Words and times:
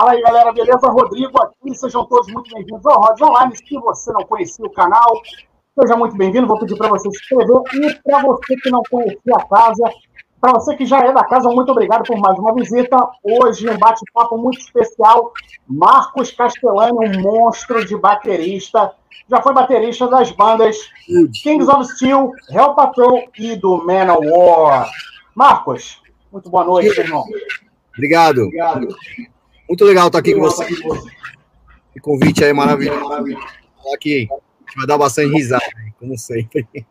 Fala 0.00 0.12
aí, 0.12 0.22
galera, 0.22 0.50
beleza? 0.50 0.88
Rodrigo 0.88 1.38
aqui, 1.42 1.74
sejam 1.74 2.06
todos 2.06 2.32
muito 2.32 2.48
bem-vindos 2.54 2.86
ao 2.86 3.02
Rods 3.02 3.20
Online. 3.20 3.54
Se 3.54 3.78
você 3.80 4.10
não 4.12 4.24
conhecia 4.24 4.64
o 4.64 4.72
canal, 4.72 5.20
seja 5.78 5.94
muito 5.94 6.16
bem-vindo. 6.16 6.46
Vou 6.46 6.58
pedir 6.58 6.74
para 6.78 6.88
você 6.88 7.10
se 7.10 7.18
inscrever. 7.18 7.60
E 7.74 7.94
para 8.02 8.22
você 8.22 8.56
que 8.56 8.70
não 8.70 8.80
conhecia 8.90 9.36
a 9.36 9.46
casa, 9.46 9.92
para 10.40 10.52
você 10.52 10.74
que 10.74 10.86
já 10.86 11.00
é 11.00 11.12
da 11.12 11.22
casa, 11.24 11.50
muito 11.50 11.70
obrigado 11.70 12.04
por 12.04 12.18
mais 12.18 12.38
uma 12.38 12.54
visita. 12.54 12.96
Hoje, 13.22 13.68
um 13.68 13.76
bate-papo 13.76 14.38
muito 14.38 14.60
especial. 14.60 15.34
Marcos 15.68 16.30
Castellani, 16.30 17.18
um 17.18 17.20
monstro 17.20 17.84
de 17.84 17.94
baterista. 17.94 18.92
Já 19.28 19.42
foi 19.42 19.52
baterista 19.52 20.08
das 20.08 20.30
bandas 20.30 20.78
Kings 21.42 21.70
of 21.70 21.84
Steel, 21.92 22.32
Hell 22.48 22.72
Patrol 22.72 23.24
e 23.38 23.54
do 23.54 23.84
Manowar. 23.84 24.88
Marcos, 25.34 26.00
muito 26.32 26.48
boa 26.48 26.64
noite, 26.64 26.98
irmão. 26.98 27.22
Obrigado. 27.92 28.44
Obrigado. 28.44 28.88
Muito 29.70 29.84
legal 29.84 30.08
estar 30.08 30.18
aqui 30.18 30.34
com 30.34 30.40
você. 30.40 30.64
Esse 30.64 32.00
convite 32.02 32.42
aí 32.42 32.52
maravilhoso. 32.52 33.08
Aqui 33.94 34.26
vai 34.76 34.84
dar 34.84 34.98
bastante 34.98 35.32
risada, 35.32 35.64
como 35.98 36.18
sempre. 36.18 36.66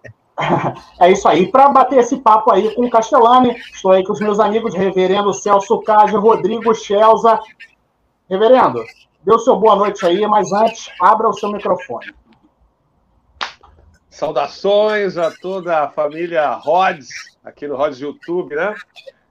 É 1.02 1.12
isso 1.12 1.28
aí. 1.28 1.52
Para 1.52 1.68
bater 1.68 2.00
esse 2.00 2.16
papo 2.22 2.50
aí 2.50 2.74
com 2.74 2.86
o 2.86 2.90
Castellani, 2.90 3.58
estou 3.74 3.92
aí 3.92 4.06
com 4.06 4.14
os 4.14 4.22
meus 4.22 4.40
amigos, 4.40 4.74
Reverendo 4.74 5.34
Celso 5.34 5.82
Cage, 5.82 6.16
Rodrigo 6.16 6.74
Schelza. 6.74 7.38
Reverendo, 8.30 8.82
dê 9.22 9.34
o 9.34 9.40
seu 9.40 9.58
boa 9.58 9.76
noite 9.76 10.06
aí, 10.06 10.26
mas 10.28 10.54
antes, 10.54 10.90
abra 11.02 11.28
o 11.28 11.34
seu 11.34 11.52
microfone. 11.52 12.16
Saudações 14.10 15.18
a 15.18 15.30
toda 15.30 15.84
a 15.84 15.90
família 15.90 16.54
Rods, 16.54 17.10
aqui 17.44 17.68
no 17.68 17.76
Rods 17.76 18.00
YouTube, 18.00 18.56
né? 18.56 18.74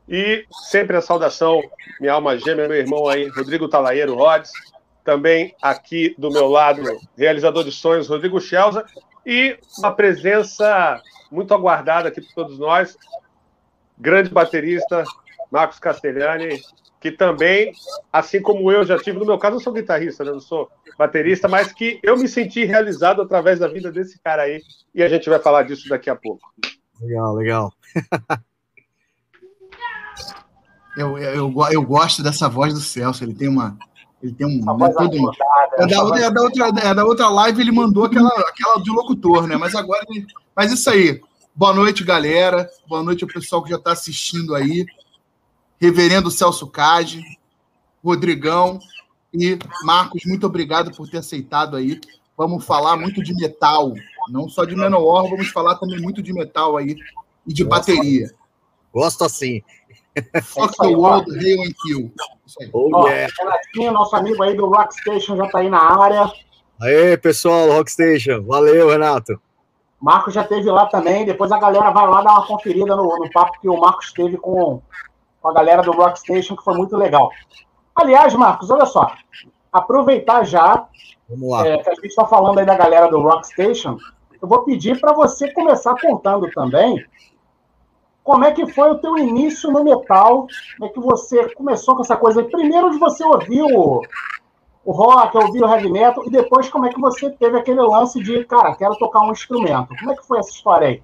E 0.08 0.46
sempre 0.50 0.96
a 0.96 1.02
saudação, 1.02 1.62
minha 2.00 2.14
alma 2.14 2.38
gêmea, 2.38 2.66
meu 2.66 2.78
irmão 2.78 3.08
aí, 3.08 3.28
Rodrigo 3.28 3.68
Talaeiro 3.68 4.14
Rods. 4.14 4.50
Também 5.04 5.54
aqui 5.60 6.14
do 6.18 6.30
meu 6.30 6.48
lado, 6.48 6.82
realizador 7.16 7.64
de 7.64 7.72
sonhos, 7.72 8.08
Rodrigo 8.08 8.40
Schelza. 8.40 8.84
E 9.24 9.58
uma 9.78 9.92
presença 9.92 11.00
muito 11.30 11.52
aguardada 11.52 12.08
aqui 12.08 12.20
por 12.22 12.32
todos 12.34 12.58
nós, 12.58 12.96
grande 13.98 14.30
baterista, 14.30 15.04
Marcos 15.50 15.78
Castellani, 15.78 16.60
que 17.00 17.12
também, 17.12 17.72
assim 18.12 18.40
como 18.40 18.72
eu 18.72 18.84
já 18.84 18.98
tive, 18.98 19.18
no 19.18 19.26
meu 19.26 19.38
caso 19.38 19.56
eu 19.56 19.60
sou 19.60 19.72
guitarrista, 19.72 20.24
né? 20.24 20.32
não 20.32 20.40
sou 20.40 20.70
baterista, 20.98 21.46
mas 21.46 21.72
que 21.72 22.00
eu 22.02 22.16
me 22.16 22.26
senti 22.26 22.64
realizado 22.64 23.22
através 23.22 23.58
da 23.58 23.68
vida 23.68 23.92
desse 23.92 24.18
cara 24.20 24.42
aí, 24.42 24.60
e 24.94 25.02
a 25.02 25.08
gente 25.08 25.28
vai 25.28 25.38
falar 25.38 25.62
disso 25.62 25.88
daqui 25.88 26.10
a 26.10 26.16
pouco. 26.16 26.50
Legal, 27.00 27.34
legal. 27.34 27.72
Eu, 30.98 31.16
eu, 31.16 31.54
eu 31.70 31.82
gosto 31.82 32.24
dessa 32.24 32.48
voz 32.48 32.74
do 32.74 32.80
Celso, 32.80 33.22
ele 33.22 33.32
tem 33.32 33.48
uma. 33.48 33.78
Ele 34.20 34.34
tem 34.34 34.44
um. 34.44 34.56
Né, 34.76 34.88
todo, 34.90 35.14
é, 35.78 35.86
da, 35.86 36.02
outra, 36.02 36.20
é, 36.24 36.30
da 36.30 36.42
outra, 36.42 36.66
é 36.66 36.94
da 36.94 37.04
outra 37.04 37.28
live 37.28 37.60
ele 37.60 37.70
mandou 37.70 38.04
aquela, 38.04 38.28
aquela 38.40 38.82
de 38.82 38.90
locutor, 38.90 39.46
né? 39.46 39.56
Mas 39.56 39.76
agora 39.76 40.04
ele. 40.08 40.26
Mas 40.56 40.72
isso 40.72 40.90
aí. 40.90 41.20
Boa 41.54 41.72
noite, 41.72 42.02
galera. 42.02 42.68
Boa 42.88 43.00
noite 43.00 43.22
ao 43.22 43.30
pessoal 43.30 43.62
que 43.62 43.70
já 43.70 43.76
está 43.76 43.92
assistindo 43.92 44.56
aí. 44.56 44.84
Reverendo 45.80 46.32
Celso 46.32 46.66
Cage, 46.66 47.22
Rodrigão 48.02 48.80
e 49.32 49.56
Marcos, 49.84 50.22
muito 50.26 50.46
obrigado 50.46 50.90
por 50.96 51.08
ter 51.08 51.18
aceitado 51.18 51.76
aí. 51.76 52.00
Vamos 52.36 52.64
falar 52.64 52.96
muito 52.96 53.22
de 53.22 53.32
metal, 53.34 53.94
não 54.30 54.48
só 54.48 54.64
de 54.64 54.74
Menor, 54.74 55.30
vamos 55.30 55.48
falar 55.48 55.76
também 55.76 56.00
muito 56.00 56.20
de 56.20 56.32
metal 56.32 56.76
aí 56.76 56.96
e 57.46 57.52
de 57.52 57.64
bateria. 57.64 58.32
Gosto 58.92 59.22
assim. 59.22 59.62
Fuck 60.42 60.76
the 60.78 60.88
world, 60.88 61.26
hail 61.38 61.62
and 61.62 61.74
kill. 61.86 62.10
Oh, 62.72 63.06
yeah. 63.08 63.32
Renatinho, 63.38 63.92
nosso 63.92 64.16
amigo 64.16 64.42
aí 64.42 64.56
do 64.56 64.66
Rockstation 64.66 65.36
já 65.36 65.48
tá 65.48 65.58
aí 65.58 65.68
na 65.68 66.02
área. 66.02 66.30
Aê, 66.80 67.16
pessoal, 67.16 67.68
Rockstation. 67.68 68.42
Valeu, 68.42 68.88
Renato. 68.88 69.40
Marcos 70.00 70.32
já 70.32 70.44
teve 70.44 70.70
lá 70.70 70.86
também. 70.86 71.24
Depois 71.24 71.50
a 71.52 71.58
galera 71.58 71.90
vai 71.90 72.06
lá 72.08 72.22
dar 72.22 72.32
uma 72.32 72.46
conferida 72.46 72.94
no, 72.96 73.02
no 73.02 73.30
papo 73.30 73.60
que 73.60 73.68
o 73.68 73.78
Marcos 73.78 74.12
teve 74.12 74.36
com, 74.36 74.80
com 75.40 75.48
a 75.48 75.52
galera 75.52 75.82
do 75.82 75.92
Rockstation, 75.92 76.56
que 76.56 76.64
foi 76.64 76.74
muito 76.74 76.96
legal. 76.96 77.30
Aliás, 77.94 78.32
Marcos, 78.34 78.70
olha 78.70 78.86
só. 78.86 79.12
Aproveitar 79.72 80.44
já 80.44 80.86
Vamos 81.28 81.50
lá. 81.50 81.66
É, 81.66 81.78
que 81.78 81.90
a 81.90 81.94
gente 81.94 82.06
está 82.06 82.24
falando 82.24 82.58
aí 82.58 82.64
da 82.64 82.76
galera 82.76 83.08
do 83.08 83.20
Rockstation. 83.20 83.98
Eu 84.40 84.48
vou 84.48 84.64
pedir 84.64 84.98
para 85.00 85.12
você 85.12 85.52
começar 85.52 85.94
contando 86.00 86.48
também 86.52 87.04
como 88.28 88.44
é 88.44 88.52
que 88.52 88.66
foi 88.66 88.90
o 88.90 88.98
teu 88.98 89.16
início 89.16 89.70
no 89.70 89.82
metal? 89.82 90.46
Como 90.76 90.90
é 90.90 90.92
que 90.92 91.00
você 91.00 91.48
começou 91.54 91.96
com 91.96 92.02
essa 92.02 92.14
coisa? 92.14 92.44
Primeiro 92.44 92.90
de 92.90 92.98
você 92.98 93.24
ouvir 93.24 93.62
o, 93.62 94.02
o 94.84 94.92
rock, 94.92 95.34
ouvir 95.34 95.62
o 95.62 95.66
heavy 95.66 95.90
metal, 95.90 96.22
e 96.26 96.30
depois 96.30 96.68
como 96.68 96.84
é 96.84 96.92
que 96.92 97.00
você 97.00 97.30
teve 97.30 97.56
aquele 97.56 97.80
lance 97.80 98.22
de, 98.22 98.44
cara, 98.44 98.76
quero 98.76 98.94
tocar 98.98 99.20
um 99.20 99.32
instrumento. 99.32 99.96
Como 99.98 100.12
é 100.12 100.14
que 100.14 100.26
foi 100.26 100.40
essa 100.40 100.50
história 100.50 100.88
aí? 100.88 101.02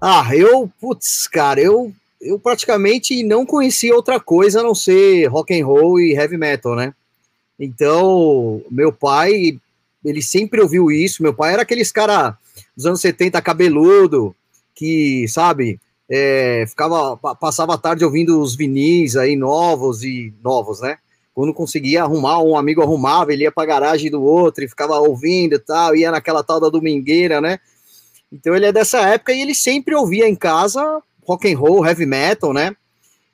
Ah, 0.00 0.28
eu, 0.34 0.68
putz, 0.80 1.28
cara, 1.28 1.60
eu, 1.60 1.92
eu 2.20 2.36
praticamente 2.36 3.22
não 3.22 3.46
conhecia 3.46 3.94
outra 3.94 4.18
coisa 4.18 4.58
a 4.58 4.64
não 4.64 4.74
ser 4.74 5.26
rock 5.26 5.56
and 5.56 5.64
roll 5.64 6.00
e 6.00 6.14
heavy 6.14 6.36
metal, 6.36 6.74
né? 6.74 6.92
Então, 7.60 8.60
meu 8.68 8.92
pai, 8.92 9.56
ele 10.04 10.20
sempre 10.20 10.60
ouviu 10.60 10.90
isso. 10.90 11.22
Meu 11.22 11.32
pai 11.32 11.52
era 11.52 11.62
aqueles 11.62 11.92
cara 11.92 12.36
dos 12.76 12.86
anos 12.86 13.00
70 13.00 13.40
cabeludo, 13.40 14.34
que, 14.74 15.26
sabe, 15.28 15.80
é, 16.08 16.64
ficava, 16.68 17.16
passava 17.16 17.74
a 17.74 17.78
tarde 17.78 18.04
ouvindo 18.04 18.40
os 18.40 18.54
vinis 18.54 19.16
aí 19.16 19.36
novos 19.36 20.02
e 20.02 20.32
novos, 20.42 20.80
né? 20.80 20.98
Quando 21.34 21.52
conseguia 21.52 22.02
arrumar, 22.02 22.42
um 22.42 22.56
amigo 22.56 22.82
arrumava, 22.82 23.32
ele 23.32 23.42
ia 23.42 23.52
pra 23.52 23.66
garagem 23.66 24.10
do 24.10 24.22
outro 24.22 24.64
e 24.64 24.68
ficava 24.68 24.98
ouvindo 24.98 25.54
e 25.54 25.58
tal, 25.58 25.96
ia 25.96 26.10
naquela 26.10 26.42
tal 26.44 26.60
da 26.60 26.68
domingueira, 26.68 27.40
né? 27.40 27.58
Então 28.32 28.54
ele 28.54 28.66
é 28.66 28.72
dessa 28.72 29.00
época 29.00 29.32
e 29.32 29.40
ele 29.40 29.54
sempre 29.54 29.94
ouvia 29.94 30.28
em 30.28 30.36
casa 30.36 31.02
rock 31.26 31.52
and 31.52 31.58
roll, 31.58 31.84
heavy 31.84 32.06
metal, 32.06 32.52
né? 32.52 32.74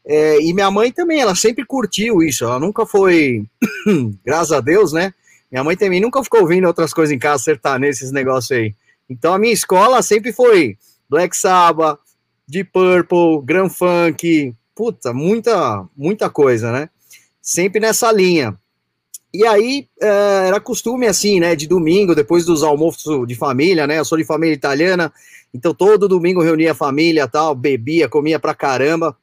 É, 0.04 0.40
e 0.40 0.52
minha 0.54 0.70
mãe 0.70 0.90
também, 0.90 1.20
ela 1.20 1.34
sempre 1.34 1.64
curtiu 1.64 2.22
isso, 2.22 2.44
ela 2.44 2.58
nunca 2.58 2.86
foi, 2.86 3.44
graças 4.24 4.52
a 4.52 4.60
Deus, 4.60 4.92
né? 4.92 5.12
Minha 5.50 5.64
mãe 5.64 5.76
também 5.76 6.00
nunca 6.00 6.22
ficou 6.22 6.40
ouvindo 6.40 6.66
outras 6.66 6.94
coisas 6.94 7.14
em 7.14 7.18
casa, 7.18 7.36
acertar 7.36 7.78
nesses 7.78 8.12
negócios 8.12 8.56
aí. 8.56 8.74
Então 9.08 9.34
a 9.34 9.38
minha 9.38 9.52
escola 9.52 10.00
sempre 10.00 10.32
foi 10.32 10.78
Black 11.10 11.36
Sabbath, 11.36 11.98
Deep 12.46 12.70
Purple, 12.72 13.42
Grand 13.44 13.68
Funk, 13.68 14.54
puta, 14.76 15.12
muita, 15.12 15.84
muita 15.96 16.30
coisa, 16.30 16.70
né? 16.70 16.88
Sempre 17.42 17.80
nessa 17.80 18.12
linha. 18.12 18.56
E 19.34 19.44
aí, 19.44 19.88
é, 20.00 20.46
era 20.46 20.60
costume 20.60 21.06
assim, 21.06 21.40
né, 21.40 21.56
de 21.56 21.66
domingo, 21.66 22.14
depois 22.14 22.44
dos 22.44 22.62
almoços 22.62 23.26
de 23.26 23.34
família, 23.34 23.86
né, 23.86 23.98
eu 23.98 24.04
sou 24.04 24.18
de 24.18 24.24
família 24.24 24.54
italiana, 24.54 25.12
então 25.54 25.72
todo 25.72 26.08
domingo 26.08 26.42
reunia 26.42 26.72
a 26.72 26.74
família, 26.74 27.28
tal, 27.28 27.54
bebia, 27.54 28.08
comia 28.08 28.40
pra 28.40 28.56
caramba, 28.56 29.16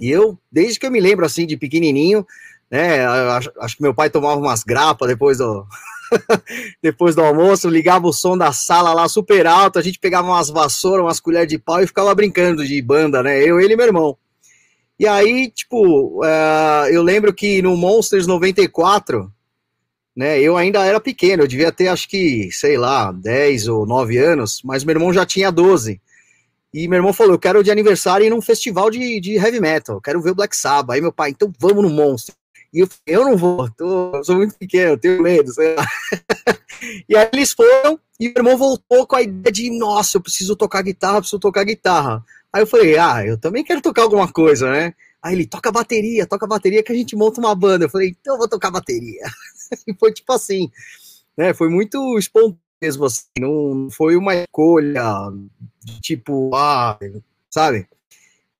e 0.00 0.10
eu, 0.10 0.36
desde 0.50 0.80
que 0.80 0.86
eu 0.86 0.90
me 0.90 0.98
lembro, 0.98 1.24
assim, 1.24 1.46
de 1.46 1.56
pequenininho, 1.56 2.26
né, 2.68 3.06
acho, 3.06 3.52
acho 3.60 3.76
que 3.76 3.82
meu 3.82 3.94
pai 3.94 4.10
tomava 4.10 4.40
umas 4.40 4.64
grapas 4.64 5.06
depois 5.06 5.38
do, 5.38 5.64
depois 6.82 7.14
do 7.14 7.22
almoço, 7.22 7.68
ligava 7.68 8.06
o 8.06 8.12
som 8.12 8.36
da 8.36 8.52
sala 8.52 8.92
lá 8.92 9.08
super 9.08 9.46
alto, 9.46 9.78
a 9.78 9.82
gente 9.82 9.98
pegava 9.98 10.28
umas 10.28 10.48
vassouras, 10.48 11.04
umas 11.04 11.20
colheres 11.20 11.48
de 11.48 11.58
pau 11.58 11.82
e 11.82 11.86
ficava 11.86 12.14
brincando 12.14 12.64
de 12.64 12.80
banda, 12.82 13.22
né? 13.22 13.42
Eu, 13.42 13.60
ele 13.60 13.74
e 13.74 13.76
meu 13.76 13.86
irmão. 13.86 14.16
E 14.98 15.06
aí, 15.06 15.50
tipo, 15.50 16.22
uh, 16.22 16.86
eu 16.90 17.02
lembro 17.02 17.32
que 17.32 17.62
no 17.62 17.76
Monsters 17.76 18.26
94, 18.26 19.32
né, 20.14 20.38
eu 20.40 20.56
ainda 20.56 20.84
era 20.84 21.00
pequeno, 21.00 21.42
eu 21.42 21.48
devia 21.48 21.72
ter 21.72 21.88
acho 21.88 22.06
que, 22.08 22.50
sei 22.52 22.76
lá, 22.76 23.10
10 23.10 23.68
ou 23.68 23.86
9 23.86 24.18
anos, 24.18 24.60
mas 24.62 24.84
meu 24.84 24.94
irmão 24.94 25.12
já 25.12 25.24
tinha 25.24 25.50
12. 25.50 26.00
E 26.72 26.86
meu 26.86 26.98
irmão 26.98 27.12
falou: 27.12 27.34
Eu 27.34 27.38
quero 27.38 27.64
de 27.64 27.70
aniversário 27.70 28.26
ir 28.26 28.30
num 28.30 28.40
festival 28.42 28.90
de, 28.90 29.20
de 29.20 29.34
heavy 29.34 29.60
metal, 29.60 30.00
quero 30.00 30.20
ver 30.20 30.30
o 30.30 30.34
Black 30.34 30.56
Sabbath. 30.56 30.94
Aí 30.94 31.00
meu 31.00 31.12
pai, 31.12 31.30
então 31.30 31.52
vamos 31.58 31.82
no 31.82 31.90
Monster. 31.90 32.34
E 32.72 32.80
eu 32.80 32.88
eu 33.06 33.24
não 33.24 33.36
vou, 33.36 33.68
tô, 33.70 34.22
sou 34.22 34.36
muito 34.36 34.56
pequeno, 34.56 34.96
tenho 34.96 35.22
medo, 35.22 35.52
sei 35.52 35.74
lá. 35.74 35.86
e 37.08 37.16
aí 37.16 37.28
eles 37.32 37.52
foram, 37.52 37.98
e 38.18 38.28
o 38.28 38.32
irmão 38.36 38.56
voltou 38.56 39.06
com 39.06 39.16
a 39.16 39.22
ideia 39.22 39.52
de, 39.52 39.76
nossa, 39.78 40.16
eu 40.16 40.22
preciso 40.22 40.54
tocar 40.54 40.82
guitarra, 40.82 41.20
preciso 41.20 41.40
tocar 41.40 41.64
guitarra. 41.64 42.24
Aí 42.52 42.62
eu 42.62 42.66
falei, 42.66 42.96
ah, 42.98 43.24
eu 43.26 43.38
também 43.38 43.64
quero 43.64 43.80
tocar 43.80 44.02
alguma 44.02 44.30
coisa, 44.30 44.70
né? 44.70 44.94
Aí 45.22 45.34
ele, 45.34 45.46
toca 45.46 45.70
bateria, 45.70 46.26
toca 46.26 46.46
bateria 46.46 46.82
que 46.82 46.92
a 46.92 46.94
gente 46.94 47.14
monta 47.16 47.40
uma 47.40 47.54
banda. 47.54 47.84
Eu 47.84 47.90
falei, 47.90 48.16
então 48.20 48.34
eu 48.34 48.38
vou 48.38 48.48
tocar 48.48 48.70
bateria. 48.70 49.22
e 49.86 49.94
foi 49.94 50.12
tipo 50.12 50.32
assim, 50.32 50.70
né? 51.36 51.52
Foi 51.52 51.68
muito 51.68 52.18
espontâneo 52.18 52.58
mesmo, 52.80 53.04
assim, 53.04 53.26
não 53.38 53.88
foi 53.90 54.16
uma 54.16 54.34
escolha, 54.34 55.04
tipo, 56.00 56.50
ah, 56.54 56.98
sabe? 57.50 57.86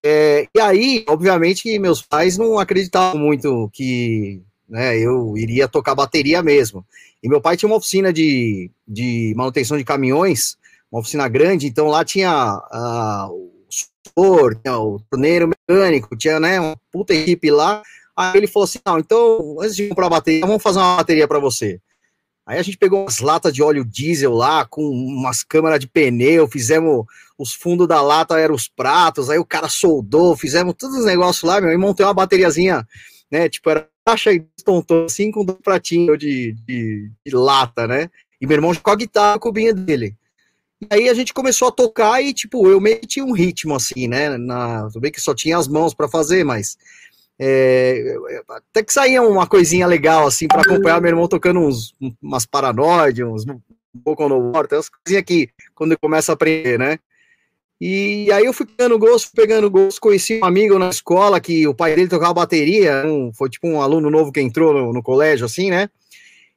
É, 0.04 0.46
e 0.54 0.60
aí, 0.60 1.04
obviamente, 1.08 1.78
meus 1.78 2.00
pais 2.00 2.38
não 2.38 2.58
acreditavam 2.58 3.20
muito 3.20 3.68
que 3.72 4.42
né, 4.68 4.98
eu 4.98 5.36
iria 5.36 5.68
tocar 5.68 5.94
bateria 5.94 6.42
mesmo. 6.42 6.84
E 7.22 7.28
meu 7.28 7.40
pai 7.40 7.56
tinha 7.56 7.68
uma 7.68 7.76
oficina 7.76 8.12
de, 8.12 8.70
de 8.86 9.34
manutenção 9.36 9.76
de 9.76 9.84
caminhões, 9.84 10.56
uma 10.90 11.00
oficina 11.00 11.28
grande, 11.28 11.66
então 11.66 11.88
lá 11.88 12.04
tinha 12.04 12.32
uh, 12.72 13.50
o 14.16 14.54
tinha 14.54 14.78
o 14.78 15.00
torneiro 15.10 15.48
mecânico, 15.48 16.16
tinha 16.16 16.40
né, 16.40 16.58
uma 16.60 16.76
puta 16.90 17.14
equipe 17.14 17.50
lá. 17.50 17.82
Aí 18.16 18.36
ele 18.36 18.46
falou 18.46 18.64
assim: 18.64 18.78
não, 18.84 18.98
então, 18.98 19.56
antes 19.60 19.76
de 19.76 19.88
comprar 19.88 20.08
bateria, 20.08 20.46
vamos 20.46 20.62
fazer 20.62 20.78
uma 20.78 20.96
bateria 20.96 21.28
para 21.28 21.38
você. 21.38 21.80
Aí 22.46 22.58
a 22.58 22.62
gente 22.62 22.78
pegou 22.78 23.02
umas 23.02 23.20
latas 23.20 23.52
de 23.52 23.62
óleo 23.62 23.84
diesel 23.84 24.32
lá, 24.32 24.64
com 24.64 24.82
umas 24.82 25.42
câmeras 25.44 25.78
de 25.78 25.86
pneu, 25.86 26.48
fizemos 26.48 27.04
os 27.38 27.54
fundos 27.54 27.86
da 27.86 28.02
lata, 28.02 28.38
eram 28.38 28.54
os 28.54 28.68
pratos, 28.68 29.30
aí 29.30 29.38
o 29.38 29.44
cara 29.44 29.68
soldou, 29.68 30.36
fizemos 30.36 30.74
todos 30.76 30.98
os 30.98 31.04
negócios 31.04 31.42
lá, 31.42 31.60
meu, 31.60 31.72
e 31.72 31.76
montei 31.76 32.04
uma 32.04 32.14
bateriazinha, 32.14 32.86
né? 33.30 33.48
Tipo, 33.48 33.70
era 33.70 33.88
caixa 34.04 34.32
e 34.32 34.40
destontou 34.40 35.04
assim 35.04 35.30
com 35.30 35.42
um 35.42 35.46
pratinho 35.46 36.16
de, 36.16 36.52
de, 36.66 37.10
de, 37.24 37.34
lata, 37.34 37.86
né? 37.86 38.10
E 38.40 38.46
meu 38.46 38.56
irmão 38.56 38.74
com 38.74 38.90
a 38.90 38.96
guitarra, 38.96 39.34
a 39.34 39.38
cubinha 39.38 39.72
dele. 39.72 40.16
E 40.80 40.86
aí 40.90 41.08
a 41.08 41.14
gente 41.14 41.34
começou 41.34 41.68
a 41.68 41.72
tocar 41.72 42.22
e, 42.22 42.32
tipo, 42.32 42.66
eu 42.66 42.80
meio 42.80 42.98
que 43.00 43.06
tinha 43.06 43.24
um 43.24 43.32
ritmo 43.32 43.74
assim, 43.74 44.08
né? 44.08 44.36
Na, 44.38 44.86
tudo 44.86 45.00
bem 45.00 45.12
que 45.12 45.20
só 45.20 45.34
tinha 45.34 45.58
as 45.58 45.68
mãos 45.68 45.94
para 45.94 46.08
fazer, 46.08 46.42
mas 46.42 46.76
é, 47.42 48.16
até 48.50 48.82
que 48.82 48.92
saía 48.92 49.22
uma 49.22 49.46
coisinha 49.46 49.86
legal, 49.86 50.26
assim, 50.26 50.46
para 50.46 50.60
acompanhar 50.60 51.00
meu 51.00 51.08
irmão 51.08 51.26
tocando 51.26 51.60
uns, 51.60 51.94
umas 52.20 52.44
paranoide, 52.44 53.24
uns 53.24 53.46
um 53.46 54.00
pouco 54.04 54.28
no 54.28 54.52
war, 54.52 54.66
as 54.72 54.90
coisinhas 54.90 55.24
que 55.24 55.48
quando 55.74 55.98
começa 55.98 56.32
a 56.32 56.34
aprender, 56.34 56.78
né? 56.78 56.98
E 57.80 58.30
aí 58.30 58.44
eu 58.44 58.52
fui 58.52 58.66
pegando 58.66 58.98
gosto, 58.98 59.30
pegando 59.34 59.70
gosto, 59.70 60.02
conheci 60.02 60.38
um 60.38 60.44
amigo 60.44 60.78
na 60.78 60.90
escola 60.90 61.40
que 61.40 61.66
o 61.66 61.74
pai 61.74 61.94
dele 61.94 62.10
tocava 62.10 62.34
bateria, 62.34 63.04
um, 63.06 63.32
foi 63.32 63.48
tipo 63.48 63.66
um 63.66 63.80
aluno 63.80 64.10
novo 64.10 64.30
que 64.30 64.40
entrou 64.40 64.74
no, 64.74 64.92
no, 64.92 65.02
colégio, 65.02 65.46
assim, 65.46 65.70
né? 65.70 65.88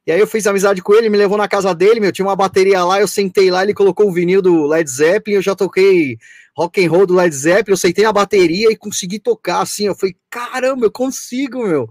E 0.06 0.12
aí 0.12 0.20
eu 0.20 0.26
fiz 0.26 0.46
amizade 0.46 0.82
com 0.82 0.92
ele, 0.92 1.08
me 1.08 1.16
levou 1.16 1.38
na 1.38 1.48
casa 1.48 1.74
dele, 1.74 1.98
meu, 1.98 2.12
tinha 2.12 2.26
uma 2.26 2.36
bateria 2.36 2.84
lá, 2.84 3.00
eu 3.00 3.08
sentei 3.08 3.50
lá, 3.50 3.62
ele 3.62 3.72
colocou 3.72 4.06
um 4.06 4.12
vinil 4.12 4.42
do 4.42 4.66
Led 4.66 4.88
Zeppelin, 4.90 5.36
eu 5.36 5.42
já 5.42 5.54
toquei 5.54 6.18
rock 6.56 6.84
and 6.84 6.90
roll 6.90 7.06
do 7.06 7.14
Led 7.14 7.34
Zeppelin, 7.34 7.72
eu 7.72 7.76
sentei 7.76 8.04
na 8.04 8.12
bateria 8.12 8.70
e 8.70 8.76
consegui 8.76 9.18
tocar 9.18 9.60
assim. 9.60 9.86
Eu 9.86 9.94
falei, 9.94 10.16
caramba, 10.30 10.86
eu 10.86 10.90
consigo, 10.90 11.66
meu. 11.66 11.88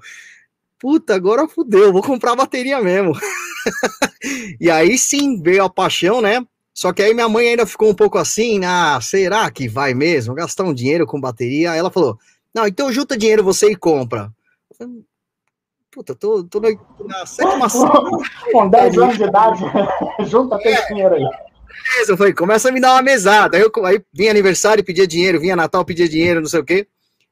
Puta, 0.80 1.16
agora 1.16 1.48
fudeu, 1.48 1.94
vou 1.94 2.02
comprar 2.02 2.32
a 2.32 2.38
bateria 2.38 2.82
mesmo. 2.82 3.14
e 4.60 4.70
aí 4.70 4.98
sim 4.98 5.42
veio 5.42 5.64
a 5.64 5.70
paixão, 5.70 6.22
né? 6.22 6.46
Só 6.74 6.92
que 6.92 7.02
aí 7.04 7.14
minha 7.14 7.30
mãe 7.30 7.50
ainda 7.50 7.66
ficou 7.66 7.90
um 7.90 7.96
pouco 7.96 8.18
assim, 8.18 8.66
ah, 8.66 9.00
será 9.02 9.50
que 9.52 9.68
vai 9.68 9.94
mesmo 9.94 10.34
gastar 10.34 10.64
um 10.64 10.74
dinheiro 10.74 11.06
com 11.06 11.22
bateria? 11.22 11.72
Aí 11.72 11.80
ela 11.80 11.92
falou, 11.92 12.18
não, 12.54 12.68
então 12.68 12.92
junta 12.92 13.18
dinheiro 13.18 13.44
você 13.44 13.72
e 13.72 13.76
compra. 13.76 14.32
Falei, 14.78 15.04
Puta, 15.92 16.16
tô, 16.16 16.44
tô 16.44 16.60
na, 16.60 17.24
sétima 17.24 17.68
Com 18.52 18.68
10 18.68 18.98
anos 18.98 19.18
de 19.18 19.24
idade, 19.26 19.64
junta 20.26 20.58
é. 20.64 20.88
dinheiro 20.88 21.14
aí 21.14 21.53
beleza. 21.74 22.12
Eu 22.14 22.18
falei, 22.18 22.34
começa 22.34 22.70
a 22.70 22.72
me 22.72 22.80
dar 22.80 22.94
uma 22.94 23.02
mesada. 23.02 23.58
Aí, 23.58 23.64
eu, 23.64 23.86
aí 23.86 24.02
vinha 24.14 24.32
aniversário, 24.32 24.84
pedia 24.84 25.08
dinheiro, 25.08 25.40
vinha 25.40 25.56
Natal, 25.56 25.84
pedia 25.84 26.08
dinheiro, 26.08 26.42
não 26.42 26.48
sei 26.48 26.60
o 26.60 26.66
quê. 26.66 26.88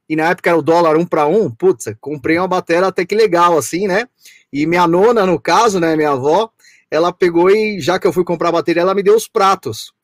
E 0.08 0.16
na 0.16 0.30
época 0.30 0.50
era 0.50 0.58
o 0.58 0.62
dólar 0.62 0.96
um 0.96 1.06
para 1.06 1.26
um. 1.26 1.50
Putz, 1.50 1.86
comprei 2.00 2.38
uma 2.38 2.48
bateria 2.48 2.86
até 2.86 3.04
que 3.04 3.14
legal, 3.14 3.56
assim, 3.56 3.86
né? 3.86 4.06
E 4.52 4.66
minha 4.66 4.86
nona, 4.86 5.24
no 5.24 5.40
caso, 5.40 5.80
né, 5.80 5.96
minha 5.96 6.10
avó, 6.10 6.50
ela 6.90 7.12
pegou 7.12 7.50
e, 7.50 7.80
já 7.80 7.98
que 7.98 8.06
eu 8.06 8.12
fui 8.12 8.24
comprar 8.24 8.50
a 8.50 8.52
bateria, 8.52 8.82
ela 8.82 8.94
me 8.94 9.02
deu 9.02 9.16
os 9.16 9.26
pratos. 9.26 9.94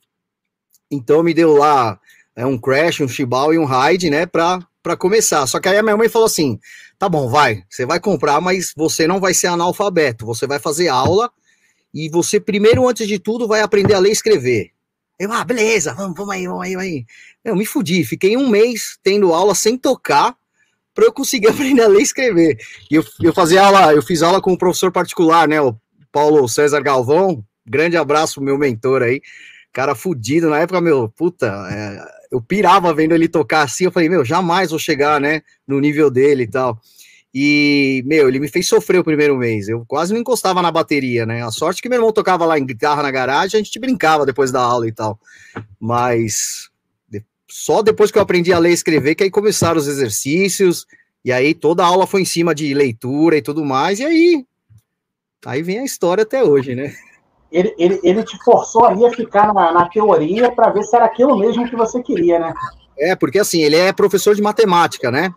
Então 0.91 1.23
me 1.23 1.35
deu 1.35 1.55
lá 1.55 2.01
é, 2.35 2.47
um 2.47 2.57
Crash, 2.57 3.01
um 3.01 3.09
Shibal 3.09 3.53
e 3.53 3.59
um 3.59 3.67
Ride, 3.67 4.09
né, 4.09 4.25
pra, 4.25 4.61
pra 4.83 4.97
começar. 4.97 5.47
Só 5.47 5.61
que 5.61 5.69
aí 5.69 5.77
a 5.77 5.83
minha 5.83 5.97
mãe 5.97 6.09
falou 6.09 6.27
assim: 6.27 6.59
tá 6.99 7.09
bom, 7.09 7.29
vai, 7.29 7.65
você 7.69 7.85
vai 7.85 8.01
comprar, 8.01 8.41
mas 8.41 8.73
você 8.75 9.07
não 9.07 9.21
vai 9.21 9.35
ser 9.35 9.49
analfabeto, 9.49 10.25
você 10.25 10.47
vai 10.47 10.59
fazer 10.59 10.89
aula 10.89 11.31
e 11.93 12.09
você, 12.09 12.39
primeiro, 12.39 12.89
antes 12.89 13.07
de 13.07 13.19
tudo, 13.19 13.47
vai 13.47 13.61
aprender 13.61 13.95
a 13.95 13.99
ler 13.99 14.11
e 14.11 14.13
escrever. 14.13 14.71
Eu, 15.19 15.33
ah, 15.33 15.45
beleza, 15.45 15.95
vamos, 15.95 16.17
vamos 16.17 16.35
aí, 16.35 16.47
vamos 16.47 16.63
aí, 16.63 16.73
vamos 16.75 16.87
aí. 16.87 17.07
Eu 17.45 17.57
me 17.57 17.67
fudi, 17.67 18.05
fiquei 18.05 18.37
um 18.37 18.49
mês 18.49 18.99
tendo 19.03 19.33
aula 19.33 19.55
sem 19.55 19.77
tocar 19.77 20.37
para 20.95 21.05
eu 21.05 21.13
conseguir 21.13 21.49
aprender 21.51 21.83
a 21.83 21.89
ler 21.89 22.01
e 22.01 22.03
escrever. 22.03 22.59
E 22.91 22.95
eu, 22.95 23.05
eu 23.23 23.33
fazia 23.33 23.65
aula, 23.65 23.93
eu 23.93 24.03
fiz 24.03 24.23
aula 24.23 24.41
com 24.41 24.53
um 24.53 24.57
professor 24.57 24.93
particular, 24.93 25.49
né, 25.49 25.61
o 25.61 25.77
Paulo 26.13 26.49
César 26.49 26.81
Galvão, 26.81 27.45
grande 27.67 27.97
abraço, 27.97 28.41
meu 28.41 28.57
mentor 28.57 29.03
aí, 29.03 29.21
cara 29.73 29.95
fudido, 29.95 30.49
na 30.51 30.61
época, 30.61 30.81
meu, 30.81 31.09
puta, 31.09 31.47
é, 31.71 32.19
eu 32.31 32.41
pirava 32.41 32.95
vendo 32.95 33.15
ele 33.15 33.29
tocar 33.29 33.63
assim, 33.63 33.85
eu 33.85 33.93
falei, 33.93 34.09
meu, 34.09 34.25
jamais 34.25 34.71
vou 34.71 34.79
chegar, 34.79 35.21
né, 35.21 35.43
no 35.67 35.81
nível 35.81 36.11
dele 36.11 36.45
e 36.45 36.49
tal. 36.49 36.81
E, 37.35 38.03
meu, 38.07 38.29
ele 38.29 38.41
me 38.41 38.49
fez 38.49 38.67
sofrer 38.67 38.99
o 38.99 39.05
primeiro 39.05 39.37
mês. 39.37 39.69
Eu 39.69 39.85
quase 39.87 40.13
não 40.13 40.21
encostava 40.21 40.63
na 40.63 40.71
bateria, 40.71 41.27
né? 41.27 41.43
A 41.43 41.51
sorte 41.51 41.83
que 41.83 41.89
meu 41.89 41.99
irmão 41.99 42.13
tocava 42.13 42.47
lá 42.47 42.59
em 42.59 42.65
guitarra 42.65 43.03
na 43.03 43.11
garagem, 43.11 43.61
a 43.61 43.63
gente 43.63 43.79
brincava 43.79 44.25
depois 44.25 44.51
da 44.51 44.63
aula 44.63 44.89
e 44.89 44.93
tal. 44.93 45.19
Mas 45.79 46.71
só 47.49 47.83
depois 47.83 48.11
que 48.11 48.19
eu 48.19 48.23
aprendi 48.23 48.53
a 48.53 48.59
ler 48.59 48.71
e 48.71 48.75
escrever 48.75 49.15
que 49.15 49.25
aí 49.25 49.31
começaram 49.31 49.79
os 49.79 49.89
exercícios, 49.89 50.87
e 51.25 51.33
aí 51.33 51.55
toda 51.55 51.83
a 51.83 51.87
aula 51.87 52.07
foi 52.07 52.21
em 52.23 52.27
cima 52.27 52.55
de 52.55 52.73
leitura 52.75 53.37
e 53.37 53.43
tudo 53.43 53.65
mais, 53.65 53.99
e 53.99 54.05
aí 54.05 54.47
aí 55.47 55.63
vem 55.63 55.79
a 55.79 55.85
história 55.85 56.23
até 56.23 56.43
hoje, 56.45 56.75
né? 56.75 56.93
Ele, 57.51 57.75
ele, 57.79 57.99
ele 58.03 58.23
te 58.23 58.37
forçou 58.45 58.85
ali 58.85 59.07
a 59.07 59.11
ficar 59.11 59.55
na, 59.55 59.73
na 59.73 59.89
teoria 59.89 60.53
para 60.53 60.71
ver 60.71 60.83
se 60.83 60.95
era 60.95 61.07
aquilo 61.07 61.39
mesmo 61.39 61.69
que 61.69 61.75
você 61.75 62.03
queria, 62.03 62.39
né? 62.39 62.53
É, 62.99 63.17
porque 63.17 63.39
assim, 63.39 63.63
ele 63.63 63.77
é 63.77 63.93
professor 63.93 64.35
de 64.35 64.43
matemática, 64.43 65.11
né? 65.11 65.33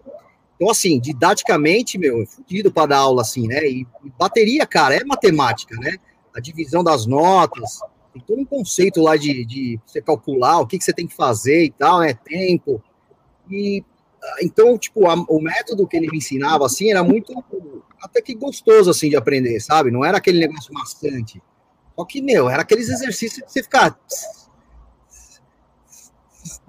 Então, 0.62 0.70
assim, 0.70 1.00
didaticamente, 1.00 1.98
meu, 1.98 2.22
é 2.22 2.26
fudido 2.28 2.72
para 2.72 2.90
dar 2.90 3.00
aula, 3.00 3.24
assim, 3.24 3.48
né? 3.48 3.66
E, 3.66 3.82
e, 4.04 4.12
bateria, 4.12 4.64
cara, 4.64 4.94
é 4.94 5.04
matemática, 5.04 5.76
né? 5.76 5.98
A 6.36 6.40
divisão 6.40 6.84
das 6.84 7.08
notas, 7.08 7.80
tem 8.14 8.22
todo 8.22 8.42
um 8.42 8.46
conceito 8.46 9.02
lá 9.02 9.18
de, 9.18 9.44
de 9.44 9.80
você 9.84 10.00
calcular 10.00 10.60
o 10.60 10.68
que, 10.68 10.78
que 10.78 10.84
você 10.84 10.94
tem 10.94 11.08
que 11.08 11.16
fazer 11.16 11.64
e 11.64 11.72
tal, 11.72 12.02
né? 12.02 12.14
Tempo. 12.14 12.80
E 13.50 13.84
então, 14.40 14.78
tipo, 14.78 15.08
a, 15.08 15.16
o 15.16 15.42
método 15.42 15.88
que 15.88 15.98
ele 15.98 16.12
me 16.12 16.20
ensinava, 16.20 16.68
assim, 16.68 16.92
era 16.92 17.04
muito 17.04 17.34
até 18.00 18.22
que 18.22 18.36
gostoso, 18.36 18.92
assim, 18.92 19.10
de 19.10 19.16
aprender, 19.16 19.60
sabe? 19.60 19.90
Não 19.90 20.06
era 20.06 20.20
aquele 20.20 20.38
negócio 20.38 20.72
maçante. 20.72 21.42
Só 21.96 22.06
que, 22.06 22.22
meu, 22.22 22.48
era 22.48 22.62
aqueles 22.62 22.88
exercícios 22.88 23.44
que 23.44 23.52
você 23.52 23.64
ficar. 23.64 24.00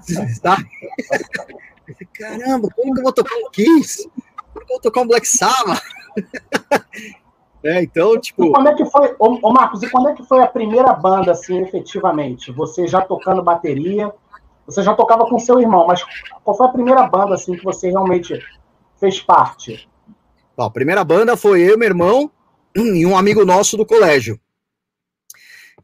Tá? 1.87 2.07
Caramba, 2.15 2.69
como 2.75 2.95
que 2.95 3.01
eu 3.01 3.05
vou 3.05 3.13
tocar 3.13 3.35
um 3.37 3.51
Kiss? 3.51 4.09
Como 4.53 4.67
que 4.67 4.73
eu 4.73 4.77
vou 4.77 4.81
tocar 4.81 5.01
um 5.01 5.07
Black 5.07 5.27
Sabbath? 5.27 5.83
é, 7.65 7.83
então, 7.83 8.19
tipo. 8.21 8.45
E 8.45 8.51
quando 8.53 8.69
é 8.69 8.75
que 8.75 8.85
foi, 8.87 9.15
ô, 9.19 9.39
ô, 9.43 9.53
Marcos, 9.53 9.83
e 9.83 9.91
quando 9.91 10.09
é 10.09 10.15
que 10.15 10.25
foi 10.25 10.43
a 10.43 10.47
primeira 10.47 10.93
banda, 10.93 11.33
assim, 11.33 11.61
efetivamente? 11.63 12.53
Você 12.53 12.87
já 12.87 13.01
tocando 13.01 13.43
bateria, 13.43 14.13
você 14.67 14.83
já 14.83 14.95
tocava 14.95 15.27
com 15.27 15.39
seu 15.39 15.61
irmão, 15.61 15.87
mas 15.87 16.03
qual 16.45 16.57
foi 16.57 16.67
a 16.67 16.73
primeira 16.73 17.03
banda, 17.07 17.35
assim, 17.35 17.57
que 17.57 17.65
você 17.65 17.91
realmente 17.91 18.41
fez 18.99 19.21
parte? 19.21 19.89
Bom, 20.57 20.65
a 20.65 20.71
primeira 20.71 21.03
banda 21.03 21.37
foi 21.37 21.63
eu, 21.63 21.79
meu 21.79 21.89
irmão 21.89 22.31
e 22.77 23.05
um 23.05 23.17
amigo 23.17 23.45
nosso 23.45 23.77
do 23.77 23.87
colégio. 23.87 24.39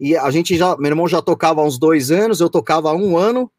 E 0.00 0.16
a 0.16 0.30
gente 0.30 0.56
já, 0.56 0.76
meu 0.76 0.90
irmão 0.90 1.08
já 1.08 1.20
tocava 1.20 1.60
há 1.60 1.64
uns 1.64 1.78
dois 1.78 2.10
anos, 2.10 2.40
eu 2.40 2.48
tocava 2.48 2.90
há 2.90 2.94
um 2.94 3.16
ano, 3.16 3.50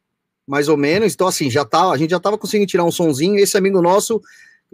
mais 0.50 0.68
ou 0.68 0.76
menos. 0.76 1.14
Então, 1.14 1.28
assim, 1.28 1.50
já 1.50 1.64
tá, 1.64 1.92
a 1.92 1.98
gente 1.98 2.10
já 2.10 2.18
estava 2.18 2.38
conseguindo 2.38 2.68
tirar 2.68 2.84
um 2.84 2.92
sonzinho. 2.92 3.38
Esse 3.38 3.56
amigo 3.56 3.82
nosso, 3.82 4.20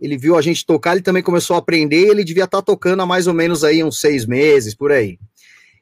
ele 0.02 0.18
viu 0.18 0.38
a 0.38 0.42
gente 0.42 0.66
tocar, 0.66 0.94
ele 0.94 1.02
também 1.02 1.22
começou 1.22 1.56
a 1.56 1.60
aprender. 1.60 2.08
Ele 2.08 2.24
devia 2.24 2.46
estar 2.46 2.60
tá 2.60 2.64
tocando 2.64 3.02
há 3.02 3.06
mais 3.06 3.28
ou 3.28 3.34
menos 3.34 3.64
aí 3.64 3.84
uns 3.84 4.00
seis 4.00 4.26
meses, 4.26 4.74
por 4.74 4.92
aí. 4.92 5.20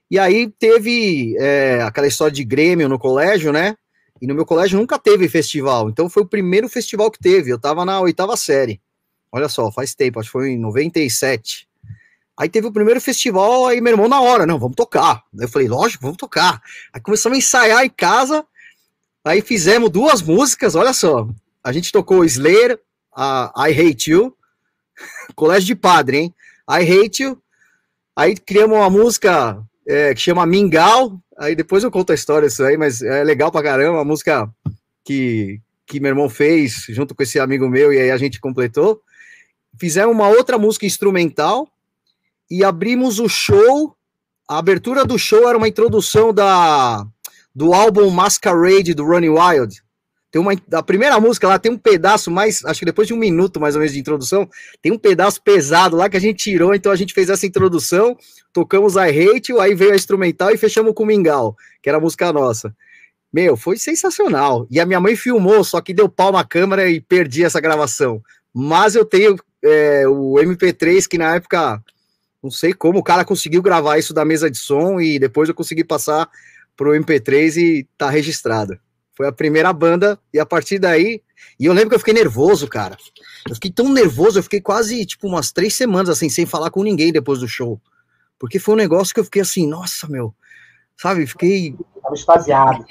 E 0.09 0.17
aí 0.17 0.49
teve 0.59 1.35
é, 1.37 1.81
aquela 1.83 2.07
história 2.07 2.33
de 2.33 2.43
Grêmio 2.43 2.89
no 2.89 2.97
colégio, 2.97 3.53
né? 3.53 3.75
E 4.19 4.25
no 4.25 4.33
meu 4.33 4.45
colégio 4.45 4.79
nunca 4.79 4.97
teve 4.97 5.29
festival. 5.29 5.89
Então 5.89 6.09
foi 6.09 6.23
o 6.23 6.27
primeiro 6.27 6.67
festival 6.67 7.11
que 7.11 7.19
teve. 7.19 7.51
Eu 7.51 7.57
estava 7.57 7.85
na 7.85 8.01
oitava 8.01 8.35
série. 8.35 8.81
Olha 9.31 9.47
só, 9.47 9.71
faz 9.71 9.93
tempo, 9.93 10.19
acho 10.19 10.29
que 10.29 10.33
foi 10.33 10.49
em 10.51 10.59
97. 10.59 11.67
Aí 12.37 12.49
teve 12.49 12.65
o 12.65 12.71
primeiro 12.71 12.99
festival, 12.99 13.67
aí 13.67 13.79
meu 13.79 13.93
irmão 13.93 14.07
na 14.07 14.19
hora, 14.21 14.45
não, 14.45 14.57
vamos 14.57 14.75
tocar. 14.75 15.23
Eu 15.39 15.47
falei, 15.47 15.67
lógico, 15.67 16.03
vamos 16.03 16.17
tocar. 16.17 16.61
Aí 16.91 16.99
começamos 16.99 17.35
a 17.35 17.39
ensaiar 17.39 17.85
em 17.85 17.89
casa, 17.89 18.45
Aí 19.25 19.41
fizemos 19.41 19.89
duas 19.89 20.21
músicas, 20.21 20.75
olha 20.75 20.93
só. 20.93 21.27
A 21.63 21.71
gente 21.71 21.91
tocou 21.91 22.25
Slayer, 22.25 22.77
a 23.15 23.51
I 23.69 23.71
Hate 23.71 24.11
You, 24.11 24.35
Colégio 25.33 25.67
de 25.67 25.75
Padre, 25.75 26.17
hein? 26.17 26.35
I 26.69 26.83
Hate 26.83 27.23
You. 27.23 27.41
Aí 28.15 28.35
criamos 28.35 28.77
uma 28.77 28.89
música 28.89 29.63
é, 29.87 30.13
que 30.13 30.19
chama 30.19 30.45
Mingau. 30.45 31.19
Aí 31.37 31.55
depois 31.55 31.83
eu 31.83 31.91
conto 31.91 32.11
a 32.11 32.15
história 32.15 32.47
disso 32.47 32.63
aí, 32.63 32.77
mas 32.77 33.01
é 33.01 33.23
legal 33.23 33.51
pra 33.51 33.63
caramba. 33.63 34.01
A 34.01 34.05
música 34.05 34.49
que, 35.05 35.61
que 35.85 35.99
meu 35.99 36.09
irmão 36.09 36.29
fez 36.29 36.85
junto 36.89 37.15
com 37.15 37.23
esse 37.23 37.39
amigo 37.39 37.69
meu 37.69 37.93
e 37.93 37.99
aí 37.99 38.11
a 38.11 38.17
gente 38.17 38.41
completou. 38.41 39.01
Fizemos 39.79 40.13
uma 40.13 40.27
outra 40.27 40.57
música 40.57 40.85
instrumental 40.85 41.67
e 42.51 42.63
abrimos 42.63 43.19
o 43.19 43.29
show. 43.29 43.95
A 44.47 44.57
abertura 44.57 45.05
do 45.05 45.17
show 45.17 45.47
era 45.47 45.57
uma 45.57 45.67
introdução 45.67 46.33
da 46.33 47.07
do 47.53 47.73
álbum 47.73 48.09
Masquerade 48.09 48.93
do 48.93 49.05
Ronnie 49.05 49.29
Wild. 49.29 49.81
Tem 50.31 50.41
uma, 50.41 50.53
a 50.71 50.81
primeira 50.81 51.19
música 51.19 51.47
lá 51.47 51.59
tem 51.59 51.71
um 51.71 51.77
pedaço 51.77 52.31
mais, 52.31 52.65
acho 52.65 52.79
que 52.79 52.85
depois 52.85 53.07
de 53.07 53.13
um 53.13 53.17
minuto 53.17 53.59
mais 53.59 53.75
ou 53.75 53.79
menos 53.79 53.93
de 53.93 53.99
introdução, 53.99 54.49
tem 54.81 54.91
um 54.91 54.97
pedaço 54.97 55.39
pesado 55.39 55.95
lá 55.95 56.09
que 56.09 56.17
a 56.17 56.19
gente 56.19 56.43
tirou, 56.43 56.73
então 56.73 56.91
a 56.91 56.95
gente 56.95 57.13
fez 57.13 57.29
essa 57.29 57.45
introdução, 57.45 58.17
tocamos 58.51 58.95
I 58.95 59.09
Hate 59.09 59.53
aí 59.59 59.75
veio 59.75 59.91
a 59.91 59.95
instrumental 59.95 60.49
e 60.49 60.57
fechamos 60.57 60.93
com 60.95 61.05
Mingau, 61.05 61.55
que 61.83 61.87
era 61.87 61.99
a 61.99 62.01
música 62.01 62.33
nossa. 62.33 62.75
Meu, 63.31 63.55
foi 63.55 63.77
sensacional. 63.77 64.67
E 64.71 64.79
a 64.79 64.85
minha 64.85 64.99
mãe 64.99 65.15
filmou, 65.15 65.63
só 65.63 65.81
que 65.81 65.93
deu 65.93 66.09
pau 66.09 66.31
na 66.31 66.43
câmera 66.43 66.89
e 66.89 66.99
perdi 66.99 67.43
essa 67.43 67.59
gravação. 67.59 68.21
Mas 68.51 68.95
eu 68.95 69.05
tenho 69.05 69.35
é, 69.63 70.07
o 70.07 70.33
MP3, 70.35 71.07
que 71.07 71.17
na 71.17 71.35
época, 71.35 71.79
não 72.43 72.49
sei 72.49 72.73
como, 72.73 72.99
o 72.99 73.03
cara 73.03 73.23
conseguiu 73.25 73.61
gravar 73.61 73.99
isso 73.99 74.13
da 74.13 74.25
mesa 74.25 74.49
de 74.49 74.57
som 74.57 74.99
e 74.99 75.17
depois 75.17 75.47
eu 75.47 75.55
consegui 75.55 75.83
passar 75.83 76.27
pro 76.75 76.91
MP3 76.91 77.57
e 77.57 77.87
tá 77.97 78.09
registrado. 78.09 78.77
Foi 79.15 79.27
a 79.27 79.31
primeira 79.31 79.71
banda, 79.71 80.19
e 80.33 80.39
a 80.39 80.45
partir 80.45 80.79
daí. 80.79 81.21
E 81.59 81.65
eu 81.65 81.73
lembro 81.73 81.89
que 81.89 81.95
eu 81.95 81.99
fiquei 81.99 82.13
nervoso, 82.13 82.67
cara. 82.67 82.97
Eu 83.47 83.55
fiquei 83.55 83.71
tão 83.71 83.89
nervoso, 83.89 84.39
eu 84.39 84.43
fiquei 84.43 84.61
quase, 84.61 85.05
tipo, 85.05 85.27
umas 85.27 85.51
três 85.51 85.75
semanas, 85.75 86.09
assim, 86.09 86.29
sem 86.29 86.45
falar 86.45 86.71
com 86.71 86.83
ninguém 86.83 87.11
depois 87.11 87.39
do 87.39 87.47
show. 87.47 87.79
Porque 88.39 88.59
foi 88.59 88.73
um 88.73 88.77
negócio 88.77 89.13
que 89.13 89.19
eu 89.19 89.25
fiquei 89.25 89.41
assim, 89.41 89.67
nossa, 89.67 90.07
meu. 90.07 90.33
Sabe, 90.97 91.27
fiquei. 91.27 91.75
Tava 92.01 92.15
extasiado. 92.15 92.85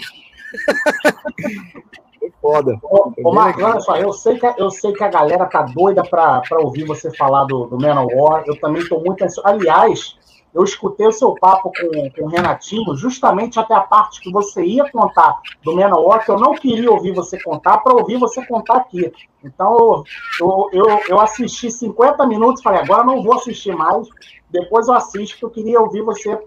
foi 2.18 2.32
foda. 2.40 2.78
Ô, 2.82 3.12
ô 3.24 3.34
Marcos, 3.34 3.64
olha 3.64 3.80
só, 3.80 3.96
eu 3.96 4.12
sei, 4.12 4.38
que, 4.38 4.46
eu 4.46 4.70
sei 4.70 4.92
que 4.92 5.02
a 5.02 5.08
galera 5.08 5.46
tá 5.46 5.62
doida 5.62 6.02
pra, 6.04 6.40
pra 6.40 6.60
ouvir 6.60 6.84
você 6.84 7.10
falar 7.16 7.44
do, 7.44 7.66
do 7.66 7.78
Manowar. 7.78 8.44
Eu 8.46 8.58
também 8.60 8.86
tô 8.86 9.00
muito 9.00 9.24
ansioso. 9.24 9.46
Aliás, 9.46 10.16
eu 10.54 10.64
escutei 10.64 11.06
o 11.06 11.12
seu 11.12 11.34
papo 11.34 11.72
com, 11.72 12.10
com 12.10 12.26
o 12.26 12.28
Renatinho, 12.28 12.94
justamente 12.94 13.58
até 13.58 13.74
a 13.74 13.80
parte 13.80 14.20
que 14.20 14.30
você 14.30 14.64
ia 14.64 14.90
contar 14.90 15.40
do 15.62 15.74
Manowar, 15.74 16.24
que 16.24 16.30
eu 16.30 16.38
não 16.38 16.54
queria 16.54 16.90
ouvir 16.90 17.12
você 17.12 17.42
contar, 17.42 17.78
para 17.78 17.94
ouvir 17.94 18.18
você 18.18 18.44
contar 18.44 18.76
aqui. 18.76 19.10
Então, 19.42 20.04
eu, 20.38 20.68
eu, 20.72 21.00
eu 21.08 21.20
assisti 21.20 21.70
50 21.70 22.26
minutos, 22.26 22.62
falei, 22.62 22.80
agora 22.80 23.04
não 23.04 23.22
vou 23.22 23.34
assistir 23.34 23.74
mais, 23.74 24.06
depois 24.50 24.88
eu 24.88 24.94
assisto, 24.94 25.38
porque 25.38 25.44
eu 25.44 25.64
queria 25.64 25.80
ouvir 25.80 26.02
você 26.02 26.38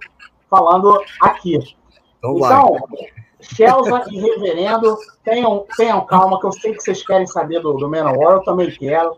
falando 0.49 1.01
aqui. 1.19 1.57
Então, 2.19 2.37
então 2.37 2.77
Chelsea 3.41 4.03
e 4.11 4.19
Reverendo, 4.19 4.97
tenham, 5.23 5.65
tenham 5.75 6.05
calma, 6.05 6.39
que 6.39 6.45
eu 6.45 6.51
sei 6.51 6.73
que 6.73 6.81
vocês 6.81 7.05
querem 7.05 7.27
saber 7.27 7.59
do, 7.59 7.73
do 7.73 7.89
Manowar, 7.89 8.35
eu 8.35 8.43
também 8.43 8.69
quero 8.71 9.17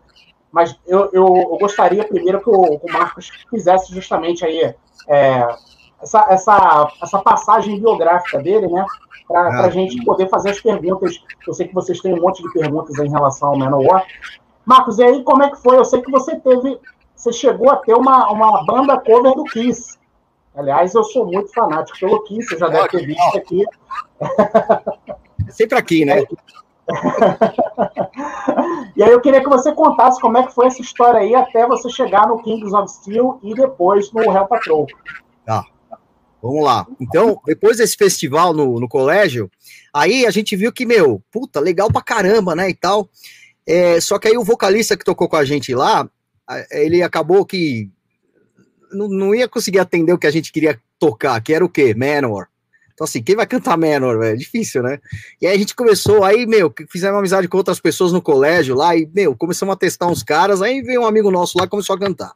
mas 0.52 0.78
eu, 0.86 1.10
eu, 1.12 1.26
eu 1.26 1.58
gostaria 1.58 2.04
primeiro 2.04 2.40
que 2.40 2.48
o, 2.48 2.78
que 2.78 2.90
o, 2.90 2.92
Marcos 2.92 3.30
fizesse 3.50 3.92
justamente 3.94 4.44
aí 4.44 4.74
é, 5.06 5.48
essa, 6.02 6.26
essa, 6.30 6.92
essa 7.02 7.18
passagem 7.18 7.78
biográfica 7.78 8.38
dele, 8.38 8.68
né? 8.68 8.84
Para 9.26 9.40
ah, 9.40 9.66
a 9.66 9.70
gente 9.70 10.02
poder 10.04 10.28
fazer 10.28 10.50
as 10.50 10.60
perguntas. 10.60 11.22
Eu 11.46 11.52
sei 11.52 11.68
que 11.68 11.74
vocês 11.74 12.00
têm 12.00 12.14
um 12.14 12.22
monte 12.22 12.42
de 12.42 12.50
perguntas 12.52 12.98
em 12.98 13.10
relação 13.10 13.50
ao 13.50 13.58
Manowar. 13.58 14.06
Marcos, 14.64 14.98
e 14.98 15.04
aí 15.04 15.22
como 15.22 15.42
é 15.42 15.50
que 15.50 15.60
foi? 15.60 15.76
Eu 15.76 15.84
sei 15.84 16.00
que 16.00 16.10
você 16.10 16.38
teve, 16.40 16.78
você 17.14 17.32
chegou 17.32 17.70
a 17.70 17.76
ter 17.76 17.94
uma, 17.94 18.30
uma 18.30 18.64
banda 18.64 18.98
cover 18.98 19.34
do 19.34 19.44
Kiss. 19.44 19.98
Aliás, 20.54 20.94
eu 20.94 21.04
sou 21.04 21.26
muito 21.26 21.52
fanático 21.52 21.98
pelo 21.98 22.22
Kiss, 22.24 22.48
você 22.48 22.58
já 22.58 22.68
deve 22.68 22.88
ter 22.88 23.06
visto 23.06 23.36
aqui. 23.36 23.64
Sempre 25.50 25.78
aqui, 25.78 26.04
né? 26.04 26.24
e 28.96 29.02
aí 29.02 29.10
eu 29.10 29.20
queria 29.20 29.42
que 29.42 29.48
você 29.48 29.72
contasse 29.72 30.20
como 30.20 30.38
é 30.38 30.46
que 30.46 30.54
foi 30.54 30.66
essa 30.66 30.80
história 30.80 31.20
aí 31.20 31.34
até 31.34 31.66
você 31.66 31.90
chegar 31.90 32.26
no 32.26 32.42
Kings 32.42 32.74
of 32.74 32.90
Steel 32.90 33.38
e 33.42 33.54
depois 33.54 34.10
no 34.12 34.22
Hell 34.22 34.46
Patrol. 34.46 34.86
Tá. 35.44 35.64
Vamos 36.42 36.64
lá. 36.64 36.86
Então, 37.00 37.40
depois 37.44 37.78
desse 37.78 37.96
festival 37.96 38.54
no, 38.54 38.80
no 38.80 38.88
colégio, 38.88 39.50
aí 39.92 40.24
a 40.24 40.30
gente 40.30 40.56
viu 40.56 40.72
que, 40.72 40.86
meu, 40.86 41.22
puta, 41.30 41.60
legal 41.60 41.92
pra 41.92 42.00
caramba, 42.00 42.54
né, 42.54 42.70
e 42.70 42.74
tal. 42.74 43.08
É, 43.66 44.00
só 44.00 44.18
que 44.18 44.28
aí 44.28 44.38
o 44.38 44.44
vocalista 44.44 44.96
que 44.96 45.04
tocou 45.04 45.28
com 45.28 45.36
a 45.36 45.44
gente 45.44 45.74
lá, 45.74 46.08
ele 46.70 47.02
acabou 47.02 47.44
que 47.44 47.90
não, 48.92 49.08
não 49.08 49.34
ia 49.34 49.48
conseguir 49.48 49.78
atender 49.78 50.12
o 50.12 50.18
que 50.18 50.26
a 50.26 50.30
gente 50.30 50.52
queria 50.52 50.80
tocar, 50.98 51.40
que 51.42 51.52
era 51.52 51.64
o 51.64 51.68
quê? 51.68 51.94
Manowar. 51.94 52.48
Então, 52.98 53.04
assim, 53.04 53.22
quem 53.22 53.36
vai 53.36 53.46
cantar 53.46 53.78
Menor, 53.78 54.20
É 54.24 54.34
difícil, 54.34 54.82
né? 54.82 54.98
E 55.40 55.46
aí 55.46 55.54
a 55.54 55.58
gente 55.58 55.72
começou, 55.72 56.24
aí, 56.24 56.44
meu, 56.46 56.74
fizemos 56.90 57.16
amizade 57.16 57.46
com 57.46 57.56
outras 57.56 57.78
pessoas 57.78 58.12
no 58.12 58.20
colégio 58.20 58.74
lá, 58.74 58.96
e, 58.96 59.08
meu, 59.14 59.36
começamos 59.36 59.72
a 59.72 59.76
testar 59.76 60.08
uns 60.08 60.24
caras, 60.24 60.60
aí 60.60 60.82
veio 60.82 61.02
um 61.02 61.06
amigo 61.06 61.30
nosso 61.30 61.56
lá 61.56 61.64
e 61.64 61.68
começou 61.68 61.94
a 61.94 61.98
cantar. 61.98 62.32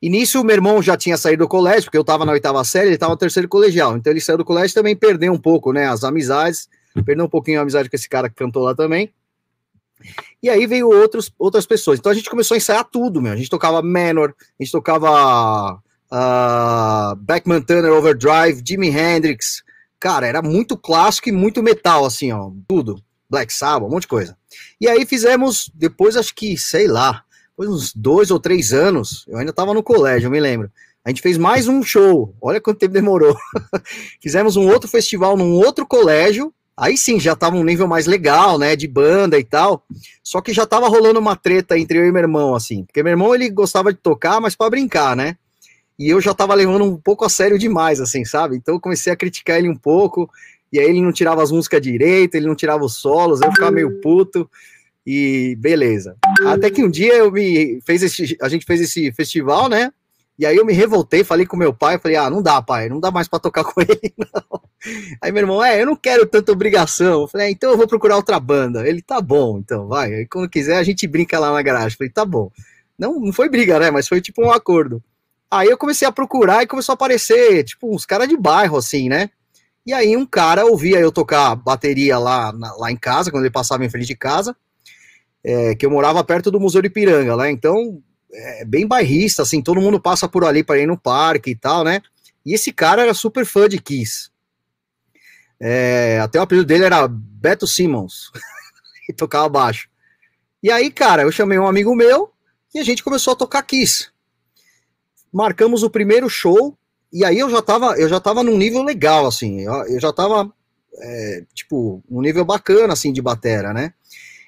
E 0.00 0.08
nisso, 0.08 0.40
o 0.40 0.44
meu 0.44 0.54
irmão 0.54 0.80
já 0.80 0.96
tinha 0.96 1.16
saído 1.16 1.42
do 1.42 1.48
colégio, 1.48 1.84
porque 1.84 1.98
eu 1.98 2.04
tava 2.04 2.24
na 2.24 2.30
oitava 2.30 2.62
série, 2.62 2.90
ele 2.90 2.96
tava 2.98 3.10
no 3.10 3.18
terceiro 3.18 3.48
colegial. 3.48 3.96
Então 3.96 4.12
ele 4.12 4.20
saiu 4.20 4.38
do 4.38 4.44
colégio 4.44 4.72
também 4.72 4.94
perdeu 4.94 5.32
um 5.32 5.38
pouco, 5.38 5.72
né? 5.72 5.88
As 5.88 6.04
amizades, 6.04 6.68
perdeu 7.04 7.24
um 7.24 7.28
pouquinho 7.28 7.58
a 7.58 7.62
amizade 7.62 7.90
com 7.90 7.96
esse 7.96 8.08
cara 8.08 8.28
que 8.28 8.36
cantou 8.36 8.62
lá 8.62 8.76
também. 8.76 9.12
E 10.40 10.48
aí 10.48 10.64
veio 10.64 10.88
outros, 10.88 11.32
outras 11.36 11.66
pessoas. 11.66 11.98
Então 11.98 12.12
a 12.12 12.14
gente 12.14 12.30
começou 12.30 12.54
a 12.54 12.58
ensaiar 12.58 12.84
tudo, 12.84 13.20
meu. 13.20 13.32
A 13.32 13.36
gente 13.36 13.50
tocava 13.50 13.82
Menor, 13.82 14.32
a 14.58 14.62
gente 14.62 14.72
tocava 14.72 15.74
uh, 15.74 17.16
Beckman 17.16 17.62
Turner 17.62 17.92
Overdrive, 17.92 18.62
Jimi 18.64 18.88
Hendrix, 18.88 19.64
cara, 20.02 20.26
era 20.26 20.42
muito 20.42 20.76
clássico 20.76 21.28
e 21.28 21.32
muito 21.32 21.62
metal, 21.62 22.04
assim, 22.04 22.32
ó, 22.32 22.50
tudo. 22.66 23.00
Black 23.30 23.54
Sabbath, 23.54 23.88
um 23.88 23.92
monte 23.92 24.02
de 24.02 24.08
coisa. 24.08 24.36
E 24.80 24.88
aí 24.88 25.06
fizemos, 25.06 25.70
depois 25.72 26.16
acho 26.16 26.34
que, 26.34 26.58
sei 26.58 26.88
lá, 26.88 27.22
depois 27.50 27.70
uns 27.70 27.94
dois 27.94 28.32
ou 28.32 28.40
três 28.40 28.72
anos, 28.72 29.24
eu 29.28 29.38
ainda 29.38 29.52
tava 29.52 29.72
no 29.72 29.80
colégio, 29.82 30.26
eu 30.26 30.30
me 30.30 30.40
lembro. 30.40 30.72
A 31.04 31.08
gente 31.08 31.22
fez 31.22 31.38
mais 31.38 31.68
um 31.68 31.84
show, 31.84 32.34
olha 32.42 32.60
quanto 32.60 32.80
tempo 32.80 32.92
demorou. 32.92 33.36
Fizemos 34.20 34.56
um 34.56 34.68
outro 34.68 34.88
festival 34.88 35.36
num 35.36 35.52
outro 35.52 35.86
colégio, 35.86 36.52
aí 36.76 36.98
sim, 36.98 37.20
já 37.20 37.36
tava 37.36 37.54
um 37.54 37.64
nível 37.64 37.86
mais 37.86 38.06
legal, 38.06 38.58
né, 38.58 38.74
de 38.74 38.88
banda 38.88 39.38
e 39.38 39.44
tal. 39.44 39.86
Só 40.22 40.40
que 40.40 40.52
já 40.52 40.66
tava 40.66 40.88
rolando 40.88 41.20
uma 41.20 41.36
treta 41.36 41.78
entre 41.78 41.98
eu 41.98 42.06
e 42.06 42.10
meu 42.10 42.22
irmão, 42.22 42.56
assim, 42.56 42.84
porque 42.84 43.04
meu 43.04 43.12
irmão 43.12 43.32
ele 43.32 43.48
gostava 43.50 43.92
de 43.92 44.00
tocar, 44.00 44.40
mas 44.40 44.56
para 44.56 44.68
brincar, 44.68 45.14
né? 45.14 45.36
E 45.98 46.08
eu 46.08 46.20
já 46.20 46.34
tava 46.34 46.54
levando 46.54 46.84
um 46.84 46.96
pouco 46.96 47.24
a 47.24 47.28
sério 47.28 47.58
demais, 47.58 48.00
assim, 48.00 48.24
sabe? 48.24 48.56
Então 48.56 48.74
eu 48.74 48.80
comecei 48.80 49.12
a 49.12 49.16
criticar 49.16 49.58
ele 49.58 49.68
um 49.68 49.76
pouco, 49.76 50.30
e 50.72 50.78
aí 50.78 50.86
ele 50.86 51.02
não 51.02 51.12
tirava 51.12 51.42
as 51.42 51.50
músicas 51.50 51.80
direito, 51.80 52.34
ele 52.34 52.46
não 52.46 52.54
tirava 52.54 52.84
os 52.84 52.96
solos, 52.96 53.40
eu 53.40 53.50
ficava 53.50 53.70
meio 53.70 54.00
puto, 54.00 54.48
e 55.06 55.56
beleza. 55.58 56.16
Até 56.46 56.70
que 56.70 56.82
um 56.82 56.90
dia 56.90 57.14
eu 57.14 57.30
me 57.30 57.80
fez 57.84 58.02
esse, 58.02 58.36
a 58.40 58.48
gente 58.48 58.64
fez 58.64 58.80
esse 58.80 59.12
festival, 59.12 59.68
né? 59.68 59.92
E 60.38 60.46
aí 60.46 60.56
eu 60.56 60.64
me 60.64 60.72
revoltei, 60.72 61.22
falei 61.22 61.44
com 61.44 61.56
meu 61.56 61.74
pai, 61.74 61.98
falei, 61.98 62.16
ah, 62.16 62.30
não 62.30 62.42
dá, 62.42 62.60
pai, 62.62 62.88
não 62.88 62.98
dá 62.98 63.10
mais 63.10 63.28
para 63.28 63.38
tocar 63.38 63.64
com 63.64 63.80
ele, 63.80 64.14
não. 64.16 64.60
Aí 65.20 65.30
meu 65.30 65.42
irmão, 65.42 65.62
é, 65.62 65.80
eu 65.80 65.86
não 65.86 65.94
quero 65.94 66.26
tanta 66.26 66.50
obrigação. 66.50 67.22
Eu 67.22 67.28
falei, 67.28 67.48
é, 67.48 67.50
então 67.50 67.70
eu 67.70 67.76
vou 67.76 67.86
procurar 67.86 68.16
outra 68.16 68.40
banda. 68.40 68.86
Ele, 68.88 69.02
tá 69.02 69.20
bom, 69.20 69.58
então, 69.58 69.86
vai. 69.86 70.12
Aí 70.12 70.26
quando 70.26 70.48
quiser 70.48 70.78
a 70.78 70.82
gente 70.82 71.06
brinca 71.06 71.38
lá 71.38 71.52
na 71.52 71.62
garagem. 71.62 71.90
Eu 71.90 71.96
falei, 71.98 72.10
tá 72.10 72.24
bom. 72.24 72.50
Não, 72.98 73.20
não 73.20 73.32
foi 73.32 73.48
briga, 73.48 73.78
né, 73.78 73.90
mas 73.90 74.08
foi 74.08 74.20
tipo 74.20 74.42
um 74.44 74.50
acordo. 74.50 75.02
Aí 75.52 75.68
eu 75.68 75.76
comecei 75.76 76.08
a 76.08 76.12
procurar 76.12 76.62
e 76.62 76.66
começou 76.66 76.94
a 76.94 76.94
aparecer, 76.94 77.62
tipo, 77.64 77.94
uns 77.94 78.06
caras 78.06 78.26
de 78.26 78.38
bairro, 78.38 78.78
assim, 78.78 79.10
né? 79.10 79.28
E 79.84 79.92
aí 79.92 80.16
um 80.16 80.24
cara 80.24 80.64
ouvia 80.64 80.98
eu 80.98 81.12
tocar 81.12 81.54
bateria 81.54 82.16
lá, 82.16 82.50
na, 82.54 82.72
lá 82.76 82.90
em 82.90 82.96
casa, 82.96 83.30
quando 83.30 83.42
ele 83.44 83.52
passava 83.52 83.84
em 83.84 83.90
frente 83.90 84.06
de 84.06 84.16
casa, 84.16 84.56
é, 85.44 85.74
que 85.74 85.84
eu 85.84 85.90
morava 85.90 86.24
perto 86.24 86.50
do 86.50 86.58
Museu 86.58 86.80
de 86.80 86.88
Piranga, 86.88 87.34
lá, 87.34 87.50
então, 87.50 88.02
é 88.32 88.64
bem 88.64 88.86
bairrista, 88.86 89.42
assim, 89.42 89.60
todo 89.60 89.78
mundo 89.78 90.00
passa 90.00 90.26
por 90.26 90.42
ali 90.42 90.64
para 90.64 90.78
ir 90.78 90.86
no 90.86 90.96
parque 90.96 91.50
e 91.50 91.54
tal, 91.54 91.84
né? 91.84 92.00
E 92.46 92.54
esse 92.54 92.72
cara 92.72 93.02
era 93.02 93.12
super 93.12 93.44
fã 93.44 93.68
de 93.68 93.78
Kiss. 93.78 94.30
É, 95.60 96.18
até 96.22 96.38
o 96.38 96.42
apelido 96.42 96.66
dele 96.66 96.84
era 96.84 97.06
Beto 97.06 97.66
Simmons, 97.66 98.32
e 99.06 99.12
tocava 99.12 99.50
baixo. 99.50 99.86
E 100.62 100.70
aí, 100.70 100.90
cara, 100.90 101.24
eu 101.24 101.30
chamei 101.30 101.58
um 101.58 101.66
amigo 101.66 101.94
meu 101.94 102.32
e 102.74 102.78
a 102.78 102.84
gente 102.84 103.04
começou 103.04 103.34
a 103.34 103.36
tocar 103.36 103.62
Kiss 103.64 104.12
marcamos 105.32 105.82
o 105.82 105.90
primeiro 105.90 106.28
show, 106.28 106.76
e 107.12 107.24
aí 107.24 107.38
eu 107.38 107.48
já 107.50 107.62
tava, 107.62 107.96
eu 107.98 108.08
já 108.08 108.20
tava 108.20 108.42
num 108.42 108.56
nível 108.56 108.82
legal, 108.82 109.26
assim, 109.26 109.62
eu, 109.62 110.00
já 110.00 110.12
tava, 110.12 110.52
é, 111.00 111.44
tipo, 111.54 112.02
um 112.10 112.20
nível 112.20 112.44
bacana, 112.44 112.92
assim, 112.92 113.12
de 113.12 113.22
batera, 113.22 113.72
né? 113.72 113.94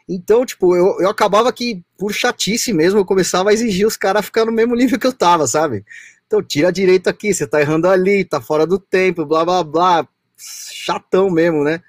Então, 0.06 0.44
tipo, 0.44 0.76
eu, 0.76 1.00
eu 1.00 1.08
acabava 1.08 1.50
que, 1.52 1.82
por 1.96 2.12
chatice 2.12 2.72
mesmo, 2.72 3.00
eu 3.00 3.04
começava 3.04 3.50
a 3.50 3.52
exigir 3.54 3.86
os 3.86 3.96
caras 3.96 4.26
ficar 4.26 4.44
no 4.44 4.52
mesmo 4.52 4.74
nível 4.74 4.98
que 4.98 5.06
eu 5.06 5.12
tava, 5.12 5.46
sabe? 5.46 5.84
Então, 6.26 6.42
tira 6.42 6.70
direito 6.70 7.08
aqui, 7.08 7.32
você 7.32 7.46
tá 7.46 7.60
errando 7.60 7.88
ali, 7.88 8.24
tá 8.24 8.40
fora 8.40 8.66
do 8.66 8.78
tempo, 8.78 9.24
blá, 9.24 9.44
blá, 9.44 9.64
blá, 9.64 10.08
chatão 10.36 11.30
mesmo, 11.30 11.64
né? 11.64 11.82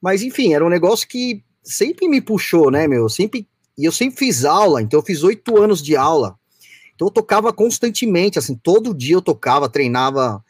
Mas, 0.00 0.22
enfim, 0.22 0.54
era 0.54 0.64
um 0.64 0.68
negócio 0.68 1.08
que 1.08 1.42
sempre 1.62 2.08
me 2.08 2.20
puxou, 2.20 2.70
né, 2.70 2.86
meu? 2.86 3.08
Sempre, 3.08 3.48
e 3.76 3.84
eu 3.84 3.92
sempre 3.92 4.18
fiz 4.18 4.44
aula, 4.44 4.80
então 4.80 5.00
eu 5.00 5.04
fiz 5.04 5.22
oito 5.24 5.60
anos 5.60 5.82
de 5.82 5.96
aula 5.96 6.39
então 7.00 7.08
eu 7.08 7.12
tocava 7.12 7.50
constantemente, 7.50 8.38
assim, 8.38 8.54
todo 8.54 8.92
dia 8.92 9.14
eu 9.14 9.22
tocava, 9.22 9.70
treinava, 9.70 10.44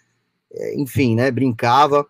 é, 0.52 0.80
enfim, 0.80 1.14
né, 1.14 1.30
brincava. 1.30 2.04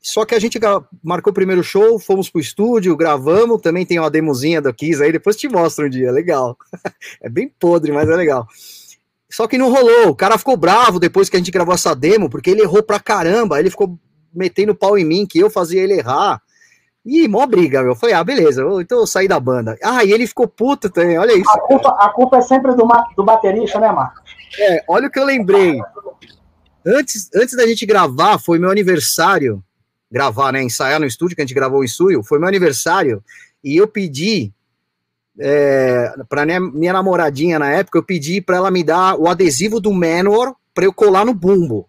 Só 0.00 0.24
que 0.24 0.34
a 0.34 0.38
gente 0.40 0.58
marcou 1.00 1.30
o 1.30 1.34
primeiro 1.34 1.62
show, 1.62 1.96
fomos 1.96 2.28
pro 2.28 2.40
estúdio, 2.40 2.96
gravamos, 2.96 3.62
também 3.62 3.86
tem 3.86 4.00
uma 4.00 4.10
demozinha 4.10 4.60
da 4.60 4.72
Kiss 4.72 5.00
aí, 5.00 5.12
depois 5.12 5.36
te 5.36 5.48
mostro 5.48 5.86
um 5.86 5.88
dia, 5.88 6.10
legal. 6.10 6.58
é 7.22 7.28
bem 7.28 7.48
podre, 7.48 7.92
mas 7.92 8.08
é 8.08 8.16
legal. 8.16 8.48
Só 9.30 9.46
que 9.46 9.56
não 9.56 9.70
rolou, 9.70 10.08
o 10.08 10.16
cara 10.16 10.36
ficou 10.38 10.56
bravo 10.56 10.98
depois 10.98 11.28
que 11.28 11.36
a 11.36 11.38
gente 11.38 11.52
gravou 11.52 11.72
essa 11.72 11.94
demo, 11.94 12.28
porque 12.28 12.50
ele 12.50 12.62
errou 12.62 12.82
pra 12.82 12.98
caramba, 12.98 13.60
ele 13.60 13.70
ficou 13.70 13.96
metendo 14.34 14.74
pau 14.74 14.98
em 14.98 15.04
mim, 15.04 15.24
que 15.24 15.38
eu 15.38 15.48
fazia 15.48 15.84
ele 15.84 15.94
errar. 15.94 16.42
Ih, 17.04 17.28
mó 17.28 17.46
briga, 17.46 17.80
meu. 17.80 17.92
Eu 17.92 17.96
falei, 17.96 18.14
ah, 18.14 18.24
beleza, 18.24 18.62
então 18.80 18.98
eu 18.98 19.06
saí 19.06 19.26
da 19.26 19.40
banda. 19.40 19.76
Ah, 19.82 20.04
e 20.04 20.12
ele 20.12 20.26
ficou 20.26 20.46
puto 20.46 20.90
também, 20.90 21.18
olha 21.18 21.32
isso. 21.32 21.50
A 21.50 21.60
culpa, 21.60 21.88
a 21.98 22.08
culpa 22.10 22.36
é 22.38 22.42
sempre 22.42 22.74
do, 22.74 22.86
do 23.16 23.24
baterista, 23.24 23.80
né, 23.80 23.90
Marcos? 23.90 24.22
É, 24.58 24.84
olha 24.88 25.08
o 25.08 25.10
que 25.10 25.18
eu 25.18 25.24
lembrei. 25.24 25.80
Antes, 26.86 27.30
antes 27.34 27.56
da 27.56 27.66
gente 27.66 27.84
gravar, 27.86 28.38
foi 28.38 28.58
meu 28.58 28.70
aniversário. 28.70 29.62
Gravar, 30.10 30.52
né? 30.52 30.62
Ensaiar 30.62 30.98
no 30.98 31.06
estúdio, 31.06 31.36
que 31.36 31.42
a 31.42 31.44
gente 31.44 31.54
gravou 31.54 31.80
o 31.80 31.84
ensaio, 31.84 32.22
foi 32.22 32.38
meu 32.38 32.48
aniversário. 32.48 33.22
E 33.62 33.76
eu 33.76 33.86
pedi 33.86 34.52
é, 35.38 36.14
para 36.28 36.44
minha, 36.46 36.60
minha 36.60 36.92
namoradinha 36.92 37.58
na 37.58 37.70
época, 37.70 37.98
eu 37.98 38.02
pedi 38.02 38.40
para 38.40 38.56
ela 38.56 38.70
me 38.70 38.82
dar 38.82 39.16
o 39.16 39.28
adesivo 39.28 39.80
do 39.80 39.92
Manor 39.92 40.56
para 40.74 40.84
eu 40.84 40.92
colar 40.92 41.24
no 41.24 41.34
bumbo. 41.34 41.88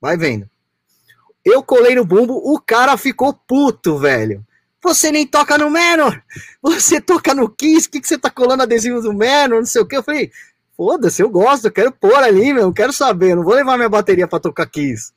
Vai 0.00 0.16
vendo. 0.16 0.49
Eu 1.44 1.62
colei 1.62 1.94
no 1.94 2.04
bumbo, 2.04 2.34
o 2.34 2.60
cara 2.60 2.96
ficou 2.96 3.32
puto, 3.32 3.98
velho. 3.98 4.44
Você 4.82 5.10
nem 5.10 5.26
toca 5.26 5.58
no 5.58 5.70
Manor, 5.70 6.22
você 6.62 7.00
toca 7.00 7.34
no 7.34 7.48
Kiss, 7.48 7.86
o 7.86 7.90
que, 7.90 8.00
que 8.00 8.08
você 8.08 8.18
tá 8.18 8.30
colando 8.30 8.62
adesivo 8.62 9.00
do 9.02 9.12
Manor, 9.12 9.58
não 9.58 9.66
sei 9.66 9.82
o 9.82 9.86
que. 9.86 9.96
Eu 9.96 10.02
falei, 10.02 10.30
foda-se, 10.76 11.22
eu 11.22 11.28
gosto, 11.28 11.66
eu 11.66 11.72
quero 11.72 11.92
pôr 11.92 12.16
ali, 12.16 12.52
meu, 12.54 12.62
eu 12.62 12.72
quero 12.72 12.92
saber, 12.92 13.34
não 13.36 13.44
vou 13.44 13.54
levar 13.54 13.76
minha 13.76 13.88
bateria 13.88 14.26
para 14.26 14.40
tocar 14.40 14.66
Kiss. 14.66 15.12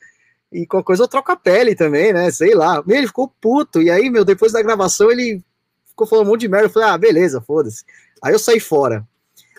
E 0.53 0.68
qualquer 0.68 0.86
coisa 0.86 1.03
eu 1.03 1.08
troco 1.08 1.32
a 1.32 1.36
pele 1.36 1.74
também, 1.74 2.13
né? 2.13 2.30
Sei 2.30 2.53
lá. 2.53 2.84
Ele 2.88 3.08
ficou 3.08 3.27
puto. 3.42 3.82
E 3.82 3.89
aí, 3.89 4.08
meu, 4.10 4.24
depois 4.24 4.51
da 4.51 4.62
gravação, 4.62 5.12
ele 5.12 5.42
ficou 5.88 6.06
falando 6.06 6.27
um 6.27 6.30
monte 6.30 6.42
de 6.42 6.48
merda. 6.48 6.68
Eu 6.68 6.70
falei, 6.70 6.89
ah, 6.89 6.98
beleza, 6.98 7.42
foda-se. 7.42 7.84
Aí 8.22 8.34
eu 8.34 8.39
saí 8.39 8.60
fora. 8.60 9.06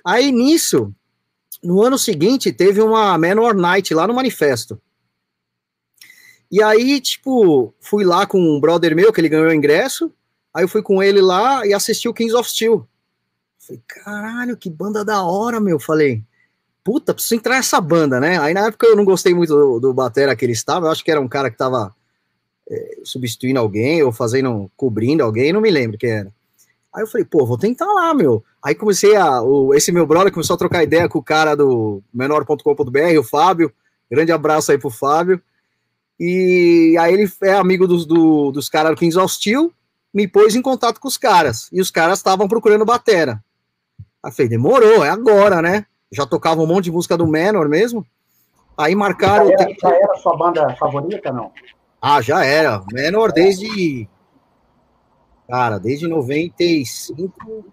Aí 0.04 0.30
nisso, 0.30 0.94
no 1.62 1.82
ano 1.82 1.98
seguinte, 1.98 2.52
teve 2.52 2.80
uma 2.80 3.18
Manor 3.18 3.54
Night 3.54 3.92
lá 3.92 4.06
no 4.06 4.14
Manifesto. 4.14 4.80
E 6.54 6.62
aí, 6.62 7.00
tipo, 7.00 7.74
fui 7.80 8.04
lá 8.04 8.28
com 8.28 8.38
um 8.38 8.60
brother 8.60 8.94
meu, 8.94 9.12
que 9.12 9.20
ele 9.20 9.28
ganhou 9.28 9.48
o 9.48 9.52
ingresso. 9.52 10.12
Aí 10.54 10.62
eu 10.62 10.68
fui 10.68 10.82
com 10.82 11.02
ele 11.02 11.20
lá 11.20 11.66
e 11.66 11.74
assisti 11.74 12.08
o 12.08 12.14
Kings 12.14 12.32
of 12.32 12.48
Steel. 12.48 12.86
Falei, 13.58 13.82
caralho, 13.88 14.56
que 14.56 14.70
banda 14.70 15.04
da 15.04 15.24
hora, 15.24 15.58
meu. 15.58 15.80
Falei, 15.80 16.22
puta, 16.84 17.12
preciso 17.12 17.34
entrar 17.34 17.56
nessa 17.56 17.80
banda, 17.80 18.20
né? 18.20 18.38
Aí 18.38 18.54
na 18.54 18.68
época 18.68 18.86
eu 18.86 18.94
não 18.94 19.04
gostei 19.04 19.34
muito 19.34 19.52
do, 19.52 19.80
do 19.80 19.92
Batera 19.92 20.36
que 20.36 20.44
ele 20.44 20.52
estava. 20.52 20.86
Eu 20.86 20.92
acho 20.92 21.02
que 21.02 21.10
era 21.10 21.20
um 21.20 21.26
cara 21.26 21.50
que 21.50 21.58
tava 21.58 21.92
é, 22.70 22.98
substituindo 23.02 23.58
alguém 23.58 24.04
ou 24.04 24.12
fazendo, 24.12 24.70
cobrindo 24.76 25.24
alguém, 25.24 25.52
não 25.52 25.60
me 25.60 25.72
lembro 25.72 25.98
quem 25.98 26.10
era. 26.12 26.32
Aí 26.94 27.02
eu 27.02 27.08
falei, 27.08 27.24
pô, 27.24 27.44
vou 27.44 27.58
tentar 27.58 27.92
lá, 27.92 28.14
meu. 28.14 28.44
Aí 28.62 28.76
comecei 28.76 29.16
a. 29.16 29.42
O, 29.42 29.74
esse 29.74 29.90
meu 29.90 30.06
brother 30.06 30.32
começou 30.32 30.54
a 30.54 30.58
trocar 30.58 30.84
ideia 30.84 31.08
com 31.08 31.18
o 31.18 31.24
cara 31.24 31.56
do 31.56 32.00
menor.com.br, 32.14 33.18
o 33.18 33.24
Fábio. 33.24 33.72
Grande 34.08 34.30
abraço 34.30 34.70
aí 34.70 34.78
pro 34.78 34.88
Fábio. 34.88 35.42
E 36.18 36.96
aí 36.98 37.12
ele 37.12 37.30
é 37.42 37.54
amigo 37.54 37.86
dos, 37.86 38.06
do, 38.06 38.52
dos 38.52 38.68
caras 38.68 38.92
do 38.92 38.96
Kings 38.96 39.18
of 39.18 39.32
Steel, 39.32 39.72
me 40.12 40.28
pôs 40.28 40.54
em 40.54 40.62
contato 40.62 41.00
com 41.00 41.08
os 41.08 41.18
caras. 41.18 41.68
E 41.72 41.80
os 41.80 41.90
caras 41.90 42.18
estavam 42.18 42.46
procurando 42.46 42.84
batera. 42.84 43.42
Aí 44.22 44.30
eu 44.30 44.32
falei, 44.32 44.48
demorou, 44.48 45.04
é 45.04 45.10
agora, 45.10 45.60
né? 45.60 45.86
Já 46.10 46.24
tocava 46.24 46.62
um 46.62 46.66
monte 46.66 46.84
de 46.84 46.92
música 46.92 47.16
do 47.16 47.26
Menor 47.26 47.68
mesmo. 47.68 48.06
Aí 48.78 48.94
marcaram. 48.94 49.48
Já 49.48 49.54
era, 49.54 49.74
já 49.80 49.88
era 49.94 50.14
sua 50.16 50.36
banda 50.36 50.76
favorita, 50.76 51.32
não? 51.32 51.52
Ah, 52.00 52.20
já 52.20 52.44
era. 52.44 52.82
Menor 52.92 53.32
desde. 53.32 54.08
Cara, 55.48 55.78
desde 55.78 56.06
95 56.06 57.64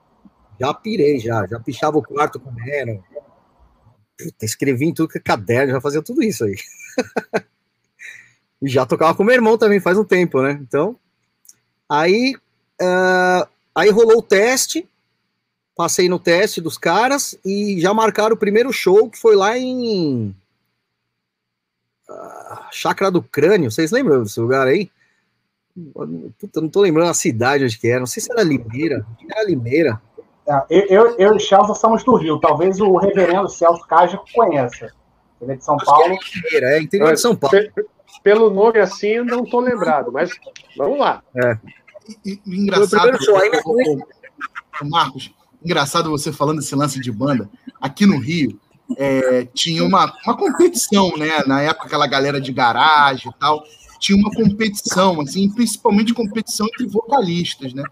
já 0.59 0.73
pirei, 0.73 1.19
já. 1.19 1.45
Já 1.47 1.59
pichava 1.59 1.97
o 1.97 2.03
quarto 2.03 2.39
com 2.39 2.51
Menor. 2.51 3.03
Puta, 4.17 4.45
escrevi 4.45 4.85
em 4.85 4.93
tudo 4.93 5.09
que 5.09 5.17
é 5.17 5.21
caderno, 5.21 5.73
já 5.73 5.81
fazia 5.81 6.01
tudo 6.01 6.23
isso 6.23 6.43
aí. 6.43 6.55
e 8.61 8.67
já 8.67 8.85
tocava 8.85 9.15
com 9.15 9.23
meu 9.23 9.35
irmão 9.35 9.57
também 9.57 9.79
faz 9.79 9.97
um 9.97 10.03
tempo, 10.03 10.41
né? 10.41 10.59
Então. 10.61 10.95
Aí. 11.89 12.35
Uh, 12.81 13.47
aí 13.75 13.89
rolou 13.89 14.19
o 14.19 14.23
teste. 14.23 14.87
Passei 15.75 16.09
no 16.09 16.19
teste 16.19 16.61
dos 16.61 16.77
caras 16.77 17.37
e 17.45 17.79
já 17.79 17.93
marcaram 17.93 18.35
o 18.35 18.39
primeiro 18.39 18.71
show 18.71 19.09
que 19.09 19.17
foi 19.17 19.35
lá 19.35 19.57
em 19.57 20.35
Chácara 22.71 23.11
do 23.11 23.21
Crânio, 23.21 23.71
vocês 23.71 23.91
lembram 23.91 24.23
desse 24.23 24.39
lugar 24.39 24.67
aí? 24.67 24.89
Puta, 26.39 26.61
não 26.61 26.69
tô 26.69 26.81
lembrando 26.81 27.09
a 27.09 27.13
cidade 27.13 27.63
onde 27.63 27.77
que 27.77 27.87
era, 27.87 27.99
não 27.99 28.07
sei 28.07 28.21
se 28.21 28.31
era 28.31 28.43
Limeira, 28.43 29.05
era 29.29 29.45
Limeira. 29.45 30.01
É, 30.47 30.65
eu, 30.69 31.15
eu 31.17 31.35
e 31.35 31.39
Celso 31.39 31.73
somos 31.75 32.03
do 32.03 32.15
Rio, 32.15 32.39
talvez 32.39 32.79
o 32.79 32.97
reverendo 32.97 33.47
Celso 33.49 33.85
Caja 33.87 34.19
conheça. 34.33 34.91
Ele 35.41 35.53
é 35.53 35.55
de 35.55 35.63
São 35.63 35.75
Acho 35.75 35.85
Paulo. 35.85 36.13
É, 36.13 36.17
Limeira, 36.35 36.77
é 36.77 36.81
interior 36.81 37.13
de 37.13 37.21
São 37.21 37.35
Paulo. 37.35 37.57
Pelo 38.23 38.49
nome 38.49 38.79
assim, 38.79 39.19
não 39.23 39.43
tô 39.43 39.59
lembrado, 39.59 40.11
mas 40.11 40.31
vamos 40.77 40.99
lá. 40.99 41.23
É. 41.35 41.57
E, 42.25 42.39
e, 42.45 42.59
engraçado, 42.59 43.17
Marcos, 44.83 45.33
engraçado 45.63 46.09
você 46.09 46.31
falando 46.31 46.59
desse 46.59 46.75
lance 46.75 46.99
de 46.99 47.11
banda. 47.11 47.49
Aqui 47.79 48.05
no 48.05 48.19
Rio, 48.19 48.59
é, 48.97 49.47
tinha 49.53 49.83
uma, 49.83 50.13
uma 50.25 50.37
competição, 50.37 51.15
né? 51.17 51.43
Na 51.45 51.61
época, 51.61 51.87
aquela 51.87 52.07
galera 52.07 52.39
de 52.41 52.51
garagem 52.51 53.31
e 53.31 53.39
tal, 53.39 53.63
tinha 53.99 54.17
uma 54.17 54.31
competição, 54.31 55.21
assim, 55.21 55.49
principalmente 55.49 56.13
competição 56.13 56.67
entre 56.67 56.87
vocalistas, 56.87 57.73
né? 57.73 57.83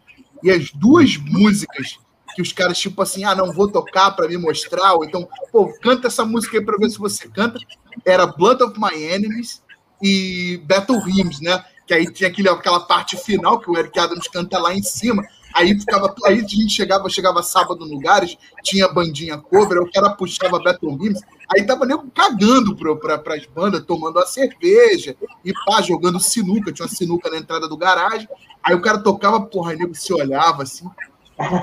E 0.44 0.50
as 0.50 0.72
duas 0.72 1.18
músicas 1.18 2.00
que 2.36 2.42
os 2.42 2.54
caras, 2.54 2.78
tipo 2.78 3.02
assim, 3.02 3.24
ah, 3.24 3.36
não 3.36 3.52
vou 3.52 3.68
tocar 3.68 4.12
para 4.12 4.28
me 4.28 4.38
mostrar, 4.38 4.94
ou 4.94 5.04
então, 5.04 5.28
pô, 5.52 5.74
canta 5.82 6.08
essa 6.08 6.24
música 6.24 6.58
aí 6.58 6.64
para 6.64 6.78
ver 6.78 6.90
se 6.90 6.98
você 6.98 7.28
canta, 7.28 7.60
era 8.06 8.26
Blood 8.28 8.64
of 8.64 8.80
My 8.80 9.04
Enemies 9.04 9.62
e 10.02 10.62
Battle 10.66 11.00
Hymns, 11.08 11.42
né? 11.42 11.64
Que 11.86 11.94
aí 11.94 12.12
tinha 12.12 12.30
aquele, 12.30 12.50
aquela 12.50 12.82
parte 12.82 13.18
final 13.18 13.60
que 13.60 13.70
o 13.70 13.78
Eric 13.78 13.98
Adams 14.00 14.28
canta 14.28 14.60
lá 14.60 14.74
em 14.74 14.84
cima, 14.84 15.24
Aí 15.54 15.78
ficava, 15.80 16.14
aí 16.26 16.40
a 16.40 16.48
gente 16.48 16.70
chegava, 16.70 17.10
chegava 17.10 17.42
sábado 17.42 17.86
no 17.86 17.94
lugares, 17.94 18.38
tinha 18.64 18.88
bandinha 18.88 19.38
cobra, 19.38 19.82
o 19.82 19.92
cara 19.92 20.12
puxava 20.12 20.60
Battle 20.60 20.92
Hymns, 20.92 21.22
aí 21.54 21.66
tava 21.66 21.86
nego 21.86 22.10
cagando 22.12 22.76
para 22.76 23.18
pra, 23.18 23.36
as 23.36 23.46
bandas, 23.48 23.84
tomando 23.84 24.20
a 24.20 24.26
cerveja, 24.26 25.16
e 25.44 25.52
pá, 25.66 25.82
jogando 25.82 26.20
sinuca, 26.20 26.72
tinha 26.72 26.86
uma 26.86 26.94
sinuca 26.94 27.30
na 27.30 27.38
entrada 27.38 27.68
do 27.68 27.78
garagem, 27.78 28.30
aí 28.64 28.76
o 28.76 28.82
cara 28.82 29.00
tocava, 29.00 29.42
porra, 29.42 29.72
aí 29.72 29.78
nego 29.78 29.96
se 29.96 30.14
olhava 30.14 30.64
assim, 30.64 30.88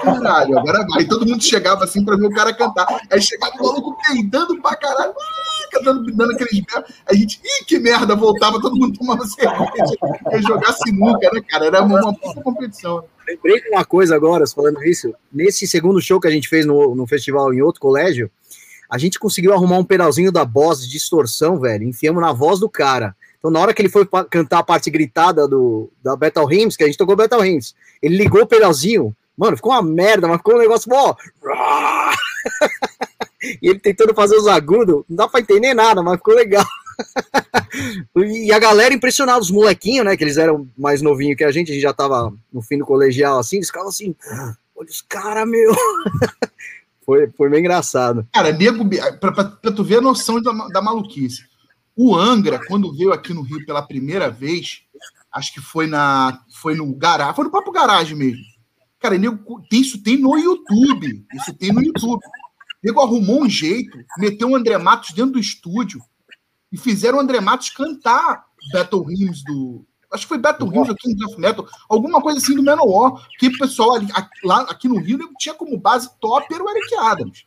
caralho, 0.02 0.58
agora 0.58 0.86
vai. 0.88 1.04
Todo 1.04 1.26
mundo 1.26 1.42
chegava 1.42 1.84
assim 1.84 2.04
pra 2.04 2.16
ver 2.16 2.26
o 2.26 2.30
cara 2.30 2.52
cantar. 2.54 2.86
Aí 3.10 3.20
chegava 3.20 3.52
o 3.60 3.62
maluco 3.62 3.96
peidando 4.06 4.60
pra 4.60 4.76
caralho, 4.76 5.12
ah, 5.12 5.68
cantando, 5.70 6.12
dando 6.12 6.32
aqueles 6.32 6.60
berros. 6.64 6.90
A 7.06 7.14
gente, 7.14 7.40
ih, 7.44 7.64
que 7.64 7.78
merda, 7.78 8.14
voltava, 8.14 8.60
todo 8.60 8.76
mundo 8.76 8.98
tomava 8.98 9.24
cerveja, 9.26 9.94
ia 10.32 10.42
jogar 10.42 10.72
sinuca, 10.72 11.30
né, 11.32 11.40
cara? 11.48 11.66
Era 11.66 11.82
uma, 11.82 12.00
uma 12.00 12.42
competição. 12.42 13.04
Lembrei 13.28 13.60
de 13.60 13.68
uma 13.68 13.84
coisa 13.84 14.14
agora, 14.14 14.46
falando 14.46 14.82
isso. 14.84 15.12
Nesse 15.32 15.66
segundo 15.66 16.00
show 16.00 16.20
que 16.20 16.28
a 16.28 16.30
gente 16.30 16.48
fez 16.48 16.64
no, 16.64 16.94
no 16.94 17.06
festival 17.06 17.52
em 17.52 17.60
outro 17.60 17.80
colégio, 17.80 18.30
a 18.88 18.98
gente 18.98 19.18
conseguiu 19.18 19.52
arrumar 19.52 19.78
um 19.78 19.84
pedalzinho 19.84 20.30
da 20.30 20.44
voz 20.44 20.80
de 20.80 20.88
distorção, 20.88 21.58
velho. 21.58 21.84
Enfiamos 21.84 22.22
na 22.22 22.32
voz 22.32 22.60
do 22.60 22.68
cara. 22.68 23.16
Então, 23.38 23.50
na 23.50 23.60
hora 23.60 23.74
que 23.74 23.82
ele 23.82 23.88
foi 23.88 24.06
cantar 24.30 24.58
a 24.58 24.62
parte 24.62 24.90
gritada 24.90 25.46
do, 25.46 25.90
da 26.02 26.16
Battle 26.16 26.52
Hymns, 26.52 26.76
que 26.76 26.84
a 26.84 26.86
gente 26.86 26.98
tocou 26.98 27.16
Battle 27.16 27.44
Hymns, 27.44 27.74
ele 28.00 28.16
ligou 28.16 28.42
o 28.42 28.46
pedalzinho. 28.46 29.14
Mano, 29.36 29.56
ficou 29.56 29.72
uma 29.72 29.82
merda, 29.82 30.26
mas 30.26 30.38
ficou 30.38 30.54
um 30.54 30.58
negócio 30.58 30.88
bom. 30.88 31.14
e 33.62 33.68
ele 33.68 33.78
tentando 33.78 34.14
fazer 34.14 34.36
os 34.36 34.46
agudos, 34.46 35.04
não 35.08 35.16
dá 35.16 35.28
pra 35.28 35.40
entender 35.40 35.74
nada, 35.74 36.02
mas 36.02 36.16
ficou 36.16 36.34
legal. 36.34 36.64
e 38.16 38.50
a 38.50 38.58
galera 38.58 38.94
impressionada, 38.94 39.40
os 39.40 39.50
molequinhos, 39.50 40.06
né? 40.06 40.16
Que 40.16 40.24
eles 40.24 40.38
eram 40.38 40.66
mais 40.76 41.02
novinhos 41.02 41.36
que 41.36 41.44
a 41.44 41.50
gente, 41.50 41.70
a 41.70 41.74
gente 41.74 41.82
já 41.82 41.92
tava 41.92 42.32
no 42.52 42.62
fim 42.62 42.78
do 42.78 42.86
colegial 42.86 43.38
assim, 43.38 43.56
eles 43.56 43.68
ficavam 43.68 43.90
assim, 43.90 44.16
olha 44.74 44.88
os 44.88 45.02
caras, 45.02 45.46
meu. 45.46 45.74
foi, 47.04 47.28
foi 47.36 47.50
meio 47.50 47.60
engraçado. 47.60 48.26
Cara, 48.32 48.52
nego, 48.52 48.88
pra, 49.20 49.32
pra, 49.32 49.44
pra, 49.44 49.72
tu 49.72 49.84
ver 49.84 49.98
a 49.98 50.02
noção 50.02 50.40
da, 50.40 50.52
da 50.68 50.80
maluquice. 50.80 51.44
O 51.94 52.14
Angra, 52.14 52.60
quando 52.66 52.94
veio 52.94 53.12
aqui 53.12 53.32
no 53.32 53.42
Rio 53.42 53.64
pela 53.64 53.82
primeira 53.82 54.30
vez, 54.30 54.82
acho 55.32 55.52
que 55.52 55.60
foi 55.60 55.86
na 55.86 56.40
foi 56.50 56.74
no 56.74 56.94
garagem, 56.94 57.34
foi 57.34 57.44
no 57.44 57.50
próprio 57.50 57.72
garagem 57.72 58.16
mesmo. 58.16 58.55
Cara, 58.98 59.18
nego, 59.18 59.62
isso 59.70 60.02
tem 60.02 60.18
no 60.18 60.36
YouTube. 60.36 61.26
Isso 61.34 61.54
tem 61.54 61.72
no 61.72 61.82
YouTube. 61.82 62.20
O 62.24 62.86
nego 62.86 63.00
arrumou 63.00 63.42
um 63.42 63.48
jeito, 63.48 63.98
meteu 64.18 64.50
o 64.50 64.56
André 64.56 64.78
Matos 64.78 65.10
dentro 65.14 65.32
do 65.32 65.38
estúdio 65.38 66.00
e 66.70 66.78
fizeram 66.78 67.18
o 67.18 67.20
André 67.20 67.40
Matos 67.40 67.70
cantar 67.70 68.44
Battle 68.72 69.10
Hymns 69.10 69.42
do. 69.44 69.84
Acho 70.12 70.24
que 70.24 70.28
foi 70.28 70.38
Battle 70.38 70.70
Hymns 70.72 70.88
ou 70.88 70.94
Kings 70.94 71.24
of 71.24 71.40
Metal, 71.40 71.66
alguma 71.88 72.20
coisa 72.22 72.38
assim 72.38 72.54
do 72.54 72.62
Manowar, 72.62 73.26
que 73.38 73.48
o 73.48 73.58
pessoal 73.58 73.96
ali, 73.96 74.06
lá 74.44 74.60
aqui 74.62 74.88
no 74.88 75.00
Rio 75.00 75.18
tinha 75.38 75.54
como 75.54 75.76
base 75.78 76.08
top 76.20 76.46
era 76.54 76.62
o 76.62 76.70
Eric 76.70 76.94
Adams. 76.94 77.44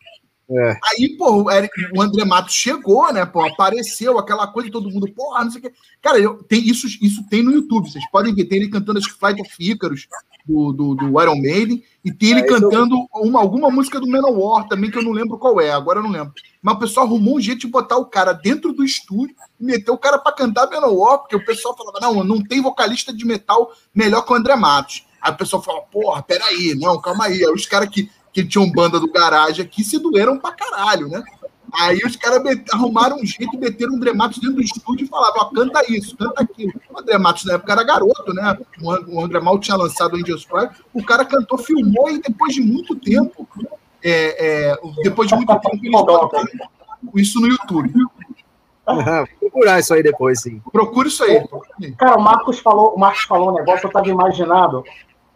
É. 0.51 0.79
Aí, 0.83 1.15
pô, 1.15 1.43
o, 1.43 1.51
Eric, 1.51 1.71
o 1.95 2.01
André 2.01 2.25
Matos 2.25 2.55
chegou, 2.55 3.11
né? 3.13 3.23
Pô, 3.25 3.45
apareceu 3.45 4.17
aquela 4.17 4.47
coisa, 4.47 4.71
todo 4.71 4.89
mundo, 4.89 5.11
porra, 5.13 5.43
não 5.43 5.51
sei 5.51 5.59
o 5.59 5.63
quê. 5.63 5.73
Cara, 6.01 6.19
eu, 6.19 6.43
tem, 6.43 6.67
isso, 6.67 6.87
isso 6.87 7.23
tem 7.29 7.43
no 7.43 7.51
YouTube, 7.51 7.89
vocês 7.89 8.03
podem 8.11 8.33
ver, 8.33 8.45
tem 8.45 8.57
ele 8.57 8.69
cantando 8.69 8.97
as 8.97 9.05
Flight 9.05 9.39
of 9.39 9.55
Icarus 9.59 10.07
do, 10.49 10.73
do, 10.73 10.95
do 10.95 11.21
Iron 11.21 11.39
Maiden, 11.39 11.83
e 12.03 12.11
tem 12.11 12.31
ele 12.31 12.39
é, 12.39 12.43
cantando 12.47 12.95
eu... 12.95 13.21
uma, 13.21 13.39
alguma 13.39 13.69
música 13.69 13.99
do 13.99 14.07
Manowar 14.07 14.67
também, 14.67 14.89
que 14.89 14.97
eu 14.97 15.03
não 15.03 15.11
lembro 15.11 15.37
qual 15.37 15.61
é, 15.61 15.71
agora 15.71 15.99
eu 15.99 16.03
não 16.03 16.09
lembro. 16.09 16.33
Mas 16.61 16.75
o 16.75 16.79
pessoal 16.79 17.05
arrumou 17.05 17.37
um 17.37 17.41
jeito 17.41 17.61
de 17.61 17.67
botar 17.67 17.97
o 17.97 18.05
cara 18.05 18.33
dentro 18.33 18.73
do 18.73 18.83
estúdio 18.83 19.35
e 19.59 19.63
meter 19.63 19.91
o 19.91 19.97
cara 19.97 20.17
para 20.17 20.35
cantar 20.35 20.69
Manowar, 20.69 21.19
porque 21.19 21.35
o 21.35 21.45
pessoal 21.45 21.77
falava, 21.77 21.99
não, 22.01 22.23
não 22.23 22.43
tem 22.43 22.61
vocalista 22.61 23.13
de 23.13 23.25
metal 23.25 23.71
melhor 23.93 24.23
que 24.23 24.33
o 24.33 24.35
André 24.35 24.55
Matos. 24.55 25.05
Aí 25.21 25.31
o 25.31 25.37
pessoal 25.37 25.61
fala, 25.61 25.81
porra, 25.81 26.23
peraí, 26.23 26.73
não, 26.75 26.99
calma 26.99 27.25
aí. 27.25 27.43
Aí 27.43 27.53
os 27.53 27.65
caras 27.65 27.89
que 27.89 28.09
que 28.31 28.45
tinham 28.45 28.71
banda 28.71 28.99
do 28.99 29.11
garagem 29.11 29.65
aqui 29.65 29.83
se 29.83 29.97
doeram 29.97 30.37
pra 30.37 30.53
caralho, 30.53 31.07
né? 31.07 31.21
Aí 31.73 31.99
os 31.99 32.15
caras 32.15 32.41
arrumaram 32.73 33.17
um 33.17 33.25
jeito, 33.25 33.57
meteram 33.57 33.93
um 33.93 33.95
André 33.97 34.13
Matos 34.13 34.39
dentro 34.39 34.55
do 34.55 34.61
estúdio 34.61 35.05
e 35.05 35.07
falavam, 35.07 35.41
ó, 35.41 35.45
canta 35.45 35.81
isso, 35.91 36.15
canta 36.15 36.41
aquilo. 36.41 36.73
O 36.89 36.99
André 36.99 37.17
Matos 37.17 37.45
na 37.45 37.53
época 37.53 37.71
era 37.73 37.83
garoto, 37.83 38.33
né? 38.33 38.57
O 38.81 39.21
André 39.21 39.39
mal 39.39 39.59
tinha 39.59 39.77
lançado 39.77 40.13
o 40.13 40.17
Angels 40.17 40.45
Cry. 40.45 40.69
O 40.93 41.03
cara 41.03 41.25
cantou, 41.25 41.57
filmou 41.57 42.09
e 42.09 42.21
depois 42.21 42.53
de 42.53 42.61
muito 42.61 42.95
tempo, 42.95 43.47
é, 44.03 44.71
é, 44.71 44.77
depois 45.03 45.29
de 45.29 45.35
muito 45.35 45.53
tempo, 45.59 45.75
eles 45.75 45.91
botaram 45.91 46.47
isso 47.15 47.39
no 47.39 47.47
YouTube. 47.47 47.93
procurar 49.39 49.79
isso 49.79 49.93
aí 49.93 50.01
depois, 50.01 50.41
sim. 50.41 50.61
Procura 50.71 51.07
isso 51.07 51.23
aí. 51.23 51.43
Cara, 51.97 52.17
o 52.17 52.21
Marcos 52.21 52.59
falou, 52.59 52.95
o 52.95 52.99
Marcos 52.99 53.23
falou 53.23 53.51
um 53.51 53.55
negócio, 53.55 53.85
eu 53.85 53.89
estava 53.89 54.07
imaginando. 54.07 54.83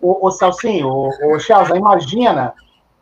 O, 0.02 0.28
o 0.28 0.32
Celcinho, 0.32 0.88
o, 0.88 1.36
o 1.36 1.40
Chelsea, 1.40 1.78
imagina 1.78 2.54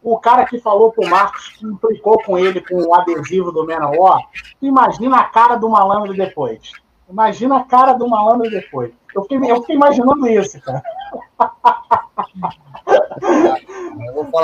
o 0.01 0.17
cara 0.17 0.45
que 0.45 0.59
falou 0.59 0.91
pro 0.91 1.07
Marcos, 1.07 1.49
que 1.49 1.65
implicou 1.65 2.21
com 2.23 2.37
ele 2.37 2.61
com 2.61 2.75
o 2.75 2.93
adesivo 2.93 3.51
do 3.51 3.65
Menor, 3.65 4.19
imagina 4.61 5.17
a 5.17 5.23
cara 5.25 5.55
do 5.55 5.69
malandro 5.69 6.13
depois. 6.13 6.71
Imagina 7.09 7.57
a 7.57 7.63
cara 7.63 7.93
do 7.93 8.07
malandro 8.07 8.49
depois. 8.49 8.91
Eu 9.13 9.23
fiquei, 9.23 9.51
eu 9.51 9.61
fiquei 9.61 9.75
imaginando 9.75 10.27
isso, 10.27 10.59
cara. 10.61 10.81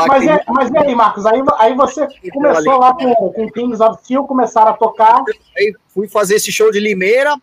Mas, 0.08 0.28
é, 0.28 0.44
mas 0.48 0.70
e 0.70 0.78
aí, 0.78 0.96
Marcos? 0.96 1.26
Aí, 1.26 1.42
aí 1.58 1.74
você 1.76 2.08
começou 2.34 2.78
lá 2.78 2.94
com, 2.94 3.14
com 3.32 3.52
Kings 3.52 3.82
of 3.82 4.04
Steel, 4.04 4.26
começaram 4.26 4.72
a 4.72 4.74
tocar. 4.74 5.24
Aí 5.58 5.74
fui 5.88 6.08
fazer 6.08 6.36
esse 6.36 6.52
show 6.52 6.72
de 6.72 6.80
Limeira, 6.80 7.36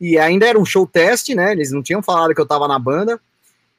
e 0.00 0.18
ainda 0.18 0.46
era 0.46 0.58
um 0.58 0.64
show 0.64 0.86
teste, 0.86 1.34
né? 1.34 1.52
Eles 1.52 1.70
não 1.70 1.82
tinham 1.82 2.02
falado 2.02 2.34
que 2.34 2.40
eu 2.40 2.46
tava 2.46 2.66
na 2.66 2.78
banda. 2.78 3.20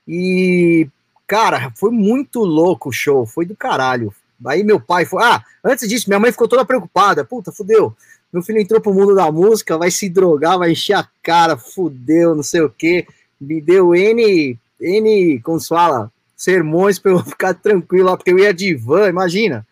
E, 0.08 0.88
cara, 1.28 1.72
foi 1.78 1.92
muito 1.92 2.40
louco 2.40 2.90
o 2.90 2.94
show, 2.94 3.26
foi 3.26 3.46
do 3.46 3.56
caralho. 3.56 4.14
Aí 4.46 4.64
meu 4.64 4.80
pai 4.80 5.06
foi. 5.06 5.24
Ah, 5.24 5.44
antes 5.64 5.88
disso, 5.88 6.10
minha 6.10 6.20
mãe 6.20 6.32
ficou 6.32 6.48
toda 6.48 6.66
preocupada. 6.66 7.24
Puta, 7.24 7.52
fudeu. 7.52 7.96
Meu 8.32 8.42
filho 8.42 8.60
entrou 8.60 8.82
pro 8.82 8.94
mundo 8.94 9.14
da 9.14 9.32
música, 9.32 9.78
vai 9.78 9.92
se 9.92 10.10
drogar, 10.10 10.58
vai 10.58 10.72
encher 10.72 10.94
a 10.94 11.08
cara, 11.22 11.56
fudeu, 11.56 12.34
não 12.34 12.44
sei 12.44 12.62
o 12.62 12.70
quê. 12.70 13.06
Me 13.40 13.62
deu 13.62 13.94
N, 13.94 14.58
N, 14.82 15.40
como 15.42 15.60
se 15.60 15.68
fala, 15.68 16.12
sermões 16.36 16.98
para 16.98 17.12
eu 17.12 17.20
ficar 17.24 17.54
tranquilo 17.54 18.06
lá, 18.06 18.18
porque 18.18 18.32
eu 18.32 18.40
ia 18.40 18.54
de 18.54 18.74
van, 18.74 19.08
imagina. 19.08 19.66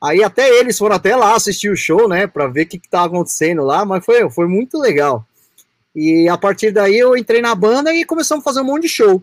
Aí 0.00 0.22
até 0.22 0.48
eles 0.48 0.78
foram 0.78 0.96
até 0.96 1.14
lá 1.14 1.34
assistir 1.34 1.70
o 1.70 1.76
show, 1.76 2.08
né, 2.08 2.26
para 2.26 2.46
ver 2.46 2.62
o 2.62 2.66
que, 2.66 2.78
que 2.78 2.88
tava 2.88 3.06
acontecendo 3.06 3.62
lá, 3.62 3.84
mas 3.84 4.04
foi, 4.04 4.30
foi 4.30 4.46
muito 4.46 4.78
legal. 4.78 5.26
E 5.94 6.28
a 6.28 6.38
partir 6.38 6.70
daí 6.70 6.96
eu 6.96 7.16
entrei 7.16 7.42
na 7.42 7.54
banda 7.54 7.92
e 7.92 8.04
começamos 8.04 8.42
a 8.42 8.44
fazer 8.44 8.60
um 8.60 8.64
monte 8.64 8.82
de 8.82 8.88
show. 8.88 9.22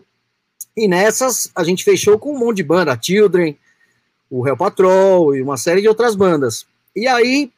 E 0.78 0.86
nessas 0.86 1.50
a 1.56 1.64
gente 1.64 1.82
fechou 1.82 2.20
com 2.20 2.32
um 2.32 2.38
monte 2.38 2.58
de 2.58 2.62
banda, 2.62 2.96
Children, 3.02 3.58
o 4.30 4.46
Hell 4.46 4.56
Patrol 4.56 5.34
e 5.34 5.42
uma 5.42 5.56
série 5.56 5.80
de 5.80 5.88
outras 5.88 6.14
bandas. 6.14 6.64
E 6.94 7.08
aí, 7.08 7.50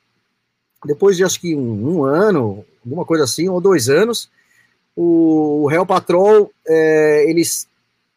depois 0.86 1.18
de 1.18 1.24
acho 1.24 1.38
que 1.38 1.54
um, 1.54 1.98
um 1.98 2.04
ano, 2.04 2.64
alguma 2.82 3.04
coisa 3.04 3.24
assim, 3.24 3.46
ou 3.46 3.60
dois 3.60 3.90
anos, 3.90 4.30
o, 4.96 5.64
o 5.64 5.70
Hell 5.70 5.84
Patrol, 5.84 6.50
é, 6.66 7.28
eles 7.28 7.68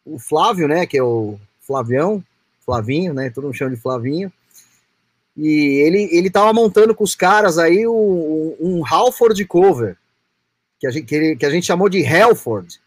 o 0.06 0.18
Flávio, 0.18 0.66
né, 0.66 0.86
que 0.86 0.96
é 0.96 1.02
o 1.02 1.38
Flavião, 1.60 2.24
Flavinho, 2.64 3.12
né, 3.12 3.28
todo 3.28 3.44
mundo 3.44 3.56
chama 3.56 3.74
de 3.74 3.82
Flavinho, 3.82 4.32
e 5.36 5.82
ele, 5.86 6.08
ele 6.12 6.30
tava 6.30 6.50
montando 6.54 6.94
com 6.94 7.04
os 7.04 7.14
caras 7.14 7.58
aí 7.58 7.86
um, 7.86 8.56
um 8.58 8.82
Halford 8.86 9.44
cover, 9.44 9.98
que 10.80 10.86
a, 10.86 10.90
gente, 10.90 11.04
que, 11.04 11.14
ele, 11.14 11.36
que 11.36 11.44
a 11.44 11.50
gente 11.50 11.66
chamou 11.66 11.90
de 11.90 12.06
Halford. 12.06 12.80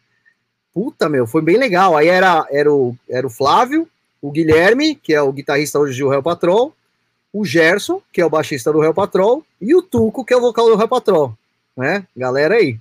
Puta, 0.77 1.09
meu, 1.09 1.25
foi 1.25 1.41
bem 1.41 1.57
legal. 1.57 1.97
Aí 1.97 2.07
era, 2.07 2.45
era, 2.51 2.71
o, 2.71 2.95
era 3.09 3.25
o 3.25 3.31
Flávio, 3.31 3.89
o 4.21 4.29
Guilherme, 4.29 4.93
que 4.93 5.11
é 5.11 5.19
o 5.19 5.31
guitarrista 5.31 5.79
hoje 5.79 5.99
do 5.99 6.13
Hell 6.13 6.21
Patrol, 6.21 6.71
o 7.33 7.43
Gerson, 7.43 7.99
que 8.13 8.21
é 8.21 8.25
o 8.27 8.29
baixista 8.29 8.71
do 8.71 8.83
Hell 8.83 8.93
Patrol, 8.93 9.43
e 9.59 9.73
o 9.73 9.81
Tuco, 9.81 10.23
que 10.23 10.35
é 10.35 10.37
o 10.37 10.41
vocal 10.41 10.67
do 10.67 10.79
Hell 10.79 10.87
Patrol, 10.87 11.33
né? 11.75 12.05
Galera 12.15 12.57
aí. 12.57 12.77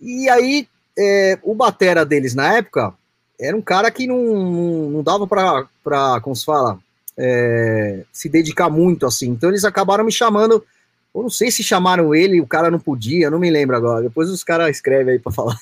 E 0.00 0.28
aí, 0.28 0.68
é, 0.96 1.36
o 1.42 1.52
batera 1.52 2.06
deles 2.06 2.32
na 2.32 2.58
época 2.58 2.94
era 3.40 3.56
um 3.56 3.62
cara 3.62 3.90
que 3.90 4.06
não, 4.06 4.88
não, 4.88 5.02
dava 5.02 5.26
para, 5.26 6.20
como 6.20 6.36
se 6.36 6.44
fala, 6.44 6.78
é, 7.18 8.04
se 8.12 8.28
dedicar 8.28 8.70
muito 8.70 9.04
assim. 9.04 9.30
Então 9.30 9.50
eles 9.50 9.64
acabaram 9.64 10.04
me 10.04 10.12
chamando. 10.12 10.64
Eu 11.12 11.22
não 11.22 11.30
sei 11.30 11.50
se 11.50 11.64
chamaram 11.64 12.14
ele, 12.14 12.40
o 12.40 12.46
cara 12.46 12.70
não 12.70 12.78
podia, 12.78 13.28
não 13.28 13.40
me 13.40 13.50
lembro 13.50 13.74
agora. 13.74 14.00
Depois 14.00 14.30
os 14.30 14.44
caras 14.44 14.70
escrevem 14.70 15.14
aí 15.14 15.18
para 15.18 15.32
falar. 15.32 15.58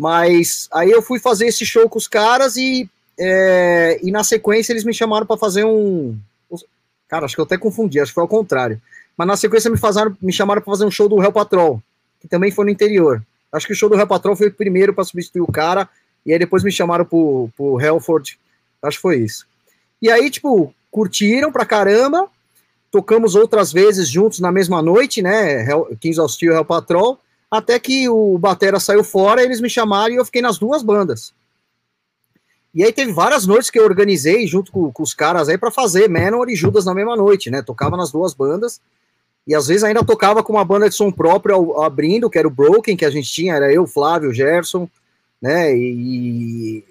Mas 0.00 0.66
aí 0.72 0.90
eu 0.90 1.02
fui 1.02 1.18
fazer 1.18 1.46
esse 1.46 1.66
show 1.66 1.86
com 1.86 1.98
os 1.98 2.08
caras 2.08 2.56
e, 2.56 2.88
é, 3.18 4.00
e 4.02 4.10
na 4.10 4.24
sequência 4.24 4.72
eles 4.72 4.82
me 4.82 4.94
chamaram 4.94 5.26
para 5.26 5.36
fazer 5.36 5.62
um. 5.62 6.18
Cara, 7.06 7.26
acho 7.26 7.34
que 7.34 7.40
eu 7.42 7.44
até 7.44 7.58
confundi, 7.58 8.00
acho 8.00 8.10
que 8.10 8.14
foi 8.14 8.22
ao 8.22 8.28
contrário. 8.28 8.80
Mas 9.14 9.28
na 9.28 9.36
sequência 9.36 9.70
me, 9.70 9.76
fazaram, 9.76 10.16
me 10.22 10.32
chamaram 10.32 10.62
para 10.62 10.72
fazer 10.72 10.86
um 10.86 10.90
show 10.90 11.06
do 11.06 11.22
Hell 11.22 11.30
Patrol, 11.30 11.82
que 12.18 12.26
também 12.26 12.50
foi 12.50 12.64
no 12.64 12.70
interior. 12.70 13.22
Acho 13.52 13.66
que 13.66 13.74
o 13.74 13.76
show 13.76 13.90
do 13.90 13.94
Hell 13.94 14.06
Patrol 14.06 14.34
foi 14.34 14.48
o 14.48 14.54
primeiro 14.54 14.94
para 14.94 15.04
substituir 15.04 15.42
o 15.42 15.52
cara 15.52 15.86
e 16.24 16.32
aí 16.32 16.38
depois 16.38 16.64
me 16.64 16.72
chamaram 16.72 17.04
pro, 17.04 17.50
pro 17.54 17.78
Helford, 17.78 18.38
acho 18.82 18.96
que 18.96 19.02
foi 19.02 19.18
isso. 19.18 19.46
E 20.00 20.10
aí, 20.10 20.30
tipo, 20.30 20.74
curtiram 20.90 21.52
pra 21.52 21.66
caramba, 21.66 22.26
tocamos 22.90 23.34
outras 23.34 23.70
vezes 23.70 24.08
juntos 24.08 24.40
na 24.40 24.50
mesma 24.50 24.80
noite, 24.80 25.20
né, 25.20 25.66
Kings 26.00 26.18
of 26.18 26.32
Steel 26.32 26.54
Hell 26.54 26.64
Patrol, 26.64 27.18
até 27.50 27.78
que 27.78 28.08
o 28.08 28.38
Batera 28.38 28.78
saiu 28.78 29.02
fora, 29.02 29.42
eles 29.42 29.60
me 29.60 29.68
chamaram 29.68 30.14
e 30.14 30.16
eu 30.16 30.24
fiquei 30.24 30.40
nas 30.40 30.58
duas 30.58 30.82
bandas. 30.82 31.34
E 32.72 32.84
aí 32.84 32.92
teve 32.92 33.12
várias 33.12 33.46
noites 33.46 33.68
que 33.68 33.78
eu 33.78 33.84
organizei 33.84 34.46
junto 34.46 34.70
com, 34.70 34.92
com 34.92 35.02
os 35.02 35.12
caras 35.12 35.48
aí 35.48 35.58
para 35.58 35.72
fazer 35.72 36.08
Manor 36.08 36.48
e 36.48 36.54
Judas 36.54 36.84
na 36.84 36.94
mesma 36.94 37.16
noite, 37.16 37.50
né? 37.50 37.62
Tocava 37.62 37.96
nas 37.96 38.12
duas 38.12 38.32
bandas. 38.32 38.80
E 39.44 39.54
às 39.54 39.66
vezes 39.66 39.82
ainda 39.82 40.04
tocava 40.04 40.44
com 40.44 40.52
uma 40.52 40.64
banda 40.64 40.88
de 40.88 40.94
som 40.94 41.10
próprio 41.10 41.82
abrindo, 41.82 42.30
que 42.30 42.38
era 42.38 42.46
o 42.46 42.50
Broken, 42.50 42.96
que 42.96 43.04
a 43.04 43.10
gente 43.10 43.28
tinha, 43.32 43.54
era 43.54 43.72
eu, 43.72 43.86
Flávio, 43.86 44.32
Gerson, 44.32 44.88
né? 45.42 45.74
E, 45.74 46.84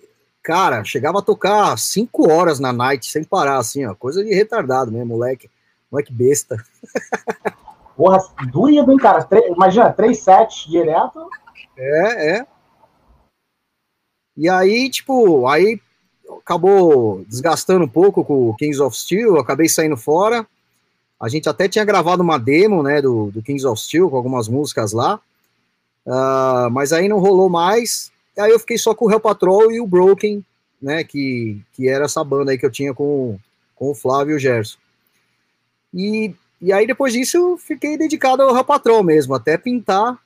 cara, 0.43 0.83
chegava 0.83 1.19
a 1.19 1.21
tocar 1.21 1.77
cinco 1.77 2.29
horas 2.29 2.59
na 2.59 2.73
night 2.73 3.09
sem 3.09 3.23
parar, 3.23 3.59
assim, 3.59 3.85
ó, 3.85 3.95
coisa 3.95 4.21
de 4.21 4.33
retardado 4.33 4.91
mesmo, 4.91 5.05
moleque, 5.05 5.49
moleque 5.89 6.11
besta. 6.11 6.61
Porra, 7.99 8.17
doído, 8.49 8.93
hein, 8.93 8.97
cara? 8.97 9.27
imagina, 9.49 9.91
três 9.91 10.19
sets 10.19 10.65
direto. 10.69 11.29
É, 11.77 12.37
é. 12.37 12.47
E 14.37 14.47
aí, 14.47 14.89
tipo, 14.89 15.45
aí 15.45 15.81
acabou 16.39 17.25
desgastando 17.27 17.83
um 17.83 17.89
pouco 17.89 18.23
com 18.23 18.51
o 18.51 18.55
Kings 18.55 18.81
of 18.81 18.95
Steel, 18.97 19.37
acabei 19.37 19.67
saindo 19.67 19.97
fora. 19.97 20.47
A 21.19 21.27
gente 21.27 21.49
até 21.49 21.67
tinha 21.67 21.83
gravado 21.83 22.23
uma 22.23 22.39
demo, 22.39 22.81
né, 22.81 23.01
do, 23.01 23.31
do 23.31 23.43
Kings 23.43 23.67
of 23.67 23.81
Steel, 23.81 24.09
com 24.09 24.15
algumas 24.15 24.47
músicas 24.47 24.93
lá. 24.93 25.19
Uh, 26.05 26.71
mas 26.71 26.93
aí 26.93 27.09
não 27.09 27.19
rolou 27.19 27.49
mais. 27.49 28.13
Aí 28.37 28.49
eu 28.49 28.59
fiquei 28.59 28.77
só 28.77 28.95
com 28.95 29.07
o 29.07 29.11
Hell 29.11 29.19
Patrol 29.19 29.73
e 29.73 29.81
o 29.81 29.85
Broken, 29.85 30.41
né? 30.81 31.03
Que, 31.03 31.61
que 31.73 31.89
era 31.89 32.05
essa 32.05 32.23
banda 32.23 32.51
aí 32.51 32.57
que 32.57 32.65
eu 32.65 32.71
tinha 32.71 32.93
com, 32.93 33.37
com 33.75 33.91
o 33.91 33.95
Flávio 33.95 34.31
e 34.31 34.35
o 34.37 34.39
Gerson. 34.39 34.77
E, 35.93 36.33
e 36.61 36.73
aí 36.73 36.85
depois 36.85 37.13
disso 37.13 37.37
eu 37.37 37.57
fiquei 37.57 37.97
dedicado 37.97 38.43
ao 38.43 38.65
Patrol 38.65 39.03
mesmo, 39.03 39.33
até 39.33 39.57
pintar. 39.57 40.19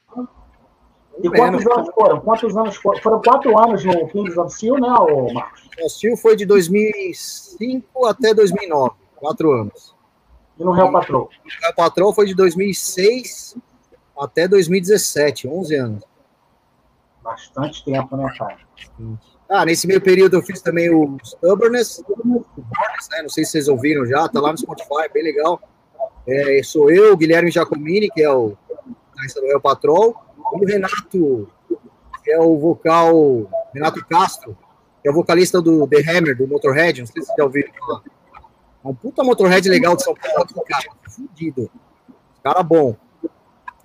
E 1.21 1.29
quantos 1.29 1.65
anos 1.65 1.89
foram? 1.93 2.19
Quantos 2.21 2.57
anos 2.57 2.75
foram? 2.75 3.01
Foram 3.01 3.21
quatro 3.21 3.57
anos 3.59 3.85
no 3.85 4.07
Kings 4.07 4.39
of 4.39 4.53
Steel, 4.53 4.75
né, 4.75 4.89
Marcos? 5.33 5.69
O 5.83 5.89
Steel 5.89 6.17
foi 6.17 6.35
de 6.35 6.45
2005 6.45 8.05
até 8.07 8.33
2009, 8.33 8.95
quatro 9.15 9.51
anos. 9.51 9.95
E 10.59 10.63
no 10.63 10.75
Hell 10.75 10.91
Patrol? 10.91 11.23
O 11.23 11.65
Hell 11.65 11.75
Patrol 11.75 12.13
foi 12.13 12.25
de 12.25 12.33
2006 12.33 13.55
até 14.17 14.47
2017, 14.47 15.47
11 15.47 15.75
anos. 15.75 16.03
Bastante 17.23 17.85
tempo, 17.85 18.17
né, 18.17 18.33
cara? 18.37 18.57
Ah, 19.49 19.65
nesse 19.65 19.85
meio 19.85 20.01
período 20.01 20.37
eu 20.37 20.41
fiz 20.41 20.61
também 20.61 20.89
o 20.89 21.17
Stubbornness, 21.23 22.03
né? 23.11 23.21
não 23.21 23.29
sei 23.29 23.45
se 23.45 23.51
vocês 23.51 23.67
ouviram 23.67 24.05
já, 24.05 24.27
tá 24.27 24.41
lá 24.41 24.51
no 24.51 24.57
Spotify, 24.57 25.09
bem 25.13 25.23
legal. 25.23 25.61
É, 26.27 26.61
sou 26.63 26.89
eu, 26.89 27.15
Guilherme 27.17 27.51
Giacomini, 27.51 28.09
que 28.09 28.23
é 28.23 28.31
o 28.31 28.55
do 29.51 29.61
Patrol, 29.61 30.15
e 30.53 30.63
o 30.63 30.65
Renato, 30.65 31.49
que 32.23 32.31
é 32.31 32.39
o 32.39 32.57
vocal, 32.57 33.49
Renato 33.73 34.05
Castro, 34.05 34.57
que 35.01 35.07
é 35.07 35.11
o 35.11 35.13
vocalista 35.13 35.61
do 35.61 35.87
The 35.87 35.97
Hammer, 35.99 36.37
do 36.37 36.47
Motorhead, 36.47 37.01
não 37.01 37.07
sei 37.07 37.21
se 37.21 37.27
vocês 37.27 37.37
já 37.37 37.43
ouviram 37.43 37.71
falar. 37.73 38.03
É 38.83 38.87
um 38.87 38.95
puta 38.95 39.23
Motorhead 39.23 39.67
legal 39.69 39.95
de 39.95 40.03
São 40.03 40.15
Paulo, 40.15 40.47
cara, 40.65 40.85
fudido. 41.09 41.69
Cara 42.43 42.63
bom. 42.63 42.95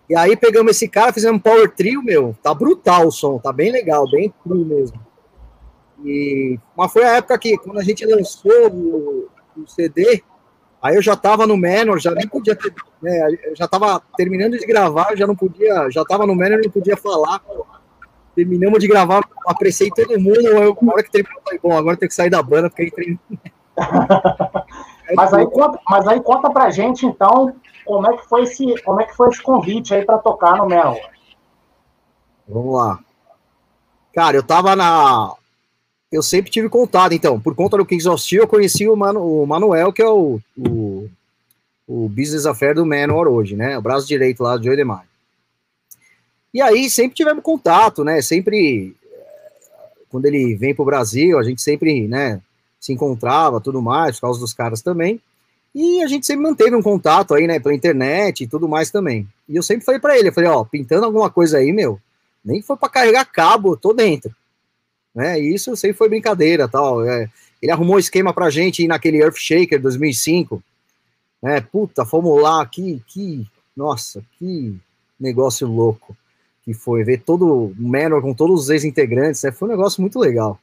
E 0.08 0.16
aí 0.16 0.36
pegamos 0.36 0.70
esse 0.70 0.88
cara, 0.88 1.12
fizemos 1.12 1.38
um 1.38 1.42
power 1.42 1.70
trio, 1.70 2.02
meu, 2.02 2.36
tá 2.42 2.54
brutal 2.54 3.08
o 3.08 3.12
som, 3.12 3.38
tá 3.38 3.52
bem 3.52 3.70
legal, 3.70 4.08
bem 4.10 4.32
cru 4.42 4.64
mesmo. 4.64 4.98
E, 6.04 6.58
mas 6.76 6.92
foi 6.92 7.04
a 7.04 7.16
época 7.16 7.38
que, 7.38 7.58
quando 7.58 7.78
a 7.78 7.82
gente 7.82 8.06
lançou 8.06 8.70
o, 8.70 9.28
o 9.56 9.66
CD, 9.66 10.22
aí 10.82 10.96
eu 10.96 11.02
já 11.02 11.16
tava 11.16 11.46
no 11.46 11.56
Menor, 11.56 11.98
já 11.98 12.12
nem 12.12 12.26
podia 12.26 12.54
ter, 12.56 12.74
né, 13.02 13.28
já 13.54 13.66
tava 13.66 14.00
terminando 14.16 14.58
de 14.58 14.66
gravar, 14.66 15.16
já 15.16 15.26
não 15.26 15.36
podia, 15.36 15.90
já 15.90 16.04
tava 16.04 16.26
no 16.26 16.34
Menor, 16.34 16.60
não 16.62 16.70
podia 16.70 16.96
falar. 16.96 17.40
Terminamos 18.34 18.78
de 18.78 18.86
gravar, 18.86 19.28
apreciei 19.46 19.90
todo 19.90 20.20
mundo, 20.20 20.46
eu, 20.46 20.76
na 20.80 20.92
hora 20.92 21.02
que 21.02 21.10
terminou, 21.10 21.42
falei, 21.42 21.60
bom, 21.60 21.76
agora 21.76 21.96
tem 21.96 22.08
que 22.08 22.14
sair 22.14 22.30
da 22.30 22.42
banda, 22.42 22.70
porque 22.70 22.92
aí 22.96 23.18
Mas 25.16 25.32
aí, 25.32 25.46
conta, 25.46 25.80
mas 25.88 26.06
aí 26.06 26.20
conta 26.20 26.50
pra 26.50 26.70
gente, 26.70 27.06
então, 27.06 27.54
como 27.84 28.10
é 28.10 28.16
que 28.16 28.28
foi 28.28 28.42
esse, 28.42 28.82
como 28.82 29.00
é 29.00 29.04
que 29.06 29.16
foi 29.16 29.28
esse 29.30 29.42
convite 29.42 29.94
aí 29.94 30.04
para 30.04 30.18
tocar 30.18 30.56
no 30.56 30.66
Mel? 30.66 30.98
Vamos 32.46 32.74
lá. 32.74 32.98
Cara, 34.14 34.36
eu 34.36 34.42
tava 34.42 34.76
na. 34.76 35.32
Eu 36.10 36.22
sempre 36.22 36.50
tive 36.50 36.68
contato, 36.68 37.12
então, 37.12 37.38
por 37.38 37.54
conta 37.54 37.76
do 37.76 37.84
Kings 37.84 38.08
of 38.08 38.22
Steel, 38.22 38.42
eu 38.42 38.48
conheci 38.48 38.88
o, 38.88 38.96
Manu... 38.96 39.42
o 39.42 39.46
Manuel, 39.46 39.92
que 39.92 40.00
é 40.00 40.08
o, 40.08 40.40
o, 40.56 41.08
o 41.86 42.08
business 42.08 42.46
affair 42.46 42.74
do 42.74 42.86
Manor 42.86 43.28
hoje, 43.28 43.54
né? 43.54 43.76
O 43.76 43.82
braço 43.82 44.06
direito 44.06 44.42
lá 44.42 44.56
do 44.56 44.64
Joe. 44.64 44.76
E 46.54 46.62
aí 46.62 46.88
sempre 46.88 47.14
tivemos 47.14 47.42
contato, 47.42 48.02
né? 48.02 48.22
Sempre 48.22 48.96
quando 50.08 50.26
ele 50.26 50.54
vem 50.54 50.74
para 50.74 50.82
o 50.82 50.86
Brasil, 50.86 51.38
a 51.38 51.42
gente 51.42 51.60
sempre, 51.60 52.08
né, 52.08 52.40
se 52.80 52.92
encontrava, 52.92 53.60
tudo 53.60 53.82
mais, 53.82 54.16
por 54.16 54.22
causa 54.22 54.40
dos 54.40 54.54
caras 54.54 54.82
também. 54.82 55.20
E 55.74 56.02
a 56.02 56.06
gente 56.06 56.26
sempre 56.26 56.42
manteve 56.42 56.74
um 56.74 56.82
contato 56.82 57.34
aí, 57.34 57.46
né, 57.46 57.60
pela 57.60 57.74
internet 57.74 58.42
e 58.42 58.46
tudo 58.46 58.68
mais 58.68 58.90
também. 58.90 59.28
E 59.48 59.56
eu 59.56 59.62
sempre 59.62 59.84
falei 59.84 60.00
para 60.00 60.18
ele, 60.18 60.28
eu 60.28 60.32
falei, 60.32 60.48
ó, 60.48 60.64
pintando 60.64 61.04
alguma 61.04 61.30
coisa 61.30 61.58
aí, 61.58 61.72
meu, 61.72 62.00
nem 62.44 62.62
foi 62.62 62.76
para 62.76 62.88
carregar 62.88 63.24
cabo, 63.26 63.76
tô 63.76 63.92
dentro. 63.92 64.34
Né? 65.18 65.40
E 65.40 65.52
isso 65.52 65.74
sempre 65.74 65.96
foi 65.96 66.08
brincadeira, 66.08 66.68
tal. 66.68 67.04
É, 67.04 67.28
ele 67.60 67.72
arrumou 67.72 67.96
um 67.96 67.98
esquema 67.98 68.32
pra 68.32 68.50
gente 68.50 68.84
ir 68.84 68.86
naquele 68.86 69.20
Earthshaker 69.20 69.82
2005. 69.82 70.62
Né? 71.42 71.60
Puta, 71.60 72.06
fomos 72.06 72.40
lá, 72.40 72.64
que, 72.64 73.02
que, 73.08 73.44
nossa, 73.76 74.22
que 74.38 74.76
negócio 75.18 75.66
louco 75.66 76.16
que 76.64 76.72
foi 76.72 77.02
ver 77.02 77.22
todo 77.22 77.46
o 77.46 77.74
Menor 77.76 78.22
com 78.22 78.32
todos 78.32 78.60
os 78.60 78.70
ex-integrantes, 78.70 79.42
né? 79.42 79.50
Foi 79.50 79.66
um 79.66 79.72
negócio 79.72 80.00
muito 80.00 80.20
legal. 80.20 80.60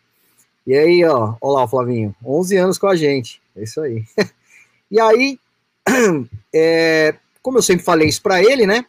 E 0.66 0.74
aí, 0.74 1.04
ó, 1.04 1.34
ó 1.42 1.52
lá 1.52 1.64
o 1.66 1.68
Flavinho, 1.68 2.16
11 2.24 2.56
anos 2.58 2.78
com 2.78 2.88
a 2.88 2.96
gente, 2.96 3.42
é 3.58 3.64
isso 3.64 3.82
aí. 3.82 4.06
e 4.90 5.02
aí, 5.02 5.38
é, 6.54 7.16
como 7.42 7.58
eu 7.58 7.62
sempre 7.62 7.84
falei 7.84 8.08
isso 8.08 8.22
para 8.22 8.42
ele, 8.42 8.66
né? 8.66 8.86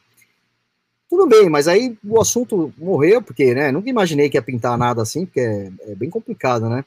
Tudo 1.08 1.26
bem, 1.26 1.48
mas 1.48 1.68
aí 1.68 1.96
o 2.04 2.20
assunto 2.20 2.72
morreu, 2.76 3.22
porque, 3.22 3.54
né? 3.54 3.70
Nunca 3.70 3.88
imaginei 3.88 4.28
que 4.28 4.36
ia 4.36 4.42
pintar 4.42 4.76
nada 4.76 5.02
assim, 5.02 5.24
porque 5.24 5.40
é, 5.40 5.70
é 5.92 5.94
bem 5.94 6.10
complicado, 6.10 6.68
né? 6.68 6.84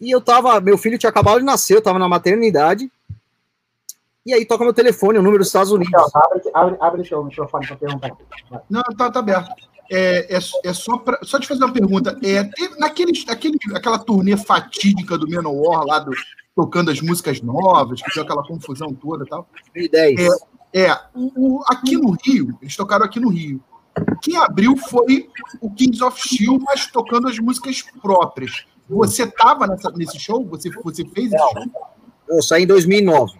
E 0.00 0.10
eu 0.10 0.20
tava, 0.20 0.60
meu 0.60 0.78
filho 0.78 0.98
tinha 0.98 1.10
acabado 1.10 1.38
de 1.38 1.44
nascer, 1.44 1.76
eu 1.76 1.82
tava 1.82 1.98
na 1.98 2.08
maternidade, 2.08 2.90
e 4.26 4.34
aí 4.34 4.44
toca 4.44 4.64
meu 4.64 4.74
telefone, 4.74 5.18
o 5.18 5.22
número 5.22 5.38
dos 5.38 5.46
Estados 5.46 5.70
Unidos. 5.70 5.94
Abre, 6.14 6.42
abre, 6.52 6.76
abre 6.80 7.04
seu 7.06 7.24
microfone 7.24 7.66
para 7.66 7.76
perguntar. 7.76 8.10
Não, 8.68 8.82
tá, 8.82 9.10
tá 9.10 9.20
aberto. 9.20 9.50
É, 9.88 10.36
é, 10.36 10.38
é 10.64 10.72
só, 10.72 10.98
pra, 10.98 11.20
só 11.22 11.38
te 11.38 11.46
fazer 11.46 11.62
uma 11.64 11.72
pergunta. 11.72 12.18
É, 12.22 12.42
teve, 12.42 12.76
naquele, 12.76 13.12
naquele, 13.24 13.56
aquela 13.72 14.00
turnê 14.00 14.36
fatídica 14.36 15.16
do 15.16 15.28
Menor 15.28 15.86
lá, 15.86 16.00
do, 16.00 16.10
tocando 16.56 16.90
as 16.90 17.00
músicas 17.00 17.40
novas, 17.40 18.02
que 18.02 18.12
deu 18.14 18.24
aquela 18.24 18.44
confusão 18.44 18.92
toda 18.92 19.24
e 19.24 19.28
tal. 19.28 19.48
2010. 19.74 20.20
É, 20.20 20.28
é 20.76 20.92
o, 21.14 21.56
o, 21.56 21.64
aqui 21.66 21.96
no 21.96 22.10
Rio, 22.22 22.58
eles 22.60 22.76
tocaram 22.76 23.06
aqui 23.06 23.18
no 23.18 23.30
Rio. 23.30 23.62
Quem 24.20 24.36
abriu 24.36 24.76
foi 24.76 25.30
o 25.58 25.70
Kings 25.70 26.04
of 26.04 26.20
Steel, 26.20 26.58
mas 26.60 26.86
tocando 26.88 27.28
as 27.28 27.38
músicas 27.38 27.80
próprias. 28.02 28.66
Você 28.86 29.22
estava 29.22 29.66
nesse 29.94 30.18
show? 30.18 30.44
Você, 30.48 30.68
você 30.70 31.02
fez 31.06 31.32
esse 31.32 31.52
show? 31.52 31.88
Eu 32.28 32.42
saí 32.42 32.64
em 32.64 32.66
2009. 32.66 33.38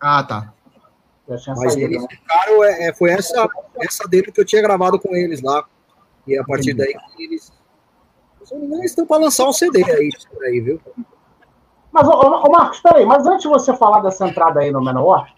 Ah, 0.00 0.22
tá. 0.22 0.54
Mas 1.28 1.44
saído, 1.44 1.80
eles 1.80 2.02
né? 2.02 2.08
ficaram, 2.08 2.64
é, 2.64 2.88
é, 2.88 2.94
foi 2.94 3.10
essa, 3.10 3.48
essa 3.80 4.06
dele 4.06 4.30
que 4.30 4.40
eu 4.40 4.44
tinha 4.44 4.62
gravado 4.62 5.00
com 5.00 5.16
eles 5.16 5.42
lá. 5.42 5.64
E 6.26 6.38
a 6.38 6.44
partir 6.44 6.74
daí 6.74 6.94
eles. 7.18 7.52
Não 8.52 8.78
eles 8.78 8.92
estão 8.92 9.04
para 9.04 9.20
lançar 9.20 9.46
um 9.48 9.52
CD 9.52 9.84
aí, 9.84 10.10
aí 10.42 10.60
viu? 10.60 10.80
Mas, 11.90 12.06
ô, 12.06 12.12
ô, 12.12 12.50
Marcos, 12.50 12.80
peraí, 12.80 13.04
mas 13.04 13.26
antes 13.26 13.42
de 13.42 13.48
você 13.48 13.76
falar 13.76 14.00
dessa 14.00 14.26
entrada 14.26 14.60
aí 14.60 14.70
no 14.70 14.82
Menor, 14.82 15.28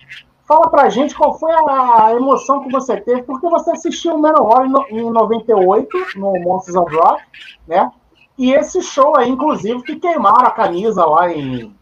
fala 0.50 0.68
pra 0.68 0.88
gente 0.88 1.14
qual 1.14 1.38
foi 1.38 1.52
a 1.52 2.10
emoção 2.10 2.64
que 2.64 2.72
você 2.72 3.00
teve, 3.00 3.22
porque 3.22 3.48
você 3.48 3.70
assistiu 3.70 4.16
o 4.16 4.20
Menor 4.20 4.66
em 4.90 5.08
98, 5.08 5.96
no 6.16 6.32
Monsters 6.40 6.76
of 6.76 6.92
Rock, 6.92 7.22
né? 7.68 7.88
E 8.36 8.52
esse 8.52 8.82
show 8.82 9.16
aí, 9.16 9.30
inclusive, 9.30 9.80
que 9.84 10.00
queimaram 10.00 10.48
a 10.48 10.50
camisa 10.50 11.04
lá 11.04 11.32
em, 11.32 11.72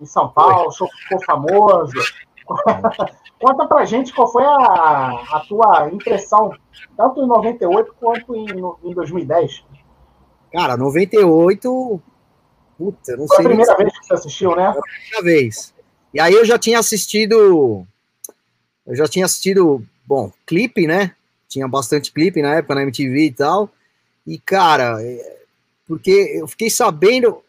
em 0.00 0.06
São 0.06 0.28
Paulo, 0.28 0.68
o 0.68 0.70
show 0.70 0.86
ficou 1.02 1.24
famoso. 1.24 1.98
Conta 3.42 3.66
pra 3.66 3.84
gente 3.84 4.14
qual 4.14 4.30
foi 4.30 4.44
a, 4.44 5.24
a 5.32 5.44
tua 5.48 5.90
impressão, 5.92 6.52
tanto 6.96 7.20
em 7.20 7.26
98 7.26 7.92
quanto 7.98 8.36
em, 8.36 8.46
em 8.88 8.94
2010. 8.94 9.64
Cara, 10.52 10.76
98. 10.76 12.00
Puta, 12.78 13.16
não 13.16 13.26
foi 13.26 13.36
sei. 13.36 13.36
Foi 13.36 13.44
a 13.46 13.48
primeira 13.48 13.76
vez 13.76 13.98
que 13.98 14.06
você 14.06 14.14
assistiu, 14.14 14.54
né? 14.54 14.72
Foi 14.72 14.78
a 14.78 14.82
primeira 14.82 15.22
vez. 15.24 15.74
E 16.14 16.20
aí 16.20 16.32
eu 16.32 16.44
já 16.44 16.56
tinha 16.56 16.78
assistido. 16.78 17.84
Eu 18.86 18.94
já 18.94 19.08
tinha 19.08 19.24
assistido, 19.24 19.84
bom, 20.06 20.32
clipe, 20.46 20.86
né? 20.86 21.12
Tinha 21.48 21.66
bastante 21.66 22.12
clipe 22.12 22.42
na 22.42 22.54
época 22.54 22.74
na 22.74 22.82
MTV 22.82 23.24
e 23.24 23.32
tal. 23.32 23.70
E, 24.26 24.38
cara, 24.38 25.02
é, 25.02 25.36
porque 25.86 26.10
eu 26.10 26.46
fiquei 26.46 26.70
sabendo, 26.70 27.42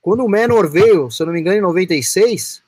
quando 0.00 0.24
o 0.24 0.28
Menor 0.28 0.68
veio, 0.68 1.10
se 1.10 1.22
eu 1.22 1.26
não 1.26 1.32
me 1.32 1.40
engano, 1.40 1.58
em 1.58 1.62
96, 1.62 2.62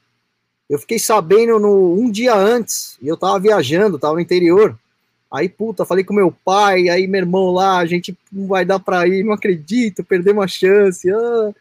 eu 0.68 0.78
fiquei 0.78 0.98
sabendo 0.98 1.58
no, 1.58 1.94
um 1.94 2.10
dia 2.10 2.34
antes, 2.34 2.96
e 3.00 3.08
eu 3.08 3.16
tava 3.16 3.38
viajando, 3.38 3.98
tava 3.98 4.14
no 4.14 4.20
interior. 4.20 4.78
Aí, 5.30 5.48
puta, 5.48 5.84
falei 5.84 6.04
com 6.04 6.14
meu 6.14 6.32
pai, 6.44 6.88
aí 6.88 7.06
meu 7.06 7.20
irmão 7.20 7.50
lá, 7.50 7.78
a 7.78 7.86
gente 7.86 8.16
não 8.32 8.46
vai 8.46 8.64
dar 8.64 8.78
pra 8.78 9.06
ir, 9.06 9.24
não 9.24 9.32
acredito, 9.32 10.04
perdemos 10.04 10.44
a 10.44 10.48
chance. 10.48 11.10
Ah. 11.10 11.52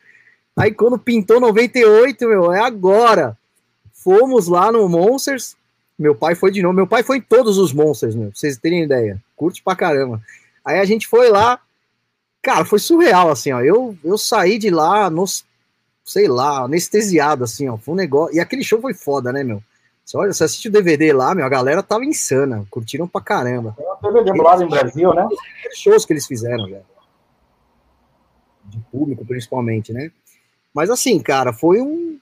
Aí 0.56 0.72
quando 0.72 1.00
pintou 1.00 1.40
98, 1.40 2.28
meu, 2.28 2.52
é 2.52 2.60
agora. 2.60 3.38
Fomos 3.92 4.48
lá 4.48 4.72
no 4.72 4.88
Monsters, 4.88 5.56
meu 5.98 6.16
pai 6.16 6.36
foi 6.36 6.52
de 6.52 6.62
novo, 6.62 6.76
meu 6.76 6.88
pai 6.88 7.04
foi 7.04 7.18
em 7.18 7.22
todos 7.22 7.58
os 7.58 7.72
Monsters, 7.72 8.16
meu, 8.16 8.30
pra 8.30 8.40
vocês 8.40 8.58
terem 8.58 8.84
ideia. 8.84 9.22
Curte 9.36 9.62
pra 9.64 9.76
caramba. 9.76 10.22
Aí 10.66 10.80
a 10.80 10.86
gente 10.86 11.08
foi 11.08 11.30
lá, 11.30 11.60
cara, 12.42 12.66
foi 12.66 12.80
surreal, 12.80 13.30
assim, 13.30 13.52
ó. 13.52 13.62
Eu, 13.62 13.98
eu 14.04 14.18
saí 14.18 14.58
de 14.58 14.70
lá 14.70 15.10
nos, 15.10 15.46
sei 16.04 16.28
lá, 16.28 16.64
anestesiado, 16.64 17.44
assim, 17.44 17.70
ó. 17.70 17.78
Foi 17.78 17.94
um 17.94 17.98
negócio. 17.98 18.36
E 18.36 18.40
aquele 18.40 18.64
show 18.64 18.82
foi 18.82 18.94
foda, 18.94 19.32
né, 19.32 19.44
meu? 19.44 19.62
Você 20.06 20.18
olha, 20.18 20.34
você 20.34 20.44
assiste 20.44 20.68
o 20.68 20.72
DVD 20.72 21.14
lá, 21.14 21.34
meu, 21.34 21.46
a 21.46 21.50
galera 21.50 21.82
tava 21.82 22.04
insana, 22.04 22.66
curtiram 22.70 23.08
pra 23.08 23.22
caramba. 23.22 23.74
Tem 23.78 24.10
um 24.10 24.14
DVD 24.14 24.32
em 24.32 24.70
Brasil, 24.70 25.14
né? 25.14 25.28
Os 25.72 25.80
shows 25.80 26.06
que 26.06 26.14
eles 26.14 26.28
fizeram, 26.28 26.66
velho. 26.66 26.86
De 28.66 28.80
público, 28.92 29.26
principalmente, 29.26 29.94
né? 29.94 30.12
Mas 30.74 30.90
assim, 30.90 31.20
cara, 31.20 31.54
foi 31.54 31.80
um. 31.80 32.13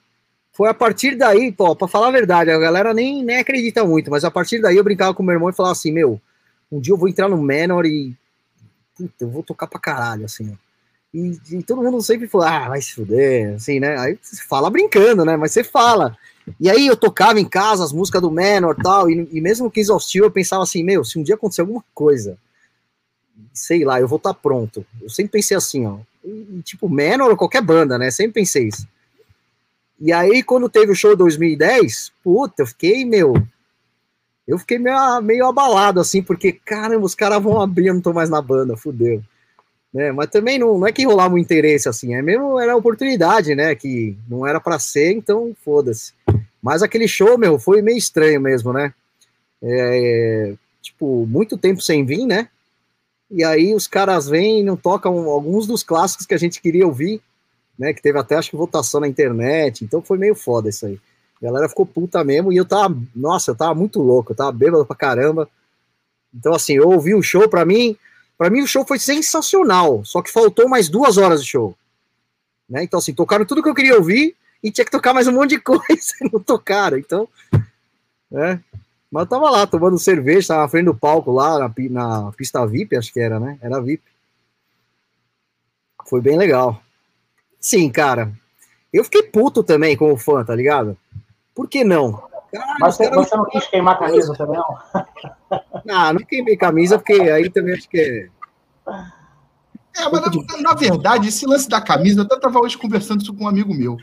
Foi 0.52 0.68
a 0.68 0.74
partir 0.74 1.16
daí, 1.16 1.50
pô, 1.50 1.74
pra 1.74 1.88
falar 1.88 2.08
a 2.08 2.12
verdade, 2.12 2.50
a 2.50 2.58
galera 2.58 2.92
nem, 2.92 3.24
nem 3.24 3.38
acredita 3.38 3.84
muito, 3.84 4.10
mas 4.10 4.22
a 4.22 4.30
partir 4.30 4.60
daí 4.60 4.76
eu 4.76 4.84
brincava 4.84 5.14
com 5.14 5.22
meu 5.22 5.32
irmão 5.32 5.48
e 5.48 5.54
falava 5.54 5.72
assim, 5.72 5.90
meu, 5.90 6.20
um 6.70 6.78
dia 6.78 6.92
eu 6.92 6.98
vou 6.98 7.08
entrar 7.08 7.28
no 7.28 7.40
Menor 7.40 7.86
e. 7.86 8.14
Puta, 8.94 9.24
eu 9.24 9.30
vou 9.30 9.42
tocar 9.42 9.66
pra 9.66 9.80
caralho, 9.80 10.26
assim, 10.26 10.50
ó. 10.52 10.72
E, 11.14 11.38
e, 11.50 11.62
todo 11.62 11.82
mundo 11.82 12.00
sempre 12.00 12.26
fala, 12.26 12.64
ah, 12.64 12.68
vai 12.70 12.80
se 12.80 12.94
fuder, 12.94 13.54
assim, 13.54 13.78
né? 13.78 13.98
Aí 13.98 14.18
você 14.20 14.42
fala 14.42 14.70
brincando, 14.70 15.24
né? 15.24 15.36
Mas 15.36 15.52
você 15.52 15.62
fala. 15.62 16.16
E 16.58 16.70
aí 16.70 16.86
eu 16.86 16.96
tocava 16.96 17.38
em 17.38 17.44
casa 17.44 17.84
as 17.84 17.92
músicas 17.92 18.22
do 18.22 18.30
Menor 18.30 18.74
tal, 18.82 19.10
e, 19.10 19.28
e 19.30 19.40
mesmo 19.40 19.70
que 19.70 19.80
exaustivo, 19.80 20.26
eu 20.26 20.30
pensava 20.30 20.62
assim, 20.62 20.82
meu, 20.82 21.04
se 21.04 21.18
um 21.18 21.22
dia 21.22 21.34
acontecer 21.34 21.60
alguma 21.60 21.84
coisa, 21.94 22.38
sei 23.52 23.84
lá, 23.84 24.00
eu 24.00 24.08
vou 24.08 24.16
estar 24.16 24.32
tá 24.32 24.40
pronto. 24.40 24.84
Eu 25.00 25.10
sempre 25.10 25.32
pensei 25.32 25.56
assim, 25.56 25.86
ó. 25.86 25.98
E, 26.24 26.62
tipo, 26.62 26.88
Menor 26.88 27.30
ou 27.30 27.36
qualquer 27.36 27.62
banda, 27.62 27.98
né? 27.98 28.10
Sempre 28.10 28.34
pensei 28.34 28.68
isso. 28.68 28.86
E 30.02 30.12
aí, 30.12 30.42
quando 30.42 30.68
teve 30.68 30.92
o 30.92 30.96
show 30.96 31.16
2010, 31.16 32.12
puta, 32.22 32.62
eu 32.62 32.66
fiquei, 32.66 33.04
meu. 33.04 33.34
Eu 34.46 34.58
fiquei 34.58 34.78
meio, 34.78 35.22
meio 35.22 35.46
abalado, 35.46 36.00
assim, 36.00 36.22
porque, 36.22 36.52
caramba, 36.52 37.06
os 37.06 37.14
caras 37.14 37.42
vão 37.42 37.60
abrir, 37.60 37.86
eu 37.86 37.94
não 37.94 38.00
tô 38.02 38.12
mais 38.12 38.28
na 38.28 38.42
banda, 38.42 38.76
fudeu 38.76 39.22
né? 39.92 40.10
Mas 40.10 40.30
também 40.30 40.58
não, 40.58 40.78
não 40.78 40.86
é 40.86 40.92
que 40.92 41.04
rolava 41.04 41.34
um 41.34 41.38
interesse 41.38 41.88
assim, 41.88 42.14
é 42.14 42.22
mesmo 42.22 42.58
era 42.58 42.76
oportunidade, 42.76 43.54
né? 43.54 43.74
Que 43.74 44.16
não 44.28 44.46
era 44.46 44.60
para 44.60 44.78
ser, 44.78 45.12
então 45.12 45.54
foda-se. 45.62 46.12
Mas 46.62 46.82
aquele 46.82 47.06
show, 47.06 47.36
meu, 47.36 47.58
foi 47.58 47.82
meio 47.82 47.98
estranho 47.98 48.40
mesmo, 48.40 48.72
né? 48.72 48.94
É, 49.62 50.54
tipo, 50.80 51.26
muito 51.26 51.58
tempo 51.58 51.82
sem 51.82 52.04
vir, 52.04 52.24
né? 52.24 52.48
E 53.30 53.44
aí 53.44 53.74
os 53.74 53.86
caras 53.86 54.28
vêm 54.28 54.60
e 54.60 54.64
não 54.64 54.76
tocam 54.76 55.28
alguns 55.28 55.66
dos 55.66 55.82
clássicos 55.82 56.26
que 56.26 56.34
a 56.34 56.38
gente 56.38 56.60
queria 56.60 56.86
ouvir, 56.86 57.20
né? 57.78 57.92
Que 57.92 58.02
teve 58.02 58.18
até 58.18 58.36
acho 58.36 58.50
que 58.50 58.56
votação 58.56 59.00
na 59.00 59.08
internet, 59.08 59.84
então 59.84 60.02
foi 60.02 60.18
meio 60.18 60.34
foda 60.34 60.68
isso 60.68 60.86
aí. 60.86 60.98
A 61.40 61.46
galera 61.46 61.68
ficou 61.68 61.84
puta 61.84 62.22
mesmo 62.22 62.52
e 62.52 62.56
eu 62.56 62.64
tava, 62.64 62.96
nossa, 63.14 63.50
eu 63.50 63.54
tava 63.54 63.74
muito 63.74 64.00
louco, 64.00 64.32
eu 64.32 64.36
tava 64.36 64.52
bêbado 64.52 64.86
pra 64.86 64.94
caramba. 64.94 65.48
Então, 66.32 66.54
assim, 66.54 66.74
eu 66.74 66.88
ouvi 66.88 67.14
o 67.14 67.22
show, 67.22 67.48
pra 67.48 67.64
mim, 67.64 67.96
para 68.38 68.48
mim 68.48 68.62
o 68.62 68.66
show 68.66 68.86
foi 68.86 68.98
sensacional, 68.98 70.04
só 70.04 70.22
que 70.22 70.30
faltou 70.30 70.68
mais 70.68 70.88
duas 70.88 71.18
horas 71.18 71.42
de 71.42 71.50
show. 71.50 71.76
Né? 72.68 72.84
Então, 72.84 72.98
assim, 72.98 73.12
tocaram 73.12 73.44
tudo 73.44 73.62
que 73.62 73.68
eu 73.68 73.74
queria 73.74 73.96
ouvir 73.96 74.36
e 74.62 74.70
tinha 74.70 74.84
que 74.84 74.90
tocar 74.90 75.12
mais 75.12 75.26
um 75.26 75.32
monte 75.32 75.50
de 75.50 75.58
coisa 75.60 76.14
não 76.32 76.40
tocaram. 76.40 76.96
Então, 76.96 77.28
né? 78.30 78.62
Mas 79.10 79.24
eu 79.24 79.28
tava 79.28 79.50
lá 79.50 79.66
tomando 79.66 79.98
cerveja, 79.98 80.48
tava 80.48 80.62
na 80.62 80.68
frente 80.68 80.86
do 80.86 80.94
palco 80.94 81.30
lá, 81.30 81.58
na, 81.58 81.72
na 81.90 82.32
pista 82.32 82.66
VIP, 82.66 82.96
acho 82.96 83.12
que 83.12 83.20
era, 83.20 83.38
né? 83.38 83.58
Era 83.60 83.80
VIP. 83.80 84.02
Foi 86.06 86.20
bem 86.20 86.38
legal. 86.38 86.81
Sim, 87.62 87.88
cara. 87.88 88.32
Eu 88.92 89.04
fiquei 89.04 89.22
puto 89.22 89.62
também 89.62 89.96
como 89.96 90.16
fã, 90.16 90.44
tá 90.44 90.54
ligado? 90.54 90.98
Por 91.54 91.68
que 91.68 91.84
não? 91.84 92.12
Cara, 92.52 92.76
Mas 92.80 92.96
você, 92.96 93.08
você 93.08 93.36
não 93.36 93.44
quis 93.46 93.66
queimar 93.68 93.94
a 93.94 93.98
camisa 93.98 94.34
também, 94.34 94.58
não? 94.58 94.78
não, 95.86 96.12
não 96.14 96.20
queimei 96.26 96.56
camisa, 96.56 96.98
porque 96.98 97.12
aí 97.12 97.48
também 97.48 97.74
acho 97.74 97.88
que 97.88 97.98
é. 97.98 98.28
É, 99.96 100.08
mas 100.10 100.22
na, 100.22 100.60
na, 100.60 100.74
verdade, 100.74 101.28
esse 101.28 101.46
lance 101.46 101.68
da 101.68 101.80
camisa, 101.80 102.20
eu 102.20 102.24
até 102.24 102.34
estava 102.34 102.58
hoje 102.58 102.76
conversando 102.76 103.22
isso 103.22 103.32
com 103.32 103.44
um 103.44 103.48
amigo 103.48 103.72
meu. 103.72 103.96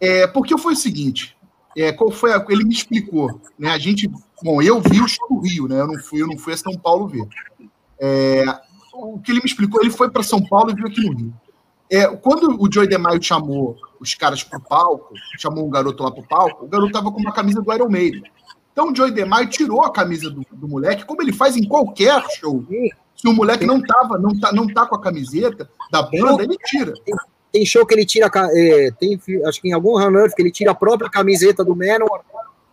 É, 0.00 0.26
porque 0.26 0.56
foi 0.56 0.74
o 0.74 0.76
seguinte: 0.76 1.36
é, 1.76 1.92
qual 1.92 2.10
foi 2.10 2.32
a, 2.32 2.44
ele 2.48 2.64
me 2.64 2.72
explicou, 2.72 3.40
né? 3.58 3.70
A 3.70 3.78
gente, 3.78 4.10
bom, 4.42 4.62
eu 4.62 4.80
vi 4.80 5.00
o 5.00 5.08
show 5.08 5.26
do 5.28 5.40
Rio, 5.40 5.66
né? 5.66 5.80
Eu 5.80 5.88
não 5.88 5.98
fui, 5.98 6.22
eu 6.22 6.26
não 6.26 6.38
fui 6.38 6.52
a 6.52 6.56
São 6.56 6.74
Paulo 6.74 7.08
ver. 7.08 7.26
É, 7.98 8.44
o 8.92 9.18
que 9.18 9.32
ele 9.32 9.40
me 9.40 9.46
explicou, 9.46 9.80
ele 9.80 9.90
foi 9.90 10.10
para 10.10 10.22
São 10.22 10.40
Paulo 10.42 10.70
e 10.70 10.74
viu 10.74 10.86
aqui 10.86 11.00
no 11.00 11.16
Rio. 11.16 11.34
É, 11.92 12.06
quando 12.16 12.56
o 12.58 12.72
Joey 12.72 12.88
DeMaio 12.88 13.22
chamou 13.22 13.76
os 14.00 14.14
caras 14.14 14.42
para 14.42 14.58
o 14.58 14.62
palco, 14.62 15.12
chamou 15.38 15.66
um 15.66 15.70
garoto 15.70 16.02
lá 16.02 16.10
para 16.10 16.22
o 16.22 16.26
palco, 16.26 16.64
o 16.64 16.68
garoto 16.68 16.88
estava 16.88 17.12
com 17.12 17.20
uma 17.20 17.32
camisa 17.32 17.60
do 17.60 17.70
Iron 17.70 17.90
Maiden. 17.90 18.22
Então 18.72 18.90
o 18.90 18.96
Joey 18.96 19.10
DeMaio 19.10 19.50
tirou 19.50 19.84
a 19.84 19.92
camisa 19.92 20.30
do, 20.30 20.42
do, 20.50 20.66
moleque, 20.66 21.04
como 21.04 21.20
ele 21.20 21.34
faz 21.34 21.54
em 21.54 21.68
qualquer 21.68 22.24
show. 22.30 22.64
Se 23.14 23.28
o 23.28 23.34
moleque 23.34 23.66
não 23.66 23.82
tava, 23.82 24.16
não 24.16 24.30
tá, 24.40 24.50
não 24.52 24.66
tá 24.66 24.86
com 24.86 24.96
a 24.96 25.00
camiseta 25.02 25.68
da 25.90 26.00
banda, 26.00 26.42
ele 26.42 26.56
tira. 26.64 26.94
Tem 27.52 27.66
show 27.66 27.84
que 27.84 27.92
ele 27.92 28.06
tira, 28.06 28.30
é, 28.54 28.90
tem, 28.92 29.20
acho 29.46 29.60
que 29.60 29.68
em 29.68 29.74
algum 29.74 29.98
run 29.98 30.30
que 30.34 30.40
ele 30.40 30.50
tira 30.50 30.70
a 30.70 30.74
própria 30.74 31.10
camiseta 31.10 31.62
do 31.62 31.76
Manowar 31.76 32.22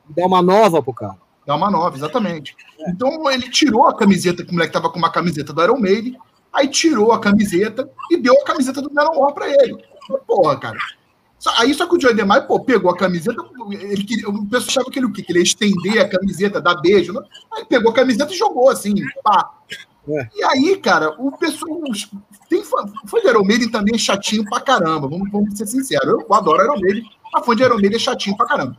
e 0.10 0.14
dá 0.14 0.26
uma 0.26 0.42
nova 0.42 0.82
pro 0.82 0.94
cara. 0.94 1.18
Dá 1.46 1.56
uma 1.58 1.70
nova, 1.70 1.98
exatamente. 1.98 2.56
É. 2.80 2.90
Então 2.90 3.30
ele 3.30 3.50
tirou 3.50 3.86
a 3.86 3.98
camiseta, 3.98 4.46
que 4.46 4.52
o 4.52 4.54
moleque 4.54 4.72
tava 4.72 4.90
com 4.90 4.98
uma 4.98 5.12
camiseta 5.12 5.52
do 5.52 5.62
Iron 5.62 5.78
Maiden, 5.78 6.18
Aí 6.52 6.68
tirou 6.68 7.12
a 7.12 7.20
camiseta 7.20 7.90
e 8.12 8.18
deu 8.18 8.34
a 8.34 8.46
camiseta 8.46 8.82
do 8.82 8.94
Menor 8.94 9.32
para 9.34 9.50
ele. 9.50 9.78
Porra, 10.26 10.60
cara. 10.60 10.78
Aí 11.58 11.74
só 11.74 11.88
que 11.88 11.96
o 11.96 12.02
Joey 12.02 12.16
DeMaio, 12.16 12.48
pô, 12.48 12.60
pegou 12.60 12.92
a 12.92 12.98
camiseta, 12.98 13.42
ele 13.72 14.04
queria, 14.04 14.28
o 14.28 14.46
pessoal 14.46 14.70
achava 14.70 14.92
que 14.92 15.00
ele, 15.00 15.10
que 15.12 15.26
ele 15.30 15.40
ia 15.40 15.44
estender 15.44 16.00
a 16.00 16.10
camiseta, 16.10 16.60
dar 16.60 16.76
beijo. 16.82 17.14
Né? 17.14 17.22
Aí 17.54 17.66
pegou 17.66 17.92
a 17.92 17.96
camiseta 17.96 18.34
e 18.34 18.38
jogou 18.38 18.70
assim, 18.70 18.94
pá. 19.24 19.50
É. 20.10 20.28
E 20.36 20.44
aí, 20.44 20.78
cara, 20.78 21.12
o 21.18 21.32
pessoal. 21.38 21.80
Tem 22.50 22.64
fã 22.64 22.84
de 23.22 23.28
Iron 23.28 23.44
Maiden 23.44 23.70
também 23.70 23.96
é 23.96 23.98
chatinho 23.98 24.44
pra 24.44 24.60
caramba, 24.60 25.08
vamos, 25.08 25.32
vamos 25.32 25.58
ser 25.58 25.68
sinceros. 25.68 26.08
Eu 26.08 26.34
adoro 26.34 26.64
Iron 26.64 26.80
Maiden, 26.80 27.04
a 27.34 27.44
fã 27.44 27.56
de 27.56 27.64
Iron 27.64 27.76
Maiden 27.76 27.96
é 27.96 28.00
chatinho 28.00 28.36
pra 28.36 28.48
caramba. 28.48 28.76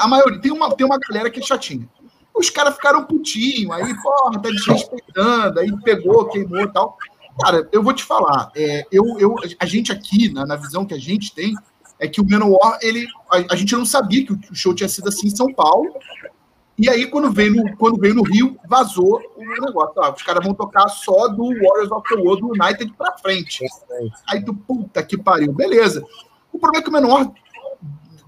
A 0.00 0.08
maioria, 0.08 0.40
tem 0.40 0.50
uma, 0.50 0.74
tem 0.74 0.86
uma 0.86 0.98
galera 0.98 1.30
que 1.30 1.40
é 1.40 1.42
chatinha. 1.42 1.88
Os 2.36 2.50
caras 2.50 2.74
ficaram 2.74 3.04
putinho, 3.04 3.72
aí, 3.72 3.94
porra, 4.02 4.40
tá 4.40 4.50
desrespeitando, 4.50 5.58
aí 5.58 5.72
pegou, 5.82 6.28
queimou 6.28 6.60
e 6.60 6.72
tal. 6.72 6.96
Cara, 7.40 7.68
eu 7.72 7.82
vou 7.82 7.92
te 7.92 8.02
falar, 8.02 8.50
é, 8.56 8.86
eu, 8.90 9.18
eu, 9.18 9.36
a 9.58 9.66
gente 9.66 9.92
aqui, 9.92 10.32
na, 10.32 10.46
na 10.46 10.56
visão 10.56 10.86
que 10.86 10.94
a 10.94 10.98
gente 10.98 11.34
tem, 11.34 11.54
é 11.98 12.08
que 12.08 12.20
o 12.20 12.28
Manowar, 12.28 12.78
ele, 12.82 13.06
a, 13.30 13.54
a, 13.54 13.56
gente 13.56 13.74
não 13.74 13.86
sabia 13.86 14.24
que 14.24 14.32
o 14.32 14.54
show 14.54 14.74
tinha 14.74 14.88
sido 14.88 15.08
assim 15.08 15.26
em 15.26 15.36
São 15.36 15.52
Paulo, 15.52 15.94
e 16.78 16.90
aí 16.90 17.06
quando 17.06 17.30
veio 17.30 17.54
no, 17.54 17.76
quando 17.76 17.98
veio 17.98 18.14
no 18.14 18.22
Rio, 18.22 18.58
vazou 18.68 19.20
o 19.34 19.64
negócio. 19.64 20.02
Ah, 20.02 20.12
os 20.14 20.22
caras 20.22 20.44
vão 20.44 20.54
tocar 20.54 20.88
só 20.88 21.28
do 21.28 21.44
Warriors 21.44 21.90
of 21.90 22.06
the 22.08 22.20
World 22.20 22.44
United 22.44 22.92
pra 22.98 23.16
frente. 23.16 23.64
Aí 24.28 24.44
tu, 24.44 24.52
puta 24.54 25.02
que 25.02 25.16
pariu, 25.16 25.52
beleza. 25.54 26.04
O 26.52 26.58
problema 26.58 26.80
é 26.80 26.82
que 26.82 26.90
o 26.90 26.92
Menor 26.92 27.32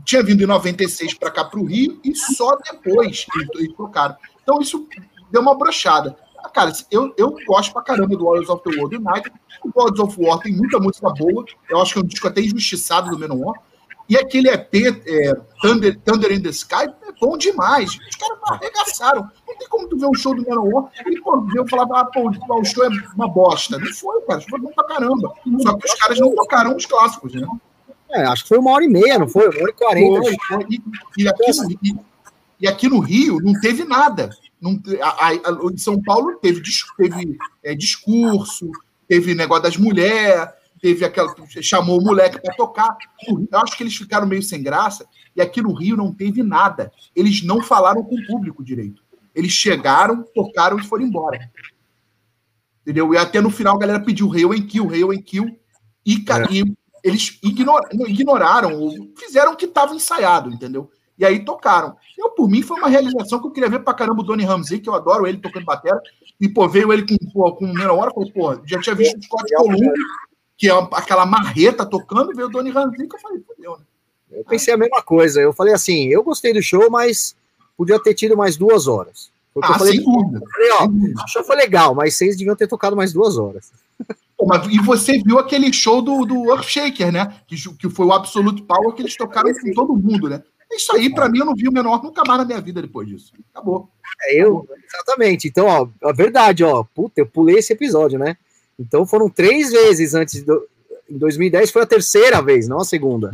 tinha 0.09 0.23
vindo 0.23 0.43
em 0.43 0.47
96 0.47 1.13
para 1.15 1.31
cá 1.31 1.45
para 1.45 1.61
o 1.61 1.67
Rio 1.67 2.01
e 2.03 2.15
só 2.17 2.57
depois 2.57 3.27
eles 3.55 3.75
trocaram. 3.77 4.17
Então 4.43 4.59
isso 4.59 4.89
deu 5.31 5.43
uma 5.43 5.55
brochada. 5.55 6.17
Cara, 6.55 6.73
eu, 6.91 7.13
eu 7.19 7.37
gosto 7.47 7.75
pra 7.75 7.83
caramba 7.83 8.17
do 8.17 8.25
Warriors 8.25 8.49
of 8.49 8.63
the 8.65 8.75
World 8.81 8.97
United. 8.97 9.31
O 9.63 9.71
Warriors 9.71 10.01
of 10.01 10.17
War 10.19 10.39
tem 10.39 10.57
muita 10.57 10.79
música 10.79 11.11
boa. 11.11 11.45
Eu 11.69 11.83
acho 11.83 11.93
que 11.93 11.99
é 11.99 12.03
um 12.03 12.07
disco 12.07 12.27
até 12.27 12.41
injustiçado 12.41 13.11
do 13.11 13.19
Menor. 13.19 13.53
E 14.09 14.17
aquele 14.17 14.49
EP, 14.49 14.75
é, 15.07 15.35
Thunder, 15.61 16.01
Thunder 16.01 16.33
in 16.33 16.41
the 16.41 16.49
Sky, 16.49 16.85
é 16.85 17.13
bom 17.21 17.37
demais. 17.37 17.91
Os 17.91 18.17
caras 18.17 18.39
arregaçaram. 18.45 19.31
Não 19.47 19.59
tem 19.59 19.69
como 19.69 19.89
tu 19.89 19.99
ver 19.99 20.07
um 20.07 20.15
show 20.15 20.35
do 20.35 20.41
Menor 20.41 20.89
e 21.07 21.21
pô, 21.21 21.47
eu 21.55 21.69
falar, 21.69 22.01
ah, 22.01 22.07
pô, 22.07 22.31
o 22.31 22.65
show 22.65 22.83
é 22.87 22.89
uma 23.15 23.29
bosta. 23.29 23.79
Não 23.79 23.93
foi, 23.93 24.23
cara. 24.23 24.41
Foi 24.41 24.59
bom 24.59 24.73
pra 24.73 24.85
caramba. 24.85 25.35
Só 25.61 25.77
que 25.77 25.87
os 25.87 25.95
caras 25.97 26.19
não 26.19 26.35
tocaram 26.35 26.75
os 26.75 26.87
clássicos, 26.87 27.35
né? 27.35 27.47
É, 28.11 28.25
acho 28.25 28.43
que 28.43 28.49
foi 28.49 28.59
uma 28.59 28.71
hora 28.71 28.85
e 28.85 28.89
meia, 28.89 29.19
não 29.19 29.29
foi? 29.29 29.49
Uma 29.49 29.63
hora 29.63 29.71
e 29.71 29.75
quarenta. 29.75 30.31
E, 30.69 30.81
e, 31.19 31.29
aqui, 31.29 31.43
e, 31.83 31.97
e, 32.61 32.69
aqui 32.69 32.89
no 32.89 33.01
Rio 33.01 33.39
não 33.41 33.53
teve 33.61 33.85
nada. 33.85 34.31
Não, 34.61 34.81
a, 35.01 35.29
a, 35.29 35.33
em 35.73 35.77
São 35.77 36.01
Paulo 36.03 36.37
teve, 36.37 36.63
teve 36.97 37.39
é, 37.63 37.75
discurso, 37.75 38.71
teve 39.07 39.35
negócio 39.35 39.63
das 39.63 39.77
mulheres, 39.77 40.49
teve 40.81 41.05
aquela. 41.05 41.35
chamou 41.63 42.01
o 42.01 42.05
moleque 42.05 42.41
para 42.41 42.55
tocar. 42.55 42.97
Eu 43.29 43.59
acho 43.61 43.77
que 43.77 43.83
eles 43.83 43.97
ficaram 43.97 44.27
meio 44.27 44.43
sem 44.43 44.63
graça. 44.63 45.07
E 45.37 45.41
aqui 45.41 45.61
no 45.61 45.73
Rio 45.73 45.97
não 45.97 46.13
teve 46.13 46.43
nada. 46.43 46.91
Eles 47.15 47.43
não 47.43 47.63
falaram 47.63 48.03
com 48.03 48.15
o 48.15 48.27
público 48.27 48.65
direito. 48.65 49.03
Eles 49.35 49.53
chegaram, 49.53 50.25
tocaram 50.35 50.79
e 50.79 50.85
foram 50.85 51.05
embora. 51.05 51.49
Entendeu? 52.83 53.13
E 53.15 53.19
até 53.19 53.41
no 53.41 53.51
final 53.51 53.77
a 53.77 53.79
galera 53.79 54.01
pediu 54.01 54.33
Hail 54.33 54.53
and 54.53 54.63
Kill, 54.63 54.91
Hail 54.91 55.13
and 55.13 55.23
Kill. 55.23 55.59
E, 56.05 56.15
é 56.15 56.65
eles 57.03 57.39
ignoraram, 57.43 58.91
fizeram 59.17 59.53
o 59.53 59.57
que 59.57 59.67
estava 59.67 59.95
ensaiado, 59.95 60.51
entendeu? 60.51 60.91
E 61.19 61.25
aí 61.25 61.45
tocaram. 61.45 61.97
Eu, 62.17 62.31
por 62.31 62.49
mim, 62.49 62.63
foi 62.63 62.79
uma 62.79 62.89
realização 62.89 63.41
que 63.41 63.47
eu 63.47 63.51
queria 63.51 63.69
ver 63.69 63.81
pra 63.81 63.95
caramba 63.95 64.21
o 64.21 64.25
Donny 64.25 64.45
Ramsey, 64.45 64.79
que 64.79 64.89
eu 64.89 64.95
adoro 64.95 65.27
ele 65.27 65.39
tocando 65.39 65.65
bateria. 65.65 66.01
E, 66.41 66.49
pô, 66.49 66.69
veio 66.69 66.93
ele 66.93 67.05
com, 67.05 67.17
pô, 67.33 67.53
com 67.57 67.67
meia 67.67 67.93
hora, 67.93 68.13
falei, 68.13 68.31
pô, 68.31 68.57
já 68.65 68.81
tinha 68.81 68.95
visto 68.95 69.19
o 69.19 69.23
Scott 69.23 69.53
Columbia, 69.53 69.93
que 70.57 70.71
é 70.71 70.73
aquela 70.93 71.27
marreta 71.27 71.85
tocando, 71.85 72.35
veio 72.35 72.47
o 72.47 72.51
Donny 72.51 72.71
Ramsey, 72.71 73.09
que 73.09 73.17
eu 73.17 73.21
falei, 73.21 73.41
fodeu, 73.41 73.79
né? 73.79 73.85
Eu 74.31 74.45
pensei 74.45 74.73
a 74.75 74.77
mesma 74.77 75.03
coisa. 75.03 75.41
Eu 75.41 75.53
falei 75.53 75.75
assim, 75.75 76.07
eu 76.07 76.23
gostei 76.23 76.53
do 76.53 76.63
show, 76.63 76.89
mas 76.91 77.35
podia 77.77 78.01
ter 78.01 78.15
tido 78.15 78.37
mais 78.37 78.57
duas 78.57 78.87
horas. 78.87 79.31
Porque 79.53 79.73
ah, 79.73 79.75
eu 79.75 79.79
falei, 79.79 79.97
sem 79.97 80.05
dúvida. 80.05 80.41
Falei, 80.53 80.71
ó, 80.73 81.25
o 81.25 81.29
show 81.29 81.43
foi 81.43 81.57
legal, 81.57 81.95
mas 81.95 82.15
vocês 82.15 82.37
deviam 82.37 82.55
ter 82.55 82.69
tocado 82.69 82.95
mais 82.95 83.13
duas 83.13 83.37
horas. 83.37 83.73
Mas, 84.49 84.67
e 84.69 84.79
você 84.79 85.23
viu 85.23 85.39
aquele 85.39 85.71
show 85.71 86.01
do, 86.01 86.25
do 86.25 86.51
Earthshaker, 86.51 87.13
né? 87.13 87.39
Que, 87.47 87.55
que 87.77 87.91
foi 87.91 88.07
o 88.07 88.13
Absolute 88.15 88.63
Power 88.63 88.95
que 88.95 89.03
eles 89.03 89.15
tocaram 89.15 89.53
com 89.53 89.73
todo 89.73 89.95
mundo, 89.95 90.27
né? 90.27 90.43
Isso 90.73 90.95
aí, 90.97 91.13
para 91.13 91.29
mim, 91.29 91.41
eu 91.41 91.45
não 91.45 91.55
vi 91.55 91.69
o 91.69 91.73
menor 91.73 92.03
nunca 92.03 92.23
mais 92.27 92.41
na 92.41 92.47
minha 92.47 92.61
vida 92.61 92.81
depois 92.81 93.07
disso. 93.07 93.33
Acabou. 93.53 93.91
É, 94.23 94.43
eu, 94.43 94.67
exatamente. 94.87 95.49
Então, 95.49 95.67
ó, 95.67 95.89
a 96.09 96.13
verdade, 96.13 96.65
ó, 96.65 96.83
puta, 96.83 97.21
eu 97.21 97.27
pulei 97.27 97.57
esse 97.57 97.75
episódio, 97.75 98.19
né? 98.19 98.39
Então 98.79 99.07
foram 99.07 99.29
três 99.29 99.71
vezes 99.71 100.15
antes 100.15 100.43
do. 100.43 100.67
Em 101.11 101.19
2010 101.19 101.71
foi 101.71 101.83
a 101.83 101.87
terceira 101.87 102.41
vez, 102.41 102.69
não 102.69 102.81
a 102.81 102.85
segunda. 102.85 103.31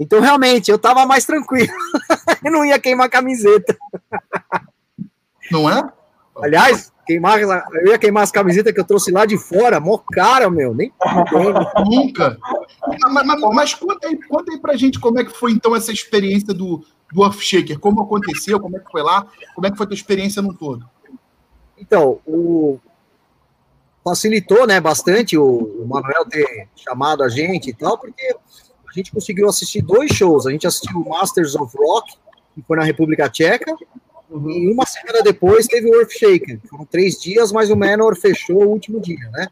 Então, 0.00 0.20
realmente, 0.20 0.70
eu 0.70 0.78
tava 0.78 1.04
mais 1.04 1.26
tranquilo. 1.26 1.72
eu 2.44 2.52
não 2.52 2.64
ia 2.64 2.78
queimar 2.78 3.06
a 3.06 3.10
camiseta. 3.10 3.76
Não 5.50 5.68
é? 5.68 5.82
Aliás, 6.40 6.92
queimar, 7.08 7.40
eu 7.40 7.86
ia 7.86 7.98
queimar 7.98 8.22
as 8.22 8.30
camisetas 8.30 8.72
que 8.72 8.78
eu 8.78 8.84
trouxe 8.84 9.10
lá 9.10 9.24
de 9.24 9.38
fora, 9.38 9.80
mó 9.80 9.96
cara, 10.12 10.50
meu, 10.50 10.74
nem 10.74 10.92
Nunca. 11.90 12.38
Mas, 13.10 13.26
mas, 13.26 13.40
mas, 13.40 13.74
conta, 13.74 14.06
aí, 14.06 14.16
conta 14.28 14.52
aí 14.52 14.58
pra 14.58 14.76
gente 14.76 15.00
como 15.00 15.18
é 15.18 15.24
que 15.24 15.32
foi 15.32 15.52
então 15.52 15.74
essa 15.74 15.90
experiência 15.90 16.52
do, 16.52 16.84
do 17.10 17.24
Earthshaker, 17.24 17.78
como 17.78 18.02
aconteceu, 18.02 18.60
como 18.60 18.76
é 18.76 18.80
que 18.80 18.90
foi 18.90 19.02
lá, 19.02 19.26
como 19.54 19.66
é 19.66 19.70
que 19.70 19.76
foi 19.76 19.84
a 19.84 19.88
tua 19.88 19.96
experiência 19.96 20.42
no 20.42 20.52
todo? 20.52 20.88
Então, 21.78 22.20
o 22.26 22.78
facilitou, 24.04 24.66
né, 24.66 24.80
bastante 24.80 25.36
o, 25.36 25.44
o 25.44 25.86
Manuel 25.86 26.24
ter 26.26 26.68
chamado 26.76 27.22
a 27.22 27.28
gente 27.28 27.70
e 27.70 27.74
tal, 27.74 27.98
porque 27.98 28.36
a 28.88 28.92
gente 28.92 29.12
conseguiu 29.12 29.48
assistir 29.48 29.82
dois 29.82 30.10
shows. 30.12 30.46
A 30.46 30.50
gente 30.50 30.66
assistiu 30.66 31.00
o 31.00 31.08
Masters 31.08 31.54
of 31.54 31.76
Rock, 31.76 32.14
que 32.54 32.62
foi 32.62 32.76
na 32.76 32.84
República 32.84 33.28
Tcheca, 33.28 33.74
Uhum. 34.30 34.50
E 34.50 34.72
uma 34.72 34.84
semana 34.84 35.22
depois 35.22 35.66
teve 35.66 35.88
o 35.88 35.94
Earthshaker. 36.00 36.60
Foram 36.68 36.84
três 36.84 37.18
dias, 37.20 37.50
mas 37.50 37.70
o 37.70 37.76
Manor 37.76 38.16
fechou 38.16 38.64
o 38.64 38.68
último 38.68 39.00
dia, 39.00 39.28
né? 39.30 39.48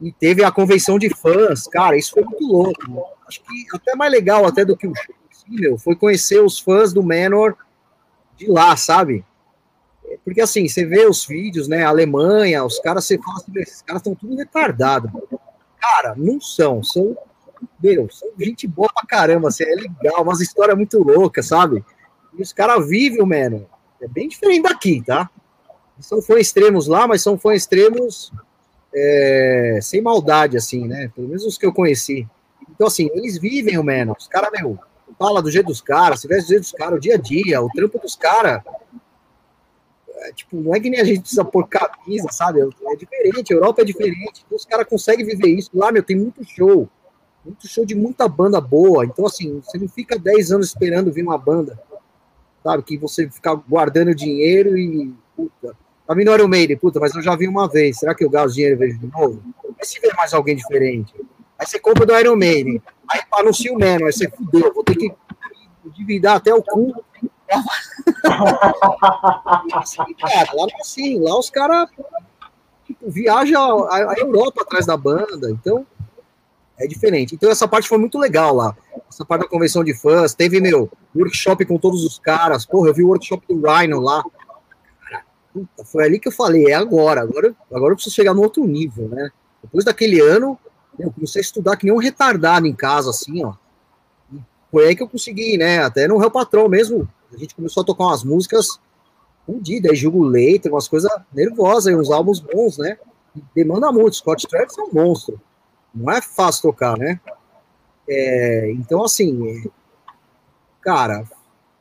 E 0.00 0.12
teve 0.12 0.42
a 0.42 0.50
convenção 0.50 0.98
de 0.98 1.10
fãs. 1.10 1.66
Cara, 1.68 1.96
isso 1.96 2.12
foi 2.12 2.24
muito 2.24 2.46
louco. 2.46 3.06
Acho 3.26 3.42
que 3.42 3.66
até 3.74 3.94
mais 3.94 4.10
legal 4.10 4.46
até 4.46 4.64
do 4.64 4.76
que 4.76 4.86
o 4.86 4.94
show, 4.94 5.14
meu, 5.48 5.78
foi 5.78 5.94
conhecer 5.94 6.40
os 6.40 6.58
fãs 6.58 6.92
do 6.92 7.02
Manor 7.02 7.56
de 8.36 8.46
lá, 8.50 8.76
sabe? 8.76 9.24
Porque 10.24 10.40
assim, 10.40 10.68
você 10.68 10.84
vê 10.84 11.06
os 11.06 11.26
vídeos, 11.26 11.68
né? 11.68 11.84
Alemanha, 11.84 12.64
os 12.64 12.78
caras, 12.78 13.04
você 13.04 13.18
fala 13.18 13.36
assim, 13.38 13.52
esses 13.56 13.82
caras 13.82 14.00
estão 14.00 14.14
tudo 14.14 14.36
retardados. 14.36 15.10
Cara, 15.80 16.14
não 16.16 16.40
são, 16.40 16.82
são, 16.82 17.16
meu, 17.82 18.08
são 18.10 18.28
gente 18.38 18.66
boa 18.66 18.88
pra 18.92 19.06
caramba, 19.06 19.48
assim, 19.48 19.64
é 19.64 19.74
legal, 19.74 20.22
umas 20.22 20.40
histórias 20.40 20.76
muito 20.76 21.02
loucas, 21.02 21.46
sabe? 21.46 21.84
E 22.36 22.42
os 22.42 22.52
caras 22.52 22.86
vivem 22.88 23.22
o. 23.22 23.32
É 24.00 24.08
bem 24.08 24.28
diferente 24.28 24.62
daqui, 24.62 25.02
tá? 25.04 25.30
São 26.00 26.20
fãs 26.20 26.40
extremos 26.40 26.86
lá, 26.86 27.06
mas 27.06 27.22
são 27.22 27.38
fãs 27.38 27.62
extremos 27.62 28.32
é, 28.94 29.78
sem 29.82 30.00
maldade, 30.00 30.56
assim, 30.56 30.86
né? 30.86 31.10
Pelo 31.14 31.28
menos 31.28 31.44
os 31.44 31.56
que 31.56 31.66
eu 31.66 31.72
conheci. 31.72 32.28
Então, 32.70 32.86
assim, 32.86 33.10
eles 33.14 33.38
vivem 33.38 33.78
o. 33.78 33.84
Os 34.18 34.26
caras, 34.26 34.50
meu, 34.52 34.78
fala 35.18 35.40
do 35.40 35.50
jeito 35.50 35.66
dos 35.66 35.80
caras, 35.80 36.20
se 36.20 36.28
veste 36.28 36.46
do 36.46 36.48
jeito 36.48 36.62
dos 36.62 36.72
caras, 36.72 36.96
o 36.96 37.00
dia 37.00 37.14
a 37.14 37.18
dia, 37.18 37.62
o 37.62 37.68
trampo 37.68 37.98
dos 37.98 38.16
caras. 38.16 38.62
É, 40.16 40.32
tipo, 40.32 40.56
não 40.56 40.74
é 40.74 40.80
que 40.80 40.90
nem 40.90 41.00
a 41.00 41.04
gente 41.04 41.20
precisa 41.20 41.44
pôr 41.44 41.68
camisa, 41.68 42.28
sabe? 42.30 42.60
É 42.60 42.96
diferente, 42.96 43.52
a 43.52 43.56
Europa 43.56 43.82
é 43.82 43.84
diferente. 43.84 44.42
Então, 44.44 44.56
os 44.56 44.64
caras 44.64 44.86
conseguem 44.86 45.24
viver 45.24 45.48
isso. 45.48 45.70
Lá, 45.74 45.92
meu, 45.92 46.02
tem 46.02 46.16
muito 46.16 46.44
show. 46.44 46.88
muito 47.44 47.68
show 47.68 47.84
de 47.84 47.94
muita 47.94 48.26
banda 48.26 48.60
boa. 48.60 49.04
Então, 49.04 49.26
assim, 49.26 49.60
você 49.60 49.78
não 49.78 49.88
fica 49.88 50.18
10 50.18 50.52
anos 50.52 50.68
esperando 50.68 51.12
vir 51.12 51.22
uma 51.22 51.38
banda, 51.38 51.78
sabe? 52.64 52.82
Que 52.82 52.96
você 52.96 53.30
fica 53.30 53.54
guardando 53.54 54.14
dinheiro 54.14 54.78
e. 54.78 55.12
Puta, 55.36 55.76
pra 56.06 56.16
mim 56.16 56.24
não 56.24 56.32
era 56.32 56.44
o 56.44 56.48
Maiden, 56.48 56.78
puta, 56.78 56.98
mas 56.98 57.14
eu 57.14 57.22
já 57.22 57.36
vi 57.36 57.46
uma 57.46 57.68
vez. 57.68 57.98
Será 57.98 58.14
que 58.14 58.24
eu 58.24 58.30
gasto 58.30 58.54
dinheiro 58.54 58.76
e 58.76 58.78
vejo 58.78 58.98
de 58.98 59.06
novo? 59.06 59.42
E 59.80 59.86
se 59.86 60.00
ver 60.00 60.14
mais 60.14 60.32
alguém 60.32 60.56
diferente? 60.56 61.12
Aí 61.58 61.66
você 61.66 61.78
compra 61.78 62.06
do 62.06 62.18
Iron 62.18 62.36
Maiden, 62.36 62.80
aí 63.08 63.20
anuncia 63.32 63.72
o 63.72 63.76
Menon, 63.76 64.06
aí 64.06 64.12
você 64.12 64.30
fudeu, 64.30 64.72
vou 64.72 64.82
ter 64.82 64.96
que 64.96 65.12
dividar 65.96 66.36
até 66.36 66.54
o 66.54 66.62
cu. 66.62 67.04
assim, 69.74 70.14
cara, 70.14 70.50
lá 70.54 70.66
não 70.66 70.68
é 70.68 70.80
assim, 70.80 71.20
lá 71.20 71.38
os 71.38 71.50
caras 71.50 71.88
tipo, 72.84 73.10
viajam 73.10 73.84
a, 73.84 74.12
a 74.12 74.14
Europa 74.18 74.62
atrás 74.62 74.86
da 74.86 74.96
banda, 74.96 75.50
então 75.50 75.86
é 76.78 76.86
diferente. 76.86 77.34
Então 77.34 77.50
essa 77.50 77.68
parte 77.68 77.88
foi 77.88 77.98
muito 77.98 78.18
legal 78.18 78.54
lá. 78.54 78.74
Essa 79.08 79.24
parte 79.24 79.42
da 79.42 79.48
convenção 79.48 79.84
de 79.84 79.94
fãs, 79.94 80.34
teve, 80.34 80.60
meu, 80.60 80.90
workshop 81.14 81.64
com 81.64 81.78
todos 81.78 82.04
os 82.04 82.18
caras. 82.18 82.66
Porra, 82.66 82.88
eu 82.88 82.94
vi 82.94 83.02
o 83.02 83.08
workshop 83.08 83.46
do 83.46 83.60
Rhino 83.60 84.00
lá. 84.00 84.22
Puta, 85.52 85.84
foi 85.84 86.04
ali 86.04 86.18
que 86.18 86.28
eu 86.28 86.32
falei, 86.32 86.66
é 86.66 86.74
agora. 86.74 87.22
Agora, 87.22 87.54
agora 87.72 87.92
eu 87.92 87.96
preciso 87.96 88.16
chegar 88.16 88.34
no 88.34 88.42
outro 88.42 88.66
nível, 88.66 89.08
né? 89.08 89.30
Depois 89.62 89.84
daquele 89.84 90.20
ano, 90.20 90.58
eu 90.98 91.12
comecei 91.12 91.40
a 91.40 91.44
estudar 91.44 91.76
que 91.76 91.84
nem 91.84 91.94
um 91.94 91.98
retardado 91.98 92.66
em 92.66 92.74
casa, 92.74 93.10
assim, 93.10 93.44
ó. 93.44 93.54
E 94.32 94.40
foi 94.70 94.88
aí 94.88 94.96
que 94.96 95.02
eu 95.02 95.08
consegui, 95.08 95.56
né? 95.56 95.78
Até 95.78 96.08
no 96.08 96.18
Real 96.18 96.30
Patrão 96.30 96.68
mesmo, 96.68 97.08
a 97.32 97.36
gente 97.36 97.54
começou 97.54 97.82
a 97.82 97.86
tocar 97.86 98.04
umas 98.04 98.24
músicas 98.24 98.80
fundidas, 99.46 99.92
aí 99.92 99.96
Jugo 99.96 100.24
Leite, 100.24 100.68
umas 100.68 100.88
coisas 100.88 101.10
nervosas, 101.32 101.94
uns 101.94 102.10
álbuns 102.10 102.40
bons, 102.40 102.78
né? 102.78 102.98
demanda 103.54 103.92
muito. 103.92 104.16
Scott 104.16 104.46
Travis 104.48 104.76
é 104.76 104.82
um 104.82 104.92
monstro 104.92 105.40
não 105.94 106.12
é 106.12 106.20
fácil 106.20 106.62
tocar, 106.62 106.98
né? 106.98 107.20
É, 108.08 108.70
então, 108.72 109.02
assim, 109.04 109.70
cara, 110.80 111.24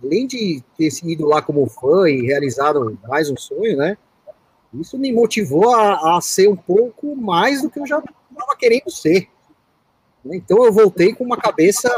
além 0.04 0.28
de 0.28 0.64
ter 0.78 0.90
ido 1.04 1.26
lá 1.26 1.42
como 1.42 1.68
fã 1.68 2.10
e 2.10 2.22
realizado 2.22 2.98
mais 3.08 3.30
um 3.30 3.38
sonho, 3.38 3.78
né? 3.78 3.98
Isso 4.74 4.98
me 4.98 5.12
motivou 5.14 5.74
a, 5.76 6.18
a 6.18 6.22
ser 6.22 6.50
um 6.50 6.56
pouco 6.56 7.16
mais 7.16 7.62
do 7.62 7.70
que 7.70 7.80
eu 7.80 7.86
já 7.86 8.00
estava 8.00 8.56
querendo 8.58 8.90
ser. 8.90 9.30
Então 10.26 10.66
eu 10.66 10.72
voltei 10.72 11.14
com 11.14 11.24
uma 11.24 11.38
cabeça 11.38 11.90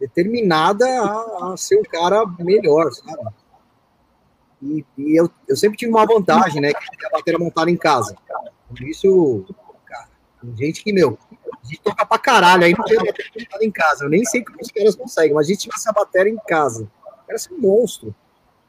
determinada 0.00 0.86
a, 0.86 1.52
a 1.52 1.56
ser 1.56 1.78
um 1.78 1.82
cara 1.82 2.24
melhor, 2.38 2.90
sabe? 2.92 3.34
E, 4.62 4.84
e 4.96 5.20
eu, 5.20 5.30
eu, 5.46 5.56
sempre 5.56 5.76
tive 5.76 5.90
uma 5.90 6.06
vantagem, 6.06 6.60
né? 6.60 6.72
Que 6.72 7.06
a 7.06 7.10
bateria 7.10 7.38
montada 7.38 7.70
em 7.70 7.76
casa. 7.76 8.16
Por 8.68 8.80
isso 8.82 9.44
tem 10.40 10.56
gente 10.56 10.82
que, 10.82 10.92
meu, 10.92 11.18
gente 11.68 11.82
toca 11.82 12.04
pra 12.04 12.18
caralho, 12.18 12.64
aí 12.64 12.74
não 12.76 12.84
tem 12.84 12.96
bateria 12.96 13.46
em 13.60 13.70
casa. 13.70 14.04
Eu 14.04 14.10
nem 14.10 14.24
sei 14.24 14.44
como 14.44 14.58
os 14.60 14.70
caras 14.70 14.96
conseguem, 14.96 15.34
mas 15.34 15.46
a 15.46 15.50
gente 15.50 15.60
tivesse 15.60 15.88
a 15.88 15.92
bateria 15.92 16.32
em 16.32 16.38
casa. 16.46 16.90
Era 17.28 17.38
um 17.52 17.60
monstro. 17.60 18.14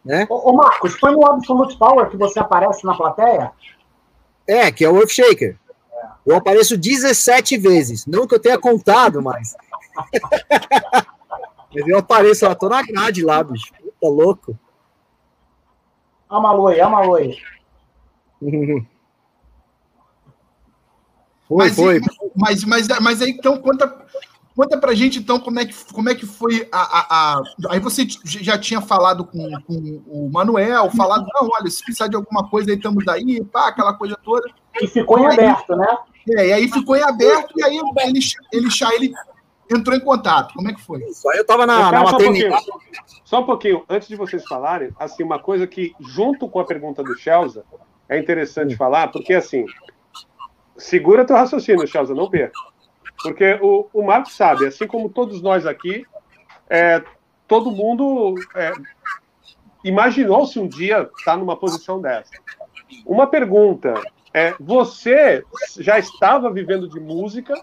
Né? 0.03 0.25
Ô, 0.29 0.49
ô, 0.49 0.53
Marcos, 0.53 0.95
foi 0.95 1.11
no 1.11 1.25
Absolute 1.25 1.77
Power 1.77 2.09
que 2.09 2.17
você 2.17 2.39
aparece 2.39 2.85
na 2.85 2.95
plateia? 2.95 3.51
É, 4.47 4.71
que 4.71 4.83
é 4.83 4.89
o 4.89 4.97
Earthshaker. 4.97 5.57
É. 5.91 6.07
Eu 6.25 6.35
apareço 6.35 6.77
17 6.77 7.57
vezes. 7.57 8.05
Não 8.05 8.25
que 8.27 8.35
eu 8.35 8.39
tenha 8.39 8.57
contado, 8.57 9.21
mas. 9.21 9.55
mas 11.73 11.87
eu 11.87 11.97
apareço 11.97 12.45
lá, 12.45 12.55
tô 12.55 12.69
na 12.69 12.81
grade 12.81 13.23
lá, 13.23 13.43
bicho. 13.43 13.71
Puta 13.73 14.07
louco. 14.07 14.59
Amaloi, 16.29 16.79
Amaloi. 16.79 17.37
Foi, 21.49 21.57
mas, 21.57 21.75
foi. 21.75 21.99
Mas, 22.35 22.63
mas, 22.63 22.87
mas 23.01 23.21
aí, 23.23 23.31
então, 23.31 23.57
conta, 23.57 24.05
conta 24.55 24.77
pra 24.77 24.93
gente, 24.93 25.17
então, 25.17 25.39
como 25.39 25.59
é 25.59 25.65
que, 25.65 25.73
como 25.91 26.07
é 26.07 26.13
que 26.13 26.27
foi 26.27 26.69
a, 26.71 26.79
a, 26.79 27.07
a... 27.09 27.41
Aí 27.71 27.79
você 27.79 28.07
já 28.23 28.55
tinha 28.55 28.79
falado 28.79 29.25
com, 29.25 29.49
com 29.65 30.01
o 30.07 30.29
Manuel, 30.31 30.91
falado, 30.91 31.25
não, 31.33 31.49
olha, 31.51 31.67
se 31.71 31.83
precisar 31.83 32.07
de 32.07 32.15
alguma 32.15 32.47
coisa, 32.47 32.69
aí 32.69 32.77
estamos 32.77 33.05
aí, 33.07 33.43
pá, 33.45 33.69
aquela 33.69 33.93
coisa 33.93 34.15
toda. 34.23 34.47
E 34.79 34.87
ficou 34.87 35.17
em 35.17 35.25
aberto, 35.25 35.75
né? 35.75 35.97
É, 36.37 36.47
e 36.49 36.53
aí 36.53 36.71
ficou 36.71 36.95
em 36.95 37.01
aberto, 37.01 37.51
e 37.57 37.63
aí 37.63 37.75
ele, 37.75 38.19
ele, 38.53 38.67
ele 38.93 39.13
entrou 39.71 39.97
em 39.97 40.01
contato. 40.01 40.53
Como 40.53 40.69
é 40.69 40.73
que 40.73 40.81
foi? 40.81 41.03
Isso, 41.05 41.27
aí 41.29 41.39
eu 41.39 41.45
tava 41.45 41.65
na, 41.65 41.91
na 41.91 42.03
maternidade. 42.03 42.63
Só 42.63 42.75
um, 42.75 42.79
só 43.25 43.41
um 43.41 43.45
pouquinho, 43.45 43.83
antes 43.89 44.07
de 44.07 44.15
vocês 44.15 44.43
falarem, 44.43 44.91
assim, 44.99 45.23
uma 45.23 45.39
coisa 45.39 45.65
que, 45.65 45.95
junto 45.99 46.47
com 46.47 46.59
a 46.59 46.65
pergunta 46.65 47.01
do 47.01 47.17
Chelsea, 47.17 47.63
é 48.07 48.19
interessante 48.19 48.75
falar, 48.75 49.07
porque 49.11 49.33
assim, 49.33 49.65
segura 50.79 51.25
teu 51.25 51.35
raciocínio, 51.35 51.87
Chelsea, 51.87 52.15
não 52.15 52.29
perca. 52.29 52.53
Porque 53.21 53.59
o, 53.61 53.87
o 53.93 54.01
Marcos 54.01 54.35
sabe, 54.35 54.65
assim 54.65 54.87
como 54.87 55.09
todos 55.09 55.41
nós 55.41 55.65
aqui, 55.65 56.05
é, 56.69 57.03
todo 57.47 57.71
mundo 57.71 58.35
é, 58.55 58.71
imaginou-se 59.83 60.57
um 60.57 60.67
dia 60.67 61.09
estar 61.17 61.37
numa 61.37 61.57
posição 61.57 62.01
dessa. 62.01 62.31
Uma 63.05 63.27
pergunta 63.27 63.93
é: 64.33 64.55
você 64.59 65.43
já 65.77 65.99
estava 65.99 66.51
vivendo 66.51 66.87
de 66.87 66.99
música 66.99 67.53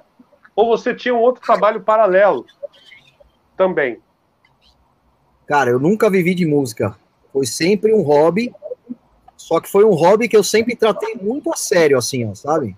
ou 0.54 0.68
você 0.68 0.94
tinha 0.94 1.14
um 1.14 1.20
outro 1.20 1.42
trabalho 1.42 1.80
paralelo 1.80 2.44
também? 3.56 4.00
Cara, 5.46 5.70
eu 5.70 5.78
nunca 5.78 6.10
vivi 6.10 6.34
de 6.34 6.44
música. 6.44 6.96
Foi 7.32 7.46
sempre 7.46 7.94
um 7.94 8.02
hobby. 8.02 8.52
Só 9.36 9.60
que 9.60 9.70
foi 9.70 9.84
um 9.84 9.94
hobby 9.94 10.28
que 10.28 10.36
eu 10.36 10.42
sempre 10.42 10.74
tratei 10.74 11.14
muito 11.14 11.52
a 11.52 11.56
sério, 11.56 11.96
assim, 11.96 12.28
ó, 12.28 12.34
sabe? 12.34 12.76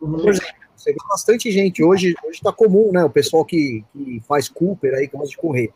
Por 0.00 0.30
exemplo, 0.30 0.48
você 0.74 0.92
vê 0.92 0.98
bastante 1.06 1.50
gente 1.50 1.84
hoje, 1.84 2.14
está 2.30 2.50
comum, 2.50 2.90
né? 2.90 3.04
O 3.04 3.10
pessoal 3.10 3.44
que, 3.44 3.84
que 3.92 4.22
faz 4.26 4.48
Cooper 4.48 4.94
aí, 4.94 5.06
que 5.06 5.16
gosta 5.16 5.30
de 5.30 5.36
correr. 5.36 5.72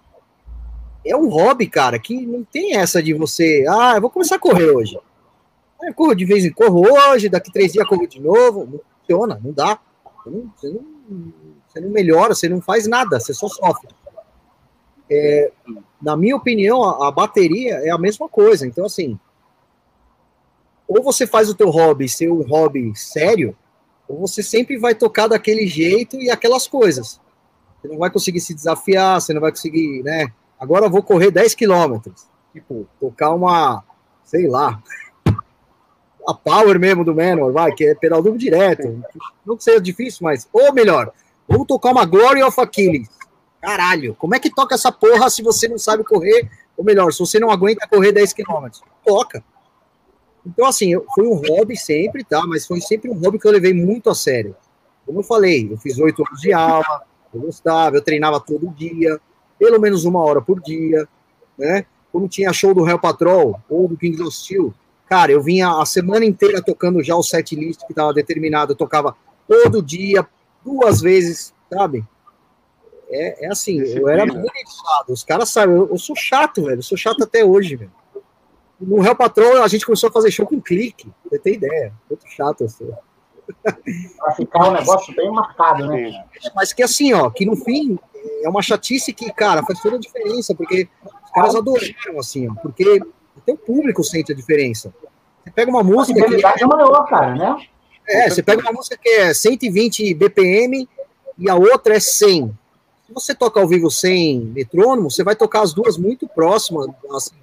É 1.07 1.14
um 1.14 1.29
hobby, 1.29 1.66
cara, 1.66 1.99
que 1.99 2.25
não 2.25 2.43
tem 2.43 2.77
essa 2.77 3.03
de 3.03 3.12
você, 3.12 3.66
ah, 3.68 3.93
eu 3.97 4.01
vou 4.01 4.11
começar 4.11 4.37
a 4.37 4.39
correr 4.39 4.70
hoje. 4.70 4.99
Eu 5.83 5.93
corro 5.93 6.14
de 6.14 6.25
vez 6.25 6.47
em 6.47 6.51
corro 6.51 6.83
hoje, 6.91 7.29
daqui 7.29 7.53
três 7.53 7.72
dias 7.72 7.87
corro 7.87 8.07
de 8.07 8.18
novo. 8.18 8.66
Não 8.66 8.81
funciona, 8.99 9.39
não 9.45 9.53
dá. 9.53 9.79
Você 10.25 10.31
não, 10.31 10.53
você 10.57 10.68
não, 10.70 11.33
você 11.68 11.81
não 11.81 11.91
melhora, 11.91 12.35
você 12.35 12.49
não 12.49 12.62
faz 12.62 12.87
nada, 12.87 13.20
você 13.20 13.35
só 13.35 13.47
sofre. 13.49 13.89
É, 15.11 15.53
na 16.01 16.16
minha 16.16 16.37
opinião, 16.37 16.83
a, 16.83 17.09
a, 17.09 17.11
bateria 17.11 17.75
é 17.75 17.91
a 17.91 17.99
mesma 17.99 18.27
coisa. 18.27 18.66
Então, 18.66 18.87
assim, 18.87 19.18
ou 20.89 21.03
você 21.03 21.27
faz 21.27 21.51
o 21.51 21.55
teu 21.55 21.68
hobby 21.68 22.09
ser 22.09 22.31
um 22.31 22.43
hobby 22.43 22.97
sério, 22.97 23.55
você 24.18 24.42
sempre 24.42 24.76
vai 24.76 24.94
tocar 24.94 25.28
daquele 25.28 25.66
jeito 25.66 26.16
e 26.16 26.30
aquelas 26.30 26.66
coisas. 26.66 27.20
Você 27.80 27.88
não 27.88 27.98
vai 27.98 28.10
conseguir 28.10 28.40
se 28.40 28.54
desafiar, 28.54 29.20
você 29.20 29.32
não 29.32 29.40
vai 29.40 29.50
conseguir, 29.50 30.02
né? 30.02 30.28
Agora 30.58 30.86
eu 30.86 30.90
vou 30.90 31.02
correr 31.02 31.30
10 31.30 31.54
quilômetros. 31.54 32.26
Tipo, 32.52 32.86
tocar 33.00 33.34
uma, 33.34 33.82
sei 34.24 34.46
lá, 34.46 34.80
a 36.26 36.34
power 36.34 36.78
mesmo 36.78 37.04
do 37.04 37.14
Menor, 37.14 37.52
vai, 37.52 37.72
que 37.72 37.84
é 37.84 37.94
pedal 37.94 38.22
duplo 38.22 38.38
direto. 38.38 39.02
Não 39.44 39.56
que 39.56 39.64
seja 39.64 39.80
difícil, 39.80 40.20
mas, 40.22 40.48
ou 40.52 40.72
melhor, 40.72 41.12
vamos 41.46 41.66
tocar 41.66 41.90
uma 41.90 42.04
Glory 42.04 42.42
of 42.42 42.58
Achilles. 42.60 43.08
Caralho, 43.60 44.14
como 44.14 44.34
é 44.34 44.38
que 44.38 44.50
toca 44.50 44.74
essa 44.74 44.92
porra 44.92 45.28
se 45.28 45.42
você 45.42 45.68
não 45.68 45.78
sabe 45.78 46.04
correr? 46.04 46.50
Ou 46.76 46.84
melhor, 46.84 47.12
se 47.12 47.18
você 47.18 47.38
não 47.38 47.50
aguenta 47.50 47.88
correr 47.88 48.12
10 48.12 48.32
quilômetros? 48.32 48.82
Toca. 49.04 49.42
Então, 50.47 50.66
assim, 50.66 50.92
foi 51.14 51.26
um 51.26 51.34
hobby 51.34 51.76
sempre, 51.76 52.22
tá? 52.22 52.45
Mas 52.47 52.66
foi 52.66 52.80
sempre 52.80 53.11
um 53.11 53.18
hobby 53.18 53.38
que 53.38 53.47
eu 53.47 53.53
levei 53.53 53.72
muito 53.72 54.11
a 54.11 54.14
sério. 54.14 54.55
Como 55.07 55.20
eu 55.20 55.24
falei, 55.24 55.68
eu 55.70 55.76
fiz 55.78 55.99
oito 55.99 56.24
anos 56.26 56.40
de 56.40 56.53
aula, 56.53 57.03
eu 57.32 57.40
gostava, 57.40 57.97
eu 57.97 58.03
treinava 58.03 58.40
todo 58.40 58.68
dia, 58.70 59.20
pelo 59.59 59.80
menos 59.80 60.05
uma 60.05 60.20
hora 60.20 60.40
por 60.40 60.61
dia, 60.61 61.09
né? 61.59 61.86
Quando 62.12 62.28
tinha 62.28 62.53
show 62.53 62.72
do 62.72 62.88
Hell 62.88 62.99
Patrol 62.99 63.61
ou 63.68 63.88
do 63.88 63.97
Kings 63.97 64.22
of 64.22 64.34
Steel, 64.34 64.72
cara, 65.09 65.32
eu 65.32 65.42
vinha 65.42 65.80
a 65.80 65.84
semana 65.84 66.24
inteira 66.24 66.62
tocando 66.62 67.03
já 67.03 67.16
o 67.16 67.22
set 67.22 67.55
list 67.57 67.80
que 67.84 67.92
estava 67.92 68.12
determinado, 68.14 68.72
eu 68.72 68.76
tocava 68.76 69.16
todo 69.49 69.82
dia, 69.82 70.26
duas 70.64 71.01
vezes, 71.01 71.53
sabe? 71.72 72.05
É, 73.11 73.47
é 73.47 73.49
assim, 73.49 73.80
eu 73.80 74.09
era 74.09 74.24
muito 74.24 74.40
dedicado, 74.40 75.12
os 75.12 75.22
caras 75.22 75.51
sabem, 75.51 75.76
eu, 75.76 75.88
eu 75.90 75.99
sou 75.99 76.16
chato, 76.16 76.64
velho, 76.64 76.78
eu 76.78 76.82
sou 76.82 76.97
chato 76.97 77.22
até 77.22 77.45
hoje, 77.45 77.76
velho. 77.76 77.92
No 78.81 79.01
Real 79.01 79.16
Patrol, 79.16 79.62
a 79.62 79.68
gente 79.68 79.87
começou 79.87 80.09
a 80.09 80.12
fazer 80.12 80.31
show 80.31 80.47
com 80.47 80.61
clique. 80.61 81.11
Você 81.25 81.39
tem 81.39 81.55
ideia. 81.55 81.93
Muito 82.09 82.27
chato 82.29 82.64
assim. 82.64 82.89
Pra 83.62 84.33
ficar 84.33 84.68
um 84.68 84.72
negócio 84.72 85.14
bem 85.14 85.31
marcado, 85.31 85.87
né? 85.87 86.25
Mas 86.55 86.72
que 86.72 86.83
assim, 86.83 87.12
ó, 87.12 87.31
que 87.31 87.45
no 87.45 87.57
fim 87.57 87.99
é 88.43 88.49
uma 88.49 88.62
chatice 88.62 89.12
que, 89.12 89.31
cara, 89.33 89.62
faz 89.62 89.81
toda 89.81 89.97
a 89.97 90.01
diferença, 90.01 90.55
porque 90.55 90.89
os 91.05 91.31
caras 91.31 91.55
adoraram, 91.55 92.18
assim, 92.18 92.49
ó, 92.49 92.55
porque 92.55 93.03
até 93.37 93.53
o 93.53 93.59
público 93.59 94.03
sente 94.03 94.33
a 94.33 94.35
diferença. 94.35 94.95
Você 95.43 95.51
pega 95.51 95.70
uma 95.70 95.83
música. 95.83 96.25
A 96.25 96.53
que 96.53 96.64
é 96.64 96.66
maior, 96.66 97.07
cara, 97.07 97.35
né? 97.35 97.66
É, 98.09 98.31
você 98.31 98.43
pega 98.43 98.62
uma 98.62 98.72
música 98.72 98.99
que 99.01 99.09
é 99.09 99.35
120 99.35 100.14
BPM 100.14 100.89
e 101.39 101.51
a 101.51 101.55
outra 101.55 101.97
é 101.97 102.01
100. 102.01 102.49
Se 103.07 103.12
você 103.12 103.35
toca 103.35 103.61
ao 103.61 103.68
vivo 103.68 103.91
sem 103.91 104.41
metrônomo, 104.41 105.11
você 105.11 105.22
vai 105.22 105.37
tocar 105.37 105.62
as 105.62 105.75
duas 105.75 105.99
muito 105.99 106.27
próximas, 106.29 106.87
assim, 107.14 107.35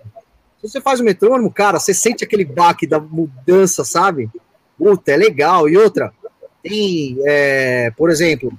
você 0.68 0.82
faz 0.82 1.00
o 1.00 1.04
metrônomo, 1.04 1.52
cara, 1.52 1.80
você 1.80 1.94
sente 1.94 2.24
aquele 2.24 2.46
baque 2.46 2.86
da 2.86 3.00
mudança, 3.00 3.84
sabe? 3.84 4.30
Puta, 4.78 5.12
é 5.12 5.18
legal. 5.18 5.70
E 5.70 5.78
outra, 5.78 6.14
tem, 6.62 7.18
é, 7.26 7.92
por 7.92 8.10
exemplo, 8.10 8.52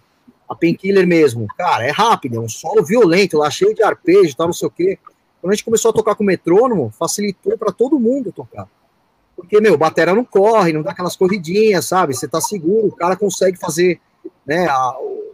a 0.48 0.55
Painkiller 0.55 1.07
mesmo, 1.07 1.46
cara, 1.57 1.86
é 1.86 1.90
rápido, 1.90 2.36
é 2.36 2.40
um 2.40 2.48
solo 2.48 2.84
violento 2.84 3.38
lá, 3.38 3.50
cheio 3.50 3.74
de 3.74 3.82
arpejo, 3.82 4.36
tal, 4.36 4.48
não 4.48 4.53
sei 4.53 4.68
o 4.68 4.70
quê. 4.70 4.98
Quando 5.40 5.53
a 5.53 5.55
gente 5.55 5.64
começou 5.64 5.90
a 5.90 5.94
tocar 5.94 6.14
com 6.14 6.22
metrônomo, 6.22 6.92
facilitou 6.98 7.57
para 7.57 7.72
todo 7.72 7.98
mundo 7.98 8.30
tocar. 8.30 8.68
Porque, 9.34 9.61
meu, 9.61 9.76
batera 9.76 10.14
não 10.14 10.24
corre, 10.24 10.72
não 10.72 10.82
dá 10.82 10.92
aquelas 10.92 11.16
corridinhas, 11.16 11.86
sabe? 11.86 12.14
Você 12.14 12.28
tá 12.28 12.40
seguro, 12.40 12.88
o 12.88 12.96
cara 12.96 13.16
consegue 13.16 13.59
fazer, 13.59 14.00
né? 14.46 14.68
A, 14.68 14.96
o 15.00 15.32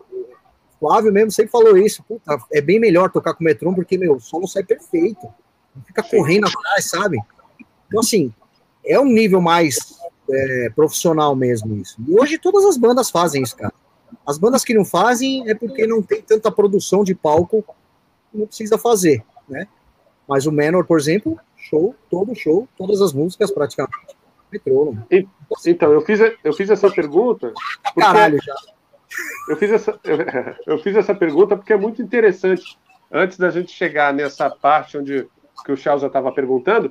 Flávio 0.80 1.12
mesmo 1.12 1.30
sempre 1.30 1.50
falou 1.50 1.76
isso. 1.76 2.02
Puta, 2.04 2.38
é 2.52 2.60
bem 2.60 2.78
melhor 2.80 3.10
tocar 3.10 3.34
com 3.34 3.44
metrônomo 3.44 3.76
porque, 3.82 3.98
meu, 3.98 4.14
o 4.14 4.20
solo 4.20 4.46
sai 4.46 4.62
perfeito. 4.62 5.26
Fica 5.86 6.02
correndo 6.02 6.46
atrás, 6.46 6.84
sabe? 6.86 7.18
Então, 7.86 8.00
assim, 8.00 8.32
é 8.84 8.98
um 8.98 9.06
nível 9.06 9.40
mais 9.40 9.98
é, 10.30 10.70
profissional 10.74 11.34
mesmo 11.34 11.76
isso. 11.76 11.96
E 12.06 12.18
hoje 12.18 12.38
todas 12.38 12.64
as 12.64 12.76
bandas 12.76 13.10
fazem 13.10 13.42
isso, 13.42 13.56
cara. 13.56 13.72
As 14.26 14.38
bandas 14.38 14.64
que 14.64 14.74
não 14.74 14.84
fazem 14.84 15.48
é 15.48 15.54
porque 15.54 15.86
não 15.86 16.02
tem 16.02 16.22
tanta 16.22 16.50
produção 16.50 17.02
de 17.02 17.14
palco 17.14 17.64
que 18.30 18.38
não 18.38 18.46
precisa 18.46 18.78
fazer, 18.78 19.22
né? 19.48 19.66
Mas 20.28 20.46
o 20.46 20.52
Menor, 20.52 20.84
por 20.84 20.98
exemplo, 20.98 21.38
show, 21.56 21.94
todo 22.10 22.34
show, 22.34 22.68
todas 22.76 23.00
as 23.00 23.12
músicas 23.12 23.50
praticamente. 23.50 24.16
Metrônomo. 24.52 25.06
Então, 25.66 25.92
eu 25.92 26.00
fiz, 26.02 26.20
eu 26.44 26.52
fiz 26.52 26.70
essa 26.70 26.90
pergunta. 26.90 27.52
Porque 27.82 28.00
Caralho, 28.00 28.38
já. 28.42 28.54
Eu 29.48 29.56
fiz, 29.56 29.70
essa, 29.70 29.98
eu 30.66 30.78
fiz 30.78 30.96
essa 30.96 31.14
pergunta 31.14 31.56
porque 31.56 31.72
é 31.72 31.76
muito 31.76 32.02
interessante. 32.02 32.78
Antes 33.10 33.38
da 33.38 33.50
gente 33.50 33.72
chegar 33.72 34.12
nessa 34.12 34.50
parte 34.50 34.98
onde 34.98 35.26
que 35.64 35.72
o 35.72 35.76
Charles 35.76 36.02
já 36.02 36.08
estava 36.08 36.32
perguntando, 36.32 36.90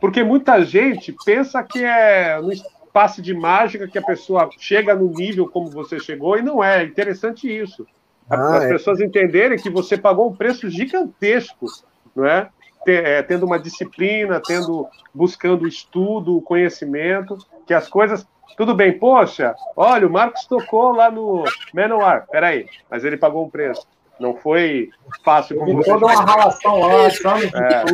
porque 0.00 0.22
muita 0.22 0.64
gente 0.64 1.14
pensa 1.24 1.62
que 1.62 1.84
é 1.84 2.40
no 2.40 2.50
passe 2.92 3.20
de 3.20 3.34
mágica 3.34 3.86
que 3.86 3.98
a 3.98 4.02
pessoa 4.02 4.48
chega 4.58 4.94
no 4.94 5.10
nível 5.10 5.46
como 5.48 5.70
você 5.70 6.00
chegou, 6.00 6.38
e 6.38 6.42
não 6.42 6.64
é. 6.64 6.82
É 6.82 6.84
interessante 6.84 7.46
isso. 7.46 7.86
Ah, 8.28 8.56
As 8.56 8.64
é. 8.64 8.68
pessoas 8.68 9.00
entenderem 9.00 9.58
que 9.58 9.68
você 9.68 9.98
pagou 9.98 10.30
um 10.30 10.34
preço 10.34 10.68
gigantesco, 10.70 11.66
não 12.14 12.24
é? 12.24 12.48
é? 12.86 13.22
Tendo 13.22 13.44
uma 13.44 13.58
disciplina, 13.58 14.40
tendo 14.40 14.88
buscando 15.14 15.68
estudo, 15.68 16.40
conhecimento, 16.40 17.36
que 17.66 17.74
as 17.74 17.88
coisas. 17.88 18.26
Tudo 18.56 18.74
bem, 18.74 18.98
poxa, 18.98 19.54
olha, 19.76 20.06
o 20.06 20.10
Marcos 20.10 20.46
tocou 20.46 20.92
lá 20.92 21.10
no 21.10 21.44
Menor, 21.74 22.26
peraí, 22.30 22.66
mas 22.90 23.04
ele 23.04 23.18
pagou 23.18 23.44
um 23.44 23.50
preço. 23.50 23.86
Não 24.18 24.36
foi 24.36 24.90
fácil. 25.24 25.58
Como 25.58 25.82
toda 25.82 26.06
uma 26.06 26.24
relação 26.24 26.80
lá, 26.80 27.10
sabe? 27.10 27.46
É. 27.46 27.84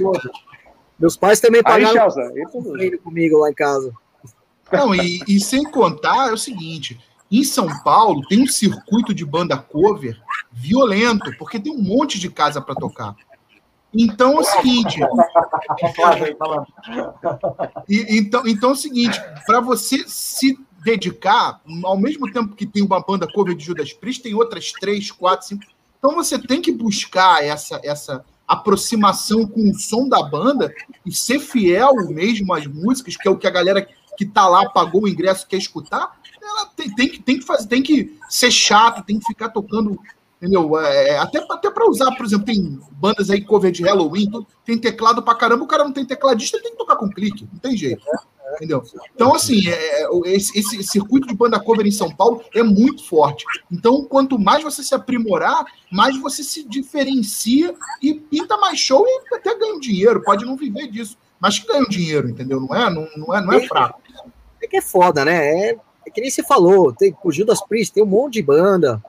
Meus 0.98 1.16
pais 1.16 1.40
também 1.40 1.62
pagaram 1.62 2.08
Aí, 2.78 2.98
comigo 2.98 3.38
lá 3.38 3.50
em 3.50 3.54
casa. 3.54 3.92
Não, 4.72 4.94
e, 4.94 5.20
e 5.28 5.40
sem 5.40 5.64
contar 5.64 6.28
é 6.28 6.32
o 6.32 6.38
seguinte: 6.38 6.98
em 7.30 7.42
São 7.44 7.66
Paulo 7.82 8.22
tem 8.28 8.42
um 8.42 8.46
circuito 8.46 9.12
de 9.12 9.24
banda 9.24 9.56
cover 9.56 10.20
violento, 10.50 11.36
porque 11.38 11.58
tem 11.58 11.72
um 11.72 11.82
monte 11.82 12.18
de 12.18 12.30
casa 12.30 12.60
para 12.60 12.74
tocar. 12.74 13.16
Então 13.94 14.32
é 14.32 14.40
o 14.40 14.44
seguinte. 14.44 15.00
e, 17.88 18.18
então, 18.18 18.46
então 18.46 18.70
é 18.70 18.72
o 18.72 18.76
seguinte: 18.76 19.20
para 19.46 19.60
você 19.60 20.04
se 20.06 20.58
dedicar, 20.82 21.60
ao 21.84 21.96
mesmo 21.96 22.30
tempo 22.32 22.56
que 22.56 22.66
tem 22.66 22.82
uma 22.82 23.00
banda 23.00 23.26
cover 23.26 23.54
de 23.54 23.64
Judas 23.64 23.92
Priest, 23.92 24.22
tem 24.22 24.34
outras 24.34 24.72
três, 24.72 25.10
quatro, 25.10 25.46
cinco. 25.46 25.64
Então 26.02 26.16
você 26.16 26.36
tem 26.36 26.60
que 26.60 26.72
buscar 26.72 27.44
essa, 27.44 27.80
essa 27.84 28.24
aproximação 28.46 29.46
com 29.46 29.70
o 29.70 29.74
som 29.74 30.08
da 30.08 30.20
banda 30.20 30.74
e 31.06 31.14
ser 31.14 31.38
fiel 31.38 31.94
mesmo 32.08 32.52
às 32.52 32.66
músicas, 32.66 33.16
que 33.16 33.28
é 33.28 33.30
o 33.30 33.38
que 33.38 33.46
a 33.46 33.50
galera 33.50 33.86
que 34.18 34.26
tá 34.26 34.48
lá, 34.48 34.68
pagou 34.68 35.04
o 35.04 35.08
ingresso, 35.08 35.46
quer 35.46 35.58
escutar, 35.58 36.20
ela 36.42 36.66
tem, 36.66 36.92
tem, 36.92 37.08
que, 37.08 37.22
tem 37.22 37.38
que 37.38 37.44
fazer, 37.44 37.68
tem 37.68 37.80
que 37.84 38.18
ser 38.28 38.50
chato, 38.50 39.04
tem 39.04 39.20
que 39.20 39.26
ficar 39.26 39.50
tocando, 39.50 39.96
entendeu? 40.38 40.76
É, 40.80 41.10
é 41.10 41.18
até, 41.18 41.38
até 41.48 41.70
para 41.70 41.88
usar, 41.88 42.10
por 42.16 42.26
exemplo, 42.26 42.46
tem 42.46 42.80
bandas 42.90 43.30
aí, 43.30 43.40
cover 43.40 43.70
de 43.70 43.84
Halloween, 43.84 44.28
tem 44.64 44.76
teclado 44.76 45.22
pra 45.22 45.36
caramba, 45.36 45.62
o 45.62 45.68
cara 45.68 45.84
não 45.84 45.92
tem 45.92 46.04
tecladista, 46.04 46.60
tem 46.60 46.72
que 46.72 46.78
tocar 46.78 46.96
com 46.96 47.08
clique, 47.08 47.48
não 47.50 47.60
tem 47.60 47.76
jeito. 47.76 48.02
Entendeu? 48.56 48.82
Então, 49.14 49.34
assim, 49.34 49.68
é, 49.68 50.02
é 50.02 50.08
esse, 50.26 50.58
esse, 50.58 50.82
circuito 50.82 51.26
de 51.26 51.34
banda 51.34 51.58
cover 51.58 51.86
em 51.86 51.90
São 51.90 52.14
Paulo 52.14 52.42
é 52.54 52.62
muito 52.62 53.04
forte. 53.06 53.44
Então, 53.70 54.04
quanto 54.04 54.38
mais 54.38 54.62
você 54.62 54.82
se 54.82 54.94
aprimorar, 54.94 55.64
mais 55.90 56.18
você 56.20 56.42
se 56.42 56.62
diferencia 56.62 57.74
e 58.02 58.14
pinta 58.14 58.56
mais 58.56 58.78
show 58.78 59.04
e 59.06 59.34
até 59.34 59.56
ganha 59.58 59.78
dinheiro. 59.80 60.22
Pode 60.22 60.44
não 60.44 60.56
viver 60.56 60.88
disso, 60.88 61.16
mas 61.40 61.58
ganha 61.58 61.84
dinheiro, 61.84 62.28
entendeu? 62.28 62.60
Não 62.60 62.74
é, 62.74 62.90
não, 62.90 63.08
não 63.16 63.34
é, 63.34 63.40
não 63.40 63.52
é 63.52 63.66
fraco. 63.66 64.00
É 64.62 64.66
que 64.66 64.76
é 64.76 64.82
foda, 64.82 65.24
né? 65.24 65.70
É, 65.70 65.76
é 66.06 66.10
que 66.10 66.20
nem 66.20 66.30
você 66.30 66.42
falou, 66.42 66.92
tem 66.92 67.16
o 67.24 67.32
Judas 67.32 67.60
Priest, 67.66 67.94
tem 67.94 68.02
um 68.02 68.06
monte 68.06 68.34
de 68.34 68.42
banda. 68.42 69.02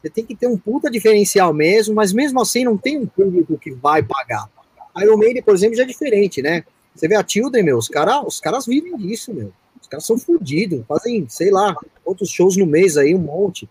Você 0.00 0.08
tem 0.08 0.24
que 0.24 0.34
ter 0.34 0.46
um 0.46 0.56
puta 0.56 0.90
diferencial 0.90 1.52
mesmo, 1.52 1.94
mas 1.94 2.12
mesmo 2.12 2.40
assim 2.40 2.64
não 2.64 2.76
tem 2.76 2.98
um 2.98 3.06
público 3.06 3.58
que 3.58 3.72
vai 3.72 4.02
pagar. 4.02 4.48
Iron 4.96 5.16
Maiden, 5.16 5.42
por 5.42 5.54
exemplo, 5.54 5.76
já 5.76 5.82
é 5.82 5.86
diferente, 5.86 6.40
né? 6.40 6.64
Você 6.98 7.06
vê 7.06 7.14
a 7.14 7.22
Tilden, 7.22 7.62
meu, 7.62 7.78
os, 7.78 7.86
cara, 7.86 8.26
os 8.26 8.40
caras 8.40 8.66
vivem 8.66 8.96
disso, 8.96 9.32
meu. 9.32 9.52
Os 9.80 9.86
caras 9.86 10.04
são 10.04 10.18
fodidos, 10.18 10.84
fazem, 10.88 11.28
sei 11.28 11.50
lá, 11.50 11.76
quantos 12.02 12.28
shows 12.28 12.56
no 12.56 12.66
mês 12.66 12.96
aí, 12.96 13.14
um 13.14 13.20
monte. 13.20 13.70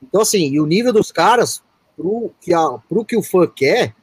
Então, 0.00 0.20
assim, 0.20 0.48
e 0.52 0.60
o 0.60 0.66
nível 0.66 0.92
dos 0.92 1.10
caras, 1.10 1.60
pro 1.96 2.30
que, 2.40 2.54
a, 2.54 2.78
pro 2.88 3.04
que 3.04 3.16
o 3.16 3.22
fã 3.22 3.48
quer, 3.48 3.96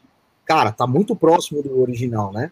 cara, 0.44 0.74
tá 0.74 0.86
muito 0.86 1.16
próximo 1.16 1.64
do 1.64 1.80
original, 1.80 2.34
né? 2.34 2.52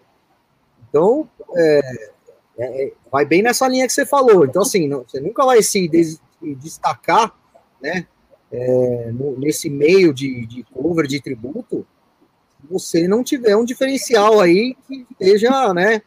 Então, 0.88 1.28
é, 1.56 2.10
é, 2.58 2.86
é 2.86 2.94
vai 3.12 3.26
bem 3.26 3.42
nessa 3.42 3.68
linha 3.68 3.86
que 3.86 3.92
você 3.92 4.06
falou. 4.06 4.46
Então, 4.46 4.62
assim, 4.62 4.88
não, 4.88 5.04
você 5.06 5.20
nunca 5.20 5.46
vai 5.46 5.62
se, 5.62 5.90
des, 5.90 6.22
destacar, 6.42 7.36
né? 7.82 8.08
É, 8.50 9.12
no, 9.12 9.38
nesse 9.38 9.70
meio 9.70 10.14
de, 10.14 10.46
de 10.46 10.64
cover, 10.72 11.06
de 11.06 11.20
tributo, 11.20 11.86
você 12.70 13.08
não 13.08 13.24
tiver 13.24 13.58
um 13.58 13.66
diferencial 13.66 14.40
aí 14.40 14.78
que 14.88 15.06
esteja, 15.12 15.74
né, 15.74 16.02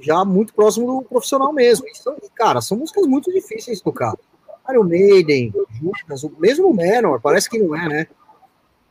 já 0.00 0.24
muito 0.24 0.54
próximo 0.54 0.86
do 0.86 1.02
profissional 1.02 1.52
mesmo. 1.52 1.86
E 1.88 1.94
são, 1.94 2.16
cara, 2.34 2.60
são 2.60 2.76
músicas 2.76 3.06
muito 3.06 3.32
difíceis 3.32 3.78
de 3.78 3.84
tocar. 3.84 4.14
Iron 4.70 4.84
Maiden, 4.84 5.52
Judas, 5.80 6.24
o 6.24 6.32
mesmo 6.38 6.74
Menor, 6.74 7.20
parece 7.20 7.48
que 7.48 7.58
não 7.58 7.74
é, 7.76 7.88
né? 7.88 8.06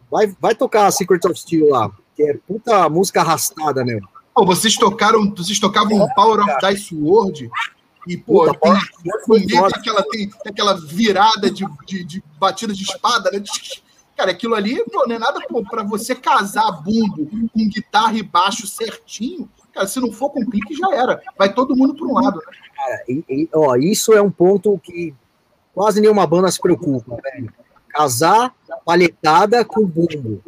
Vai, 0.09 0.27
vai 0.39 0.55
tocar 0.55 0.91
Secret 0.91 1.25
of 1.25 1.39
Steel 1.39 1.69
lá, 1.69 1.91
que 2.15 2.23
é 2.23 2.37
puta 2.47 2.87
música 2.89 3.21
arrastada, 3.21 3.83
né? 3.83 3.99
Pô, 4.33 4.45
vocês 4.45 4.75
tocaram, 4.75 5.33
vocês 5.35 5.59
tocavam 5.59 6.03
é, 6.03 6.13
Power 6.13 6.41
of 6.41 6.51
Dice 6.61 6.95
World 6.95 7.49
e, 8.07 8.17
pô, 8.17 8.45
puta, 8.45 8.59
tem, 8.59 9.47
tem, 9.47 9.57
aquela, 9.57 10.03
tem, 10.03 10.29
tem, 10.29 10.51
aquela 10.51 10.73
virada 10.73 11.49
de, 11.49 11.65
de, 11.85 12.03
de 12.03 12.23
batida 12.39 12.73
de 12.73 12.83
espada, 12.83 13.31
né? 13.31 13.43
Cara, 14.15 14.31
aquilo 14.31 14.55
ali 14.55 14.83
pô, 14.85 15.05
não 15.07 15.15
é 15.15 15.19
nada 15.19 15.39
para 15.69 15.83
você 15.83 16.15
casar 16.15 16.71
bumbo 16.71 17.25
com 17.25 17.69
guitarra 17.69 18.17
e 18.17 18.23
baixo 18.23 18.65
certinho. 18.67 19.49
Cara, 19.75 19.87
se 19.87 19.99
não 19.99 20.09
for 20.09 20.29
com 20.29 20.45
clique, 20.45 20.73
já 20.73 20.87
era. 20.95 21.21
Vai 21.37 21.53
todo 21.53 21.75
mundo 21.75 21.93
para 21.93 22.07
um 22.07 22.13
lado. 22.13 22.37
Né? 22.37 22.57
Cara, 22.73 23.03
e, 23.09 23.23
e, 23.29 23.49
ó, 23.53 23.75
isso 23.75 24.13
é 24.13 24.21
um 24.21 24.31
ponto 24.31 24.79
que 24.79 25.13
quase 25.73 25.99
nenhuma 25.99 26.25
banda 26.25 26.49
se 26.49 26.61
preocupa, 26.61 27.17
velho. 27.21 27.53
Casar 27.89 28.55
palhetada 28.85 29.65
com 29.65 29.85
bumbo. 29.85 30.41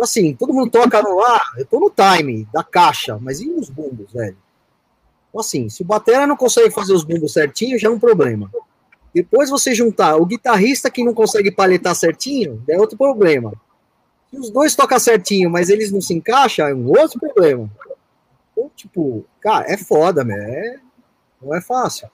Assim, 0.00 0.34
todo 0.34 0.52
mundo 0.52 0.70
toca 0.70 1.02
no 1.02 1.20
ar, 1.20 1.52
eu 1.56 1.66
tô 1.66 1.80
no 1.80 1.90
time 1.90 2.48
da 2.52 2.62
caixa, 2.62 3.18
mas 3.20 3.40
e 3.40 3.48
os 3.48 3.68
bumbos, 3.70 4.12
velho? 4.12 4.36
Então, 5.28 5.40
assim, 5.40 5.68
se 5.68 5.82
o 5.82 5.84
batera 5.84 6.26
não 6.26 6.36
consegue 6.36 6.70
fazer 6.70 6.92
os 6.92 7.04
bumbos 7.04 7.32
certinho, 7.32 7.78
já 7.78 7.88
é 7.88 7.90
um 7.90 7.98
problema. 7.98 8.50
Depois 9.12 9.50
você 9.50 9.74
juntar 9.74 10.16
o 10.16 10.26
guitarrista 10.26 10.90
que 10.90 11.04
não 11.04 11.14
consegue 11.14 11.50
paletar 11.50 11.94
certinho, 11.94 12.62
é 12.68 12.78
outro 12.78 12.96
problema. 12.96 13.52
Se 14.30 14.38
os 14.38 14.50
dois 14.50 14.76
tocam 14.76 14.98
certinho, 14.98 15.50
mas 15.50 15.70
eles 15.70 15.90
não 15.90 16.00
se 16.00 16.14
encaixam, 16.14 16.66
é 16.66 16.74
um 16.74 16.88
outro 16.88 17.18
problema. 17.18 17.70
Então, 18.54 18.70
tipo, 18.76 19.26
cara, 19.40 19.66
é 19.68 19.76
foda, 19.76 20.22
né? 20.22 20.36
É, 20.36 20.80
não 21.42 21.54
é 21.54 21.60
fácil. 21.60 22.08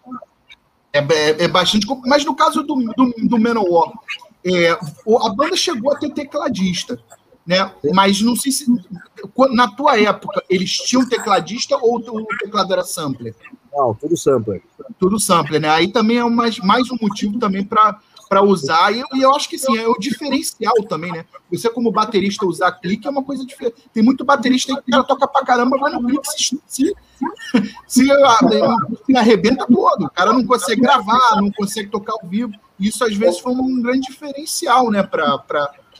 É, 0.92 0.98
é, 0.98 1.44
é, 1.44 1.48
bastante. 1.48 1.86
Mas 2.06 2.24
no 2.24 2.34
caso 2.34 2.62
do, 2.62 2.74
do, 2.74 3.14
do 3.28 3.38
Manowar, 3.38 3.92
é, 4.44 4.70
a 4.70 5.28
banda 5.28 5.54
chegou 5.54 5.92
a 5.92 5.98
ter 5.98 6.10
tecladista, 6.10 6.98
né? 7.46 7.70
Mas 7.94 8.20
não 8.22 8.34
sei 8.34 8.50
se. 8.50 8.66
Na 9.52 9.68
tua 9.68 10.00
época, 10.00 10.42
eles 10.48 10.72
tinham 10.72 11.08
tecladista 11.08 11.76
ou 11.76 11.98
o 11.98 12.26
teclado 12.38 12.72
era 12.72 12.82
sampler? 12.82 13.34
Não, 13.72 13.94
tudo 13.94 14.16
sampler. 14.16 14.62
Tudo 14.98 15.20
sampler, 15.20 15.60
né? 15.60 15.68
Aí 15.68 15.92
também 15.92 16.18
é 16.18 16.24
mais, 16.24 16.58
mais 16.58 16.90
um 16.90 16.96
motivo 17.00 17.38
também 17.38 17.62
para 17.62 18.00
usar. 18.42 18.92
E, 18.92 19.02
e, 19.14 19.22
eu 19.22 19.34
acho 19.34 19.48
que 19.48 19.58
sim, 19.58 19.76
é 19.76 19.88
o 19.88 19.98
diferencial 19.98 20.74
também, 20.88 21.10
né? 21.10 21.24
Você, 21.50 21.68
como 21.68 21.90
baterista, 21.90 22.46
usar 22.46 22.70
clique 22.72 23.06
é 23.06 23.10
uma 23.10 23.24
coisa 23.24 23.44
diferente. 23.44 23.90
Tem 23.92 24.02
muito 24.02 24.24
baterista 24.24 24.80
que 24.80 24.90
cara 24.90 25.02
toca 25.02 25.26
pra 25.26 25.44
caramba, 25.44 25.76
mas 25.78 25.92
no 25.92 26.06
clique 26.06 26.26
se, 26.28 26.60
se, 26.66 26.94
se, 27.88 28.06
se 29.06 29.16
arrebenta 29.16 29.66
todo. 29.66 30.04
O 30.04 30.10
cara 30.10 30.32
não 30.32 30.46
consegue 30.46 30.80
gravar, 30.80 31.40
não 31.40 31.50
consegue 31.50 31.90
tocar 31.90 32.12
ao 32.12 32.28
vivo. 32.28 32.52
Isso 32.78 33.04
às 33.04 33.16
vezes 33.16 33.40
foi 33.40 33.52
um 33.52 33.82
grande 33.82 34.06
diferencial, 34.06 34.90
né? 34.90 35.02
Para 35.02 35.38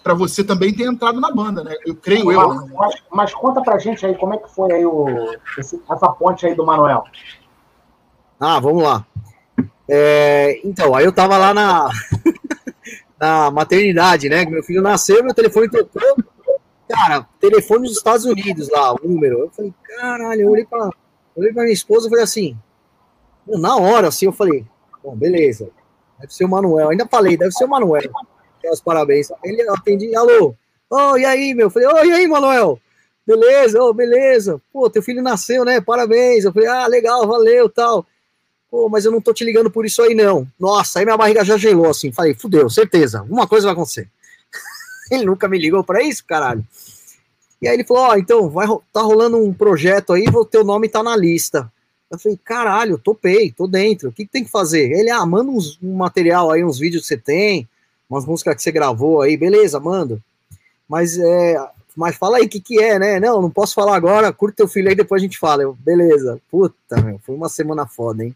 para 0.03 0.15
você 0.15 0.43
também 0.43 0.73
ter 0.73 0.85
entrado 0.85 1.21
na 1.21 1.31
banda, 1.31 1.63
né? 1.63 1.75
Eu 1.85 1.95
creio 1.95 2.25
mas, 2.25 2.37
eu. 2.37 2.55
Né? 2.55 2.73
Mas, 2.75 2.95
mas, 3.11 3.35
conta 3.35 3.61
pra 3.61 3.79
gente 3.79 4.07
aí 4.07 4.15
como 4.17 4.33
é 4.33 4.39
que 4.39 4.49
foi 4.49 4.73
aí 4.73 4.87
o, 4.87 5.07
esse, 5.59 5.79
essa 5.91 6.09
ponte 6.09 6.47
aí 6.47 6.55
do 6.55 6.65
Manuel. 6.65 7.05
Ah, 8.39 8.59
vamos 8.59 8.83
lá. 8.83 9.05
É, 9.93 10.61
então, 10.65 10.95
aí 10.95 11.05
eu 11.05 11.13
tava 11.13 11.37
lá 11.37 11.53
na. 11.53 11.91
na 13.21 13.51
maternidade, 13.51 14.29
né? 14.31 14.47
Meu 14.47 14.63
filho 14.63 14.81
nasceu, 14.81 15.23
meu 15.23 15.35
telefone 15.35 15.69
tocou. 15.69 16.17
Cara, 16.89 17.27
telefone 17.39 17.87
dos 17.87 17.99
Estados 17.99 18.25
Unidos 18.25 18.71
lá, 18.71 18.95
o 18.95 18.99
número. 19.03 19.41
Eu 19.41 19.51
falei, 19.51 19.75
caralho, 19.85 20.41
eu 20.41 20.51
olhei 20.51 20.65
pra, 20.65 20.91
olhei 21.37 21.53
pra 21.53 21.65
minha 21.65 21.75
esposa 21.75 22.07
e 22.07 22.11
falei 22.11 22.25
assim, 22.25 22.57
na 23.47 23.77
hora, 23.77 24.09
assim, 24.09 24.27
eu 24.27 24.33
falei, 24.33 24.65
bom, 25.03 25.15
beleza, 25.15 25.71
deve 26.19 26.33
ser 26.33 26.45
o 26.45 26.49
Manuel. 26.49 26.89
Ainda 26.89 27.07
falei, 27.07 27.37
deve 27.37 27.53
ser 27.53 27.65
o 27.65 27.69
Manuel. 27.69 28.11
Os 28.73 28.81
parabéns. 28.81 29.29
Ele 29.45 29.63
atendi, 29.69 30.15
alô, 30.17 30.55
oh, 30.89 31.17
e 31.17 31.25
aí, 31.25 31.55
meu? 31.55 31.67
Eu 31.67 31.71
falei, 31.71 31.89
oh, 31.89 32.05
e 32.05 32.13
aí, 32.13 32.27
Manuel? 32.27 32.81
Beleza, 33.27 33.83
oh, 33.83 33.93
beleza. 33.93 34.61
Pô, 34.73 34.89
teu 34.89 35.03
filho 35.03 35.23
nasceu, 35.23 35.65
né? 35.65 35.81
Parabéns. 35.81 36.45
Eu 36.45 36.53
falei, 36.53 36.69
ah, 36.69 36.87
legal, 36.87 37.27
valeu, 37.27 37.69
tal. 37.69 38.07
Pô, 38.71 38.89
mas 38.89 39.05
eu 39.05 39.11
não 39.11 39.21
tô 39.21 39.33
te 39.35 39.45
ligando 39.45 39.71
por 39.71 39.85
isso 39.85 40.01
aí, 40.01 40.15
não. 40.15 40.47
Nossa, 40.59 40.99
aí 40.99 41.05
minha 41.05 41.17
barriga 41.17 41.45
já 41.45 41.57
gelou, 41.57 41.91
assim. 41.91 42.13
Falei, 42.13 42.35
fudeu, 42.35 42.71
certeza, 42.71 43.21
alguma 43.21 43.47
coisa 43.47 43.67
vai 43.67 43.73
acontecer. 43.73 44.09
ele 45.11 45.25
nunca 45.25 45.49
me 45.49 45.59
ligou 45.59 45.83
para 45.83 46.03
isso, 46.03 46.25
caralho. 46.25 46.65
E 47.61 47.69
aí 47.69 47.75
ele 47.75 47.85
falou, 47.85 48.05
ó, 48.05 48.11
oh, 48.13 48.17
então, 48.17 48.49
vai, 48.49 48.67
tá 48.93 49.03
rolando 49.03 49.37
um 49.39 49.53
projeto 49.53 50.13
aí, 50.13 50.25
o 50.33 50.45
teu 50.45 50.65
nome 50.65 50.89
tá 50.89 51.03
na 51.03 51.17
lista. 51.17 51.71
Eu 52.11 52.19
falei, 52.19 52.39
caralho, 52.45 52.99
topei, 52.99 53.53
tô 53.53 53.67
dentro, 53.67 54.09
o 54.09 54.13
que, 54.13 54.25
que 54.25 54.33
tem 54.33 54.45
que 54.45 54.51
fazer? 54.51 54.91
Ele, 54.91 55.11
ah, 55.11 55.25
manda 55.27 55.51
uns, 55.51 55.79
um 55.83 55.95
material 55.95 56.51
aí, 56.51 56.65
uns 56.65 56.79
vídeos 56.79 57.03
que 57.03 57.09
você 57.09 57.17
tem, 57.17 57.69
umas 58.09 58.25
músicas 58.25 58.57
que 58.57 58.63
você 58.63 58.73
gravou 58.73 59.21
aí, 59.21 59.37
beleza, 59.37 59.79
mando. 59.79 60.21
Mas, 60.89 61.19
é, 61.19 61.57
mas 61.95 62.17
fala 62.17 62.39
aí 62.39 62.47
o 62.47 62.49
que, 62.49 62.61
que 62.61 62.83
é, 62.83 62.99
né? 62.99 63.21
Não, 63.21 63.43
não 63.43 63.51
posso 63.51 63.75
falar 63.75 63.95
agora, 63.95 64.33
curta 64.33 64.57
teu 64.57 64.69
filho 64.69 64.89
aí, 64.89 64.95
depois 64.95 65.23
a 65.23 65.25
gente 65.25 65.39
fala. 65.39 65.63
Eu, 65.63 65.75
beleza, 65.75 66.41
puta, 66.51 67.01
meu, 67.01 67.21
foi 67.25 67.35
uma 67.35 67.49
semana 67.49 67.87
foda, 67.87 68.25
hein? 68.25 68.35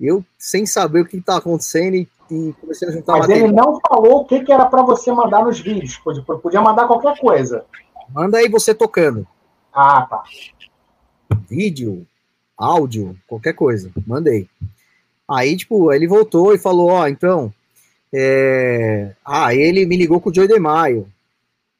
Eu, 0.00 0.24
sem 0.38 0.64
saber 0.64 1.02
o 1.02 1.04
que 1.04 1.20
tá 1.20 1.36
acontecendo, 1.36 1.94
e, 1.94 2.08
e 2.30 2.54
comecei 2.60 2.88
a 2.88 2.90
juntar 2.90 3.12
Mas 3.12 3.28
material. 3.28 3.48
ele 3.48 3.56
não 3.56 3.78
falou 3.86 4.20
o 4.20 4.24
que, 4.24 4.42
que 4.42 4.52
era 4.52 4.64
para 4.64 4.82
você 4.82 5.12
mandar 5.12 5.44
nos 5.44 5.60
vídeos, 5.60 5.98
podia, 5.98 6.22
podia 6.22 6.60
mandar 6.62 6.86
qualquer 6.86 7.18
coisa. 7.18 7.64
Manda 8.08 8.38
aí 8.38 8.48
você 8.48 8.74
tocando. 8.74 9.26
Ah, 9.72 10.06
tá. 10.08 10.22
Vídeo, 11.48 12.06
áudio, 12.56 13.16
qualquer 13.26 13.52
coisa. 13.52 13.90
Mandei. 14.06 14.48
Aí, 15.28 15.56
tipo, 15.56 15.92
ele 15.92 16.08
voltou 16.08 16.54
e 16.54 16.58
falou, 16.58 16.90
ó, 16.90 17.02
oh, 17.02 17.06
então, 17.06 17.52
é... 18.12 19.12
ah, 19.24 19.54
ele 19.54 19.86
me 19.86 19.96
ligou 19.96 20.20
com 20.20 20.30
o 20.30 20.34
Joey 20.34 20.48
de 20.48 20.58
Maio. 20.58 21.06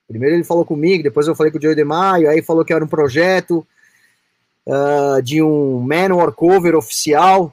Primeiro 0.07 0.37
ele 0.37 0.45
falou 0.45 0.65
comigo, 0.65 1.03
depois 1.03 1.27
eu 1.27 1.35
falei 1.35 1.51
com 1.51 1.59
o 1.59 1.63
Joey 1.63 1.75
de 1.75 1.85
Maio, 1.85 2.29
aí 2.29 2.43
falou 2.43 2.65
que 2.65 2.73
era 2.73 2.85
um 2.85 2.89
projeto 2.89 3.67
uh, 4.67 5.23
de 5.23 5.43
um 5.43 5.81
Manowar 5.81 6.33
cover 6.33 6.75
oficial, 6.75 7.53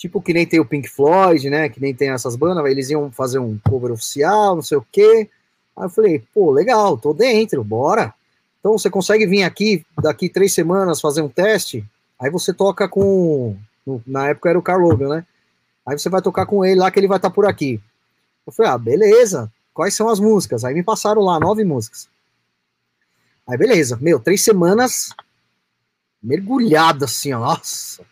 tipo 0.00 0.22
que 0.22 0.32
nem 0.32 0.46
tem 0.46 0.58
o 0.58 0.64
Pink 0.64 0.88
Floyd, 0.88 1.50
né, 1.50 1.68
que 1.68 1.78
nem 1.78 1.94
tem 1.94 2.08
essas 2.08 2.34
bandas, 2.34 2.64
eles 2.64 2.88
iam 2.88 3.12
fazer 3.12 3.38
um 3.38 3.58
cover 3.68 3.92
oficial, 3.92 4.54
não 4.54 4.62
sei 4.62 4.78
o 4.78 4.86
quê. 4.90 5.28
Aí 5.76 5.84
eu 5.84 5.90
falei, 5.90 6.24
pô, 6.32 6.50
legal, 6.50 6.96
tô 6.96 7.12
dentro, 7.12 7.62
bora. 7.62 8.14
Então 8.58 8.78
você 8.78 8.88
consegue 8.88 9.26
vir 9.26 9.42
aqui 9.42 9.84
daqui 10.02 10.30
três 10.30 10.54
semanas 10.54 11.02
fazer 11.02 11.20
um 11.20 11.28
teste? 11.28 11.84
Aí 12.18 12.30
você 12.30 12.52
toca 12.52 12.88
com. 12.88 13.56
Na 14.06 14.28
época 14.28 14.48
era 14.48 14.58
o 14.58 14.62
Carl 14.62 14.80
Logan, 14.80 15.16
né? 15.16 15.26
Aí 15.84 15.98
você 15.98 16.08
vai 16.08 16.22
tocar 16.22 16.46
com 16.46 16.64
ele 16.64 16.80
lá 16.80 16.90
que 16.90 16.98
ele 16.98 17.08
vai 17.08 17.18
estar 17.18 17.28
tá 17.28 17.34
por 17.34 17.46
aqui. 17.46 17.78
Eu 18.46 18.52
falei, 18.52 18.72
ah, 18.72 18.78
beleza. 18.78 19.52
Quais 19.74 19.94
são 19.94 20.08
as 20.08 20.18
músicas? 20.18 20.64
Aí 20.64 20.74
me 20.74 20.82
passaram 20.82 21.20
lá 21.20 21.38
nove 21.38 21.62
músicas. 21.62 22.08
Aí 23.46 23.58
beleza, 23.58 23.98
meu, 24.00 24.18
três 24.18 24.42
semanas 24.42 25.10
mergulhado 26.22 27.04
assim, 27.04 27.32
ó, 27.32 27.40
nossa. 27.40 28.02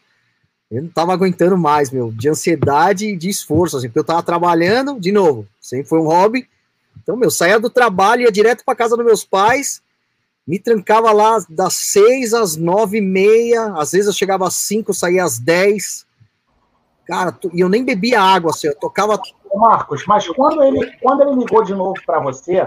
Eu 0.71 0.83
não 0.83 0.91
tava 0.91 1.15
aguentando 1.15 1.57
mais, 1.57 1.91
meu, 1.91 2.13
de 2.13 2.29
ansiedade 2.29 3.07
e 3.07 3.17
de 3.17 3.31
esforço, 3.31 3.77
assim, 3.77 3.89
porque 3.89 4.01
eu 4.01 4.05
tava 4.05 4.23
trabalhando, 4.23 5.01
de 5.01 5.11
novo, 5.11 5.47
sempre 5.61 5.89
foi 5.89 5.99
um 5.99 6.07
hobby. 6.07 6.49
Então, 7.03 7.17
meu, 7.17 7.31
saía 7.31 7.59
do 7.59 7.71
trabalho, 7.71 8.23
ia 8.23 8.33
direto 8.33 8.65
para 8.65 8.77
casa 8.77 8.95
dos 8.95 9.07
meus 9.07 9.25
pais, 9.25 9.81
me 10.47 10.59
trancava 10.59 11.11
lá 11.11 11.43
das 11.49 11.75
seis 11.75 12.35
às 12.35 12.55
nove 12.55 12.99
e 12.99 13.01
meia, 13.01 13.73
às 13.77 13.93
vezes 13.93 14.09
eu 14.09 14.13
chegava 14.13 14.47
às 14.47 14.55
cinco, 14.55 14.93
saía 14.93 15.25
às 15.25 15.39
dez. 15.39 16.07
Cara, 17.07 17.39
e 17.55 17.61
eu 17.61 17.69
nem 17.71 17.83
bebia 17.83 18.21
água, 18.21 18.51
assim, 18.51 18.67
eu 18.67 18.75
tocava. 18.75 19.19
Marcos, 19.55 20.05
mas 20.07 20.29
quando 20.29 20.63
ele, 20.63 20.93
quando 21.01 21.23
ele 21.23 21.37
ligou 21.37 21.65
de 21.65 21.75
novo 21.75 21.95
para 22.05 22.21
você, 22.21 22.67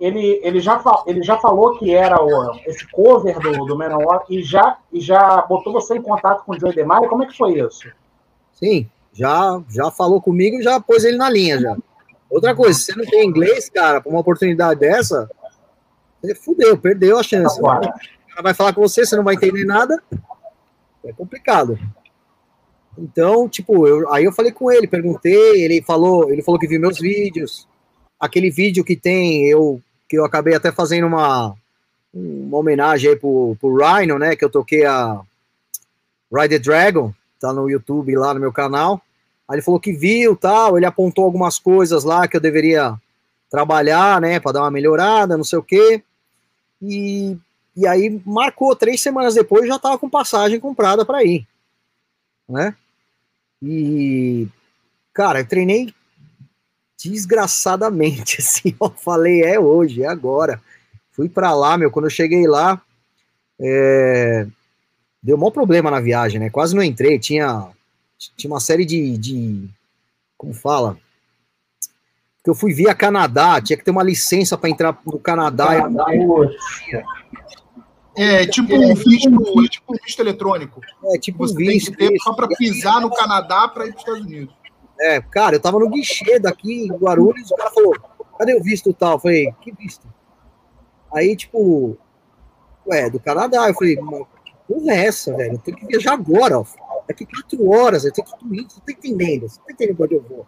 ele, 0.00 0.40
ele, 0.42 0.60
já, 0.60 0.82
ele 1.06 1.22
já 1.22 1.38
falou 1.38 1.78
que 1.78 1.94
era 1.94 2.22
o, 2.22 2.54
esse 2.66 2.86
cover 2.90 3.38
do, 3.40 3.64
do 3.64 3.76
Manowar 3.76 4.24
e 4.28 4.42
já, 4.42 4.78
e 4.92 5.00
já 5.00 5.42
botou 5.42 5.72
você 5.72 5.96
em 5.96 6.02
contato 6.02 6.44
com 6.44 6.52
o 6.52 6.60
Joey 6.60 6.74
DeMaio? 6.74 7.08
Como 7.08 7.24
é 7.24 7.26
que 7.26 7.36
foi 7.36 7.58
isso? 7.58 7.88
Sim, 8.52 8.88
já, 9.12 9.60
já 9.70 9.90
falou 9.90 10.20
comigo 10.20 10.58
e 10.58 10.62
já 10.62 10.78
pôs 10.78 11.04
ele 11.04 11.16
na 11.16 11.30
linha 11.30 11.58
já. 11.58 11.76
Outra 12.28 12.54
coisa, 12.54 12.78
se 12.78 12.86
você 12.86 12.98
não 12.98 13.06
tem 13.06 13.26
inglês, 13.26 13.70
cara, 13.70 14.00
para 14.00 14.10
uma 14.10 14.20
oportunidade 14.20 14.80
dessa, 14.80 15.30
você 16.20 16.34
fudeu, 16.34 16.76
perdeu 16.76 17.18
a 17.18 17.22
chance. 17.22 17.60
Tá 17.60 17.62
o 17.62 17.80
cara 17.80 18.42
vai 18.42 18.52
falar 18.52 18.74
com 18.74 18.82
você, 18.82 19.06
você 19.06 19.16
não 19.16 19.24
vai 19.24 19.34
entender 19.34 19.64
nada. 19.64 20.02
É 21.04 21.12
complicado. 21.12 21.78
Então, 22.98 23.48
tipo, 23.48 23.86
eu, 23.86 24.12
aí 24.12 24.24
eu 24.24 24.32
falei 24.32 24.50
com 24.50 24.70
ele, 24.70 24.86
perguntei, 24.86 25.64
ele 25.64 25.82
falou, 25.82 26.30
ele 26.30 26.42
falou 26.42 26.58
que 26.58 26.66
viu 26.66 26.80
meus 26.80 26.98
vídeos. 26.98 27.68
Aquele 28.18 28.50
vídeo 28.50 28.84
que 28.84 28.96
tem, 28.96 29.46
eu 29.46 29.80
que 30.08 30.18
eu 30.18 30.24
acabei 30.24 30.54
até 30.54 30.70
fazendo 30.70 31.06
uma, 31.06 31.54
uma 32.12 32.58
homenagem 32.58 33.10
aí 33.10 33.16
pro, 33.16 33.56
pro 33.60 33.76
Rhino, 33.76 34.18
né? 34.18 34.36
Que 34.36 34.44
eu 34.44 34.50
toquei 34.50 34.84
a 34.84 35.20
Ride 36.32 36.56
the 36.56 36.58
Dragon, 36.58 37.12
tá 37.40 37.52
no 37.52 37.68
YouTube 37.68 38.16
lá 38.16 38.34
no 38.34 38.40
meu 38.40 38.52
canal. 38.52 39.00
Aí 39.48 39.56
ele 39.56 39.62
falou 39.62 39.78
que 39.78 39.92
viu 39.92 40.36
tal, 40.36 40.76
ele 40.76 40.86
apontou 40.86 41.24
algumas 41.24 41.58
coisas 41.58 42.02
lá 42.04 42.26
que 42.26 42.36
eu 42.36 42.40
deveria 42.40 42.96
trabalhar, 43.48 44.20
né, 44.20 44.40
para 44.40 44.52
dar 44.52 44.62
uma 44.62 44.70
melhorada, 44.72 45.36
não 45.36 45.44
sei 45.44 45.58
o 45.58 45.62
quê. 45.62 46.02
E, 46.82 47.36
e 47.76 47.86
aí 47.86 48.20
marcou, 48.26 48.74
três 48.74 49.00
semanas 49.00 49.34
depois 49.34 49.68
já 49.68 49.78
tava 49.78 49.98
com 49.98 50.10
passagem 50.10 50.58
comprada 50.58 51.04
para 51.04 51.22
ir, 51.24 51.46
né? 52.48 52.74
E, 53.62 54.48
cara, 55.14 55.40
eu 55.40 55.48
treinei 55.48 55.94
desgraçadamente, 57.10 58.40
assim, 58.40 58.74
eu 58.80 58.90
falei, 58.90 59.42
é 59.42 59.58
hoje, 59.58 60.02
é 60.02 60.06
agora. 60.06 60.60
Fui 61.12 61.28
para 61.28 61.54
lá, 61.54 61.78
meu, 61.78 61.90
quando 61.90 62.06
eu 62.06 62.10
cheguei 62.10 62.46
lá, 62.46 62.80
é, 63.60 64.46
deu 65.22 65.36
maior 65.36 65.50
problema 65.50 65.90
na 65.90 66.00
viagem, 66.00 66.38
né? 66.38 66.50
Quase 66.50 66.74
não 66.74 66.82
entrei, 66.82 67.18
tinha, 67.18 67.68
tinha 68.36 68.50
uma 68.50 68.60
série 68.60 68.84
de, 68.84 69.16
de 69.16 69.68
como 70.36 70.52
fala? 70.52 70.98
Porque 72.36 72.50
eu 72.50 72.54
fui 72.54 72.72
via 72.72 72.94
Canadá, 72.94 73.60
tinha 73.60 73.76
que 73.76 73.84
ter 73.84 73.90
uma 73.90 74.04
licença 74.04 74.56
para 74.56 74.70
entrar 74.70 74.96
no 75.04 75.18
Canadá. 75.18 75.90
É, 78.16 78.46
tipo 78.46 78.74
um 78.74 78.94
visto, 78.94 79.64
é 79.64 79.68
tipo 79.68 79.92
um 79.92 79.96
visto 80.02 80.20
eletrônico. 80.20 80.80
É, 81.06 81.18
tipo 81.18 81.38
Você 81.38 81.54
um 81.54 81.56
visto. 81.56 81.92
Tem 81.92 82.08
que 82.08 82.14
ter 82.14 82.22
só 82.22 82.32
para 82.32 82.48
pisar 82.48 83.00
no 83.00 83.10
Canadá 83.10 83.68
para 83.68 83.86
ir 83.86 83.92
para 83.92 83.96
os 83.96 84.00
Estados 84.00 84.24
Unidos. 84.24 84.54
É, 85.00 85.20
cara, 85.20 85.56
eu 85.56 85.60
tava 85.60 85.78
no 85.78 85.90
guichê 85.90 86.38
daqui 86.38 86.86
em 86.86 86.92
Guarulhos, 86.92 87.50
o 87.50 87.56
cara 87.56 87.70
falou, 87.70 87.94
cadê 88.38 88.54
o 88.54 88.62
visto 88.62 88.92
tal? 88.94 89.12
Eu 89.12 89.18
falei, 89.18 89.54
que 89.60 89.72
visto? 89.72 90.06
Aí, 91.12 91.36
tipo, 91.36 91.96
ué, 92.86 93.10
do 93.10 93.20
Canadá. 93.20 93.68
Eu 93.68 93.74
falei, 93.74 93.96
porra 93.96 94.92
é 94.92 95.06
essa, 95.06 95.34
velho? 95.34 95.54
Eu 95.54 95.58
tenho 95.58 95.76
que 95.76 95.86
viajar 95.86 96.14
agora, 96.14 96.60
ó. 96.60 96.64
Daqui 97.06 97.24
quatro 97.24 97.70
horas, 97.70 98.04
eu 98.04 98.12
tenho 98.12 98.26
que 98.26 98.56
ir, 98.56 98.66
você 98.68 98.80
tá 98.80 98.92
entendendo? 98.92 99.48
Você 99.48 99.60
tá 99.60 99.72
entendendo 99.72 100.02
onde 100.02 100.14
eu 100.14 100.22
vou? 100.22 100.46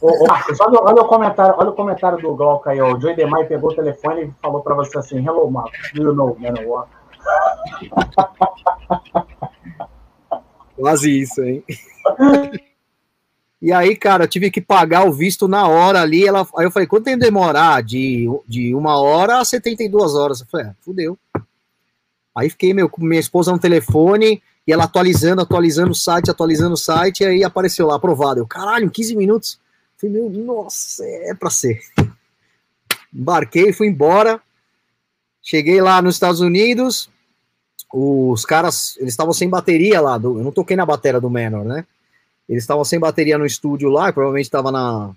Ô, 0.00 0.26
Marcos, 0.26 0.60
olha, 0.60 0.78
olha, 0.80 1.02
o 1.02 1.08
comentário, 1.08 1.54
olha 1.58 1.70
o 1.70 1.74
comentário 1.74 2.18
do 2.18 2.34
Glauco 2.36 2.68
aí, 2.68 2.80
ó. 2.80 2.94
O 2.94 3.00
Joey 3.00 3.16
Demai 3.16 3.44
pegou 3.46 3.72
o 3.72 3.74
telefone 3.74 4.26
e 4.26 4.34
falou 4.40 4.62
pra 4.62 4.76
você 4.76 4.96
assim, 4.98 5.26
hello, 5.26 5.50
Marcos, 5.50 5.90
do 5.92 6.02
you 6.02 6.14
know 6.14 6.36
Manowar? 6.38 6.86
Quase 10.76 11.20
isso, 11.20 11.42
hein? 11.42 11.64
E 13.60 13.72
aí, 13.72 13.96
cara, 13.96 14.24
eu 14.24 14.28
tive 14.28 14.50
que 14.50 14.60
pagar 14.60 15.04
o 15.04 15.12
visto 15.12 15.48
na 15.48 15.66
hora 15.66 16.00
ali. 16.00 16.26
Ela, 16.26 16.46
aí 16.56 16.64
eu 16.64 16.70
falei, 16.70 16.86
quanto 16.86 17.04
tem 17.04 17.18
que 17.18 17.24
demorar? 17.24 17.82
De, 17.82 18.28
de 18.46 18.74
uma 18.74 19.00
hora 19.00 19.40
a 19.40 19.44
72 19.44 20.14
horas. 20.14 20.40
Eu 20.40 20.46
falei, 20.46 20.66
é, 20.66 20.74
fudeu. 20.80 21.18
Aí 22.36 22.48
fiquei 22.48 22.72
meu, 22.72 22.88
com 22.88 23.04
minha 23.04 23.20
esposa 23.20 23.50
no 23.50 23.58
telefone 23.58 24.40
e 24.64 24.72
ela 24.72 24.84
atualizando, 24.84 25.42
atualizando 25.42 25.90
o 25.90 25.94
site, 25.94 26.30
atualizando 26.30 26.74
o 26.74 26.76
site, 26.76 27.22
e 27.22 27.26
aí 27.26 27.42
apareceu 27.42 27.86
lá, 27.86 27.96
aprovado. 27.96 28.40
Eu, 28.40 28.46
caralho, 28.46 28.84
em 28.84 28.90
15 28.90 29.16
minutos. 29.16 29.58
Eu 29.94 30.10
falei, 30.10 30.28
meu, 30.28 30.44
nossa, 30.44 31.04
é 31.04 31.34
pra 31.34 31.50
ser. 31.50 31.80
Embarquei, 33.12 33.72
fui 33.72 33.88
embora. 33.88 34.40
Cheguei 35.42 35.80
lá 35.80 36.00
nos 36.00 36.14
Estados 36.14 36.40
Unidos. 36.40 37.10
Os 37.90 38.44
caras, 38.44 38.96
eles 38.98 39.14
estavam 39.14 39.32
sem 39.32 39.48
bateria 39.48 40.00
lá. 40.00 40.18
Do, 40.18 40.38
eu 40.38 40.44
não 40.44 40.52
toquei 40.52 40.76
na 40.76 40.84
bateria 40.84 41.20
do 41.20 41.30
Menor, 41.30 41.64
né? 41.64 41.86
Eles 42.48 42.62
estavam 42.62 42.84
sem 42.84 42.98
bateria 42.98 43.36
no 43.36 43.44
estúdio 43.44 43.90
lá, 43.90 44.12
provavelmente 44.12 44.46
estava 44.46 44.72
na, 44.72 45.10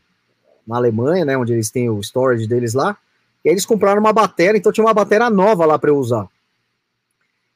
na 0.67 0.75
Alemanha, 0.75 1.23
né, 1.23 1.37
onde 1.37 1.53
eles 1.53 1.71
têm 1.71 1.89
o 1.89 2.01
storage 2.01 2.47
deles 2.47 2.73
lá. 2.73 2.97
E 3.43 3.49
aí 3.49 3.53
eles 3.53 3.65
compraram 3.65 3.99
uma 3.99 4.13
bateria, 4.13 4.57
então 4.57 4.71
tinha 4.71 4.85
uma 4.85 4.93
bateria 4.93 5.29
nova 5.29 5.65
lá 5.65 5.79
para 5.79 5.89
eu 5.89 5.97
usar. 5.97 6.27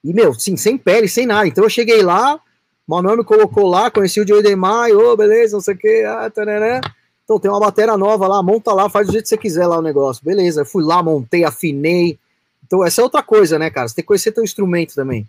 E, 0.04 0.14
meu, 0.14 0.34
sim, 0.34 0.56
sem 0.56 0.78
pele, 0.78 1.08
sem 1.08 1.26
nada. 1.26 1.48
Então 1.48 1.64
eu 1.64 1.70
cheguei 1.70 2.02
lá, 2.02 2.36
o 2.36 2.40
Manuel 2.88 3.18
me 3.18 3.24
colocou 3.24 3.68
lá, 3.68 3.90
conheci 3.92 4.22
o 4.22 4.28
Joey 4.28 4.44
Demai, 4.44 4.94
ô, 4.94 5.12
oh, 5.12 5.18
beleza, 5.18 5.58
não 5.58 5.62
sei 5.62 5.74
o 5.74 5.78
que, 5.78 6.04
ah, 6.04 6.30
tarará. 6.30 6.82
Então 7.24 7.40
tem 7.40 7.50
uma 7.50 7.60
bateria 7.60 7.98
nova 7.98 8.28
lá, 8.28 8.42
monta 8.42 8.72
lá, 8.72 8.88
faz 8.88 9.08
do 9.08 9.14
jeito 9.14 9.24
que 9.24 9.30
você 9.30 9.38
quiser 9.38 9.66
lá 9.66 9.80
o 9.80 9.82
negócio. 9.82 10.24
Beleza, 10.24 10.62
eu 10.62 10.66
fui 10.66 10.84
lá, 10.84 11.02
montei, 11.02 11.44
afinei. 11.44 12.20
Então 12.66 12.86
essa 12.86 13.02
é 13.02 13.04
outra 13.04 13.24
coisa, 13.24 13.58
né, 13.58 13.70
cara? 13.72 13.88
Você 13.88 13.96
tem 13.96 14.04
que 14.04 14.08
conhecer 14.08 14.32
teu 14.32 14.44
instrumento 14.44 14.94
também. 14.94 15.28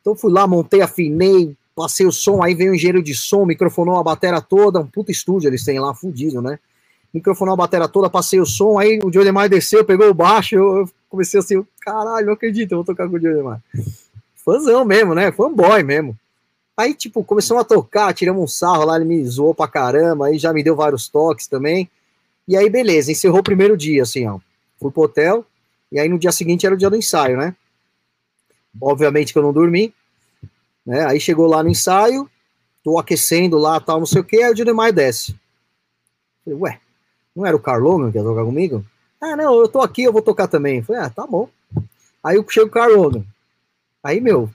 Então 0.00 0.16
fui 0.16 0.32
lá, 0.32 0.46
montei, 0.46 0.80
afinei, 0.80 1.54
passei 1.76 2.06
o 2.06 2.10
som, 2.10 2.42
aí 2.42 2.54
veio 2.54 2.72
o 2.72 2.74
engenheiro 2.74 3.02
de 3.02 3.14
som, 3.14 3.44
microfonou 3.44 3.98
a 3.98 4.02
bateria 4.02 4.40
toda, 4.40 4.80
um 4.80 4.86
puta 4.86 5.12
estúdio 5.12 5.48
eles 5.48 5.62
têm 5.62 5.78
lá, 5.78 5.94
fudido, 5.94 6.40
né? 6.40 6.58
Microfonou 7.12 7.52
a 7.52 7.56
bateria 7.56 7.86
toda, 7.86 8.08
passei 8.08 8.40
o 8.40 8.46
som, 8.46 8.78
aí 8.78 8.98
o 9.04 9.12
Joe 9.12 9.22
Demar 9.22 9.46
desceu, 9.50 9.84
pegou 9.84 10.08
o 10.08 10.14
baixo, 10.14 10.54
eu, 10.54 10.78
eu 10.78 10.90
comecei 11.06 11.38
assim, 11.38 11.62
caralho, 11.80 12.26
não 12.26 12.32
acredito, 12.32 12.72
eu 12.72 12.78
vou 12.78 12.84
tocar 12.84 13.06
com 13.06 13.16
o 13.16 13.20
Joe 13.20 13.34
Demar. 13.34 13.62
Fãzão 14.34 14.86
mesmo, 14.86 15.14
né? 15.14 15.30
Fanboy 15.30 15.82
mesmo. 15.82 16.16
Aí, 16.74 16.94
tipo, 16.94 17.22
começamos 17.22 17.60
a 17.62 17.64
tocar, 17.64 18.14
tiramos 18.14 18.42
um 18.42 18.46
sarro 18.46 18.86
lá, 18.86 18.96
ele 18.96 19.04
me 19.04 19.24
zoou 19.26 19.54
pra 19.54 19.68
caramba, 19.68 20.28
aí 20.28 20.38
já 20.38 20.52
me 20.54 20.62
deu 20.62 20.74
vários 20.74 21.08
toques 21.08 21.46
também. 21.46 21.90
E 22.48 22.56
aí, 22.56 22.70
beleza, 22.70 23.12
encerrou 23.12 23.40
o 23.40 23.44
primeiro 23.44 23.76
dia, 23.76 24.02
assim, 24.02 24.26
ó. 24.26 24.38
Fui 24.80 24.90
pro 24.90 25.02
hotel, 25.02 25.44
e 25.92 25.98
aí 25.98 26.08
no 26.08 26.18
dia 26.18 26.32
seguinte 26.32 26.64
era 26.64 26.74
o 26.74 26.78
dia 26.78 26.88
do 26.88 26.96
ensaio, 26.96 27.36
né? 27.36 27.54
Obviamente 28.80 29.32
que 29.32 29.38
eu 29.38 29.42
não 29.42 29.52
dormi, 29.52 29.92
né? 30.86 31.04
Aí 31.04 31.18
chegou 31.18 31.46
lá 31.46 31.62
no 31.62 31.68
ensaio, 31.68 32.30
tô 32.84 32.98
aquecendo 32.98 33.58
lá, 33.58 33.80
tal, 33.80 33.98
não 33.98 34.06
sei 34.06 34.20
o 34.20 34.24
que, 34.24 34.42
aí 34.42 34.50
o 34.50 34.54
Didemar 34.54 34.92
desce. 34.92 35.34
Falei, 36.44 36.58
ué, 36.60 36.80
não 37.34 37.44
era 37.44 37.56
o 37.56 37.60
Carlonga 37.60 38.12
que 38.12 38.18
ia 38.18 38.24
tocar 38.24 38.44
comigo? 38.44 38.84
Ah, 39.20 39.34
não, 39.34 39.58
eu 39.58 39.68
tô 39.68 39.80
aqui, 39.80 40.04
eu 40.04 40.12
vou 40.12 40.22
tocar 40.22 40.46
também. 40.46 40.82
Falei, 40.82 41.02
ah, 41.02 41.10
tá 41.10 41.26
bom. 41.26 41.48
Aí 42.22 42.42
chega 42.48 42.66
o 42.66 42.70
Carlonga. 42.70 43.24
Aí, 44.02 44.20
meu, 44.20 44.48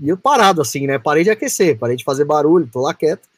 e 0.00 0.08
eu 0.08 0.16
parado 0.16 0.62
assim, 0.62 0.86
né? 0.86 0.98
Parei 0.98 1.24
de 1.24 1.30
aquecer, 1.30 1.78
parei 1.78 1.96
de 1.96 2.04
fazer 2.04 2.24
barulho, 2.24 2.68
tô 2.72 2.80
lá 2.80 2.94
quieto. 2.94 3.28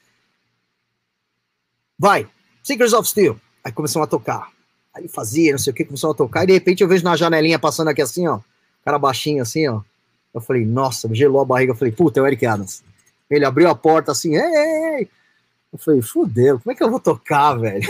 Vai, 1.99 2.28
Secrets 2.62 2.92
of 2.92 3.09
Steel. 3.09 3.40
Aí 3.64 3.72
começou 3.72 4.03
a 4.03 4.07
tocar. 4.07 4.51
Aí 4.94 5.09
fazia, 5.09 5.53
não 5.53 5.59
sei 5.59 5.72
o 5.72 5.74
que, 5.74 5.84
começou 5.84 6.12
a 6.12 6.14
tocar. 6.14 6.44
E 6.44 6.47
de 6.47 6.53
repente 6.53 6.82
eu 6.82 6.88
vejo 6.88 7.05
na 7.05 7.16
janelinha 7.16 7.59
passando 7.59 7.88
aqui 7.88 8.01
assim, 8.01 8.26
ó. 8.26 8.40
Cara 8.84 8.99
baixinho 8.99 9.42
assim, 9.42 9.66
ó. 9.68 9.80
Eu 10.37 10.43
falei, 10.43 10.66
nossa, 10.66 11.09
gelou 11.14 11.41
a 11.41 11.47
barriga. 11.47 11.72
Eu 11.72 11.76
falei, 11.76 11.91
puta, 11.91 12.20
é 12.20 12.22
o 12.22 12.26
Eric 12.26 12.45
Adams. 12.45 12.84
Ele 13.30 13.47
abriu 13.47 13.70
a 13.70 13.74
porta 13.74 14.12
assim, 14.12 14.37
ei, 14.37 14.99
ei. 14.99 15.09
Eu 15.72 15.78
falei, 15.78 16.03
fudeu, 16.03 16.61
como 16.61 16.72
é 16.72 16.74
que 16.74 16.82
eu 16.82 16.91
vou 16.91 17.01
tocar, 17.01 17.55
velho? 17.55 17.80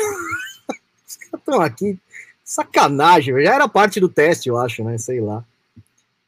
Os 1.05 1.17
caras 1.17 1.41
estão 1.41 1.61
aqui, 1.61 1.99
sacanagem, 2.45 3.43
já 3.43 3.53
era 3.53 3.69
parte 3.69 3.99
do 3.99 4.09
teste, 4.09 4.49
eu 4.49 4.57
acho, 4.57 4.85
né? 4.85 4.97
Sei 4.97 5.21
lá. 5.21 5.45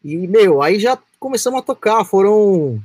E, 0.04 0.26
meu, 0.26 0.60
aí 0.60 0.80
já 0.80 0.98
começamos 1.20 1.60
a 1.60 1.62
tocar. 1.62 2.04
Foram, 2.04 2.82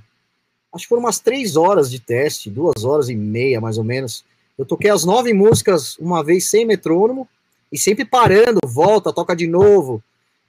acho 0.72 0.86
que 0.86 0.90
foram 0.90 1.02
umas 1.02 1.20
três 1.20 1.56
horas 1.56 1.90
de 1.90 2.00
teste, 2.00 2.52
duas 2.52 2.86
horas 2.86 3.10
e 3.10 3.16
meia, 3.16 3.60
mais 3.60 3.80
ou 3.80 3.84
menos. 3.84 4.24
Eu 4.56 4.66
toquei 4.66 4.92
as 4.92 5.04
nove 5.04 5.34
músicas 5.34 5.98
uma 5.98 6.24
vez 6.24 6.48
sem 6.52 6.68
metrônomo 6.68 7.28
e 7.72 7.80
sempre 7.80 8.06
parando, 8.06 8.60
volta, 8.64 9.12
toca 9.12 9.36
de 9.36 9.48
novo, 9.48 10.04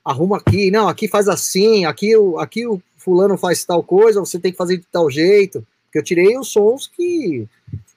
arruma 0.05 0.37
aqui, 0.37 0.71
não, 0.71 0.89
aqui 0.89 1.09
faz 1.09 1.29
assim, 1.29 1.85
aqui 1.85 2.17
o, 2.17 2.39
aqui 2.39 2.67
o 2.67 2.81
fulano 2.97 3.37
faz 3.37 3.65
tal 3.65 3.83
coisa, 3.83 4.21
você 4.21 4.39
tem 4.39 4.53
que 4.53 4.59
fazer 4.59 4.77
de 4.77 4.87
tal 4.91 5.11
jeito. 5.11 5.67
Porque 5.87 5.99
eu 5.99 6.03
tirei 6.03 6.37
os 6.37 6.49
sons 6.49 6.87
que, 6.89 7.47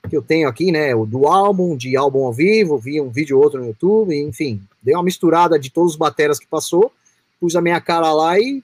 que 0.10 0.16
eu 0.16 0.22
tenho 0.22 0.48
aqui, 0.48 0.72
né, 0.72 0.96
do 0.96 1.28
álbum, 1.28 1.76
de 1.76 1.98
álbum 1.98 2.26
ao 2.26 2.34
vivo, 2.34 2.78
vi 2.78 3.02
um 3.02 3.10
vídeo 3.10 3.38
ou 3.38 3.44
outro 3.44 3.60
no 3.60 3.68
YouTube, 3.68 4.16
enfim, 4.16 4.62
dei 4.82 4.94
uma 4.94 5.04
misturada 5.04 5.60
de 5.60 5.70
todos 5.70 5.94
os 5.94 5.98
bateras 5.98 6.40
que 6.40 6.48
passou, 6.48 6.92
pus 7.40 7.56
a 7.56 7.62
minha 7.62 7.82
cara 7.82 8.14
lá 8.14 8.40
e 8.40 8.64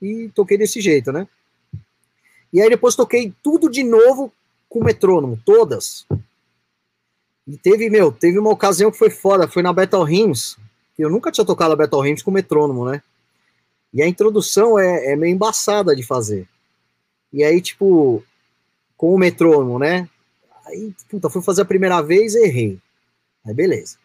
e 0.00 0.30
toquei 0.34 0.56
desse 0.56 0.80
jeito, 0.80 1.12
né? 1.12 1.28
E 2.52 2.60
aí 2.60 2.68
depois 2.68 2.96
toquei 2.96 3.32
tudo 3.42 3.70
de 3.70 3.82
novo 3.82 4.32
com 4.68 4.82
metrônomo, 4.82 5.38
todas. 5.44 6.06
E 7.46 7.56
teve, 7.56 7.90
meu, 7.90 8.10
teve 8.10 8.38
uma 8.38 8.50
ocasião 8.50 8.90
que 8.90 8.98
foi 8.98 9.10
foda, 9.10 9.46
foi 9.46 9.62
na 9.62 9.72
Battle 9.72 10.08
Hymns, 10.08 10.56
eu 11.00 11.10
nunca 11.10 11.30
tinha 11.30 11.44
tocado 11.44 11.72
a 11.72 11.76
Battle 11.76 12.06
Hymns 12.06 12.22
com 12.22 12.30
metrônomo, 12.30 12.84
né? 12.84 13.02
E 13.92 14.02
a 14.02 14.08
introdução 14.08 14.78
é, 14.78 15.12
é 15.12 15.16
meio 15.16 15.34
embaçada 15.34 15.94
de 15.96 16.02
fazer. 16.02 16.48
E 17.32 17.42
aí, 17.42 17.60
tipo, 17.60 18.22
com 18.96 19.14
o 19.14 19.18
metrônomo, 19.18 19.78
né? 19.78 20.08
Aí, 20.66 20.94
puta, 21.08 21.30
fui 21.30 21.42
fazer 21.42 21.62
a 21.62 21.64
primeira 21.64 22.00
vez, 22.00 22.34
errei. 22.34 22.78
Aí, 23.44 23.54
beleza. 23.54 23.96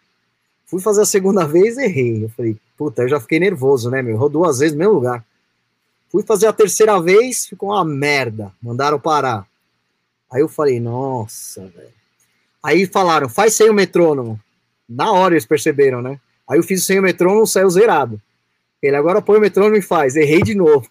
Fui 0.66 0.82
fazer 0.82 1.02
a 1.02 1.06
segunda 1.06 1.46
vez, 1.48 1.78
errei. 1.78 2.24
Eu 2.24 2.30
falei, 2.30 2.58
puta, 2.78 3.04
eu 3.04 3.10
já 3.10 3.20
fiquei 3.20 3.40
nervoso, 3.40 3.90
né, 3.90 4.02
meu? 4.02 4.16
Errou 4.16 4.30
duas 4.30 4.60
vezes 4.60 4.74
no 4.74 4.80
mesmo 4.80 4.94
lugar. 4.94 5.24
Fui 6.10 6.24
fazer 6.24 6.48
a 6.48 6.54
terceira 6.54 7.00
vez, 7.00 7.46
ficou 7.46 7.70
uma 7.70 7.84
merda. 7.84 8.52
Mandaram 8.62 9.00
parar. 9.00 9.48
Aí 10.32 10.42
eu 10.42 10.48
falei, 10.48 10.80
nossa, 10.80 11.68
velho. 11.68 11.94
Aí 12.64 12.88
falaram, 12.88 13.30
faz 13.30 13.54
sem 13.54 13.70
o 13.70 13.74
metrônomo. 13.74 14.40
Na 14.88 15.12
hora 15.12 15.34
eles 15.34 15.46
perceberam, 15.46 16.02
né? 16.02 16.20
Aí 16.50 16.60
eu 16.60 16.64
fiz 16.64 16.86
sem 16.86 17.00
o 17.00 17.02
metrônomo, 17.02 17.48
saiu 17.48 17.70
zerado. 17.70 18.22
Ele 18.82 18.96
agora 18.96 19.22
põe 19.22 19.38
o 19.38 19.42
metrônomo 19.42 19.76
e 19.76 19.82
faz. 19.82 20.16
Errei 20.16 20.42
de 20.42 20.54
novo. 20.54 20.88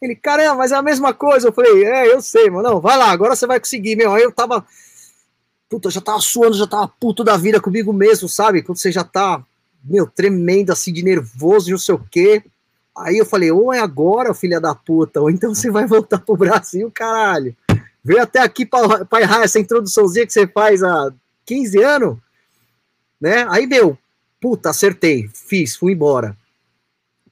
Ele, 0.00 0.16
caramba, 0.16 0.56
mas 0.56 0.72
é 0.72 0.76
a 0.76 0.82
mesma 0.82 1.12
coisa. 1.12 1.48
Eu 1.48 1.52
falei, 1.52 1.84
é, 1.84 2.12
eu 2.12 2.22
sei, 2.22 2.48
mano. 2.48 2.68
Não, 2.68 2.80
vai 2.80 2.96
lá, 2.96 3.10
agora 3.10 3.36
você 3.36 3.46
vai 3.46 3.60
conseguir, 3.60 3.96
meu. 3.96 4.14
Aí 4.14 4.22
eu 4.22 4.32
tava. 4.32 4.64
Puta, 5.68 5.88
eu 5.88 5.92
já 5.92 6.00
tava 6.00 6.20
suando, 6.20 6.56
já 6.56 6.66
tava 6.66 6.88
puto 6.88 7.22
da 7.22 7.36
vida 7.36 7.60
comigo 7.60 7.92
mesmo, 7.92 8.28
sabe? 8.28 8.62
Quando 8.62 8.78
você 8.78 8.90
já 8.90 9.04
tá, 9.04 9.44
meu, 9.84 10.06
tremendo 10.06 10.72
assim 10.72 10.92
de 10.92 11.02
nervoso 11.02 11.68
e 11.68 11.72
não 11.72 11.78
sei 11.78 11.94
o 11.94 12.04
quê. 12.10 12.42
Aí 12.96 13.18
eu 13.18 13.24
falei, 13.24 13.52
ou 13.52 13.72
é 13.72 13.78
agora, 13.78 14.34
filha 14.34 14.60
da 14.60 14.74
puta, 14.74 15.20
ou 15.20 15.30
então 15.30 15.54
você 15.54 15.70
vai 15.70 15.86
voltar 15.86 16.18
pro 16.18 16.36
Brasil, 16.36 16.90
caralho. 16.92 17.54
Veio 18.02 18.22
até 18.22 18.40
aqui 18.40 18.66
para 18.66 19.20
errar 19.20 19.44
essa 19.44 19.60
introduçãozinha 19.60 20.26
que 20.26 20.32
você 20.32 20.46
faz 20.46 20.82
há 20.82 21.12
15 21.46 21.82
anos, 21.82 22.18
né? 23.20 23.46
Aí, 23.50 23.66
meu, 23.66 23.98
puta, 24.40 24.70
acertei, 24.70 25.28
fiz, 25.32 25.76
fui 25.76 25.92
embora. 25.92 26.36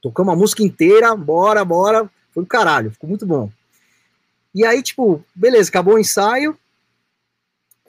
Tocamos 0.01 0.33
a 0.33 0.37
música 0.37 0.63
inteira, 0.63 1.15
bora, 1.15 1.65
bora. 1.65 2.09
Foi 2.33 2.43
um 2.43 2.45
caralho, 2.45 2.91
ficou 2.91 3.09
muito 3.09 3.25
bom. 3.25 3.49
E 4.53 4.65
aí, 4.65 4.81
tipo, 4.81 5.23
beleza, 5.35 5.69
acabou 5.69 5.95
o 5.95 5.99
ensaio. 5.99 6.57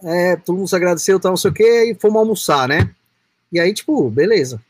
É, 0.02 0.36
todo 0.36 0.56
mundo 0.56 0.68
se 0.68 0.76
agradeceu, 0.76 1.20
tal, 1.20 1.32
não 1.32 1.36
sei 1.36 1.50
o 1.50 1.54
quê, 1.54 1.90
e 1.90 1.94
fomos 1.94 2.16
almoçar, 2.16 2.66
né? 2.66 2.94
E 3.52 3.60
aí, 3.60 3.72
tipo, 3.74 4.08
beleza. 4.10 4.60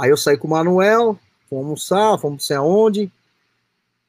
Aí 0.00 0.10
eu 0.10 0.16
saí 0.16 0.38
com 0.38 0.46
o 0.46 0.50
Manuel, 0.50 1.18
fomos 1.48 1.64
almoçar, 1.64 2.18
fomos 2.18 2.36
não 2.36 2.46
sei 2.46 2.56
aonde. 2.56 3.12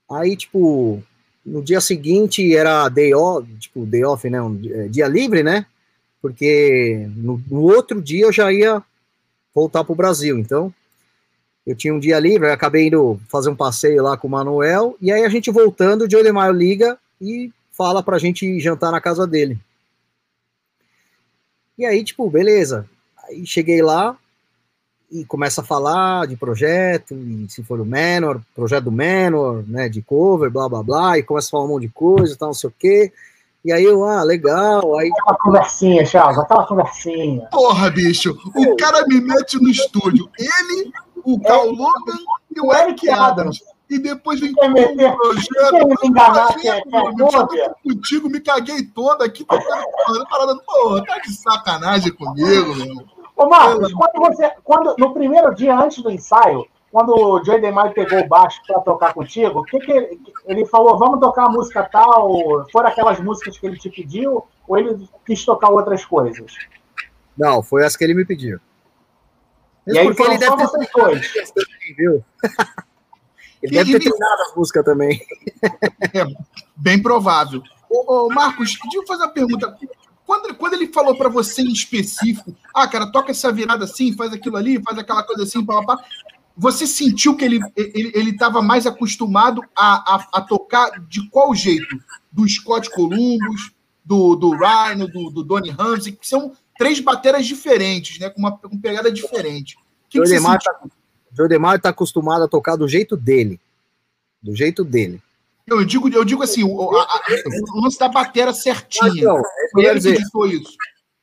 Aí, 0.09 0.36
tipo, 0.36 1.01
no 1.45 1.64
dia 1.64 1.82
seguinte 1.82 2.55
era 2.55 2.88
day 2.89 3.14
off, 3.14 3.47
tipo, 3.55 3.86
day 3.86 4.03
off, 4.03 4.30
né? 4.30 4.41
Um 4.41 4.59
é, 4.66 4.88
dia 4.88 5.07
livre, 5.07 5.41
né? 5.43 5.66
Porque 6.22 7.07
no, 7.15 7.41
no 7.49 7.61
outro 7.61 8.01
dia 8.01 8.26
eu 8.26 8.32
já 8.32 8.51
ia 8.51 8.82
voltar 9.53 9.84
para 9.84 9.93
o 9.93 9.95
Brasil. 9.95 10.38
Então, 10.38 10.74
eu 11.65 11.76
tinha 11.76 11.93
um 11.93 11.99
dia 11.99 12.19
livre, 12.19 12.49
acabei 12.49 12.88
indo 12.88 13.19
fazer 13.28 13.49
um 13.49 13.55
passeio 13.55 14.03
lá 14.03 14.17
com 14.17 14.28
o 14.28 14.32
Manuel, 14.32 14.95
e 15.01 15.11
aí 15.11 15.24
a 15.24 15.30
gente 15.30 15.51
voltando, 15.51 16.03
o 16.03 16.09
Joe 16.09 16.24
DeMaio 16.24 16.53
liga 16.53 16.97
e 17.19 17.51
fala 17.72 18.01
pra 18.01 18.17
gente 18.17 18.59
jantar 18.59 18.91
na 18.91 19.01
casa 19.01 19.28
dele. 19.28 19.57
E 21.78 21.86
aí, 21.86 22.03
tipo, 22.03 22.30
beleza. 22.30 22.88
Aí 23.28 23.45
cheguei 23.45 23.82
lá, 23.82 24.17
e 25.11 25.26
começa 25.26 25.59
a 25.61 25.63
falar 25.63 26.26
de 26.26 26.38
projeto, 26.38 27.13
e 27.13 27.45
se 27.49 27.61
for 27.63 27.82
o 27.82 27.86
Menor, 27.86 28.41
projeto 28.55 28.86
do 28.86 28.91
Menor, 28.91 29.63
né, 29.67 29.89
de 29.89 30.01
cover, 30.01 30.49
blá 30.49 30.69
blá 30.69 30.82
blá, 30.82 31.17
e 31.17 31.24
começa 31.24 31.49
a 31.49 31.51
falar 31.51 31.65
um 31.65 31.67
monte 31.67 31.84
de 31.84 31.89
coisa, 31.89 32.36
tal, 32.38 32.49
não 32.49 32.53
sei 32.53 32.69
o 32.69 32.74
quê. 32.78 33.11
E 33.64 33.72
aí 33.72 33.84
eu, 33.84 34.03
ah, 34.03 34.24
legal. 34.24 34.97
Aí... 34.97 35.09
Aquela 35.12 35.38
conversinha, 35.38 36.05
Charles, 36.05 36.39
aquela 36.39 36.66
conversinha. 36.66 37.47
Porra, 37.51 37.89
bicho, 37.91 38.36
o 38.55 38.76
cara 38.76 39.05
me 39.07 39.22
mete 39.22 39.62
no 39.62 39.70
estúdio. 39.70 40.30
Ele, 40.38 40.91
o 41.24 41.39
Carl 41.39 41.68
é, 41.68 41.72
Logan 41.72 42.20
e 42.55 42.59
o 42.59 42.74
Eric 42.74 43.09
Adams. 43.09 43.64
E 43.89 43.99
depois 43.99 44.39
vem 44.39 44.53
com 44.53 44.68
um 44.68 44.74
projeto. 44.74 45.88
Me 45.88 46.09
enganar, 46.09 46.55
que 46.55 46.68
é, 46.68 46.78
é, 46.78 47.74
contigo, 47.84 48.30
me 48.30 48.39
caguei 48.39 48.84
todo 48.84 49.22
aqui, 49.22 49.43
tô 49.43 49.59
parada. 50.30 50.57
Pô, 50.66 51.03
tá 51.03 51.20
de 51.20 51.34
sacanagem 51.34 52.14
comigo, 52.14 52.74
meu. 52.74 53.05
Ô, 53.36 53.47
Marcos, 53.47 53.93
quando 53.93 54.14
você. 54.16 54.49
Quando, 54.64 54.95
no 54.97 55.14
primeiro 55.14 55.53
dia 55.53 55.78
antes 55.78 56.01
do 56.01 56.09
ensaio, 56.09 56.66
quando 56.92 57.16
o 57.16 57.44
Joey 57.44 57.62
DeMaio 57.62 57.94
pegou 57.94 58.20
o 58.20 58.28
baixo 58.28 58.62
para 58.68 58.82
tocar 58.82 59.14
contigo, 59.14 59.60
o 59.60 59.64
que, 59.64 59.80
que 59.80 59.92
ele, 59.92 60.20
ele, 60.46 60.66
falou? 60.66 61.00
Vamos 61.00 61.22
tocar 61.22 61.46
a 61.46 61.50
música 61.50 61.84
tal? 61.84 62.68
Foram 62.70 62.89
aquelas 62.89 63.20
músicas 63.20 63.58
que 63.58 63.66
ele 63.66 63.78
te 63.78 63.89
pediu? 63.89 64.46
Ou 64.68 64.78
ele 64.78 65.10
quis 65.26 65.44
tocar 65.46 65.70
outras 65.70 66.04
coisas? 66.04 66.54
Não, 67.38 67.64
foi 67.64 67.86
as 67.86 67.96
que 67.96 68.04
ele 68.04 68.14
me 68.14 68.26
pediu. 68.26 68.60
Mesmo 69.88 69.98
e 69.98 70.00
aí 70.00 70.08
porque 70.08 70.24
ele 70.24 70.38
deve 70.38 70.58
ter 70.58 70.68
vocês 70.68 70.89
dois. 70.94 71.34
Viu? 71.98 72.26
ele 73.64 73.74
e 73.74 73.78
deve 73.78 73.92
ter 73.94 74.00
treinado 74.00 74.42
a 74.52 74.56
música 74.56 74.84
também. 74.84 75.22
É, 76.14 76.26
bem 76.76 77.02
provável. 77.02 77.62
Ô, 77.89 78.26
ô, 78.26 78.30
Marcos, 78.30 78.78
deixa 78.84 78.98
eu 78.98 79.06
fazer 79.06 79.24
uma 79.24 79.30
pergunta. 79.30 79.78
Quando, 80.26 80.56
quando 80.56 80.74
ele 80.74 80.88
falou 80.88 81.16
para 81.16 81.30
você 81.30 81.62
em 81.62 81.72
específico, 81.72 82.54
ah, 82.74 82.88
cara, 82.88 83.12
toca 83.12 83.32
essa 83.32 83.52
virada 83.52 83.86
assim, 83.86 84.14
faz 84.14 84.34
aquilo 84.34 84.58
ali, 84.58 84.82
faz 84.82 84.98
aquela 84.98 85.24
coisa 85.24 85.44
assim, 85.44 85.64
papapá, 85.64 86.04
você 86.62 86.86
sentiu 86.86 87.36
que 87.36 87.43
ele 87.43 87.59
ele 87.76 88.30
estava 88.30 88.62
mais 88.62 88.86
acostumado 88.86 89.64
a, 89.76 90.16
a, 90.16 90.28
a, 90.34 90.41
tocar 90.41 90.91
de 91.07 91.28
qual 91.32 91.55
jeito? 91.55 91.99
Do 92.32 92.47
Scott 92.47 92.88
Columbus, 92.91 93.72
do, 94.05 94.36
do 94.36 94.51
Rhino, 94.51 95.07
do, 95.07 95.32
do 95.32 95.43
Donny 95.43 95.72
Ramsey, 95.72 96.14
que 96.14 96.28
são 96.28 96.55
três 96.78 96.99
bateras 96.99 97.47
diferentes, 97.47 98.20
né? 98.20 98.30
Com 98.30 98.38
uma 98.39 98.55
com 98.55 98.78
pegada 98.78 99.12
diferente. 99.12 99.76
Que 100.07 100.20
o 100.20 100.24
Demar 100.24 100.57
está 100.57 100.72
tá 101.82 101.89
acostumado 101.89 102.43
a 102.43 102.47
tocar 102.47 102.76
do 102.76 102.88
jeito 102.88 103.18
dele. 103.18 103.59
Do 104.39 104.55
jeito 104.55 104.84
dele. 104.84 105.20
Eu 105.66 105.84
digo, 105.84 106.09
eu 106.09 106.24
digo 106.24 106.43
assim, 106.43 106.64
o, 106.64 106.95
a, 106.95 107.01
a, 107.01 107.22
o 107.74 107.82
lance 107.82 107.97
da 107.97 108.07
batera 108.07 108.53
certinha. 108.53 109.12
Então, 109.16 109.41
Foi 109.72 109.84
ele 109.84 109.95
dizer, 109.95 110.22
isso. 110.22 110.78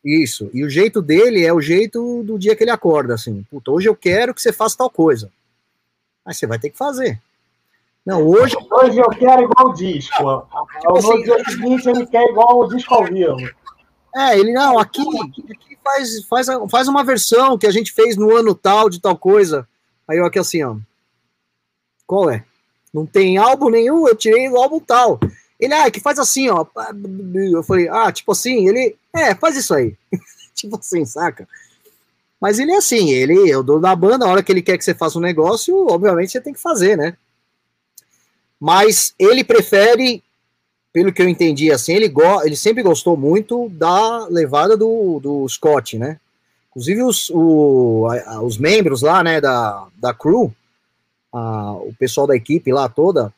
Isso. 0.04 0.50
E 0.54 0.64
o 0.64 0.70
jeito 0.70 1.02
dele 1.02 1.44
é 1.44 1.52
o 1.52 1.60
jeito 1.60 2.22
do 2.22 2.38
dia 2.38 2.54
que 2.54 2.64
ele 2.64 2.70
acorda, 2.70 3.14
assim. 3.14 3.44
Puta, 3.50 3.70
hoje 3.70 3.88
eu 3.88 3.96
quero 3.96 4.32
que 4.32 4.40
você 4.40 4.52
faça 4.52 4.78
tal 4.78 4.90
coisa. 4.90 5.30
Aí 6.24 6.34
você 6.34 6.46
vai 6.46 6.58
ter 6.58 6.70
que 6.70 6.78
fazer. 6.78 7.20
Não, 8.04 8.26
hoje. 8.26 8.56
Hoje 8.70 8.98
eu 8.98 9.10
quero 9.10 9.42
igual 9.42 9.68
o 9.68 9.74
disco. 9.74 10.46
Tipo 10.80 10.92
no 10.92 10.98
assim, 10.98 11.22
dia 11.22 11.44
seguinte 11.44 11.88
ele 11.88 12.06
quer 12.06 12.22
igual 12.30 12.60
o 12.60 12.68
disco 12.68 12.94
ao 12.94 13.04
vivo. 13.04 13.36
É, 14.16 14.38
ele 14.38 14.52
não, 14.52 14.78
aqui, 14.78 15.02
aqui 15.50 15.78
faz, 15.84 16.24
faz, 16.24 16.46
faz 16.70 16.88
uma 16.88 17.04
versão 17.04 17.58
que 17.58 17.66
a 17.66 17.70
gente 17.70 17.92
fez 17.92 18.16
no 18.16 18.34
ano 18.34 18.54
tal 18.54 18.88
de 18.88 19.00
tal 19.00 19.16
coisa. 19.16 19.68
Aí 20.08 20.18
eu 20.18 20.24
aqui 20.24 20.38
assim, 20.38 20.62
ó. 20.62 20.76
Qual 22.06 22.30
é? 22.30 22.44
Não 22.92 23.04
tem 23.04 23.36
álbum 23.36 23.68
nenhum, 23.68 24.08
eu 24.08 24.16
tirei 24.16 24.48
do 24.48 24.56
álbum 24.56 24.80
tal. 24.80 25.20
Ele, 25.58 25.74
ah, 25.74 25.90
que 25.90 26.00
faz 26.00 26.18
assim, 26.18 26.48
ó. 26.48 26.64
Eu 27.52 27.62
falei, 27.62 27.88
ah, 27.88 28.12
tipo 28.12 28.32
assim, 28.32 28.68
ele, 28.68 28.96
é, 29.14 29.34
faz 29.34 29.56
isso 29.56 29.74
aí. 29.74 29.96
tipo 30.54 30.78
assim, 30.78 31.04
saca? 31.04 31.48
Mas 32.40 32.58
ele 32.58 32.72
é 32.72 32.76
assim, 32.76 33.10
ele 33.10 33.50
é 33.50 33.56
o 33.56 33.62
dono 33.62 33.80
da 33.80 33.96
banda, 33.96 34.24
a 34.24 34.28
hora 34.28 34.42
que 34.42 34.52
ele 34.52 34.62
quer 34.62 34.78
que 34.78 34.84
você 34.84 34.94
faça 34.94 35.18
um 35.18 35.22
negócio, 35.22 35.88
obviamente 35.88 36.30
você 36.30 36.40
tem 36.40 36.52
que 36.52 36.60
fazer, 36.60 36.96
né? 36.96 37.16
Mas 38.60 39.12
ele 39.18 39.42
prefere, 39.42 40.22
pelo 40.92 41.12
que 41.12 41.20
eu 41.20 41.28
entendi, 41.28 41.72
assim, 41.72 41.94
ele, 41.94 42.08
go 42.08 42.42
ele 42.44 42.56
sempre 42.56 42.82
gostou 42.82 43.16
muito 43.16 43.68
da 43.70 44.26
levada 44.28 44.76
do, 44.76 45.18
do 45.20 45.48
Scott, 45.48 45.98
né? 45.98 46.20
Inclusive 46.70 47.02
os, 47.02 47.28
o, 47.30 48.06
a, 48.26 48.40
os 48.40 48.56
membros 48.56 49.02
lá, 49.02 49.24
né, 49.24 49.40
da, 49.40 49.88
da 49.96 50.14
crew, 50.14 50.52
a, 51.32 51.72
o 51.72 51.92
pessoal 51.98 52.26
da 52.26 52.36
equipe 52.36 52.72
lá 52.72 52.88
toda, 52.88 53.32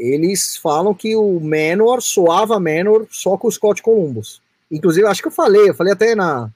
eles 0.00 0.56
falam 0.56 0.94
que 0.94 1.14
o 1.14 1.38
Menor 1.38 2.00
soava 2.00 2.58
Menor 2.58 3.06
só 3.10 3.36
com 3.36 3.48
o 3.48 3.52
Scott 3.52 3.82
Columbus. 3.82 4.40
Inclusive, 4.72 5.06
acho 5.06 5.20
que 5.20 5.28
eu 5.28 5.32
falei, 5.32 5.68
eu 5.68 5.74
falei 5.74 5.92
até 5.92 6.14
na, 6.14 6.50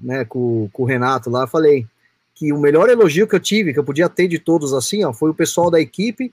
né, 0.00 0.24
com, 0.24 0.68
com 0.72 0.84
o 0.84 0.86
Renato 0.86 1.28
lá, 1.28 1.46
falei 1.48 1.84
que 2.36 2.52
o 2.52 2.58
melhor 2.60 2.88
elogio 2.88 3.26
que 3.26 3.34
eu 3.34 3.40
tive, 3.40 3.72
que 3.72 3.80
eu 3.80 3.84
podia 3.84 4.08
ter 4.08 4.28
de 4.28 4.38
todos 4.38 4.72
assim, 4.72 5.04
ó, 5.04 5.12
foi 5.12 5.30
o 5.30 5.34
pessoal 5.34 5.72
da 5.72 5.80
equipe, 5.80 6.32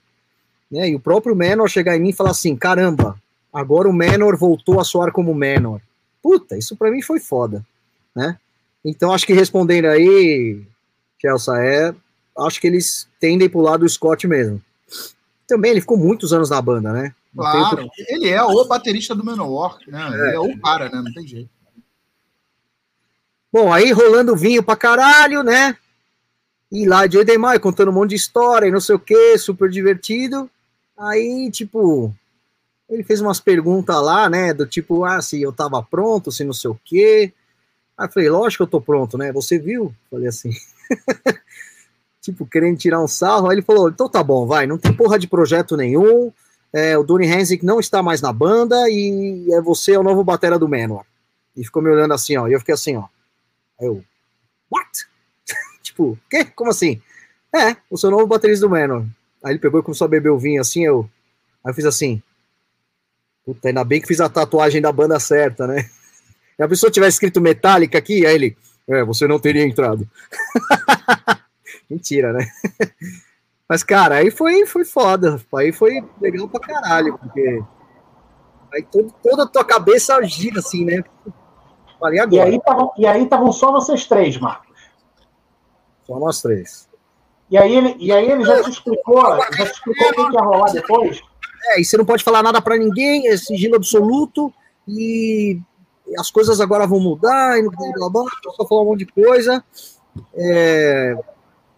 né, 0.70 0.88
e 0.88 0.94
o 0.94 1.00
próprio 1.00 1.34
Menor 1.34 1.68
chegar 1.68 1.96
em 1.96 2.00
mim 2.00 2.10
e 2.10 2.12
falar 2.12 2.30
assim, 2.30 2.54
caramba, 2.54 3.20
agora 3.52 3.88
o 3.88 3.92
Menor 3.92 4.36
voltou 4.36 4.78
a 4.78 4.84
soar 4.84 5.10
como 5.10 5.34
Menor. 5.34 5.80
Puta, 6.22 6.56
isso 6.56 6.76
para 6.76 6.92
mim 6.92 7.02
foi 7.02 7.18
foda, 7.18 7.64
né? 8.14 8.38
Então 8.84 9.12
acho 9.12 9.26
que 9.26 9.32
respondendo 9.32 9.86
aí, 9.86 10.62
Chelsea, 11.20 11.54
é, 11.56 11.94
acho 12.38 12.60
que 12.60 12.68
eles 12.68 13.08
tendem 13.18 13.48
pro 13.48 13.60
lado 13.60 13.80
do 13.80 13.88
Scott 13.88 14.28
mesmo. 14.28 14.62
Também 15.46 15.70
ele 15.70 15.80
ficou 15.80 15.96
muitos 15.96 16.32
anos 16.32 16.50
na 16.50 16.60
banda, 16.60 16.92
né? 16.92 17.14
Claro, 17.34 17.88
ele 18.08 18.28
é 18.28 18.42
o 18.42 18.64
baterista 18.64 19.14
do 19.14 19.24
Manowar, 19.24 19.78
né? 19.86 20.08
Ele 20.12 20.30
é. 20.30 20.34
é 20.34 20.40
o 20.40 20.58
cara, 20.60 20.88
né? 20.88 21.02
Não 21.04 21.12
tem 21.12 21.26
jeito. 21.26 21.50
Bom, 23.52 23.72
aí 23.72 23.92
rolando 23.92 24.36
vinho 24.36 24.62
pra 24.62 24.76
caralho, 24.76 25.42
né? 25.42 25.76
E 26.70 26.86
lá 26.86 27.06
de 27.06 27.18
Edemar 27.18 27.58
contando 27.60 27.90
um 27.90 27.94
monte 27.94 28.10
de 28.10 28.16
história 28.16 28.66
e 28.66 28.72
não 28.72 28.80
sei 28.80 28.96
o 28.96 28.98
que, 28.98 29.38
super 29.38 29.70
divertido. 29.70 30.50
Aí, 30.98 31.50
tipo, 31.50 32.12
ele 32.88 33.04
fez 33.04 33.20
umas 33.20 33.40
perguntas 33.40 33.96
lá, 34.02 34.28
né? 34.28 34.52
Do 34.52 34.66
tipo, 34.66 35.04
ah, 35.04 35.20
se 35.22 35.40
eu 35.40 35.52
tava 35.52 35.82
pronto, 35.82 36.32
se 36.32 36.44
não 36.44 36.52
sei 36.52 36.70
o 36.70 36.80
quê. 36.84 37.32
Aí 37.96 38.06
eu 38.06 38.12
falei, 38.12 38.30
lógico 38.30 38.64
que 38.64 38.68
eu 38.68 38.78
tô 38.78 38.80
pronto, 38.80 39.16
né? 39.16 39.32
Você 39.32 39.58
viu? 39.58 39.94
Falei 40.10 40.28
assim. 40.28 40.50
tipo, 42.26 42.46
querendo 42.46 42.78
tirar 42.78 43.02
um 43.02 43.08
sarro. 43.08 43.48
Aí 43.48 43.56
ele 43.56 43.62
falou, 43.62 43.88
então 43.88 44.08
tá 44.08 44.22
bom, 44.22 44.46
vai, 44.46 44.66
não 44.66 44.78
tem 44.78 44.92
porra 44.92 45.18
de 45.18 45.26
projeto 45.26 45.76
nenhum 45.76 46.32
é, 46.76 46.96
o 46.98 47.02
Donny 47.02 47.26
Hensick 47.26 47.64
não 47.64 47.80
está 47.80 48.02
mais 48.02 48.20
na 48.20 48.30
banda 48.32 48.76
e 48.90 49.46
é 49.50 49.62
você 49.62 49.92
é 49.92 49.98
o 49.98 50.02
novo 50.02 50.22
batera 50.22 50.58
do 50.58 50.68
Manowar. 50.68 51.06
E 51.56 51.64
ficou 51.64 51.82
me 51.82 51.88
olhando 51.88 52.12
assim, 52.12 52.36
ó, 52.36 52.46
e 52.46 52.52
eu 52.52 52.58
fiquei 52.58 52.74
assim, 52.74 52.96
ó. 52.96 53.04
Aí 53.80 53.86
eu, 53.86 54.04
what? 54.70 54.90
tipo, 55.82 56.18
quê? 56.28 56.44
Como 56.44 56.70
assim? 56.70 57.00
É, 57.54 57.76
o 57.90 57.96
seu 57.96 58.10
novo 58.10 58.26
baterista 58.26 58.66
do 58.66 58.70
Manowar. 58.70 59.06
Aí 59.42 59.52
ele 59.52 59.58
pegou 59.58 59.80
e 59.80 59.82
começou 59.82 60.04
a 60.04 60.08
beber 60.08 60.28
o 60.28 60.38
vinho 60.38 60.60
assim, 60.60 60.84
eu, 60.84 61.08
aí 61.64 61.70
eu 61.70 61.74
fiz 61.74 61.86
assim, 61.86 62.22
puta, 63.42 63.68
ainda 63.68 63.82
bem 63.82 64.00
que 64.00 64.08
fiz 64.08 64.20
a 64.20 64.28
tatuagem 64.28 64.82
da 64.82 64.92
banda 64.92 65.18
certa, 65.18 65.66
né? 65.66 65.88
E 66.58 66.62
a 66.62 66.68
pessoa 66.68 66.90
tivesse 66.90 67.16
escrito 67.16 67.38
Metallica 67.38 67.98
aqui, 67.98 68.24
aí 68.24 68.34
ele, 68.34 68.56
é, 68.88 69.04
você 69.04 69.26
não 69.26 69.38
teria 69.38 69.62
entrado. 69.62 70.08
Mentira, 71.88 72.32
né? 72.32 72.46
Mas, 73.68 73.82
cara, 73.82 74.16
aí 74.16 74.30
foi, 74.30 74.64
foi 74.66 74.84
foda. 74.84 75.40
Aí 75.54 75.72
foi 75.72 76.04
legal 76.20 76.48
pra 76.48 76.60
caralho, 76.60 77.18
porque 77.18 77.62
aí 78.72 78.82
todo, 78.82 79.12
toda 79.22 79.42
a 79.42 79.46
tua 79.46 79.64
cabeça 79.64 80.22
gira 80.22 80.60
assim, 80.60 80.84
né? 80.84 81.02
Falei 81.98 82.20
agora. 82.20 82.48
E 82.96 83.06
aí 83.06 83.24
estavam 83.24 83.52
só 83.52 83.72
vocês 83.72 84.06
três, 84.06 84.38
Marcos. 84.38 84.76
Só 86.04 86.18
nós 86.18 86.40
três. 86.40 86.88
E 87.50 87.56
aí 87.56 87.74
ele, 87.74 87.96
e 87.98 88.12
aí 88.12 88.30
ele 88.30 88.44
já 88.44 88.62
te 88.62 88.70
explicou, 88.70 89.22
já 89.56 89.66
te 89.66 89.72
explicou 89.72 90.08
o 90.08 90.30
que 90.30 90.36
ia 90.36 90.42
rolar 90.42 90.72
depois? 90.72 91.20
É, 91.68 91.80
e 91.80 91.84
você 91.84 91.96
não 91.96 92.04
pode 92.04 92.22
falar 92.22 92.42
nada 92.42 92.60
para 92.60 92.76
ninguém, 92.76 93.28
é 93.28 93.36
sigilo 93.36 93.76
absoluto, 93.76 94.52
e 94.86 95.60
as 96.18 96.30
coisas 96.30 96.60
agora 96.60 96.86
vão 96.86 97.00
mudar, 97.00 97.58
e 97.58 97.62
blá 97.62 97.92
blá 97.94 98.10
blá, 98.10 98.24
só 98.56 98.66
falar 98.66 98.82
um 98.82 98.86
monte 98.86 99.04
de 99.04 99.12
coisa. 99.12 99.64
É, 100.34 101.16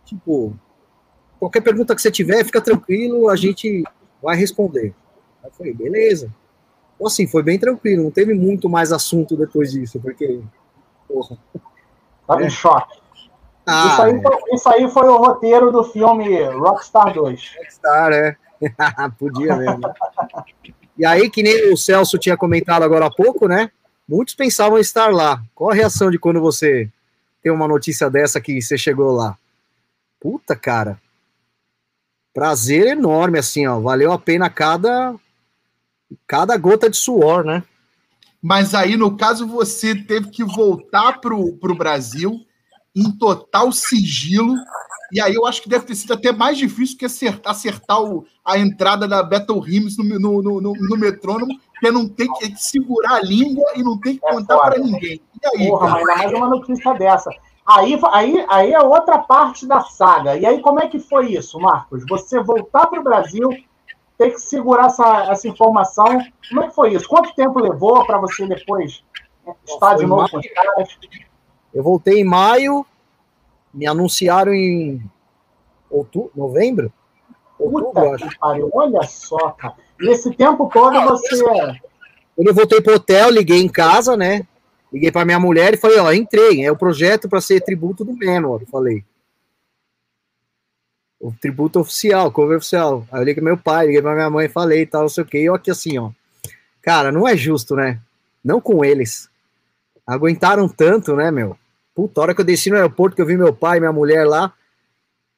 tipo, 0.09 0.57
qualquer 1.39 1.61
pergunta 1.61 1.95
que 1.95 2.03
você 2.03 2.11
tiver, 2.11 2.45
fica 2.45 2.61
tranquilo, 2.61 3.29
a 3.29 3.37
gente 3.37 3.85
vai 4.23 4.37
responder. 4.37 4.95
Aí 5.45 5.51
foi, 5.53 5.73
beleza. 5.73 6.33
Então, 6.95 7.07
assim, 7.07 7.27
foi 7.27 7.43
bem 7.43 7.59
tranquilo, 7.59 8.03
não 8.05 8.11
teve 8.11 8.35
muito 8.35 8.69
mais 8.69 8.93
assunto 8.93 9.37
depois 9.37 9.71
disso, 9.71 10.01
porque, 10.01 10.41
porra. 11.07 11.39
Tava 12.27 12.43
é. 12.43 12.47
em 12.47 12.51
choque. 12.51 12.99
Ah, 13.67 13.89
isso, 13.93 14.03
aí, 14.03 14.13
é. 14.13 14.55
isso 14.55 14.69
aí 14.69 14.91
foi 14.91 15.09
o 15.09 15.17
roteiro 15.19 15.71
do 15.71 15.85
filme 15.85 16.43
Rockstar 16.45 17.13
2. 17.13 17.55
Rockstar, 17.59 18.13
é. 18.13 18.37
Podia 19.19 19.57
mesmo. 19.57 19.81
e 20.97 21.05
aí, 21.05 21.31
que 21.31 21.43
nem 21.43 21.73
o 21.73 21.77
Celso 21.77 22.19
tinha 22.19 22.37
comentado 22.37 22.83
agora 22.83 23.07
há 23.07 23.11
pouco, 23.11 23.47
né? 23.47 23.71
Muitos 24.09 24.35
pensavam 24.35 24.79
estar 24.79 25.13
lá. 25.13 25.43
Qual 25.55 25.71
a 25.71 25.75
reação 25.75 26.11
de 26.11 26.19
quando 26.19 26.41
você 26.41 26.91
tem 27.43 27.53
uma 27.53 27.69
notícia 27.69 28.11
dessa 28.11 28.41
que 28.41 28.61
você 28.61 28.77
chegou 28.77 29.13
lá? 29.13 29.37
Puta, 30.21 30.57
cara 30.57 31.01
prazer 32.39 32.87
enorme, 32.87 33.37
assim, 33.37 33.67
ó. 33.67 33.81
Valeu 33.81 34.13
a 34.13 34.19
pena 34.19 34.49
cada, 34.49 35.13
cada 36.25 36.57
gota 36.57 36.89
de 36.89 36.97
suor, 36.97 37.43
né? 37.43 37.65
Mas 38.41 38.77
aí, 38.77 38.97
no 38.97 39.17
caso, 39.17 39.45
você 39.45 39.93
teve 39.93 40.31
que 40.31 40.45
voltar 40.45 41.21
pro, 41.21 41.55
pro 41.55 41.75
Brasil 41.75 42.39
em 42.95 43.11
total 43.11 43.73
sigilo. 43.73 44.55
E 45.11 45.21
aí 45.21 45.35
eu 45.35 45.47
acho 45.47 45.61
que 45.61 45.69
deve 45.69 45.85
ter 45.85 45.97
sido 45.97 46.15
até 46.15 46.31
mais 46.31 46.57
difícil 46.57 46.97
que 46.97 47.07
acertar, 47.07 47.51
acertar 47.51 48.01
o, 48.01 48.25
a 48.45 48.57
entrada 48.57 49.09
da 49.09 49.21
Battle 49.21 49.59
Rims 49.59 49.97
no, 49.99 50.05
no, 50.05 50.41
no, 50.41 50.61
no, 50.61 50.73
no 50.75 50.97
metrônomo, 50.97 51.59
porque 51.73 51.91
não 51.91 52.09
tem 52.09 52.33
que 52.35 52.55
segurar 52.57 53.15
a 53.15 53.21
língua 53.21 53.65
e 53.75 53.83
não 53.83 53.99
tem 53.99 54.17
que 54.17 54.25
é 54.25 54.31
contar 54.31 54.59
para 54.59 54.79
ninguém. 54.79 55.21
E 55.43 55.47
aí, 55.61 55.69
Porra, 55.69 55.89
mas 55.89 56.09
ainda 56.09 56.15
mais 56.15 56.33
uma 56.35 56.49
notícia 56.51 56.95
dessa. 56.95 57.31
Aí, 57.69 58.01
aí, 58.13 58.47
aí 58.49 58.73
é 58.73 58.81
outra 58.81 59.19
parte 59.19 59.67
da 59.67 59.83
saga. 59.83 60.39
E 60.39 60.47
aí, 60.47 60.63
como 60.63 60.81
é 60.81 60.89
que 60.89 60.99
foi 60.99 61.33
isso, 61.33 61.61
Marcos? 61.61 62.03
Você 62.09 62.43
voltar 62.43 62.87
para 62.87 62.99
o 62.99 63.03
Brasil, 63.03 63.51
ter 64.17 64.31
que 64.31 64.41
segurar 64.41 64.87
essa, 64.87 65.31
essa 65.31 65.47
informação. 65.47 66.19
Como 66.49 66.63
é 66.63 66.69
que 66.69 66.75
foi 66.75 66.95
isso? 66.95 67.07
Quanto 67.07 67.35
tempo 67.35 67.61
levou 67.61 68.07
para 68.07 68.17
você 68.17 68.47
depois 68.47 69.05
estar 69.67 69.97
de 69.97 70.07
novo 70.07 70.31
com 70.31 70.39
os 70.39 70.47
caras? 70.49 70.99
Eu 71.75 71.83
voltei 71.83 72.21
em 72.21 72.25
maio, 72.25 72.87
me 73.75 73.87
anunciaram 73.87 74.55
em 74.55 75.03
outubro, 75.91 76.33
novembro? 76.35 76.91
Outubro, 77.59 77.93
Puta 77.93 78.15
acho. 78.15 78.39
Pariu. 78.39 78.71
Olha 78.73 79.03
só, 79.03 79.51
cara. 79.51 79.75
E 80.01 80.09
esse 80.09 80.33
tempo 80.33 80.71
todo 80.73 80.99
você. 81.03 81.45
Quando 82.35 82.49
eu 82.49 82.55
voltei 82.55 82.81
pro 82.81 82.95
hotel, 82.95 83.29
liguei 83.29 83.61
em 83.61 83.69
casa, 83.69 84.17
né? 84.17 84.47
Liguei 84.93 85.13
para 85.13 85.25
minha 85.25 85.39
mulher 85.39 85.75
e 85.75 85.77
falei, 85.77 85.99
ó, 85.99 86.13
entrei, 86.13 86.65
é 86.65 86.73
o 86.73 86.77
projeto 86.77 87.29
para 87.29 87.41
ser 87.41 87.61
tributo 87.61 88.05
do 88.05 88.15
Menor, 88.15 88.63
falei. 88.71 89.05
O 91.21 91.33
tributo 91.33 91.81
oficial, 91.81 92.31
cover 92.31 92.59
oficial. 92.59 93.07
Aí 93.11 93.21
eu 93.21 93.25
liguei 93.25 93.43
meu 93.43 93.59
pai, 93.59 93.87
liguei 93.87 94.01
para 94.01 94.15
minha 94.15 94.31
mãe 94.31 94.47
e 94.47 94.49
falei 94.49 94.87
tal, 94.87 95.03
não 95.03 95.09
sei 95.09 95.25
o 95.25 95.27
que. 95.27 95.39
E 95.39 95.49
aqui 95.49 95.71
assim, 95.71 95.99
ó. 95.99 96.11
Cara, 96.81 97.11
não 97.11 97.27
é 97.27 97.37
justo, 97.37 97.75
né? 97.75 98.01
Não 98.43 98.61
com 98.61 98.85
eles. 98.85 99.29
Aguentaram 100.07 100.69
tanto, 100.69 101.15
né, 101.17 101.31
meu? 101.31 101.59
Puta, 101.95 102.21
a 102.21 102.23
hora 102.23 102.35
que 102.35 102.41
eu 102.41 102.45
desci 102.45 102.71
no 102.71 102.77
aeroporto, 102.77 103.17
que 103.17 103.21
eu 103.21 103.27
vi 103.27 103.37
meu 103.37 103.53
pai 103.53 103.77
e 103.77 103.81
minha 103.81 103.93
mulher 103.93 104.25
lá, 104.25 104.55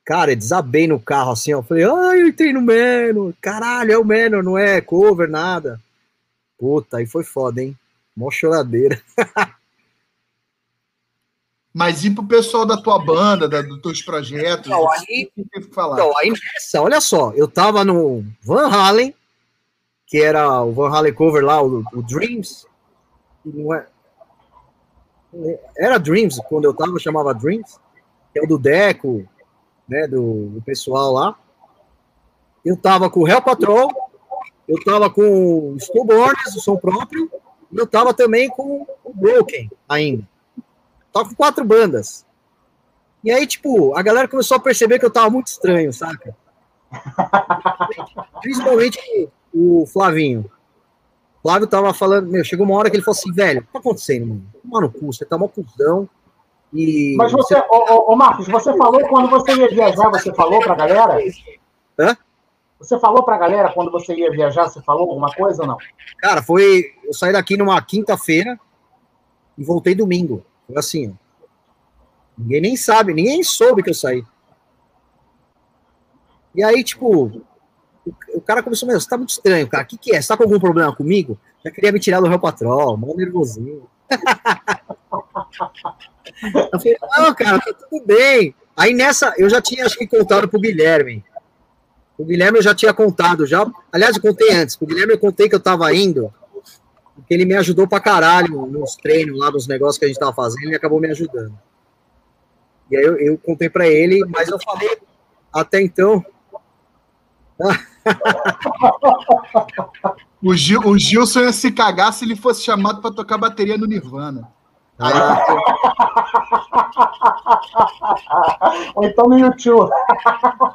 cara, 0.04 0.36
desabei 0.36 0.86
no 0.86 1.00
carro 1.00 1.32
assim, 1.32 1.54
ó. 1.54 1.62
Falei, 1.62 1.84
ai, 1.84 2.20
eu 2.20 2.28
entrei 2.28 2.52
no 2.52 2.60
Menor. 2.60 3.32
Caralho, 3.40 3.92
é 3.92 3.98
o 3.98 4.04
Menor, 4.04 4.44
não 4.44 4.58
é 4.58 4.80
cover, 4.80 5.28
nada. 5.28 5.80
Puta, 6.58 6.98
aí 6.98 7.06
foi 7.06 7.24
foda, 7.24 7.62
hein? 7.62 7.76
Mó 8.16 8.30
choradeira. 8.30 9.00
Mas 11.72 12.04
e 12.04 12.10
pro 12.10 12.26
pessoal 12.26 12.66
da 12.66 12.76
tua 12.76 12.98
banda, 12.98 13.48
da, 13.48 13.62
dos 13.62 13.80
teus 13.80 14.02
projetos? 14.02 14.66
Então, 14.66 14.90
aí, 14.90 15.30
que 15.36 15.62
falar? 15.72 15.94
Então, 15.94 16.12
aí 16.18 16.30
nessa, 16.30 16.82
olha 16.82 17.00
só, 17.00 17.32
eu 17.32 17.46
tava 17.46 17.84
no 17.84 18.24
Van 18.42 18.68
Halen, 18.68 19.14
que 20.04 20.20
era 20.20 20.62
o 20.62 20.72
Van 20.72 20.90
Halen 20.90 21.14
cover 21.14 21.44
lá, 21.44 21.62
o, 21.62 21.84
o 21.92 22.02
Dreams. 22.02 22.66
Não 23.44 23.72
é, 23.72 23.86
era 25.76 25.98
Dreams, 25.98 26.40
quando 26.48 26.64
eu 26.64 26.74
tava, 26.74 26.98
chamava 26.98 27.32
Dreams, 27.32 27.78
que 28.32 28.40
é 28.40 28.42
o 28.42 28.48
do 28.48 28.58
Deco, 28.58 29.26
né, 29.88 30.08
do, 30.08 30.48
do 30.48 30.62
pessoal 30.62 31.12
lá. 31.12 31.38
Eu 32.64 32.76
tava 32.76 33.08
com 33.08 33.20
o 33.20 33.28
Hell 33.28 33.42
Patrol, 33.42 33.90
eu 34.68 34.82
tava 34.84 35.08
com 35.08 35.72
o 35.72 35.80
Stillborns, 35.80 36.56
o 36.56 36.60
som 36.60 36.76
próprio, 36.76 37.30
eu 37.72 37.86
tava 37.86 38.12
também 38.12 38.48
com 38.48 38.86
o 39.04 39.14
Broken 39.14 39.70
ainda. 39.88 40.28
Tava 41.12 41.28
com 41.28 41.34
quatro 41.34 41.64
bandas. 41.64 42.26
E 43.22 43.30
aí, 43.30 43.46
tipo, 43.46 43.94
a 43.96 44.02
galera 44.02 44.28
começou 44.28 44.56
a 44.56 44.60
perceber 44.60 44.98
que 44.98 45.04
eu 45.04 45.10
tava 45.10 45.30
muito 45.30 45.48
estranho, 45.48 45.92
saca? 45.92 46.34
Principalmente 48.40 48.98
o 49.52 49.86
Flavinho. 49.86 50.50
O 51.38 51.42
Flávio 51.42 51.66
tava 51.66 51.92
falando, 51.94 52.28
meu, 52.28 52.44
chegou 52.44 52.66
uma 52.66 52.76
hora 52.76 52.90
que 52.90 52.96
ele 52.96 53.02
falou 53.02 53.18
assim, 53.18 53.32
velho, 53.32 53.60
o 53.60 53.64
que 53.64 53.72
tá 53.72 53.78
acontecendo, 53.78 54.26
mano? 54.26 54.46
Toma 54.62 54.80
no 54.82 54.90
cu, 54.90 55.06
você 55.12 55.24
tá 55.24 55.38
mó 55.38 55.48
cuzão. 55.48 56.08
E 56.72 57.14
Mas 57.16 57.32
você, 57.32 57.54
você... 57.54 57.66
Ô, 57.70 58.12
ô, 58.12 58.16
Marcos, 58.16 58.46
você 58.46 58.76
falou 58.76 59.00
quando 59.08 59.30
você 59.30 59.54
ia 59.54 59.68
viajar, 59.68 60.10
você 60.10 60.32
falou 60.34 60.60
pra 60.60 60.74
galera? 60.74 61.18
Hã? 61.98 62.16
Você 62.80 62.98
falou 62.98 63.22
pra 63.22 63.36
galera 63.36 63.70
quando 63.72 63.90
você 63.90 64.14
ia 64.14 64.30
viajar, 64.30 64.68
você 64.68 64.80
falou 64.80 65.02
alguma 65.02 65.30
coisa 65.32 65.62
ou 65.62 65.68
não? 65.68 65.76
Cara, 66.18 66.42
foi. 66.42 66.94
Eu 67.04 67.12
saí 67.12 67.32
daqui 67.32 67.56
numa 67.56 67.80
quinta-feira 67.82 68.58
e 69.56 69.62
voltei 69.62 69.94
domingo. 69.94 70.44
Foi 70.66 70.78
assim, 70.78 71.10
ó. 71.10 71.30
Ninguém 72.38 72.60
nem 72.62 72.76
sabe, 72.76 73.12
ninguém 73.12 73.42
soube 73.42 73.82
que 73.82 73.90
eu 73.90 73.94
saí. 73.94 74.24
E 76.54 76.64
aí, 76.64 76.82
tipo, 76.82 77.44
o 78.32 78.40
cara 78.40 78.62
começou, 78.62 78.88
meu, 78.88 78.98
você 78.98 79.08
tá 79.08 79.18
muito 79.18 79.28
estranho, 79.28 79.68
cara. 79.68 79.84
O 79.84 79.86
que, 79.86 79.98
que 79.98 80.16
é? 80.16 80.22
Você 80.22 80.28
tá 80.28 80.36
com 80.36 80.44
algum 80.44 80.58
problema 80.58 80.96
comigo? 80.96 81.38
Já 81.62 81.70
queria 81.70 81.92
me 81.92 82.00
tirar 82.00 82.20
do 82.20 82.28
Real 82.28 82.40
Patrol, 82.40 82.96
mal 82.96 83.14
nervosinho. 83.14 83.86
eu 86.72 86.80
falei, 86.80 86.96
não, 87.18 87.34
cara, 87.34 87.60
tá 87.60 87.74
tudo 87.74 88.06
bem. 88.06 88.54
Aí 88.74 88.94
nessa, 88.94 89.34
eu 89.36 89.50
já 89.50 89.60
tinha, 89.60 89.84
acho 89.84 89.98
que, 89.98 90.06
contado 90.06 90.48
pro 90.48 90.58
Guilherme. 90.58 91.22
O 92.20 92.24
Guilherme 92.26 92.58
eu 92.58 92.62
já 92.62 92.74
tinha 92.74 92.92
contado, 92.92 93.46
já. 93.46 93.66
Aliás, 93.90 94.14
eu 94.14 94.20
contei 94.20 94.52
antes. 94.52 94.76
O 94.78 94.84
Guilherme 94.84 95.14
eu 95.14 95.18
contei 95.18 95.48
que 95.48 95.54
eu 95.54 95.60
tava 95.60 95.90
indo, 95.94 96.30
porque 97.14 97.32
ele 97.32 97.46
me 97.46 97.54
ajudou 97.54 97.88
pra 97.88 97.98
caralho 97.98 98.66
nos 98.66 98.94
treinos 98.94 99.38
lá, 99.38 99.50
nos 99.50 99.66
negócios 99.66 99.96
que 99.96 100.04
a 100.04 100.08
gente 100.08 100.20
tava 100.20 100.34
fazendo, 100.34 100.70
e 100.70 100.74
acabou 100.74 101.00
me 101.00 101.10
ajudando. 101.10 101.58
E 102.90 102.96
aí 102.98 103.02
eu, 103.02 103.16
eu 103.16 103.38
contei 103.38 103.70
para 103.70 103.88
ele, 103.88 104.22
mas 104.28 104.50
eu 104.50 104.58
falei 104.62 104.98
até 105.50 105.80
então 105.80 106.22
o, 110.42 110.54
Gil, 110.54 110.80
o 110.80 110.98
Gilson 110.98 111.40
ia 111.40 111.52
se 111.52 111.72
cagar 111.72 112.12
se 112.12 112.26
ele 112.26 112.36
fosse 112.36 112.62
chamado 112.62 113.00
para 113.00 113.14
tocar 113.14 113.38
bateria 113.38 113.78
no 113.78 113.86
Nirvana. 113.86 114.46
Ah. 115.00 115.44
Ou 118.94 119.04
então 119.04 119.26
no 119.26 119.38
YouTube. 119.38 119.90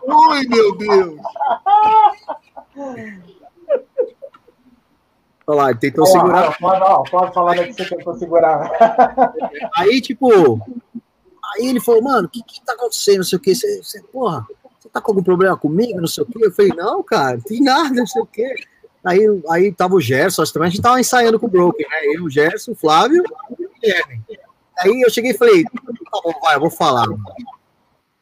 Ui, 0.04 0.48
meu 0.48 0.76
Deus! 0.78 1.20
Olha 5.48 5.58
lá, 5.58 5.70
ele 5.70 5.80
tentou 5.80 6.06
segurar. 6.08 6.58
Pode, 6.58 7.12
pode 7.12 7.34
falar 7.34 7.56
que 7.56 7.74
você 7.74 7.86
tentou 7.86 8.16
segurar. 8.16 8.72
Aí, 9.78 10.02
tipo, 10.02 10.60
aí 11.54 11.68
ele 11.68 11.80
falou, 11.80 12.02
mano, 12.02 12.28
o 12.28 12.30
que 12.30 12.42
que 12.42 12.66
tá 12.66 12.74
acontecendo? 12.74 13.18
Não 13.18 13.24
sei 13.24 13.38
o 13.38 13.42
que. 13.42 13.54
Você, 13.54 13.84
você 13.84 14.02
porra, 14.02 14.48
tá 14.92 15.02
com 15.02 15.12
algum 15.12 15.24
problema 15.24 15.56
comigo? 15.58 16.00
Não 16.00 16.08
sei 16.08 16.24
o 16.24 16.26
quê. 16.26 16.40
Eu 16.42 16.52
falei, 16.52 16.72
não, 16.76 17.04
cara, 17.04 17.36
não 17.36 17.44
tem 17.44 17.62
nada, 17.62 17.94
não 17.94 18.08
sei 18.08 18.22
o 18.22 18.26
quê. 18.26 18.56
Aí, 19.04 19.22
aí 19.52 19.72
tava 19.72 19.94
o 19.94 20.02
Gerson, 20.02 20.44
também, 20.46 20.68
a 20.68 20.72
gente 20.72 20.82
tava 20.82 21.00
ensaiando 21.00 21.40
com 21.40 21.46
o 21.46 21.50
Broken, 21.50 21.86
né? 21.88 22.16
Eu, 22.16 22.24
o 22.24 22.30
Gerson, 22.30 22.72
o 22.72 22.76
Flávio 22.76 23.24
Guilherme. 23.86 24.22
Aí 24.80 25.02
eu 25.02 25.10
cheguei 25.10 25.32
e 25.32 25.38
falei, 25.38 25.64
tá 25.64 26.22
bom, 26.24 26.34
vai, 26.42 26.56
eu 26.56 26.60
vou 26.60 26.70
falar. 26.70 27.06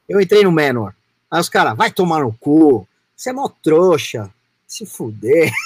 Eu 0.08 0.22
entrei 0.22 0.44
no 0.44 0.52
Menor. 0.52 0.94
Aí 1.32 1.40
os 1.40 1.50
caras, 1.50 1.76
vai 1.76 1.92
tomar 1.92 2.20
no 2.22 2.34
cu, 2.34 2.88
você 3.16 3.32
é 3.32 3.34
mó 3.34 3.50
trouxa, 3.62 4.30
se 4.68 4.86
fuder. 4.86 5.52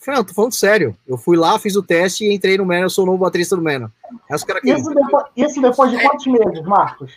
Eu 0.00 0.04
falei, 0.04 0.18
não, 0.18 0.24
tô 0.24 0.32
falando 0.32 0.54
sério. 0.54 0.96
Eu 1.06 1.18
fui 1.18 1.36
lá, 1.36 1.58
fiz 1.58 1.76
o 1.76 1.82
teste 1.82 2.24
e 2.24 2.32
entrei 2.32 2.56
no 2.56 2.64
Menor, 2.64 2.84
eu 2.84 2.90
sou 2.90 3.04
o 3.04 3.06
novo 3.06 3.18
baterista 3.18 3.54
do 3.54 3.60
Menor. 3.60 3.90
Aí 4.30 4.34
os 4.34 4.42
caras... 4.42 4.62
Isso, 4.64 4.88
depois, 4.88 5.24
isso 5.36 5.60
depois 5.60 5.90
de 5.90 6.02
quantos 6.02 6.26
meses, 6.26 6.62
Marcos? 6.62 7.14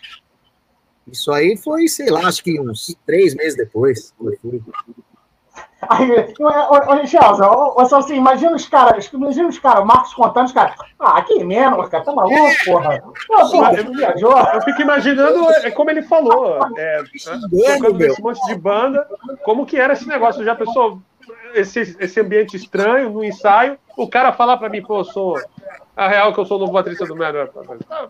Isso 1.10 1.32
aí 1.32 1.56
foi, 1.56 1.88
sei 1.88 2.10
lá, 2.10 2.26
acho 2.26 2.44
que 2.44 2.60
uns 2.60 2.94
três 3.06 3.34
meses 3.34 3.56
depois. 3.56 4.12
Aí, 5.88 6.34
ô, 6.38 7.06
Chelsea, 7.06 7.50
ô, 7.50 7.80
assim, 7.80 8.16
imagina 8.16 8.54
os 8.54 8.68
caras, 8.68 9.10
imagina 9.12 9.48
os 9.48 9.58
caras, 9.58 9.82
o 9.82 9.86
Marcos 9.86 10.14
contando, 10.14 10.46
os 10.46 10.52
caras, 10.52 10.74
ah, 10.98 11.18
aqui 11.18 11.42
mesmo, 11.44 11.88
cara, 11.88 12.04
tá 12.04 12.12
maluco, 12.12 12.36
é. 12.36 12.64
porra. 12.64 13.02
Pô, 13.26 13.50
porra 13.50 13.74
eu, 13.74 13.92
viajou. 13.92 14.38
eu 14.38 14.62
fico 14.62 14.82
imaginando, 14.82 15.50
é 15.62 15.70
como 15.70 15.90
ele 15.90 16.02
falou, 16.02 16.58
é, 16.76 17.02
tocando 17.78 18.02
esse 18.02 18.22
monte 18.22 18.46
de 18.46 18.54
banda, 18.54 19.06
como 19.44 19.66
que 19.66 19.76
era 19.76 19.92
esse 19.92 20.08
negócio, 20.08 20.44
já 20.44 20.54
pensou, 20.54 21.00
esse, 21.54 21.96
esse 22.00 22.20
ambiente 22.20 22.56
estranho 22.56 23.10
no 23.10 23.24
ensaio, 23.24 23.78
o 23.96 24.08
cara 24.08 24.32
falar 24.32 24.56
pra 24.56 24.68
mim, 24.68 24.82
pô, 24.82 25.00
eu 25.00 25.04
sou 25.04 25.38
a 25.96 26.08
real 26.08 26.32
que 26.32 26.40
eu 26.40 26.46
sou 26.46 26.56
o 26.56 26.60
novo 26.60 26.72
baterista 26.72 27.06
do. 27.06 27.14
Tá, 27.16 28.08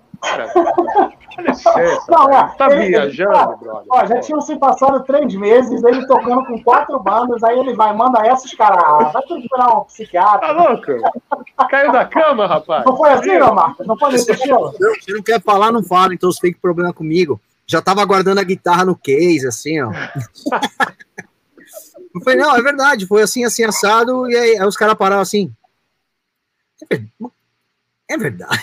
licença, 1.38 2.04
não, 2.08 2.30
é, 2.30 2.54
tá 2.56 2.70
ele, 2.70 2.86
viajando, 2.86 3.32
ele, 3.32 3.56
brother. 3.56 3.86
Ó, 3.90 4.06
já 4.06 4.20
tinham 4.20 4.40
se 4.40 4.56
passado 4.56 5.02
três 5.04 5.34
meses, 5.34 5.82
ele 5.82 6.06
tocando 6.06 6.46
com 6.46 6.62
quatro 6.62 6.98
bandas, 7.00 7.42
aí 7.42 7.58
ele 7.58 7.74
vai, 7.74 7.94
manda 7.94 8.26
essas, 8.26 8.54
cara, 8.54 8.80
ah, 8.80 9.10
vai 9.10 9.22
procurar 9.22 9.78
um 9.78 9.84
psiquiatra. 9.84 10.40
Tá 10.40 10.52
louco? 10.52 10.92
Caiu 11.68 11.92
da 11.92 12.04
cama, 12.06 12.46
rapaz. 12.46 12.84
Não 12.86 12.96
foi 12.96 13.10
assim, 13.10 13.38
não, 13.38 13.54
Marcos? 13.54 13.86
Não 13.86 13.98
foi 13.98 14.12
nesse 14.12 14.32
estilo? 14.32 14.72
Você 14.72 15.12
não 15.12 15.22
quer 15.22 15.42
falar, 15.42 15.72
não 15.72 15.82
fala, 15.82 16.14
então 16.14 16.30
você 16.32 16.40
tem 16.40 16.52
que 16.52 16.60
problema 16.60 16.92
comigo. 16.92 17.40
Já 17.66 17.82
tava 17.82 18.04
guardando 18.04 18.38
a 18.38 18.44
guitarra 18.44 18.84
no 18.84 18.96
case, 18.96 19.46
assim, 19.46 19.80
ó. 19.82 19.90
Eu 22.14 22.20
falei, 22.22 22.38
não, 22.38 22.56
é 22.56 22.62
verdade, 22.62 23.06
foi 23.06 23.22
assim, 23.22 23.44
assim, 23.44 23.64
assado, 23.64 24.30
e 24.30 24.36
aí, 24.36 24.56
aí 24.56 24.66
os 24.66 24.76
caras 24.76 24.94
pararam 24.94 25.20
assim. 25.20 25.52
É 28.08 28.16
verdade. 28.16 28.62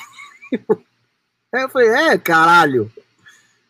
Aí 1.54 1.64
eu 1.64 1.70
falei, 1.70 1.90
é, 1.90 2.18
caralho. 2.18 2.92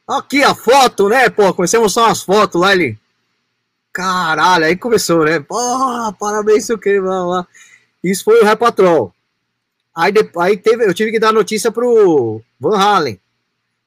Aqui 0.08 0.44
a 0.44 0.54
foto, 0.54 1.10
né? 1.10 1.30
Pô, 1.30 1.54
conhecemos 1.54 1.94
só 1.94 2.08
as 2.08 2.22
fotos 2.22 2.60
lá, 2.60 2.74
ele. 2.74 2.98
Caralho, 3.94 4.66
aí 4.66 4.78
começou, 4.78 5.26
né? 5.26 5.40
Pô, 5.40 5.58
parabéns, 6.20 6.66
sei 6.66 6.76
o 6.76 6.80
que, 6.80 7.00
blá, 7.02 7.24
blá. 7.24 7.48
Isso 8.04 8.24
foi 8.24 8.42
o 8.42 8.46
Repatrol. 8.46 9.14
Aí, 9.96 10.14
aí 10.38 10.58
teve, 10.58 10.86
eu 10.86 10.94
tive 10.94 11.12
que 11.12 11.20
dar 11.20 11.34
notícia 11.34 11.72
pro 11.72 12.42
Van 12.60 12.78
Halen. 12.78 13.20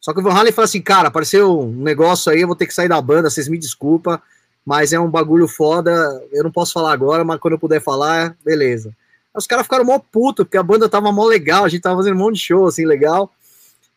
Só 0.00 0.12
que 0.12 0.20
o 0.20 0.22
Van 0.22 0.34
Halen 0.34 0.52
falou 0.52 0.66
assim, 0.66 0.82
cara, 0.82 1.08
apareceu 1.08 1.58
um 1.58 1.72
negócio 1.72 2.30
aí, 2.30 2.42
eu 2.42 2.46
vou 2.46 2.56
ter 2.56 2.66
que 2.66 2.74
sair 2.74 2.88
da 2.88 3.00
banda, 3.00 3.30
vocês 3.30 3.48
me 3.48 3.56
desculpa, 3.56 4.22
mas 4.64 4.92
é 4.92 5.00
um 5.00 5.10
bagulho 5.10 5.48
foda, 5.48 5.90
eu 6.32 6.44
não 6.44 6.52
posso 6.52 6.74
falar 6.74 6.92
agora, 6.92 7.24
mas 7.24 7.40
quando 7.40 7.54
eu 7.54 7.58
puder 7.58 7.80
falar, 7.80 8.36
beleza 8.44 8.94
os 9.34 9.46
caras 9.46 9.64
ficaram 9.64 9.84
mó 9.84 9.98
puto, 9.98 10.44
porque 10.44 10.56
a 10.56 10.62
banda 10.62 10.88
tava 10.88 11.10
mó 11.10 11.24
legal, 11.24 11.64
a 11.64 11.68
gente 11.68 11.82
tava 11.82 11.96
fazendo 11.96 12.14
um 12.14 12.18
monte 12.18 12.36
de 12.36 12.42
show, 12.42 12.66
assim, 12.66 12.84
legal. 12.86 13.32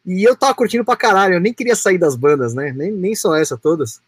E 0.06 0.24
eu 0.24 0.36
tava 0.36 0.56
curtindo 0.56 0.86
pra 0.86 0.96
caralho, 0.96 1.36
eu 1.36 1.40
nem 1.40 1.54
queria 1.54 1.76
sair 1.76 1.98
das 1.98 2.16
bandas, 2.16 2.54
né? 2.54 2.74
Nem, 2.76 2.92
nem 2.92 3.16
só 3.16 3.36
essa, 3.36 3.58
todas. 3.58 4.02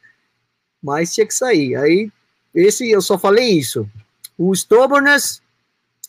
Mas 0.81 1.13
tinha 1.13 1.27
que 1.27 1.33
sair. 1.33 1.75
Aí, 1.75 2.11
esse, 2.55 2.89
eu 2.89 3.01
só 3.01 3.17
falei 3.17 3.49
isso. 3.49 3.87
O 4.37 4.55
Stubbornness 4.55 5.41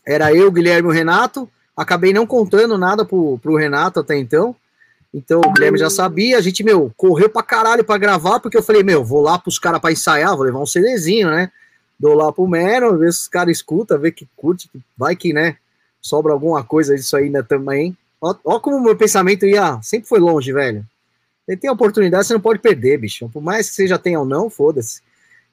era 0.06 0.32
eu, 0.32 0.50
Guilherme 0.50 0.88
e 0.88 0.90
o 0.90 0.94
Renato. 0.94 1.50
Acabei 1.76 2.12
não 2.12 2.26
contando 2.26 2.78
nada 2.78 3.04
pro, 3.04 3.38
pro 3.38 3.56
Renato 3.56 4.00
até 4.00 4.16
então. 4.16 4.54
Então 5.12 5.40
o 5.44 5.52
Guilherme 5.52 5.76
já 5.76 5.90
sabia, 5.90 6.38
a 6.38 6.40
gente, 6.40 6.62
meu, 6.62 6.92
correu 6.96 7.28
pra 7.28 7.42
caralho 7.42 7.84
pra 7.84 7.98
gravar, 7.98 8.38
porque 8.38 8.56
eu 8.56 8.62
falei, 8.62 8.84
meu, 8.84 9.04
vou 9.04 9.20
lá 9.20 9.38
pros 9.38 9.58
caras 9.58 9.80
pra 9.80 9.90
ensaiar, 9.90 10.36
vou 10.36 10.44
levar 10.44 10.60
um 10.60 10.66
CDzinho, 10.66 11.28
né? 11.28 11.50
Dou 12.00 12.14
lá 12.14 12.32
pro 12.32 12.48
Mero, 12.48 12.96
ver 12.96 13.12
se 13.12 13.20
os 13.20 13.28
caras 13.28 13.58
escutam, 13.58 13.98
ver 13.98 14.12
que 14.12 14.26
curte, 14.34 14.70
vai 14.96 15.14
que, 15.14 15.34
né, 15.34 15.58
sobra 16.00 16.32
alguma 16.32 16.64
coisa 16.64 16.96
disso 16.96 17.14
aí 17.14 17.28
né, 17.28 17.42
também. 17.42 17.96
Ó, 18.20 18.34
ó 18.42 18.58
como 18.58 18.76
o 18.76 18.82
meu 18.82 18.96
pensamento 18.96 19.44
ia, 19.44 19.78
sempre 19.82 20.08
foi 20.08 20.18
longe, 20.18 20.50
velho. 20.50 20.84
Você 21.46 21.56
tem 21.56 21.68
a 21.68 21.74
oportunidade, 21.74 22.26
você 22.26 22.32
não 22.32 22.40
pode 22.40 22.60
perder, 22.60 22.98
bicho. 22.98 23.28
Por 23.28 23.42
mais 23.42 23.68
que 23.68 23.76
você 23.76 23.86
já 23.86 23.98
tenha 23.98 24.18
ou 24.18 24.24
não, 24.24 24.48
foda-se. 24.48 25.02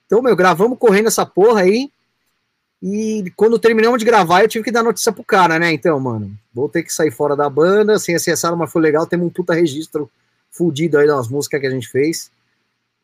Então, 0.06 0.22
meu, 0.22 0.36
gravamos 0.36 0.78
correndo 0.80 1.08
essa 1.08 1.26
porra 1.26 1.62
aí. 1.62 1.92
E 2.82 3.32
quando 3.36 3.60
terminamos 3.60 4.00
de 4.00 4.06
gravar, 4.06 4.44
eu 4.44 4.48
tive 4.48 4.64
que 4.64 4.72
dar 4.72 4.84
notícia 4.84 5.12
pro 5.12 5.24
cara, 5.24 5.58
né? 5.58 5.74
Então, 5.74 6.00
mano, 6.00 6.32
vou 6.54 6.70
ter 6.70 6.84
que 6.84 6.94
sair 6.94 7.12
fora 7.12 7.36
da 7.36 7.50
banda, 7.50 7.98
sem 7.98 8.16
acessar, 8.16 8.56
mas 8.56 8.72
foi 8.72 8.82
legal. 8.82 9.08
Temos 9.08 9.28
um 9.28 9.32
puta 9.32 9.54
registro 9.54 10.10
fudido 10.52 10.98
aí 10.98 11.08
das 11.08 11.28
músicas 11.28 11.60
que 11.60 11.68
a 11.68 11.72
gente 11.72 11.90
fez. 11.90 12.30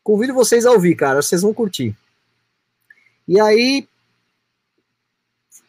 Convido 0.02 0.32
vocês 0.32 0.64
a 0.64 0.70
ouvir, 0.70 0.94
cara, 0.94 1.20
vocês 1.20 1.42
vão 1.42 1.52
curtir. 1.52 1.96
E 3.26 3.40
aí. 3.40 3.88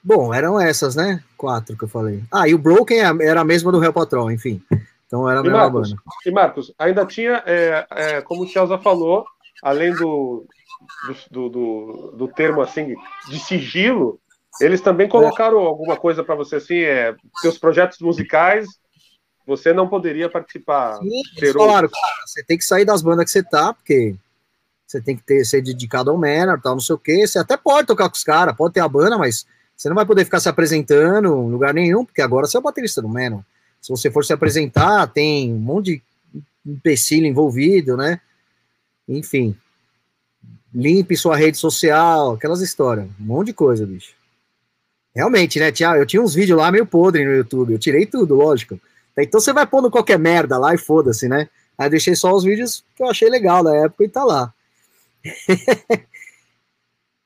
Bom, 0.04 0.34
eram 0.34 0.60
essas, 0.60 0.96
né? 0.96 1.24
Quatro 1.38 1.78
que 1.78 1.84
eu 1.84 1.88
falei. 1.88 2.24
Ah, 2.32 2.48
e 2.48 2.54
o 2.54 2.60
Broken 2.60 3.00
é 3.00 3.28
era 3.28 3.42
a 3.42 3.46
mesma 3.46 3.72
do 3.72 3.80
Real 3.80 3.94
Patrol, 3.94 4.32
enfim. 4.32 4.62
Então 5.08 5.30
era 5.30 5.40
a 5.40 5.44
mesma 5.44 5.58
Marcos, 5.60 5.90
banda. 5.90 6.02
e 6.26 6.32
Marcos, 6.32 6.74
ainda 6.78 7.06
tinha, 7.06 7.44
é, 7.46 7.88
é, 7.92 8.22
como 8.22 8.44
o 8.44 8.48
Celso 8.48 8.78
falou, 8.80 9.26
além 9.64 9.94
do, 9.94 10.46
do, 11.32 11.50
do, 11.50 12.14
do 12.18 12.28
termo 12.28 12.62
assim 12.62 12.96
de 13.30 13.40
sigilo, 13.40 14.20
eles 14.60 14.82
também 14.82 15.08
colocaram 15.08 15.60
alguma 15.60 15.96
coisa 15.96 16.24
para 16.24 16.36
você 16.36 16.58
assim, 16.58 16.80
é, 16.80 17.16
seus 17.42 17.58
projetos 17.58 18.00
musicais, 18.00 18.68
você 19.46 19.74
não 19.74 19.88
poderia 19.88 20.30
participar. 20.30 20.98
Sim, 20.98 21.22
eles 21.38 21.54
falaram, 21.54 21.90
cara, 21.90 22.26
você 22.26 22.44
tem 22.44 22.58
que 22.58 22.64
sair 22.66 22.86
das 22.86 23.02
bandas 23.02 23.26
que 23.26 23.32
você 23.32 23.44
tá, 23.44 23.74
porque 23.74 24.16
você 24.86 25.02
tem 25.02 25.16
que 25.16 25.24
ter, 25.24 25.44
ser 25.46 25.62
dedicado 25.62 26.12
ao 26.12 26.18
Manor, 26.18 26.60
tal, 26.62 26.74
não 26.74 26.80
sei 26.80 26.96
o 26.96 27.00
quê. 27.00 27.26
Você 27.26 27.40
até 27.40 27.58
pode 27.58 27.88
tocar 27.88 28.10
com 28.10 28.16
os 28.16 28.24
caras, 28.24 28.56
pode 28.56 28.74
ter 28.74 28.82
a 28.82 28.88
banda, 28.88 29.18
mas 29.18 29.46
você 29.76 29.90
não 29.90 29.96
vai 29.96 30.06
poder 30.06 30.24
ficar 30.26 30.40
se 30.40 30.48
apresentando 30.48 31.28
em 31.28 31.52
lugar 31.52 31.74
nenhum, 31.74 32.06
porque 32.06 32.22
agora 32.22 32.46
você 32.46 32.58
é 32.58 32.60
o 32.60 32.64
baterista 32.64 33.02
do 33.02 33.10
Manor. 33.10 33.42
Se 33.82 33.90
você 33.90 34.10
for 34.10 34.24
se 34.24 34.34
apresentar, 34.34 35.08
tem 35.08 35.54
um 35.54 35.60
monte 35.60 35.86
de 35.86 36.04
empecilho 36.66 37.26
envolvido, 37.26 37.98
né? 37.98 38.20
Enfim. 39.08 39.56
Limpe 40.74 41.16
sua 41.16 41.36
rede 41.36 41.58
social, 41.58 42.34
aquelas 42.34 42.62
histórias. 42.62 43.08
Um 43.20 43.26
monte 43.26 43.48
de 43.48 43.54
coisa, 43.54 43.86
bicho. 43.86 44.14
Realmente, 45.16 45.60
né? 45.60 45.72
Tinha, 45.72 45.96
eu 45.96 46.06
tinha 46.06 46.22
uns 46.22 46.34
vídeos 46.34 46.58
lá 46.58 46.72
meio 46.72 46.86
podre 46.86 47.24
no 47.24 47.32
YouTube. 47.32 47.74
Eu 47.74 47.80
tirei 47.80 48.06
tudo, 48.06 48.36
lógico. 48.36 48.80
Então 49.18 49.40
você 49.40 49.54
vai 49.54 49.66
pondo 49.66 49.90
qualquer 49.90 50.20
merda 50.20 50.58
lá 50.58 50.74
e 50.74 50.78
foda-se, 50.78 51.30
né? 51.30 51.48
Aí 51.78 51.90
deixei 51.90 52.16
só 52.16 52.34
os 52.34 52.44
vídeos 52.44 52.84
que 52.96 53.04
eu 53.04 53.10
achei 53.10 53.30
legal 53.30 53.64
da 53.64 53.76
época 53.76 54.04
e 54.04 54.10
tá 54.10 54.24
lá. 54.24 54.54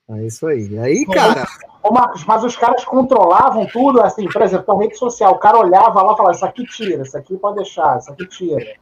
é 0.10 0.26
isso 0.26 0.48
aí. 0.48 0.78
Aí, 0.80 1.06
cara. 1.06 1.46
Ô, 1.84 1.94
Marcos, 1.94 2.26
mas 2.26 2.44
os 2.44 2.56
caras 2.56 2.84
controlavam 2.84 3.66
tudo, 3.68 4.02
assim, 4.02 4.28
por 4.28 4.42
exemplo, 4.42 4.74
a 4.74 4.80
rede 4.80 4.98
social, 4.98 5.34
o 5.34 5.40
cara 5.40 5.58
olhava 5.58 6.02
lá 6.02 6.14
e 6.14 6.18
falava, 6.18 6.36
isso 6.36 6.46
aqui 6.46 6.66
tira, 6.66 7.04
isso 7.04 7.18
aqui 7.18 7.38
pode 7.38 7.58
deixar, 7.58 7.98
isso 8.00 8.12
aqui 8.12 8.26
tira. 8.28 8.78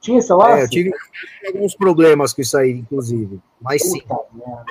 Tinha 0.00 0.18
esse 0.18 0.32
lance? 0.32 0.60
É, 0.60 0.64
eu 0.64 0.68
tive 0.68 0.92
alguns 1.46 1.74
problemas 1.74 2.32
com 2.32 2.40
isso 2.42 2.56
aí, 2.56 2.70
inclusive. 2.70 3.40
Mas 3.60 3.82
sim. 3.82 4.00
Puta 4.00 4.24
merda. 4.32 4.64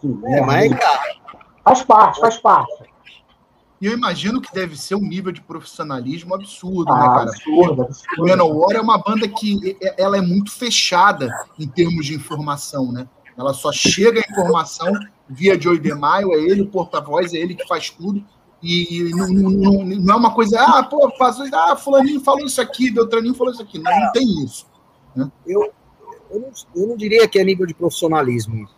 Que 0.00 0.06
É, 0.06 0.10
merda. 0.10 0.46
mas, 0.46 0.74
cara, 0.74 1.20
Faz 1.64 1.82
parte, 1.84 2.20
faz 2.20 2.36
parte. 2.38 2.89
E 3.80 3.86
eu 3.86 3.92
imagino 3.94 4.40
que 4.42 4.52
deve 4.52 4.76
ser 4.78 4.94
um 4.94 5.00
nível 5.00 5.32
de 5.32 5.40
profissionalismo 5.40 6.34
absurdo, 6.34 6.92
Ah, 6.92 6.98
né, 6.98 7.06
cara? 7.06 7.22
absurdo, 7.30 7.82
O 7.82 7.84
absurdo. 7.86 8.26
Manowar 8.28 8.76
é 8.76 8.80
uma 8.80 8.98
banda 8.98 9.26
que 9.26 9.76
ela 9.96 10.18
é 10.18 10.20
muito 10.20 10.52
fechada 10.52 11.30
em 11.58 11.66
termos 11.66 12.04
de 12.04 12.14
informação, 12.14 12.92
né? 12.92 13.08
Ela 13.38 13.54
só 13.54 13.72
chega 13.72 14.20
a 14.20 14.30
informação 14.30 14.92
via 15.26 15.58
Joey 15.58 15.78
DeMaio, 15.78 16.32
é 16.34 16.36
ele 16.42 16.60
o 16.62 16.66
porta-voz, 16.66 17.32
é 17.32 17.38
ele 17.38 17.54
que 17.54 17.66
faz 17.66 17.88
tudo. 17.88 18.22
E 18.62 19.10
não, 19.14 19.28
não- 19.28 19.84
não- 19.86 20.14
é 20.14 20.16
uma 20.18 20.34
coisa, 20.34 20.60
ah, 20.60 20.82
pô, 20.82 21.10
faz, 21.16 21.38
ah, 21.50 21.74
fulaninho 21.74 22.20
falou 22.20 22.44
isso 22.44 22.60
aqui, 22.60 22.90
Beltraninho 22.90 23.34
falou 23.34 23.50
isso 23.50 23.62
aqui. 23.62 23.78
Não, 23.78 23.90
não 23.98 24.12
tem 24.12 24.44
isso. 24.44 24.66
eu, 25.46 25.72
eu, 26.30 26.40
não, 26.40 26.50
eu 26.76 26.86
não 26.88 26.96
diria 26.98 27.26
que 27.26 27.38
é 27.38 27.44
nível 27.44 27.64
de 27.64 27.72
profissionalismo 27.72 28.68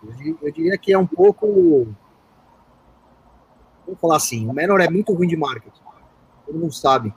eu 0.40 0.52
diria 0.52 0.78
que 0.78 0.92
é 0.92 0.98
um 0.98 1.06
pouco. 1.06 1.88
Vamos 3.92 4.00
falar 4.00 4.16
assim, 4.16 4.48
o 4.48 4.54
Menor 4.54 4.80
é 4.80 4.88
muito 4.88 5.12
ruim 5.12 5.28
de 5.28 5.36
marketing. 5.36 5.82
Todo 6.46 6.58
mundo 6.58 6.72
sabe. 6.72 7.12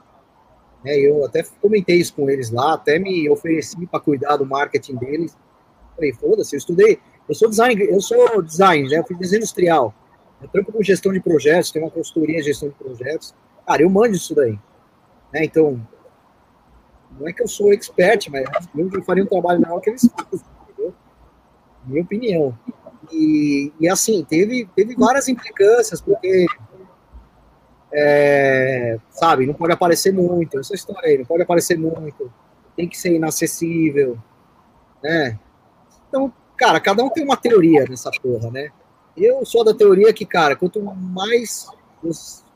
É, 0.84 0.98
eu 0.98 1.24
até 1.24 1.42
comentei 1.60 1.96
isso 1.96 2.14
com 2.14 2.28
eles 2.28 2.50
lá, 2.50 2.74
até 2.74 2.98
me 2.98 3.28
ofereci 3.30 3.86
para 3.86 3.98
cuidar 3.98 4.36
do 4.36 4.44
marketing 4.44 4.96
deles. 4.96 5.36
Falei, 5.94 6.12
foda-se, 6.12 6.54
eu 6.54 6.58
estudei. 6.58 7.00
Eu 7.26 7.34
sou 7.34 7.48
design, 7.48 7.82
eu 7.82 8.00
sou 8.00 8.42
design, 8.42 8.88
né? 8.90 8.98
Eu 8.98 9.04
fiz 9.04 9.16
desenho 9.16 9.38
industrial. 9.38 9.94
Eu 10.42 10.48
trampo 10.48 10.70
com 10.70 10.82
gestão 10.82 11.12
de 11.12 11.20
projetos, 11.20 11.70
tenho 11.70 11.86
uma 11.86 11.90
consultoria 11.90 12.36
de 12.36 12.44
gestão 12.44 12.68
de 12.68 12.74
projetos. 12.74 13.34
Cara, 13.66 13.82
eu 13.82 13.88
manjo 13.88 14.16
isso 14.16 14.34
daí. 14.34 14.58
Né? 15.32 15.44
Então, 15.44 15.80
não 17.18 17.26
é 17.26 17.32
que 17.32 17.42
eu 17.42 17.48
sou 17.48 17.72
expert, 17.72 18.28
mas 18.30 18.44
eu 18.76 19.02
faria 19.02 19.24
um 19.24 19.26
trabalho 19.26 19.60
melhor 19.60 19.80
que 19.80 19.88
eles 19.88 20.08
fazem, 20.14 20.46
entendeu? 20.68 20.94
Minha 21.86 22.02
opinião. 22.02 22.58
E, 23.10 23.72
e 23.80 23.88
assim, 23.88 24.24
teve, 24.24 24.68
teve 24.74 24.94
várias 24.94 25.28
implicâncias, 25.28 26.00
porque, 26.00 26.46
é, 27.98 28.98
sabe, 29.08 29.46
não 29.46 29.54
pode 29.54 29.72
aparecer 29.72 30.12
muito, 30.12 30.58
essa 30.58 30.74
história 30.74 31.08
aí, 31.08 31.16
não 31.16 31.24
pode 31.24 31.42
aparecer 31.42 31.78
muito, 31.78 32.30
tem 32.76 32.86
que 32.86 32.98
ser 32.98 33.14
inacessível, 33.14 34.18
né? 35.02 35.38
Então, 36.06 36.30
cara, 36.58 36.78
cada 36.78 37.02
um 37.02 37.08
tem 37.08 37.24
uma 37.24 37.38
teoria 37.38 37.86
nessa 37.88 38.10
porra, 38.10 38.50
né? 38.50 38.68
Eu 39.16 39.46
sou 39.46 39.64
da 39.64 39.72
teoria 39.72 40.12
que, 40.12 40.26
cara, 40.26 40.54
quanto 40.54 40.78
mais 40.82 41.66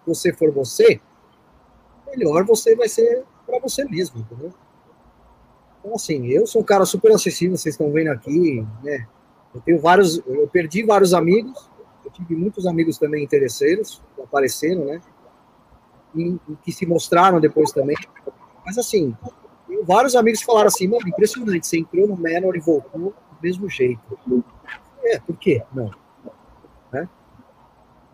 você 0.07 0.30
for 0.34 0.53
você, 0.53 1.01
melhor 2.07 2.45
você 2.45 2.76
vai 2.76 2.88
ser 2.88 3.24
para 3.47 3.59
você 3.61 3.82
mesmo, 3.86 4.20
entendeu? 4.20 4.53
Então, 5.78 5.95
assim, 5.95 6.26
eu 6.26 6.47
sou 6.47 6.61
um 6.61 6.64
cara 6.64 6.84
super 6.84 7.12
acessível, 7.12 7.57
vocês 7.57 7.74
estão 7.74 7.91
vendo 7.91 8.09
aqui, 8.09 8.62
né? 8.84 9.07
Eu 9.55 9.61
tenho 9.62 9.80
vários, 9.80 10.18
eu 10.26 10.47
perdi 10.49 10.82
vários 10.82 11.14
amigos, 11.14 11.70
eu 12.05 12.11
tive 12.11 12.36
muitos 12.36 12.66
amigos 12.66 12.99
também 12.99 13.24
interesseiros, 13.24 14.03
apareceram, 14.22 14.84
né? 14.84 15.01
E, 16.15 16.39
e 16.49 16.57
que 16.63 16.73
se 16.73 16.87
mostraram 16.87 17.41
depois 17.41 17.73
também. 17.73 17.97
Mas, 18.65 18.79
assim, 18.79 19.17
vários 19.85 20.15
amigos 20.15 20.43
falaram 20.43 20.69
assim, 20.69 20.89
mano, 20.89 21.09
impressionante, 21.09 21.67
você 21.67 21.79
entrou 21.79 22.07
no 22.09 22.17
Menor 22.17 22.57
e 22.57 22.61
voltou 22.61 23.01
do 23.01 23.15
mesmo 23.43 23.69
jeito. 23.69 24.19
É, 25.03 25.19
por 25.19 25.37
quê? 25.37 25.63
Não. 25.73 25.91
Né? 26.93 27.09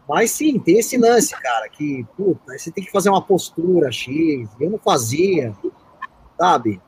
Mas 0.08 0.30
sim, 0.30 0.58
tem 0.58 0.78
esse 0.78 0.96
lance, 0.96 1.34
cara, 1.40 1.68
que, 1.68 2.06
puta, 2.16 2.56
você 2.56 2.70
tem 2.70 2.84
que 2.84 2.92
fazer 2.92 3.08
uma 3.08 3.22
postura 3.22 3.90
X, 3.90 4.48
eu 4.60 4.70
não 4.70 4.78
fazia, 4.78 5.52
sabe? 6.38 6.80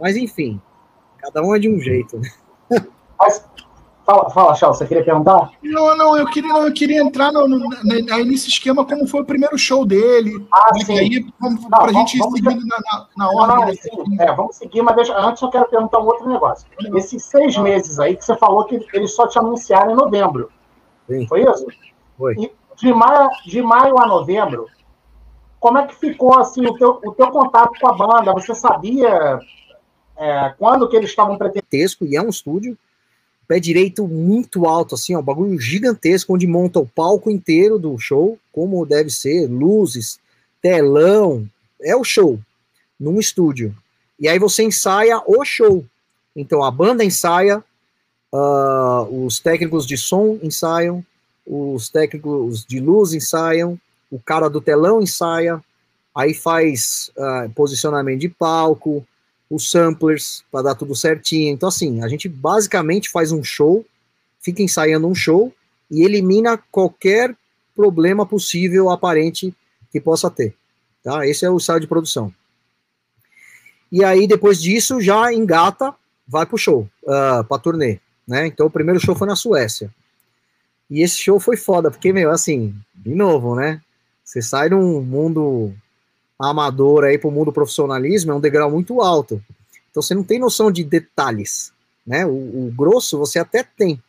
Mas 0.00 0.16
enfim, 0.16 0.60
cada 1.18 1.42
um 1.42 1.54
é 1.54 1.58
de 1.58 1.68
um 1.68 1.78
jeito, 1.78 2.18
né? 2.18 2.30
Mas, 3.18 3.44
fala, 4.10 4.30
fala, 4.30 4.54
Chal, 4.54 4.74
você 4.74 4.86
queria 4.86 5.04
perguntar? 5.04 5.50
Não, 5.62 5.96
não, 5.96 6.16
eu 6.16 6.26
queria, 6.26 6.48
não, 6.52 6.66
eu 6.66 6.72
queria 6.72 7.00
entrar 7.00 7.32
no, 7.32 7.46
no- 7.46 7.68
aí 8.12 8.24
nesse 8.24 8.48
esquema 8.48 8.84
como 8.84 9.06
foi 9.06 9.20
o 9.20 9.24
primeiro 9.24 9.56
show 9.58 9.84
dele. 9.86 10.46
Ah, 10.52 10.70
sim. 10.84 10.98
aí, 10.98 11.32
Não, 11.40 11.56
pra 11.56 11.78
vamos- 11.78 11.92
gente 11.92 12.16
ir 12.16 12.18
vamos- 12.18 12.34
seguindo 12.40 12.66
na, 12.66 12.76
na, 12.78 13.06
na 13.16 13.28
ordem. 13.30 13.56
não, 13.56 13.66
né? 13.66 13.74
sim, 13.74 14.16
é, 14.20 14.32
vamos 14.34 14.56
seguir, 14.56 14.82
mas 14.82 14.96
deixa- 14.96 15.16
antes 15.18 15.40
eu 15.42 15.50
quero 15.50 15.66
perguntar 15.66 15.98
um 16.00 16.06
outro 16.06 16.28
negócio. 16.28 16.66
Esses 16.96 17.24
seis 17.24 17.56
meses 17.56 17.98
aí 17.98 18.16
que 18.16 18.24
você 18.24 18.36
falou 18.36 18.64
que 18.64 18.84
eles 18.92 19.12
só 19.14 19.26
te 19.26 19.38
anunciaram 19.38 19.92
em 19.92 19.96
novembro. 19.96 20.50
Sim. 21.08 21.26
Foi 21.26 21.42
isso? 21.42 21.66
Foi. 22.18 22.34
E 22.34 22.52
de 22.76 22.92
maio, 22.92 23.28
de 23.46 23.62
maio 23.62 23.98
a 23.98 24.06
novembro, 24.06 24.66
como 25.58 25.78
é 25.78 25.86
que 25.86 25.94
ficou 25.94 26.38
assim 26.38 26.66
o 26.66 26.74
teu, 26.74 27.00
o 27.04 27.12
teu 27.12 27.30
contato 27.30 27.72
com 27.80 27.88
a 27.88 27.92
banda? 27.92 28.32
Você 28.32 28.54
sabia 28.54 29.38
é, 30.16 30.54
quando 30.58 30.88
que 30.88 30.96
eles 30.96 31.10
estavam 31.10 31.36
pretendendo? 31.36 31.66
E 32.02 32.16
é 32.16 32.22
um 32.22 32.28
estúdio, 32.28 32.76
pé 33.50 33.58
direito 33.58 34.06
muito 34.06 34.64
alto, 34.64 34.94
assim, 34.94 35.12
ó, 35.16 35.18
um 35.18 35.24
bagulho 35.24 35.58
gigantesco, 35.58 36.32
onde 36.32 36.46
monta 36.46 36.78
o 36.78 36.86
palco 36.86 37.28
inteiro 37.28 37.80
do 37.80 37.98
show, 37.98 38.38
como 38.52 38.86
deve 38.86 39.10
ser, 39.10 39.48
luzes, 39.48 40.20
telão, 40.62 41.48
é 41.82 41.96
o 41.96 42.04
show, 42.04 42.38
num 42.98 43.18
estúdio. 43.18 43.74
E 44.20 44.28
aí 44.28 44.38
você 44.38 44.62
ensaia 44.62 45.20
o 45.26 45.44
show. 45.44 45.84
Então 46.36 46.62
a 46.62 46.70
banda 46.70 47.02
ensaia, 47.02 47.60
ah, 48.32 49.08
os 49.10 49.40
técnicos 49.40 49.84
de 49.84 49.98
som 49.98 50.38
ensaiam, 50.40 51.04
os 51.44 51.88
técnicos 51.88 52.64
de 52.64 52.78
luz 52.78 53.14
ensaiam, 53.14 53.76
o 54.12 54.20
cara 54.20 54.48
do 54.48 54.60
telão 54.60 55.02
ensaia, 55.02 55.60
aí 56.14 56.34
faz 56.34 57.10
ah, 57.18 57.48
posicionamento 57.52 58.20
de 58.20 58.28
palco, 58.28 59.04
os 59.50 59.68
samplers 59.68 60.44
para 60.50 60.62
dar 60.62 60.74
tudo 60.76 60.94
certinho. 60.94 61.52
Então, 61.52 61.68
assim, 61.68 62.02
a 62.02 62.08
gente 62.08 62.28
basicamente 62.28 63.10
faz 63.10 63.32
um 63.32 63.42
show, 63.42 63.84
fica 64.40 64.62
ensaiando 64.62 65.08
um 65.08 65.14
show 65.14 65.52
e 65.90 66.02
elimina 66.04 66.56
qualquer 66.70 67.36
problema 67.74 68.24
possível 68.24 68.90
aparente 68.90 69.52
que 69.90 70.00
possa 70.00 70.30
ter. 70.30 70.54
Tá? 71.02 71.26
Esse 71.26 71.44
é 71.44 71.50
o 71.50 71.56
estado 71.56 71.80
de 71.80 71.88
produção. 71.88 72.32
E 73.90 74.04
aí, 74.04 74.28
depois 74.28 74.62
disso, 74.62 75.00
já 75.00 75.32
engata, 75.32 75.92
vai 76.28 76.46
pro 76.46 76.56
show, 76.56 76.88
uh, 77.02 77.42
pra 77.42 77.58
turnê. 77.58 77.98
Né? 78.28 78.46
Então, 78.46 78.66
o 78.66 78.70
primeiro 78.70 79.00
show 79.00 79.16
foi 79.16 79.26
na 79.26 79.34
Suécia. 79.34 79.92
E 80.88 81.02
esse 81.02 81.18
show 81.18 81.40
foi 81.40 81.56
foda, 81.56 81.90
porque, 81.90 82.12
meu, 82.12 82.30
assim, 82.30 82.74
de 82.94 83.14
novo, 83.14 83.56
né? 83.56 83.80
Você 84.24 84.40
sai 84.40 84.68
de 84.68 84.74
um 84.76 85.00
mundo 85.00 85.72
amador 86.48 87.04
aí 87.04 87.18
pro 87.18 87.30
mundo 87.30 87.52
profissionalismo, 87.52 88.32
é 88.32 88.34
um 88.34 88.40
degrau 88.40 88.70
muito 88.70 89.00
alto. 89.00 89.42
Então, 89.90 90.02
você 90.02 90.14
não 90.14 90.22
tem 90.22 90.38
noção 90.38 90.70
de 90.70 90.84
detalhes, 90.84 91.72
né? 92.06 92.24
O, 92.24 92.30
o 92.30 92.72
grosso 92.76 93.18
você 93.18 93.38
até 93.38 93.62
tem, 93.62 94.00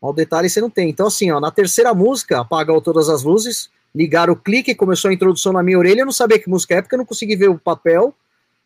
mas 0.00 0.10
o 0.10 0.14
detalhe 0.14 0.50
você 0.50 0.60
não 0.60 0.70
tem. 0.70 0.90
Então, 0.90 1.06
assim, 1.06 1.30
ó, 1.30 1.40
na 1.40 1.50
terceira 1.50 1.94
música, 1.94 2.40
apagou 2.40 2.80
todas 2.80 3.08
as 3.08 3.22
luzes, 3.22 3.70
ligaram 3.94 4.32
o 4.32 4.36
clique, 4.36 4.74
começou 4.74 5.10
a 5.10 5.14
introdução 5.14 5.52
na 5.52 5.62
minha 5.62 5.78
orelha, 5.78 6.00
eu 6.00 6.06
não 6.06 6.12
sabia 6.12 6.38
que 6.38 6.48
música 6.48 6.74
é, 6.76 6.82
porque 6.82 6.94
eu 6.94 6.98
não 6.98 7.06
consegui 7.06 7.36
ver 7.36 7.48
o 7.48 7.58
papel, 7.58 8.14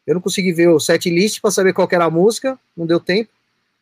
eu 0.06 0.14
não 0.14 0.20
consegui 0.20 0.52
ver 0.52 0.68
o 0.68 0.80
set 0.80 1.08
list 1.08 1.40
para 1.40 1.50
saber 1.50 1.72
qual 1.72 1.88
era 1.90 2.04
a 2.04 2.10
música, 2.10 2.58
não 2.76 2.86
deu 2.86 3.00
tempo. 3.00 3.30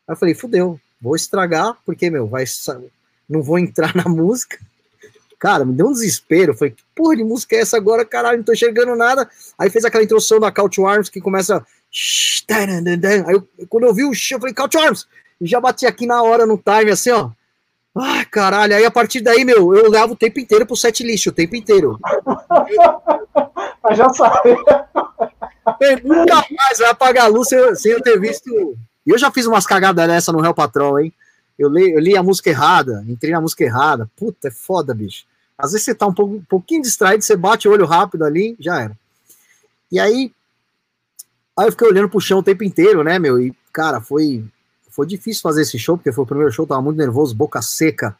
Aí 0.06 0.12
eu 0.12 0.16
falei, 0.16 0.34
fudeu, 0.34 0.80
vou 1.00 1.16
estragar, 1.16 1.76
porque, 1.84 2.10
meu, 2.10 2.26
vai, 2.26 2.44
não 3.28 3.42
vou 3.42 3.58
entrar 3.58 3.94
na 3.96 4.04
música. 4.04 4.58
Cara, 5.42 5.64
me 5.64 5.72
deu 5.72 5.88
um 5.88 5.92
desespero. 5.92 6.54
Falei, 6.54 6.70
que 6.70 6.84
porra 6.94 7.16
de 7.16 7.24
música 7.24 7.56
é 7.56 7.58
essa 7.62 7.76
agora? 7.76 8.04
Caralho, 8.04 8.36
não 8.36 8.44
tô 8.44 8.52
enxergando 8.52 8.94
nada. 8.94 9.28
Aí 9.58 9.68
fez 9.68 9.84
aquela 9.84 10.04
introdução 10.04 10.38
da 10.38 10.52
Couch 10.52 10.80
Arms 10.80 11.08
que 11.08 11.20
começa. 11.20 11.66
Aí 13.26 13.34
eu, 13.34 13.48
quando 13.68 13.82
eu 13.82 13.92
vi 13.92 14.04
o 14.04 14.14
show, 14.14 14.36
eu 14.36 14.40
falei, 14.40 14.54
Couch 14.54 14.78
Arms! 14.78 15.04
E 15.40 15.46
já 15.48 15.60
bati 15.60 15.84
aqui 15.84 16.06
na 16.06 16.22
hora 16.22 16.46
no 16.46 16.56
time, 16.56 16.92
assim, 16.92 17.10
ó. 17.10 17.30
Ai, 17.92 18.24
caralho. 18.24 18.76
Aí 18.76 18.84
a 18.84 18.90
partir 18.90 19.20
daí, 19.20 19.44
meu, 19.44 19.74
eu 19.74 19.90
levo 19.90 20.12
o 20.12 20.16
tempo 20.16 20.38
inteiro 20.38 20.64
pro 20.64 20.76
set 20.76 21.02
list, 21.02 21.26
o 21.26 21.32
tempo 21.32 21.56
inteiro. 21.56 21.98
Mas 23.82 23.98
já 23.98 24.08
sabe. 24.10 24.54
nunca 26.04 26.46
mais 26.52 26.78
vai 26.78 26.88
apagar 26.88 27.24
a 27.24 27.28
luz 27.28 27.48
sem, 27.48 27.74
sem 27.74 27.90
eu 27.90 28.00
ter 28.00 28.16
visto. 28.20 28.48
E 29.04 29.10
eu 29.10 29.18
já 29.18 29.28
fiz 29.32 29.44
umas 29.46 29.66
cagadas 29.66 30.06
dessa 30.06 30.30
no 30.30 30.40
Real 30.40 30.54
Patrol, 30.54 31.00
hein? 31.00 31.12
Eu 31.58 31.68
li, 31.68 31.90
eu 31.90 31.98
li 31.98 32.16
a 32.16 32.22
música 32.22 32.48
errada, 32.48 33.04
entrei 33.08 33.32
na 33.32 33.40
música 33.40 33.64
errada. 33.64 34.08
Puta, 34.16 34.46
é 34.46 34.50
foda, 34.52 34.94
bicho. 34.94 35.31
Às 35.56 35.72
vezes 35.72 35.84
você 35.84 35.94
tá 35.94 36.06
um, 36.06 36.14
pouco, 36.14 36.34
um 36.34 36.44
pouquinho 36.44 36.82
distraído, 36.82 37.22
você 37.22 37.36
bate 37.36 37.68
o 37.68 37.72
olho 37.72 37.86
rápido 37.86 38.24
ali, 38.24 38.56
já 38.58 38.80
era. 38.80 38.96
E 39.90 40.00
aí, 40.00 40.32
aí 41.56 41.66
eu 41.66 41.72
fiquei 41.72 41.88
olhando 41.88 42.08
pro 42.08 42.20
chão 42.20 42.38
o 42.38 42.42
tempo 42.42 42.64
inteiro, 42.64 43.04
né, 43.04 43.18
meu? 43.18 43.40
E, 43.40 43.54
cara, 43.72 44.00
foi, 44.00 44.44
foi 44.90 45.06
difícil 45.06 45.42
fazer 45.42 45.62
esse 45.62 45.78
show, 45.78 45.96
porque 45.96 46.12
foi 46.12 46.24
o 46.24 46.26
primeiro 46.26 46.52
show, 46.52 46.66
tava 46.66 46.82
muito 46.82 46.98
nervoso, 46.98 47.34
boca 47.34 47.60
seca. 47.62 48.16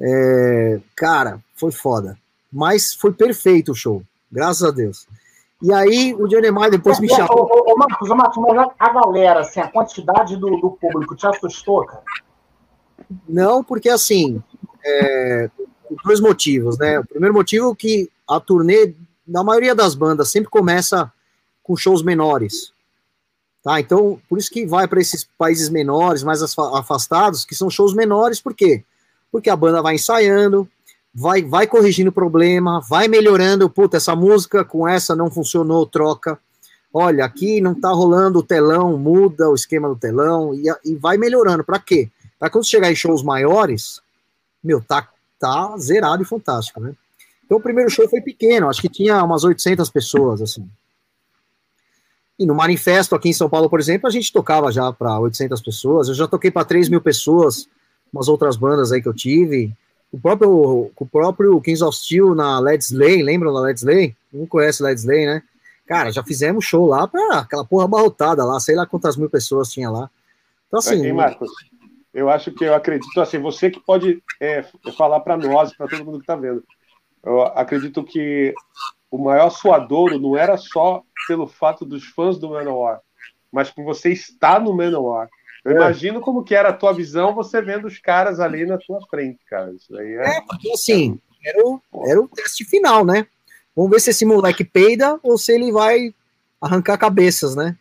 É, 0.00 0.80
cara, 0.96 1.38
foi 1.54 1.70
foda. 1.70 2.18
Mas 2.52 2.94
foi 2.94 3.12
perfeito 3.12 3.72
o 3.72 3.74
show, 3.74 4.02
graças 4.30 4.62
a 4.62 4.70
Deus. 4.70 5.06
E 5.62 5.72
aí 5.72 6.14
o 6.14 6.26
Johnny 6.26 6.50
Maia 6.50 6.70
depois 6.70 7.00
me 7.00 7.08
chamou. 7.08 7.48
Ô, 7.50 7.72
ô, 7.72 7.76
Marcos, 7.76 8.08
Marcos, 8.10 8.36
mas 8.36 8.68
a 8.78 8.92
galera, 8.92 9.40
assim, 9.40 9.60
a 9.60 9.68
quantidade 9.68 10.36
do, 10.36 10.60
do 10.60 10.70
público 10.72 11.16
te 11.16 11.26
assustou, 11.26 11.86
cara? 11.86 12.02
Não, 13.28 13.64
porque 13.64 13.88
assim, 13.88 14.42
é, 14.84 15.50
dois 16.02 16.20
motivos, 16.20 16.78
né? 16.78 16.98
O 16.98 17.04
primeiro 17.04 17.34
motivo 17.34 17.72
é 17.72 17.74
que 17.74 18.10
a 18.28 18.40
turnê, 18.40 18.94
na 19.26 19.44
maioria 19.44 19.74
das 19.74 19.94
bandas, 19.94 20.30
sempre 20.30 20.50
começa 20.50 21.12
com 21.62 21.76
shows 21.76 22.02
menores. 22.02 22.72
Tá? 23.62 23.80
Então, 23.80 24.20
por 24.28 24.38
isso 24.38 24.50
que 24.50 24.66
vai 24.66 24.86
para 24.86 25.00
esses 25.00 25.26
países 25.38 25.70
menores, 25.70 26.22
mais 26.22 26.42
afastados, 26.42 27.44
que 27.46 27.54
são 27.54 27.70
shows 27.70 27.94
menores, 27.94 28.40
por 28.40 28.54
quê? 28.54 28.84
Porque 29.32 29.48
a 29.48 29.56
banda 29.56 29.80
vai 29.80 29.94
ensaiando, 29.94 30.68
vai, 31.14 31.42
vai 31.42 31.66
corrigindo 31.66 32.10
o 32.10 32.12
problema, 32.12 32.80
vai 32.88 33.08
melhorando. 33.08 33.70
Puta, 33.70 33.96
essa 33.96 34.14
música 34.14 34.64
com 34.64 34.86
essa 34.86 35.16
não 35.16 35.30
funcionou, 35.30 35.86
troca. 35.86 36.38
Olha, 36.92 37.24
aqui 37.24 37.60
não 37.60 37.74
tá 37.74 37.88
rolando 37.88 38.40
o 38.40 38.42
telão, 38.42 38.98
muda 38.98 39.48
o 39.48 39.54
esquema 39.54 39.88
do 39.88 39.96
telão 39.96 40.54
e, 40.54 40.66
e 40.84 40.94
vai 40.94 41.16
melhorando. 41.16 41.64
Para 41.64 41.78
quê? 41.78 42.10
Para 42.38 42.50
quando 42.50 42.66
chegar 42.66 42.92
em 42.92 42.94
shows 42.94 43.22
maiores, 43.22 44.00
meu, 44.62 44.82
tá 44.82 45.08
tá 45.44 45.76
zerado 45.78 46.22
e 46.22 46.26
fantástico, 46.26 46.80
né? 46.80 46.94
Então 47.44 47.58
o 47.58 47.60
primeiro 47.60 47.90
show 47.90 48.08
foi 48.08 48.20
pequeno, 48.20 48.68
acho 48.68 48.80
que 48.80 48.88
tinha 48.88 49.22
umas 49.22 49.44
800 49.44 49.90
pessoas, 49.90 50.40
assim. 50.40 50.68
E 52.38 52.46
no 52.46 52.54
Manifesto, 52.54 53.14
aqui 53.14 53.28
em 53.28 53.32
São 53.32 53.48
Paulo, 53.48 53.68
por 53.68 53.78
exemplo, 53.78 54.08
a 54.08 54.10
gente 54.10 54.32
tocava 54.32 54.72
já 54.72 54.92
para 54.92 55.18
800 55.18 55.60
pessoas, 55.60 56.08
eu 56.08 56.14
já 56.14 56.26
toquei 56.26 56.50
para 56.50 56.64
3 56.64 56.88
mil 56.88 57.00
pessoas, 57.00 57.68
umas 58.12 58.28
outras 58.28 58.56
bandas 58.56 58.90
aí 58.90 59.02
que 59.02 59.08
eu 59.08 59.14
tive. 59.14 59.72
O 60.10 60.18
próprio, 60.18 60.90
o 60.96 61.06
próprio 61.06 61.60
Kings 61.60 61.84
of 61.84 61.96
Steel 61.96 62.34
na 62.34 62.58
Led 62.58 62.82
Slay, 62.82 63.22
lembram 63.22 63.52
da 63.52 63.60
Led 63.60 63.78
Slay? 63.78 64.16
Não 64.32 64.46
conhece 64.46 64.82
Led 64.82 64.98
Slay, 64.98 65.26
né? 65.26 65.42
Cara, 65.86 66.10
já 66.10 66.24
fizemos 66.24 66.64
show 66.64 66.86
lá 66.86 67.06
para 67.06 67.40
aquela 67.40 67.64
porra 67.64 67.84
abarrotada 67.84 68.44
lá, 68.44 68.58
sei 68.58 68.74
lá 68.74 68.86
quantas 68.86 69.16
mil 69.16 69.28
pessoas 69.28 69.68
tinha 69.68 69.90
lá. 69.90 70.10
Então, 70.66 70.78
assim. 70.78 71.00
Aqui, 71.00 71.12
Marcos, 71.12 71.50
eu 72.14 72.30
acho 72.30 72.52
que 72.52 72.64
eu 72.64 72.74
acredito 72.74 73.20
assim, 73.20 73.38
você 73.38 73.68
que 73.68 73.80
pode 73.80 74.22
é, 74.40 74.64
falar 74.96 75.18
para 75.20 75.36
nós, 75.36 75.76
para 75.76 75.88
todo 75.88 76.04
mundo 76.04 76.18
que 76.18 76.22
está 76.22 76.36
vendo. 76.36 76.62
Eu 77.24 77.42
acredito 77.42 78.04
que 78.04 78.54
o 79.10 79.18
maior 79.18 79.50
suadouro 79.50 80.18
não 80.18 80.36
era 80.36 80.56
só 80.56 81.02
pelo 81.26 81.48
fato 81.48 81.84
dos 81.84 82.04
fãs 82.04 82.38
do 82.38 82.50
Manowar, 82.50 83.00
mas 83.50 83.70
por 83.70 83.84
você 83.84 84.10
estar 84.10 84.60
no 84.60 84.76
Manowar. 84.76 85.28
Eu 85.64 85.72
é. 85.72 85.74
imagino 85.76 86.20
como 86.20 86.44
que 86.44 86.54
era 86.54 86.68
a 86.68 86.72
tua 86.72 86.92
visão 86.92 87.34
você 87.34 87.60
vendo 87.60 87.86
os 87.86 87.98
caras 87.98 88.38
ali 88.38 88.64
na 88.64 88.78
tua 88.78 89.00
frente, 89.08 89.44
cara. 89.46 89.72
Isso 89.72 89.96
aí 89.96 90.14
é. 90.14 90.36
é 90.36 90.40
porque 90.42 90.70
assim, 90.70 91.18
era 91.44 91.66
o, 91.66 91.80
era 92.06 92.20
o 92.20 92.28
teste 92.28 92.64
final, 92.64 93.04
né? 93.04 93.26
Vamos 93.74 93.90
ver 93.90 94.00
se 94.00 94.10
esse 94.10 94.24
moleque 94.24 94.62
peida 94.62 95.18
ou 95.20 95.36
se 95.36 95.52
ele 95.52 95.72
vai 95.72 96.14
arrancar 96.60 96.96
cabeças, 96.96 97.56
né? 97.56 97.76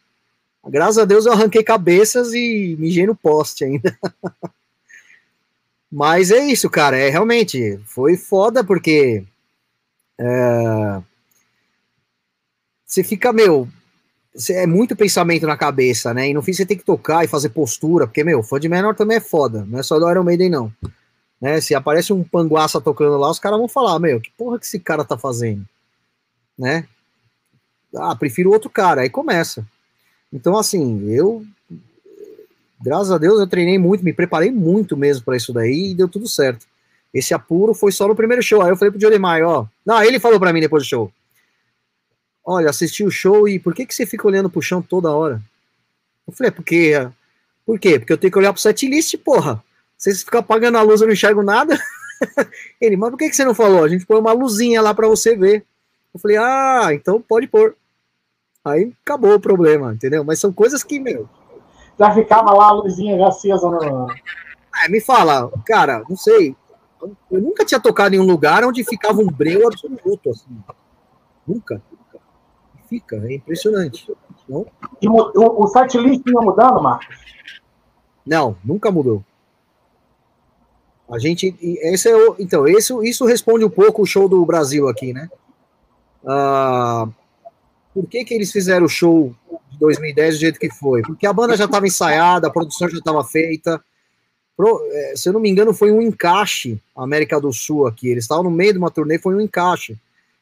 Graças 0.65 0.97
a 0.97 1.05
Deus 1.05 1.25
eu 1.25 1.33
arranquei 1.33 1.63
cabeças 1.63 2.33
e 2.33 2.75
mijei 2.79 3.05
no 3.05 3.15
poste 3.15 3.65
ainda. 3.65 3.97
Mas 5.91 6.31
é 6.31 6.45
isso, 6.45 6.69
cara. 6.69 6.97
É 6.97 7.09
realmente 7.09 7.79
foi 7.85 8.17
foda 8.17 8.63
porque 8.63 9.23
é, 10.19 11.01
você 12.85 13.03
fica, 13.03 13.33
meu, 13.33 13.67
é 14.49 14.65
muito 14.65 14.95
pensamento 14.95 15.45
na 15.45 15.57
cabeça, 15.57 16.13
né? 16.13 16.29
E 16.29 16.33
no 16.33 16.41
fim 16.41 16.53
você 16.53 16.65
tem 16.65 16.77
que 16.77 16.85
tocar 16.85 17.23
e 17.23 17.27
fazer 17.27 17.49
postura, 17.49 18.07
porque, 18.07 18.23
meu, 18.23 18.41
fã 18.41 18.59
de 18.59 18.69
menor 18.69 18.95
também 18.95 19.17
é 19.17 19.21
foda, 19.21 19.65
não 19.65 19.79
é 19.79 19.83
só 19.83 19.99
do 19.99 20.09
Iron 20.09 20.23
Maiden, 20.23 20.49
não. 20.49 20.73
Né? 21.39 21.59
Se 21.59 21.75
aparece 21.75 22.13
um 22.13 22.23
panguaça 22.23 22.79
tocando 22.79 23.17
lá, 23.17 23.29
os 23.29 23.39
caras 23.39 23.59
vão 23.59 23.67
falar, 23.67 23.99
meu, 23.99 24.21
que 24.21 24.31
porra 24.37 24.57
que 24.57 24.65
esse 24.65 24.79
cara 24.79 25.03
tá 25.03 25.17
fazendo? 25.17 25.65
Né? 26.57 26.87
Ah, 27.95 28.15
prefiro 28.15 28.51
outro 28.51 28.69
cara, 28.69 29.01
aí 29.01 29.09
começa. 29.09 29.65
Então, 30.33 30.57
assim, 30.57 31.07
eu, 31.11 31.45
graças 32.81 33.11
a 33.11 33.19
Deus, 33.19 33.39
eu 33.39 33.45
treinei 33.45 33.77
muito, 33.77 34.03
me 34.03 34.11
preparei 34.11 34.51
muito 34.51 34.97
mesmo 34.97 35.23
para 35.23 35.37
isso 35.37 35.53
daí 35.53 35.91
e 35.91 35.95
deu 35.95 36.09
tudo 36.09 36.27
certo. 36.27 36.65
Esse 37.13 37.33
apuro 37.33 37.75
foi 37.75 37.91
só 37.91 38.07
no 38.07 38.15
primeiro 38.15 38.41
show. 38.41 38.61
Aí 38.63 38.69
eu 38.69 38.75
falei 38.75 38.91
pro 38.91 38.99
Johnny 38.99 39.19
Maia, 39.19 39.47
ó. 39.47 39.67
Não, 39.85 40.01
ele 40.03 40.19
falou 40.19 40.39
para 40.39 40.51
mim 40.51 40.59
depois 40.59 40.83
do 40.83 40.89
show. 40.89 41.11
Olha, 42.43 42.71
assisti 42.71 43.03
o 43.03 43.11
show 43.11 43.47
e 43.47 43.59
por 43.59 43.75
que, 43.75 43.85
que 43.85 43.93
você 43.93 44.05
fica 44.05 44.27
olhando 44.27 44.49
pro 44.49 44.61
chão 44.61 44.81
toda 44.81 45.11
hora? 45.11 45.39
Eu 46.27 46.33
falei, 46.33 46.47
é 46.47 46.51
porque. 46.51 46.93
Por 47.65 47.79
quê? 47.79 47.99
Porque 47.99 48.11
eu 48.11 48.17
tenho 48.17 48.31
que 48.31 48.37
olhar 48.39 48.51
pro 48.51 48.61
setlist, 48.61 49.15
porra. 49.17 49.63
Se 49.97 50.13
você 50.13 50.25
ficar 50.25 50.39
apagando 50.39 50.77
a 50.77 50.81
luz, 50.81 50.99
eu 50.99 51.07
não 51.07 51.13
enxergo 51.13 51.43
nada. 51.43 51.79
ele, 52.81 52.97
mas 52.97 53.11
por 53.11 53.17
que, 53.17 53.29
que 53.29 53.35
você 53.35 53.45
não 53.45 53.53
falou? 53.53 53.83
A 53.83 53.87
gente 53.87 54.05
põe 54.05 54.19
uma 54.19 54.33
luzinha 54.33 54.81
lá 54.81 54.93
para 54.93 55.07
você 55.07 55.35
ver. 55.35 55.63
Eu 56.13 56.19
falei, 56.19 56.37
ah, 56.37 56.89
então 56.91 57.21
pode 57.21 57.47
pôr. 57.47 57.75
Aí 58.63 58.93
acabou 59.03 59.33
o 59.35 59.39
problema, 59.39 59.93
entendeu? 59.93 60.23
Mas 60.23 60.39
são 60.39 60.53
coisas 60.53 60.83
que, 60.83 60.99
meu. 60.99 61.27
Já 61.99 62.11
ficava 62.13 62.51
lá 62.53 62.69
a 62.69 62.71
luzinha 62.71 63.17
já 63.17 63.27
acesa 63.27 63.69
no. 63.69 64.07
É, 64.83 64.89
me 64.89 65.01
fala, 65.01 65.51
cara, 65.65 66.03
não 66.09 66.15
sei. 66.15 66.55
Eu 67.29 67.41
nunca 67.41 67.65
tinha 67.65 67.79
tocado 67.79 68.15
em 68.15 68.19
um 68.19 68.25
lugar 68.25 68.63
onde 68.63 68.83
ficava 68.83 69.19
um 69.21 69.27
breu 69.27 69.67
absoluto, 69.67 70.29
assim. 70.29 70.57
Nunca. 71.45 71.81
Fica, 72.87 73.17
é 73.17 73.35
impressionante. 73.35 74.09
Não? 74.47 74.65
E 75.01 75.07
o, 75.07 75.13
o 75.35 75.67
site 75.67 75.97
list 75.97 76.25
ia 76.25 76.41
mudando, 76.41 76.81
Marcos? 76.81 77.33
Não, 78.25 78.55
nunca 78.63 78.89
mudou. 78.89 79.23
A 81.09 81.19
gente. 81.19 81.55
Esse 81.61 82.09
é 82.09 82.15
o, 82.15 82.35
então, 82.39 82.67
esse, 82.67 82.93
isso 83.07 83.25
responde 83.25 83.65
um 83.65 83.69
pouco 83.69 84.01
o 84.01 84.05
show 84.05 84.29
do 84.29 84.45
Brasil 84.45 84.87
aqui, 84.87 85.11
né? 85.13 85.29
Ah, 86.25 87.07
por 87.93 88.07
que, 88.07 88.25
que 88.25 88.33
eles 88.33 88.51
fizeram 88.51 88.85
o 88.85 88.89
show 88.89 89.35
de 89.71 89.77
2010 89.77 90.35
do 90.35 90.39
jeito 90.39 90.59
que 90.59 90.69
foi? 90.69 91.03
Porque 91.03 91.27
a 91.27 91.33
banda 91.33 91.55
já 91.55 91.65
estava 91.65 91.85
ensaiada, 91.85 92.47
a 92.47 92.51
produção 92.51 92.89
já 92.89 92.97
estava 92.97 93.23
feita. 93.23 93.83
Pro, 94.57 94.81
é, 94.91 95.13
se 95.15 95.29
eu 95.29 95.33
não 95.33 95.39
me 95.39 95.49
engano, 95.49 95.73
foi 95.73 95.91
um 95.91 96.01
encaixe 96.01 96.79
América 96.95 97.39
do 97.39 97.53
Sul 97.53 97.85
aqui. 97.85 98.09
Eles 98.09 98.23
estavam 98.23 98.43
no 98.43 98.51
meio 98.51 98.73
de 98.73 98.79
uma 98.79 98.89
turnê, 98.89 99.19
foi 99.19 99.35
um 99.35 99.41
encaixe. 99.41 99.97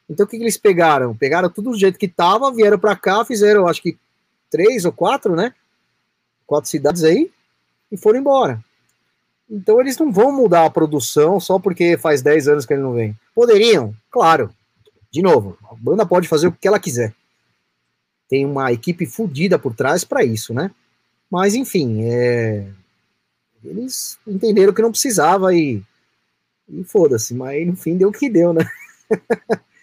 Então 0.08 0.24
o 0.24 0.28
que, 0.28 0.38
que 0.38 0.42
eles 0.42 0.56
pegaram? 0.56 1.14
Pegaram 1.14 1.50
tudo 1.50 1.70
do 1.70 1.78
jeito 1.78 1.98
que 1.98 2.06
estava, 2.06 2.50
vieram 2.52 2.78
para 2.78 2.96
cá, 2.96 3.24
fizeram 3.24 3.68
acho 3.68 3.82
que 3.82 3.98
três 4.50 4.84
ou 4.84 4.92
quatro, 4.92 5.36
né? 5.36 5.54
Quatro 6.46 6.70
cidades 6.70 7.04
aí 7.04 7.30
e 7.90 7.96
foram 7.96 8.18
embora. 8.18 8.62
Então 9.50 9.78
eles 9.80 9.98
não 9.98 10.10
vão 10.10 10.32
mudar 10.32 10.64
a 10.64 10.70
produção 10.70 11.38
só 11.38 11.58
porque 11.58 11.98
faz 11.98 12.22
10 12.22 12.48
anos 12.48 12.66
que 12.66 12.72
ele 12.72 12.82
não 12.82 12.94
vem. 12.94 13.14
Poderiam, 13.34 13.94
claro. 14.10 14.50
De 15.10 15.20
novo, 15.20 15.58
a 15.70 15.74
banda 15.74 16.06
pode 16.06 16.26
fazer 16.26 16.46
o 16.46 16.52
que 16.52 16.66
ela 16.66 16.80
quiser 16.80 17.14
tem 18.32 18.46
uma 18.46 18.72
equipe 18.72 19.04
fodida 19.04 19.58
por 19.58 19.74
trás 19.74 20.04
para 20.04 20.24
isso, 20.24 20.54
né? 20.54 20.70
Mas, 21.30 21.54
enfim, 21.54 22.04
é... 22.04 22.66
eles 23.62 24.18
entenderam 24.26 24.72
que 24.72 24.80
não 24.80 24.90
precisava 24.90 25.54
e, 25.54 25.82
e 26.66 26.82
foda-se, 26.82 27.34
mas 27.34 27.66
no 27.66 27.76
fim 27.76 27.94
deu 27.94 28.08
o 28.08 28.12
que 28.12 28.30
deu, 28.30 28.54
né? 28.54 28.66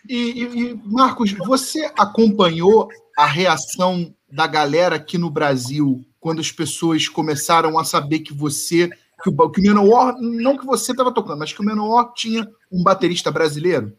e, 0.10 0.42
e, 0.42 0.82
Marcos, 0.84 1.32
você 1.34 1.92
acompanhou 1.96 2.90
a 3.16 3.28
reação 3.28 4.12
da 4.32 4.48
galera 4.48 4.96
aqui 4.96 5.20
no 5.20 5.30
Brasil 5.30 6.04
quando 6.20 6.40
as 6.40 6.52
pessoas 6.52 7.08
começaram 7.08 7.78
a 7.78 7.84
saber 7.84 8.22
que 8.22 8.34
você, 8.34 8.90
que 9.22 9.30
o, 9.30 9.50
que 9.52 9.62
o 9.62 9.64
Menor, 9.64 10.16
não 10.20 10.58
que 10.58 10.66
você 10.66 10.92
estava 10.92 11.14
tocando, 11.14 11.38
mas 11.38 11.54
que 11.54 11.62
o 11.62 11.66
Menor 11.66 12.14
tinha 12.16 12.50
um 12.72 12.82
baterista 12.82 13.30
brasileiro? 13.30 13.94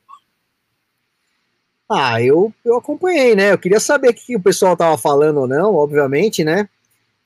Ah, 1.93 2.23
eu, 2.23 2.55
eu 2.65 2.77
acompanhei, 2.77 3.35
né? 3.35 3.53
Eu 3.53 3.59
queria 3.59 3.81
saber 3.81 4.11
o 4.11 4.15
que 4.15 4.37
o 4.37 4.41
pessoal 4.41 4.77
tava 4.77 4.97
falando 4.97 5.39
ou 5.41 5.49
não, 5.49 5.75
obviamente, 5.75 6.45
né? 6.45 6.69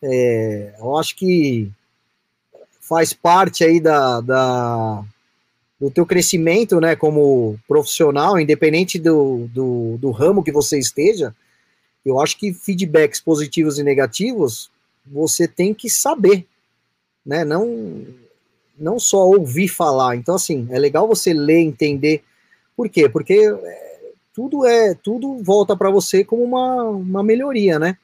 É, 0.03 0.75
eu 0.79 0.97
acho 0.97 1.15
que 1.17 1.71
faz 2.81 3.13
parte 3.13 3.63
aí 3.63 3.79
da, 3.79 4.23
da, 4.23 5.05
do 5.79 5.91
teu 5.91 6.07
crescimento, 6.07 6.81
né, 6.81 6.97
como 6.97 7.59
profissional, 7.67 8.39
independente 8.39 8.99
do, 8.99 9.49
do, 9.49 9.97
do 9.99 10.11
ramo 10.11 10.45
que 10.45 10.53
você 10.53 10.79
esteja, 10.79 11.35
eu 12.05 12.21
acho 12.21 12.39
que 12.39 12.53
feedbacks 12.53 13.21
positivos 13.21 13.79
e 13.79 13.83
negativos 13.83 14.71
você 15.07 15.47
tem 15.47 15.75
que 15.75 15.91
saber, 15.91 16.47
né? 17.25 17.45
Não, 17.45 18.07
não 18.79 18.99
só 18.99 19.27
ouvir 19.27 19.69
falar. 19.69 20.17
Então, 20.17 20.35
assim, 20.35 20.67
é 20.71 20.79
legal 20.79 21.07
você 21.07 21.35
ler, 21.35 21.61
entender. 21.61 22.23
Por 22.77 22.89
quê? 22.89 23.09
Porque 23.09 23.51
tudo 24.35 24.67
é 24.67 24.95
tudo 24.95 25.39
volta 25.43 25.77
para 25.77 25.91
você 25.91 26.25
como 26.25 26.43
uma, 26.43 26.83
uma 26.83 27.23
melhoria, 27.23 27.79
né? 27.79 27.97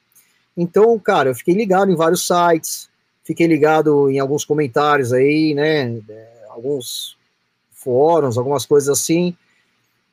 Então, 0.55 0.97
cara, 0.97 1.29
eu 1.29 1.35
fiquei 1.35 1.53
ligado 1.53 1.91
em 1.91 1.95
vários 1.95 2.25
sites, 2.25 2.89
fiquei 3.23 3.47
ligado 3.47 4.09
em 4.09 4.19
alguns 4.19 4.45
comentários 4.45 5.11
aí, 5.11 5.53
né? 5.53 5.99
É, 6.09 6.27
alguns 6.49 7.17
fóruns, 7.71 8.37
algumas 8.37 8.65
coisas 8.65 8.89
assim. 8.89 9.35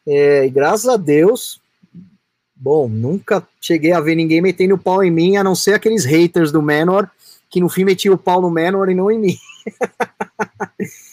É, 0.07 0.45
e 0.45 0.51
graças 0.51 0.89
a 0.89 0.97
Deus, 0.97 1.61
bom, 2.55 2.89
nunca 2.89 3.47
cheguei 3.61 3.93
a 3.93 4.01
ver 4.01 4.17
ninguém 4.17 4.41
metendo 4.41 4.75
o 4.75 4.79
pau 4.79 5.05
em 5.05 5.11
mim, 5.11 5.37
a 5.37 5.45
não 5.45 5.55
ser 5.55 5.75
aqueles 5.75 6.05
haters 6.05 6.51
do 6.51 6.63
Menor, 6.63 7.09
que 7.49 7.61
no 7.61 7.69
fim 7.69 7.85
metiam 7.85 8.15
o 8.15 8.19
pau 8.19 8.41
no 8.41 8.51
Menor 8.51 8.89
e 8.89 8.95
não 8.95 9.11
em 9.11 9.19
mim. 9.19 9.37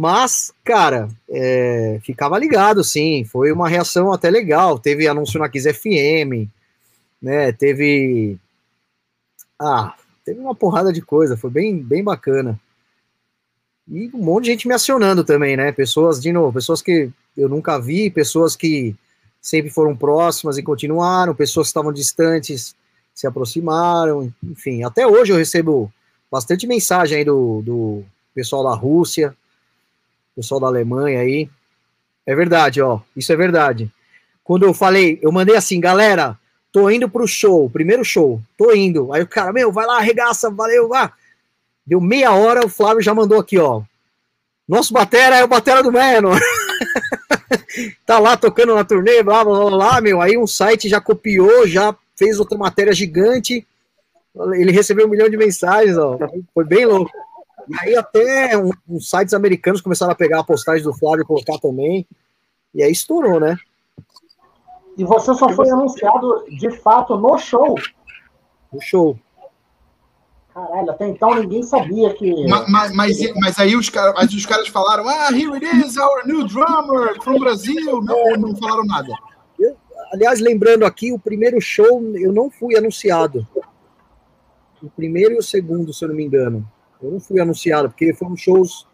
Mas, 0.00 0.52
cara, 0.62 1.08
é, 1.28 1.98
ficava 2.04 2.38
ligado, 2.38 2.84
sim. 2.84 3.24
Foi 3.24 3.50
uma 3.50 3.68
reação 3.68 4.12
até 4.12 4.30
legal. 4.30 4.78
Teve 4.78 5.08
anúncio 5.08 5.40
na 5.40 5.48
Kiss 5.48 5.74
FM, 5.74 6.48
né? 7.20 7.50
Teve. 7.50 8.38
Ah, 9.60 9.96
teve 10.24 10.38
uma 10.38 10.54
porrada 10.54 10.92
de 10.92 11.02
coisa. 11.02 11.36
Foi 11.36 11.50
bem, 11.50 11.82
bem 11.82 12.04
bacana. 12.04 12.60
E 13.88 14.08
um 14.14 14.22
monte 14.22 14.44
de 14.44 14.50
gente 14.52 14.68
me 14.68 14.74
acionando 14.74 15.24
também, 15.24 15.56
né? 15.56 15.72
Pessoas, 15.72 16.22
de 16.22 16.30
novo, 16.30 16.52
pessoas 16.52 16.80
que 16.80 17.10
eu 17.36 17.48
nunca 17.48 17.76
vi, 17.80 18.08
pessoas 18.08 18.54
que 18.54 18.94
sempre 19.42 19.68
foram 19.68 19.96
próximas 19.96 20.58
e 20.58 20.62
continuaram, 20.62 21.34
pessoas 21.34 21.66
que 21.66 21.70
estavam 21.70 21.92
distantes 21.92 22.72
se 23.12 23.26
aproximaram, 23.26 24.32
enfim. 24.44 24.84
Até 24.84 25.04
hoje 25.04 25.32
eu 25.32 25.36
recebo 25.36 25.92
bastante 26.30 26.68
mensagem 26.68 27.18
aí 27.18 27.24
do, 27.24 27.62
do 27.62 28.04
pessoal 28.32 28.62
da 28.62 28.76
Rússia, 28.76 29.36
pessoal 30.38 30.60
da 30.60 30.68
Alemanha 30.68 31.20
aí. 31.20 31.50
É 32.24 32.34
verdade, 32.34 32.80
ó, 32.80 33.00
isso 33.16 33.32
é 33.32 33.36
verdade. 33.36 33.90
Quando 34.44 34.64
eu 34.64 34.72
falei, 34.72 35.18
eu 35.20 35.32
mandei 35.32 35.56
assim, 35.56 35.80
galera, 35.80 36.38
tô 36.70 36.88
indo 36.88 37.08
pro 37.08 37.26
show, 37.26 37.68
primeiro 37.68 38.04
show, 38.04 38.40
tô 38.56 38.72
indo. 38.72 39.12
Aí 39.12 39.22
o 39.22 39.26
cara, 39.26 39.52
meu, 39.52 39.72
vai 39.72 39.84
lá, 39.84 39.96
arregaça, 39.96 40.48
valeu, 40.48 40.88
vá. 40.88 41.12
Deu 41.84 42.00
meia 42.00 42.32
hora, 42.32 42.64
o 42.64 42.68
Flávio 42.68 43.02
já 43.02 43.12
mandou 43.12 43.40
aqui, 43.40 43.58
ó. 43.58 43.82
Nosso 44.68 44.92
batera 44.92 45.36
é 45.36 45.44
o 45.44 45.48
batera 45.48 45.82
do 45.82 45.90
Menor. 45.90 46.38
tá 48.06 48.18
lá 48.18 48.36
tocando 48.36 48.74
na 48.74 48.84
turnê, 48.84 49.22
blá, 49.22 49.42
blá, 49.42 49.58
blá, 49.58 49.70
blá, 49.70 50.00
meu. 50.00 50.20
Aí 50.20 50.36
um 50.38 50.46
site 50.46 50.88
já 50.88 51.00
copiou, 51.00 51.66
já 51.66 51.96
fez 52.14 52.38
outra 52.38 52.56
matéria 52.56 52.92
gigante. 52.92 53.66
Ele 54.52 54.70
recebeu 54.70 55.06
um 55.06 55.10
milhão 55.10 55.28
de 55.28 55.36
mensagens, 55.36 55.96
ó. 55.96 56.18
Foi 56.54 56.64
bem 56.64 56.84
louco. 56.84 57.10
E 57.68 57.74
aí 57.80 57.96
até 57.96 58.52
uns 58.88 59.10
sites 59.10 59.34
americanos 59.34 59.80
começaram 59.80 60.12
a 60.12 60.16
pegar 60.16 60.40
a 60.40 60.44
postagem 60.44 60.82
do 60.82 60.94
Flávio 60.94 61.22
e 61.22 61.26
colocar 61.26 61.58
também. 61.58 62.06
E 62.74 62.82
aí 62.82 62.90
estourou, 62.90 63.38
né? 63.38 63.56
E 64.96 65.04
você 65.04 65.34
só 65.34 65.48
foi 65.50 65.70
anunciado 65.70 66.44
de 66.58 66.70
fato 66.70 67.16
no 67.16 67.38
show. 67.38 67.76
No 68.72 68.80
show. 68.80 69.18
Caralho, 70.52 70.90
até 70.90 71.06
então 71.06 71.34
ninguém 71.36 71.62
sabia 71.62 72.12
que. 72.14 72.46
Mas, 72.48 72.68
mas, 72.68 72.92
mas, 72.92 73.34
mas 73.36 73.58
aí 73.60 73.76
os, 73.76 73.88
cara, 73.88 74.12
mas 74.14 74.32
os 74.34 74.44
caras 74.44 74.66
falaram: 74.66 75.08
Ah, 75.08 75.28
here 75.30 75.52
it 75.54 75.64
is, 75.64 75.96
our 75.96 76.26
new 76.26 76.44
drummer 76.46 77.14
from 77.22 77.38
Brasil. 77.38 78.02
Não, 78.02 78.32
não 78.38 78.56
falaram 78.56 78.84
nada. 78.84 79.12
Eu, 79.58 79.76
aliás, 80.12 80.40
lembrando 80.40 80.84
aqui, 80.84 81.12
o 81.12 81.18
primeiro 81.18 81.60
show 81.60 82.02
eu 82.16 82.32
não 82.32 82.50
fui 82.50 82.76
anunciado. 82.76 83.46
O 84.82 84.90
primeiro 84.90 85.34
e 85.34 85.38
o 85.38 85.42
segundo, 85.42 85.92
se 85.92 86.04
eu 86.04 86.08
não 86.08 86.16
me 86.16 86.24
engano. 86.24 86.68
Eu 87.02 87.12
não 87.12 87.20
fui 87.20 87.40
anunciado, 87.40 87.88
porque 87.88 88.12
foram 88.12 88.36
shows 88.36 88.86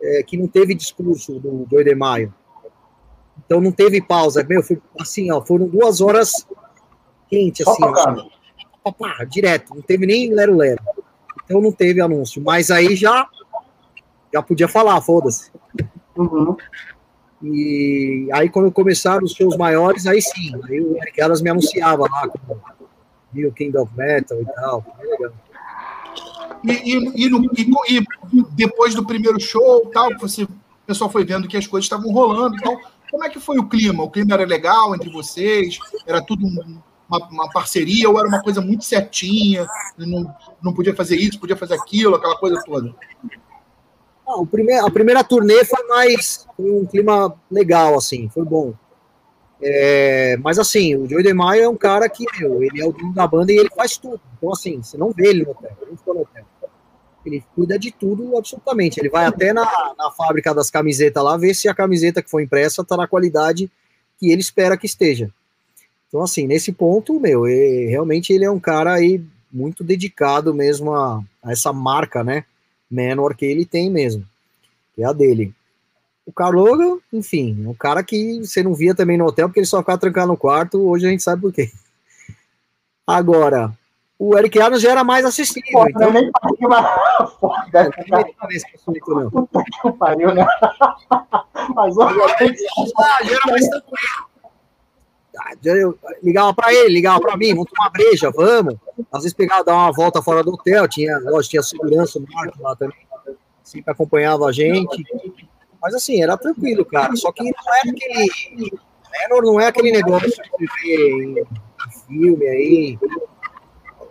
é, 0.00 0.22
que 0.22 0.36
não 0.36 0.46
teve 0.46 0.74
discurso 0.74 1.38
do 1.40 1.66
2 1.66 1.84
de 1.84 1.94
maio. 1.94 2.32
Então 3.44 3.60
não 3.60 3.72
teve 3.72 4.00
pausa. 4.00 4.44
Meu, 4.44 4.62
foi 4.62 4.80
assim, 5.00 5.30
ó, 5.30 5.40
foram 5.40 5.66
duas 5.66 6.00
horas 6.00 6.46
quente, 7.28 7.62
assim. 7.62 7.82
Ó, 8.84 8.92
pá, 8.92 9.24
direto, 9.24 9.74
não 9.74 9.82
teve 9.82 10.06
nem 10.06 10.32
lero-lero. 10.32 10.82
Então 11.44 11.60
não 11.60 11.72
teve 11.72 12.00
anúncio. 12.00 12.42
Mas 12.42 12.70
aí 12.70 12.94
já, 12.94 13.28
já 14.32 14.42
podia 14.42 14.68
falar, 14.68 15.00
foda-se. 15.00 15.50
Uhum. 16.16 16.56
E 17.42 18.28
aí, 18.32 18.48
quando 18.48 18.72
começaram 18.72 19.24
os 19.24 19.32
shows 19.32 19.56
maiores, 19.56 20.06
aí 20.06 20.20
sim, 20.20 20.52
aí 20.64 20.80
o 20.80 20.96
Eric 20.96 21.20
Elas 21.20 21.40
me 21.40 21.48
anunciava 21.48 22.02
lá, 22.02 22.28
como 22.28 22.60
New 23.32 23.52
King 23.52 23.76
of 23.76 23.92
Metal 23.96 24.40
e 24.40 24.44
tal. 24.46 24.84
legal. 24.98 25.32
E, 26.64 26.72
e, 26.72 27.26
e, 27.26 27.28
no, 27.28 27.44
e, 27.88 28.04
depois 28.52 28.94
do 28.94 29.06
primeiro 29.06 29.40
show, 29.40 29.90
tal, 29.92 30.10
você, 30.18 30.44
o 30.44 30.48
pessoal 30.86 31.10
foi 31.10 31.24
vendo 31.24 31.48
que 31.48 31.56
as 31.56 31.66
coisas 31.66 31.84
estavam 31.84 32.12
rolando 32.12 32.56
e 32.56 32.60
tal. 32.60 32.78
Como 33.10 33.24
é 33.24 33.28
que 33.28 33.40
foi 33.40 33.58
o 33.58 33.68
clima? 33.68 34.02
O 34.02 34.10
clima 34.10 34.34
era 34.34 34.44
legal 34.44 34.94
entre 34.94 35.10
vocês? 35.10 35.78
Era 36.06 36.22
tudo 36.22 36.46
um, 36.46 36.80
uma, 37.08 37.26
uma, 37.28 37.50
parceria 37.50 38.08
ou 38.08 38.18
era 38.18 38.28
uma 38.28 38.42
coisa 38.42 38.60
muito 38.60 38.84
certinha, 38.84 39.66
não, 39.96 40.34
não 40.62 40.74
podia 40.74 40.94
fazer 40.94 41.16
isso, 41.16 41.40
podia 41.40 41.56
fazer 41.56 41.74
aquilo, 41.74 42.16
aquela 42.16 42.36
coisa 42.36 42.62
toda? 42.64 42.94
Não, 44.26 44.46
a 44.84 44.90
primeira 44.90 45.24
turnê 45.24 45.64
foi 45.64 45.86
mais 45.88 46.46
um 46.58 46.84
clima 46.84 47.34
legal, 47.50 47.96
assim, 47.96 48.28
foi 48.28 48.44
bom. 48.44 48.74
É, 49.60 50.36
mas 50.36 50.58
assim, 50.58 50.94
o 50.94 51.08
Joey 51.08 51.24
DeMaio 51.24 51.62
é 51.62 51.68
um 51.68 51.76
cara 51.76 52.08
que 52.08 52.24
meu, 52.38 52.62
ele 52.62 52.80
é 52.80 52.86
o 52.86 52.92
dono 52.92 53.12
da 53.12 53.26
banda 53.26 53.52
e 53.52 53.58
ele 53.58 53.70
faz 53.74 53.96
tudo. 53.96 54.20
Então, 54.36 54.52
assim, 54.52 54.82
você 54.82 54.96
não 54.96 55.10
vê 55.10 55.28
ele 55.28 55.44
no 55.44 55.50
hotel, 55.50 55.72
ele 55.80 55.90
não 55.90 55.96
fica 55.96 56.14
no 56.14 56.20
hotel. 56.20 56.44
Ele 57.26 57.44
cuida 57.54 57.78
de 57.78 57.90
tudo 57.90 58.36
absolutamente. 58.36 58.98
Ele 59.00 59.10
vai 59.10 59.26
até 59.26 59.52
na, 59.52 59.64
na 59.98 60.10
fábrica 60.10 60.54
das 60.54 60.70
camisetas 60.70 61.22
lá 61.22 61.36
ver 61.36 61.54
se 61.54 61.68
a 61.68 61.74
camiseta 61.74 62.22
que 62.22 62.30
foi 62.30 62.44
impressa 62.44 62.82
está 62.82 62.96
na 62.96 63.08
qualidade 63.08 63.70
que 64.18 64.30
ele 64.30 64.40
espera 64.40 64.76
que 64.76 64.86
esteja. 64.86 65.30
Então, 66.08 66.22
assim, 66.22 66.46
nesse 66.46 66.72
ponto, 66.72 67.20
meu, 67.20 67.42
realmente 67.42 68.32
ele 68.32 68.44
é 68.44 68.50
um 68.50 68.60
cara 68.60 68.94
aí 68.94 69.22
muito 69.52 69.84
dedicado 69.84 70.54
mesmo 70.54 70.92
a, 70.92 71.22
a 71.42 71.52
essa 71.52 71.72
marca, 71.72 72.24
né? 72.24 72.44
Menor 72.90 73.34
que 73.34 73.44
ele 73.44 73.66
tem 73.66 73.90
mesmo, 73.90 74.24
que 74.94 75.02
é 75.02 75.06
a 75.06 75.12
dele. 75.12 75.52
O 76.28 76.32
Carlos, 76.32 77.00
enfim, 77.10 77.64
um 77.66 77.72
cara 77.72 78.02
que 78.02 78.40
você 78.44 78.62
não 78.62 78.74
via 78.74 78.94
também 78.94 79.16
no 79.16 79.24
hotel, 79.24 79.48
porque 79.48 79.60
ele 79.60 79.66
só 79.66 79.78
ficava 79.78 79.96
trancado 79.96 80.28
no 80.28 80.36
quarto, 80.36 80.86
hoje 80.86 81.06
a 81.06 81.10
gente 81.10 81.22
sabe 81.22 81.40
por 81.40 81.50
quê. 81.50 81.72
Agora, 83.06 83.72
o 84.18 84.36
Eric 84.36 84.60
Adams 84.60 84.82
já 84.82 84.90
era 84.90 85.02
mais 85.02 85.24
acessível. 85.24 85.62
Pô, 85.72 85.88
então... 85.88 86.12
nem 86.12 86.30
Puta 89.30 89.64
que 89.64 89.92
pariu, 89.92 90.34
né? 90.34 90.46
Mas, 91.74 91.96
ó, 91.96 92.10
já 92.12 93.32
era 93.32 93.46
mais 93.46 93.66
tranquilo 93.66 94.28
eu 95.64 95.98
ligava 96.22 96.52
para 96.52 96.74
ele, 96.74 96.94
ligava 96.94 97.20
para 97.20 97.36
mim, 97.36 97.54
vamos 97.54 97.70
tomar 97.70 97.90
breja, 97.90 98.30
vamos. 98.30 98.74
Às 99.10 99.22
vezes 99.22 99.32
pegava, 99.32 99.64
dar 99.64 99.74
uma 99.74 99.92
volta 99.92 100.20
fora 100.20 100.42
do 100.42 100.52
hotel, 100.52 100.86
tinha, 100.88 101.16
lógico, 101.18 101.52
tinha 101.52 101.62
segurança, 101.62 102.18
o 102.18 102.26
Marco 102.30 102.62
lá 102.62 102.76
também, 102.76 102.98
sempre 103.62 103.92
acompanhava 103.92 104.46
a 104.46 104.52
gente. 104.52 105.02
Mas 105.80 105.94
assim, 105.94 106.22
era 106.22 106.36
tranquilo, 106.36 106.84
cara. 106.84 107.14
Só 107.16 107.32
que 107.32 107.42
não 107.42 107.50
é 107.50 107.90
aquele. 107.90 108.78
Menor 109.10 109.42
não 109.42 109.60
é 109.60 109.66
aquele 109.66 109.90
negócio 109.90 110.42
que 110.56 110.66
vê 110.82 111.40
em 111.40 111.46
filme 112.06 112.46
aí. 112.46 112.98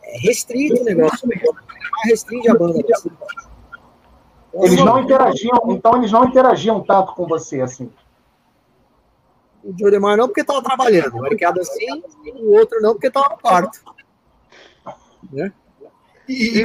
É 0.03 0.19
restrito 0.19 0.81
o 0.81 0.85
negócio, 0.85 1.27
mais 1.27 1.41
restringe 2.05 2.49
a 2.49 2.55
banda. 2.55 2.79
Eles 4.53 4.83
não 4.83 5.01
interagiam, 5.01 5.61
então 5.69 5.97
eles 5.97 6.11
não 6.11 6.25
interagiam 6.25 6.81
tanto 6.81 7.13
com 7.13 7.27
você, 7.27 7.61
assim. 7.61 7.91
O 9.63 9.77
Joe 9.77 9.91
DeMar 9.91 10.17
não 10.17 10.27
porque 10.27 10.41
estava 10.41 10.63
trabalhando, 10.63 11.17
o 11.17 11.25
Eric 11.25 11.43
Adams 11.43 11.67
sim, 11.67 12.03
e 12.23 12.31
o 12.31 12.51
outro 12.53 12.81
não 12.81 12.93
porque 12.93 13.07
estava 13.07 13.29
no 13.29 13.37
quarto. 13.37 13.81
Né? 15.31 15.51
E, 16.27 16.59
e 16.59 16.63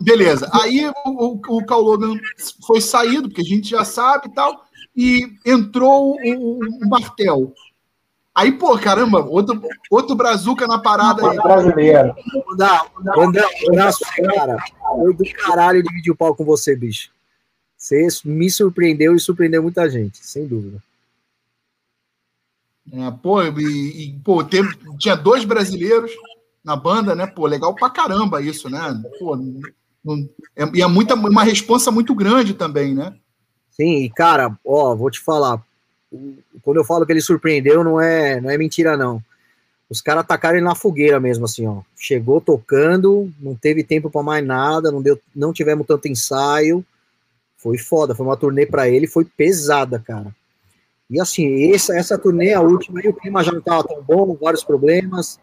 beleza. 0.00 0.48
Aí 0.52 0.86
o, 1.04 1.40
o, 1.40 1.40
o 1.48 1.80
Logan 1.80 2.18
foi 2.66 2.80
saído, 2.80 3.28
porque 3.28 3.42
a 3.42 3.44
gente 3.44 3.70
já 3.70 3.84
sabe 3.84 4.28
e 4.28 4.34
tal, 4.34 4.64
e 4.96 5.32
entrou 5.44 6.16
o, 6.16 6.58
o 6.64 6.88
Martel. 6.88 7.52
Aí, 8.34 8.52
pô, 8.52 8.78
caramba, 8.78 9.24
outro, 9.24 9.60
outro 9.90 10.14
brazuca 10.14 10.66
na 10.66 10.78
parada 10.78 11.28
aí. 11.28 11.36
Brasileiro. 11.36 12.14
Mandar, 12.46 12.86
mandar 13.16 13.48
abraço, 13.68 14.00
cara. 14.16 14.56
Foi 14.80 15.14
do 15.14 15.24
caralho 15.34 15.82
dividir 15.82 16.12
o 16.12 16.16
pau 16.16 16.34
com 16.34 16.44
você, 16.44 16.76
bicho. 16.76 17.10
Você 17.76 18.06
me 18.24 18.50
surpreendeu 18.50 19.16
e 19.16 19.20
surpreendeu 19.20 19.62
muita 19.62 19.88
gente, 19.90 20.18
sem 20.24 20.46
dúvida. 20.46 20.82
É, 22.92 23.10
pô, 23.10 23.42
e, 23.42 24.04
e 24.04 24.20
pô, 24.24 24.44
teve, 24.44 24.76
tinha 24.98 25.16
dois 25.16 25.44
brasileiros 25.44 26.12
na 26.64 26.76
banda, 26.76 27.14
né? 27.14 27.26
Pô, 27.26 27.46
legal 27.46 27.74
pra 27.74 27.90
caramba 27.90 28.42
isso, 28.42 28.68
né? 28.68 28.80
Pô, 29.18 29.36
é, 30.56 30.64
e 30.74 30.82
é 30.82 30.86
muita, 30.86 31.14
uma 31.14 31.44
responsa 31.44 31.90
muito 31.90 32.14
grande 32.14 32.54
também, 32.54 32.94
né? 32.94 33.14
Sim, 33.70 34.04
e 34.04 34.10
cara, 34.10 34.58
ó, 34.64 34.94
vou 34.94 35.10
te 35.10 35.20
falar, 35.20 35.62
quando 36.62 36.78
eu 36.78 36.84
falo 36.84 37.06
que 37.06 37.12
ele 37.12 37.20
surpreendeu, 37.20 37.84
não 37.84 38.00
é, 38.00 38.40
não 38.40 38.50
é 38.50 38.58
mentira, 38.58 38.96
não. 38.96 39.22
Os 39.88 40.00
caras 40.00 40.22
atacaram 40.22 40.56
ele 40.56 40.64
na 40.64 40.74
fogueira 40.74 41.18
mesmo, 41.18 41.44
assim, 41.44 41.66
ó. 41.66 41.82
Chegou 41.96 42.40
tocando, 42.40 43.30
não 43.40 43.54
teve 43.54 43.82
tempo 43.82 44.08
para 44.08 44.22
mais 44.22 44.44
nada, 44.46 44.90
não, 44.90 45.02
deu, 45.02 45.20
não 45.34 45.52
tivemos 45.52 45.86
tanto 45.86 46.06
ensaio. 46.06 46.84
Foi 47.56 47.76
foda, 47.76 48.14
foi 48.14 48.24
uma 48.24 48.36
turnê 48.36 48.64
para 48.64 48.88
ele, 48.88 49.06
foi 49.06 49.24
pesada, 49.24 49.98
cara. 49.98 50.34
E 51.10 51.20
assim, 51.20 51.72
essa, 51.74 51.96
essa 51.96 52.16
turnê, 52.16 52.54
a 52.54 52.60
última, 52.60 53.00
aí 53.00 53.08
o 53.08 53.12
clima 53.12 53.42
já 53.42 53.50
não 53.50 53.60
tava 53.60 53.82
tão 53.82 54.00
bom, 54.00 54.38
vários 54.40 54.62
problemas. 54.62 55.40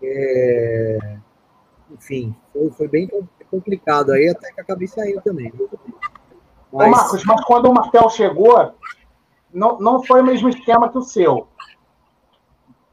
É... 0.00 1.16
Enfim, 1.90 2.34
foi, 2.52 2.70
foi 2.70 2.88
bem 2.88 3.08
complicado 3.52 4.12
aí, 4.12 4.30
até 4.30 4.50
que 4.50 4.60
acabei 4.60 4.88
saindo 4.88 5.20
também. 5.20 5.52
Mas... 6.72 6.88
Ô 6.88 6.90
Marcos, 6.90 7.24
mas 7.24 7.44
quando 7.44 7.70
o 7.70 7.74
Martel 7.74 8.08
chegou, 8.08 8.74
não, 9.52 9.78
não 9.78 10.02
foi 10.02 10.22
o 10.22 10.24
mesmo 10.24 10.48
esquema 10.48 10.88
que 10.88 10.96
o 10.96 11.02
seu. 11.02 11.46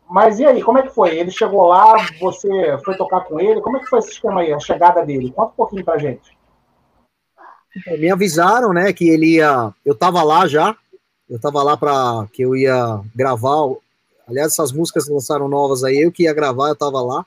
Mas 0.10 0.40
e 0.40 0.46
aí, 0.46 0.62
como 0.62 0.80
é 0.80 0.82
que 0.82 0.94
foi? 0.94 1.16
Ele 1.18 1.32
chegou 1.32 1.68
lá, 1.68 1.96
você 2.20 2.78
foi 2.84 2.98
tocar 2.98 3.22
com 3.22 3.40
ele? 3.40 3.62
Como 3.62 3.78
é 3.78 3.80
que 3.80 3.88
foi 3.88 4.00
esse 4.00 4.12
esquema 4.12 4.42
aí, 4.42 4.52
a 4.52 4.60
chegada 4.60 5.06
dele? 5.06 5.32
Conta 5.32 5.52
um 5.52 5.56
pouquinho 5.56 5.86
pra 5.86 5.98
gente. 5.98 6.38
Então, 7.78 7.98
me 7.98 8.12
avisaram, 8.12 8.74
né, 8.74 8.92
que 8.92 9.08
ele 9.08 9.36
ia. 9.36 9.72
Eu 9.86 9.96
tava 9.96 10.24
lá 10.24 10.48
já, 10.48 10.76
eu 11.30 11.40
tava 11.40 11.64
lá 11.64 11.78
para 11.78 12.28
que 12.34 12.42
eu 12.42 12.56
ia 12.56 13.00
gravar. 13.16 13.76
Aliás, 14.28 14.52
essas 14.52 14.72
músicas 14.72 15.08
lançaram 15.08 15.48
novas 15.48 15.84
aí, 15.84 16.00
eu 16.00 16.12
que 16.12 16.24
ia 16.24 16.34
gravar, 16.34 16.70
eu 16.70 16.76
tava 16.76 17.02
lá. 17.02 17.26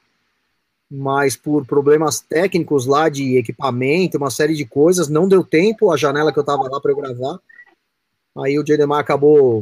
Mas 0.95 1.35
por 1.37 1.65
problemas 1.65 2.21
técnicos 2.21 2.85
lá 2.85 3.09
de 3.09 3.39
equipamento, 3.39 4.19
uma 4.19 4.31
série 4.31 4.55
de 4.55 4.67
coisas, 4.67 5.09
não 5.09 5.27
deu 5.27 5.43
tempo 5.43 5.91
a 5.91 5.97
janela 5.97 6.31
que 6.31 6.39
eu 6.39 6.45
tava 6.45 6.69
lá 6.69 6.79
para 6.79 6.93
eu 6.93 6.97
gravar. 6.97 7.39
Aí 8.37 8.59
o 8.59 8.67
Jedemar 8.67 9.01
acabou. 9.01 9.61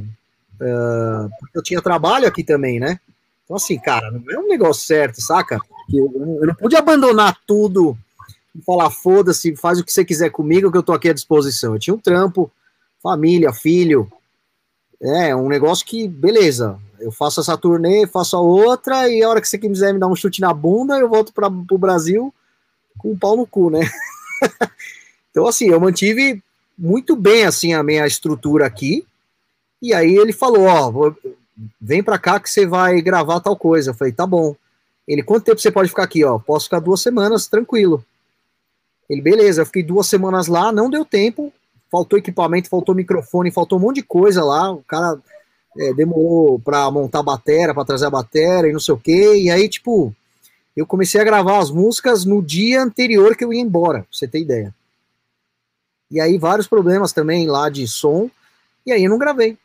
Uh, 0.61 1.31
eu 1.55 1.63
tinha 1.63 1.81
trabalho 1.81 2.27
aqui 2.27 2.43
também, 2.43 2.81
né? 2.81 2.99
Então, 3.45 3.57
assim, 3.57 3.79
cara, 3.79 4.11
não 4.11 4.23
é 4.29 4.39
um 4.39 4.49
negócio 4.49 4.85
certo, 4.85 5.21
saca? 5.21 5.61
Eu, 5.93 6.11
eu 6.41 6.47
não 6.49 6.55
pude 6.55 6.75
abandonar 6.75 7.39
tudo 7.47 7.97
e 8.55 8.61
falar, 8.63 8.91
foda-se, 8.91 9.55
faz 9.55 9.79
o 9.79 9.85
que 9.85 9.93
você 9.93 10.05
quiser 10.05 10.31
comigo, 10.31 10.71
que 10.71 10.79
eu 10.79 10.83
tô 10.83 10.93
aqui 10.93 11.09
à 11.09 11.13
disposição. 11.13 11.75
Eu 11.75 11.79
tinha 11.79 11.95
um 11.95 11.99
trampo, 11.99 12.51
família, 13.01 13.53
filho. 13.53 14.11
É, 15.01 15.35
um 15.35 15.49
negócio 15.49 15.87
que, 15.87 16.09
beleza, 16.09 16.79
eu 17.01 17.11
faço 17.11 17.41
essa 17.41 17.57
turnê, 17.57 18.07
faço 18.07 18.37
a 18.37 18.41
outra, 18.41 19.09
e 19.09 19.23
a 19.23 19.29
hora 19.29 19.41
que 19.41 19.49
você 19.49 19.59
quiser 19.59 19.93
me 19.93 20.01
dar 20.01 20.09
um 20.09 20.17
chute 20.17 20.41
na 20.41 20.53
bunda, 20.53 20.99
eu 20.99 21.09
volto 21.09 21.33
para 21.33 21.49
o 21.49 21.79
Brasil 21.79 22.33
com 22.99 23.13
um 23.13 23.19
pau 23.19 23.37
no 23.37 23.47
cu, 23.47 23.71
né? 23.71 23.81
então, 25.31 25.47
assim, 25.47 25.69
eu 25.69 25.81
mantive 25.81 26.43
muito 26.79 27.17
bem 27.17 27.45
assim 27.45 27.75
a 27.75 27.83
minha 27.83 28.07
estrutura 28.07 28.67
aqui. 28.67 29.07
E 29.83 29.95
aí 29.95 30.17
ele 30.17 30.33
falou, 30.33 30.65
ó, 30.65 31.13
vem 31.81 32.03
para 32.03 32.19
cá 32.19 32.39
que 32.39 32.51
você 32.51 32.67
vai 32.67 33.01
gravar 33.01 33.41
tal 33.41 33.57
coisa. 33.57 33.91
Eu 33.91 33.95
falei, 33.95 34.13
tá 34.13 34.27
bom. 34.27 34.55
Ele, 35.09 35.23
quanto 35.23 35.45
tempo 35.45 35.61
você 35.61 35.71
pode 35.71 35.89
ficar 35.89 36.05
aqui, 36.05 36.25
ó? 36.25 36.39
Posso 36.39 36.67
ficar 36.67 36.81
duas 36.81 37.01
semanas, 37.01 37.47
tranquilo. 37.47 38.05
Ele, 39.09 39.21
beleza, 39.21 39.63
eu 39.63 39.67
fiquei 39.67 39.83
duas 39.83 40.07
semanas 40.07 40.47
lá, 40.47 40.71
não 40.71 40.89
deu 40.89 41.05
tempo, 41.05 41.53
faltou 41.91 42.19
equipamento, 42.19 42.69
faltou 42.69 42.95
microfone, 42.95 43.51
faltou 43.51 43.79
um 43.79 43.83
monte 43.83 43.97
de 43.97 44.03
coisa 44.03 44.45
lá. 44.45 44.71
O 44.71 44.85
cara 44.85 45.19
é, 45.81 45.95
demorou 45.95 46.59
para 46.59 46.91
montar 46.91 47.21
a 47.21 47.23
bateria, 47.23 47.73
para 47.73 47.85
trazer 47.87 48.07
a 48.07 48.11
bateria 48.11 48.69
e 48.69 48.73
não 48.73 48.81
sei 48.81 48.95
o 48.95 48.99
quê. 48.99 49.35
E 49.37 49.51
aí, 49.51 49.67
tipo, 49.67 50.15
eu 50.77 50.87
comecei 50.87 51.19
a 51.21 51.25
gravar 51.25 51.59
as 51.59 51.71
músicas 51.71 52.27
no 52.27 52.43
dia 52.43 52.83
anterior 52.83 53.35
que 53.35 53.43
eu 53.43 53.53
ia 53.53 53.63
embora, 53.63 54.01
pra 54.01 54.09
você 54.13 54.29
ter 54.29 54.41
ideia. 54.41 54.75
E 56.11 56.21
aí 56.21 56.37
vários 56.37 56.69
problemas 56.69 57.13
também 57.13 57.47
lá 57.47 57.71
de 57.71 57.87
som, 57.89 58.31
e 58.85 58.93
aí 58.93 59.05
eu 59.05 59.11
não 59.11 59.19
gravei. 59.19 59.57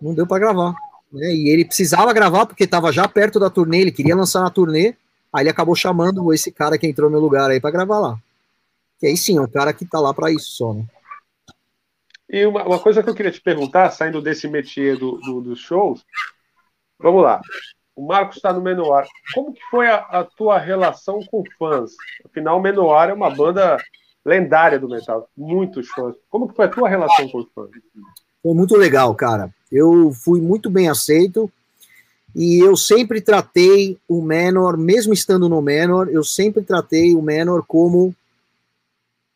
Não 0.00 0.14
deu 0.14 0.26
para 0.26 0.40
gravar. 0.40 0.74
Né? 1.12 1.32
E 1.32 1.48
ele 1.48 1.64
precisava 1.64 2.12
gravar 2.12 2.46
porque 2.46 2.64
estava 2.64 2.90
já 2.90 3.06
perto 3.06 3.38
da 3.38 3.48
turnê, 3.48 3.82
ele 3.82 3.92
queria 3.92 4.16
lançar 4.16 4.40
na 4.40 4.50
turnê, 4.50 4.94
aí 5.32 5.42
ele 5.42 5.50
acabou 5.50 5.76
chamando 5.76 6.32
esse 6.32 6.50
cara 6.50 6.76
que 6.76 6.86
entrou 6.88 7.08
no 7.08 7.16
meu 7.16 7.20
lugar 7.20 7.50
aí 7.50 7.60
para 7.60 7.70
gravar 7.70 8.00
lá. 8.00 8.18
E 9.00 9.06
aí 9.06 9.16
sim, 9.16 9.36
é 9.36 9.40
um 9.40 9.46
cara 9.46 9.72
que 9.72 9.84
tá 9.84 10.00
lá 10.00 10.12
para 10.12 10.32
isso 10.32 10.50
só, 10.50 10.72
né? 10.74 10.84
E 12.28 12.44
uma, 12.44 12.64
uma, 12.64 12.78
coisa 12.78 13.02
que 13.02 13.08
eu 13.08 13.14
queria 13.14 13.30
te 13.30 13.40
perguntar, 13.40 13.90
saindo 13.90 14.20
desse 14.20 14.48
métier 14.48 14.96
do, 14.96 15.18
do, 15.18 15.40
dos 15.40 15.60
shows, 15.60 16.04
vamos 16.98 17.22
lá. 17.22 17.40
O 17.94 18.06
Marcos 18.06 18.36
está 18.36 18.52
no 18.52 18.60
Menor. 18.60 19.06
Como 19.32 19.52
que 19.52 19.62
foi 19.70 19.88
a, 19.88 19.96
a, 19.96 20.24
tua 20.24 20.58
relação 20.58 21.20
com 21.30 21.42
fãs? 21.58 21.92
Afinal, 22.24 22.58
o 22.58 22.62
Menor 22.62 23.08
é 23.08 23.12
uma 23.12 23.30
banda 23.30 23.78
lendária 24.24 24.78
do 24.78 24.88
metal, 24.88 25.28
muitos 25.36 25.88
fãs. 25.88 26.16
Como 26.28 26.48
que 26.48 26.56
foi 26.56 26.66
a 26.66 26.70
tua 26.70 26.88
relação 26.88 27.28
com 27.28 27.38
os 27.38 27.46
fãs? 27.54 27.70
Foi 28.42 28.54
muito 28.54 28.76
legal, 28.76 29.14
cara. 29.14 29.50
Eu 29.70 30.12
fui 30.12 30.40
muito 30.40 30.68
bem 30.68 30.88
aceito 30.88 31.50
e 32.34 32.58
eu 32.58 32.76
sempre 32.76 33.20
tratei 33.20 33.98
o 34.06 34.20
Menor, 34.20 34.76
mesmo 34.76 35.14
estando 35.14 35.48
no 35.48 35.62
Menor, 35.62 36.08
eu 36.08 36.22
sempre 36.22 36.62
tratei 36.62 37.14
o 37.14 37.22
Menor 37.22 37.64
como 37.66 38.14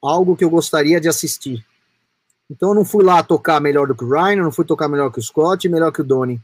algo 0.02 0.36
que 0.36 0.44
eu 0.44 0.50
gostaria 0.50 1.00
de 1.00 1.08
assistir. 1.08 1.64
Então 2.50 2.70
eu 2.70 2.74
não 2.74 2.84
fui 2.84 3.04
lá 3.04 3.22
tocar 3.22 3.60
melhor 3.60 3.86
do 3.86 3.94
que 3.94 4.04
o 4.04 4.10
Ryan, 4.10 4.42
não 4.42 4.50
fui 4.50 4.64
tocar 4.64 4.88
melhor 4.88 5.12
que 5.12 5.20
o 5.20 5.22
Scott, 5.22 5.68
melhor 5.68 5.92
que 5.92 6.00
o 6.00 6.04
Donnie. 6.04 6.40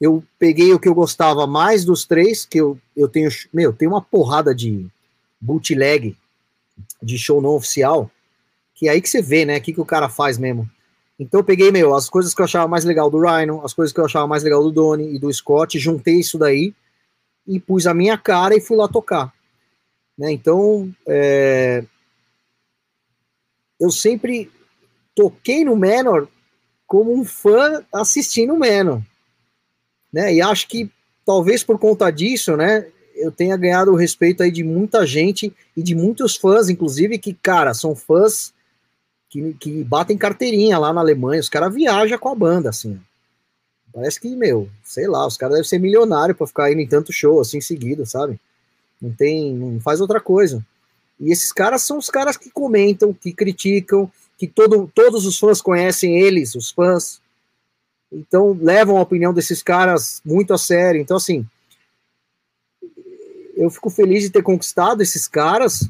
Eu 0.00 0.22
peguei 0.38 0.72
o 0.72 0.78
que 0.78 0.88
eu 0.88 0.94
gostava 0.94 1.46
mais 1.46 1.84
dos 1.84 2.04
três, 2.04 2.46
que 2.46 2.58
eu, 2.58 2.78
eu 2.96 3.08
tenho, 3.08 3.28
meu, 3.52 3.72
tem 3.72 3.88
uma 3.88 4.00
porrada 4.00 4.54
de 4.54 4.86
bootleg 5.40 6.16
de 7.02 7.18
show 7.18 7.42
não 7.42 7.50
oficial, 7.50 8.10
que 8.74 8.88
é 8.88 8.92
aí 8.92 9.00
que 9.00 9.08
você 9.08 9.20
vê, 9.20 9.44
né, 9.44 9.56
o 9.56 9.60
que, 9.60 9.72
que 9.72 9.80
o 9.80 9.86
cara 9.86 10.08
faz 10.08 10.38
mesmo. 10.38 10.70
Então 11.18 11.40
eu 11.40 11.44
peguei, 11.44 11.72
meu, 11.72 11.94
as 11.94 12.08
coisas 12.08 12.34
que 12.34 12.40
eu 12.40 12.44
achava 12.44 12.68
mais 12.68 12.84
legal 12.84 13.10
do 13.10 13.18
Rhino, 13.18 13.64
as 13.64 13.72
coisas 13.72 13.92
que 13.92 13.98
eu 13.98 14.04
achava 14.04 14.26
mais 14.26 14.44
legal 14.44 14.62
do 14.62 14.70
Donnie 14.70 15.14
e 15.14 15.18
do 15.18 15.32
Scott, 15.32 15.78
juntei 15.78 16.20
isso 16.20 16.38
daí 16.38 16.74
e 17.46 17.58
pus 17.58 17.86
a 17.86 17.94
minha 17.94 18.18
cara 18.18 18.54
e 18.54 18.60
fui 18.60 18.76
lá 18.76 18.86
tocar. 18.86 19.32
Né? 20.16 20.30
Então, 20.30 20.92
é... 21.06 21.84
eu 23.80 23.90
sempre 23.90 24.50
toquei 25.16 25.64
no 25.64 25.74
Menor 25.74 26.28
como 26.86 27.12
um 27.12 27.24
fã 27.24 27.84
assistindo 27.92 28.54
o 28.54 28.58
Menor. 28.58 29.02
Né? 30.12 30.34
E 30.34 30.40
acho 30.40 30.68
que 30.68 30.88
talvez 31.24 31.64
por 31.64 31.78
conta 31.78 32.08
disso, 32.12 32.56
né, 32.56 32.86
eu 33.16 33.32
tenha 33.32 33.56
ganhado 33.56 33.90
o 33.90 33.96
respeito 33.96 34.42
aí 34.42 34.50
de 34.52 34.62
muita 34.62 35.04
gente 35.04 35.52
e 35.76 35.82
de 35.82 35.94
muitos 35.94 36.36
fãs, 36.36 36.68
inclusive, 36.68 37.18
que, 37.18 37.34
cara, 37.34 37.74
são 37.74 37.96
fãs 37.96 38.52
que, 39.28 39.54
que 39.54 39.82
batem 39.82 40.16
carteirinha 40.16 40.78
lá 40.78 40.92
na 40.92 41.00
Alemanha. 41.00 41.40
Os 41.40 41.48
caras 41.48 41.74
viajam 41.74 42.18
com 42.18 42.28
a 42.28 42.34
banda, 42.34 42.68
assim. 42.68 43.00
Parece 43.92 44.20
que, 44.20 44.28
meu, 44.36 44.68
sei 44.84 45.08
lá, 45.08 45.26
os 45.26 45.38
caras 45.38 45.54
devem 45.54 45.68
ser 45.68 45.78
milionários 45.78 46.36
para 46.36 46.46
ficar 46.46 46.70
indo 46.70 46.82
em 46.82 46.86
tanto 46.86 47.12
show 47.12 47.40
assim 47.40 47.62
seguido, 47.62 48.04
sabe? 48.04 48.38
Não 49.00 49.10
tem, 49.10 49.54
não 49.54 49.80
faz 49.80 50.02
outra 50.02 50.20
coisa. 50.20 50.64
E 51.18 51.32
esses 51.32 51.50
caras 51.50 51.82
são 51.82 51.96
os 51.96 52.10
caras 52.10 52.36
que 52.36 52.50
comentam, 52.50 53.14
que 53.14 53.32
criticam, 53.32 54.10
que 54.38 54.46
todo, 54.46 54.90
todos 54.94 55.26
os 55.26 55.38
fãs 55.38 55.60
conhecem 55.60 56.20
eles, 56.20 56.54
os 56.54 56.70
fãs. 56.70 57.20
Então 58.12 58.56
levam 58.60 58.98
a 58.98 59.02
opinião 59.02 59.32
desses 59.32 59.62
caras 59.62 60.20
muito 60.24 60.52
a 60.52 60.58
sério. 60.58 61.00
Então, 61.00 61.16
assim, 61.16 61.46
eu 63.56 63.70
fico 63.70 63.88
feliz 63.88 64.22
de 64.22 64.30
ter 64.30 64.42
conquistado 64.42 65.02
esses 65.02 65.26
caras, 65.26 65.88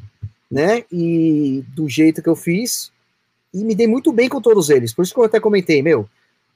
né? 0.50 0.84
E 0.90 1.64
do 1.74 1.88
jeito 1.88 2.22
que 2.22 2.28
eu 2.28 2.36
fiz. 2.36 2.92
E 3.52 3.64
me 3.64 3.74
dei 3.74 3.86
muito 3.86 4.12
bem 4.12 4.28
com 4.28 4.40
todos 4.40 4.70
eles. 4.70 4.92
Por 4.92 5.02
isso 5.02 5.12
que 5.12 5.20
eu 5.20 5.24
até 5.24 5.40
comentei, 5.40 5.82
meu, 5.82 6.08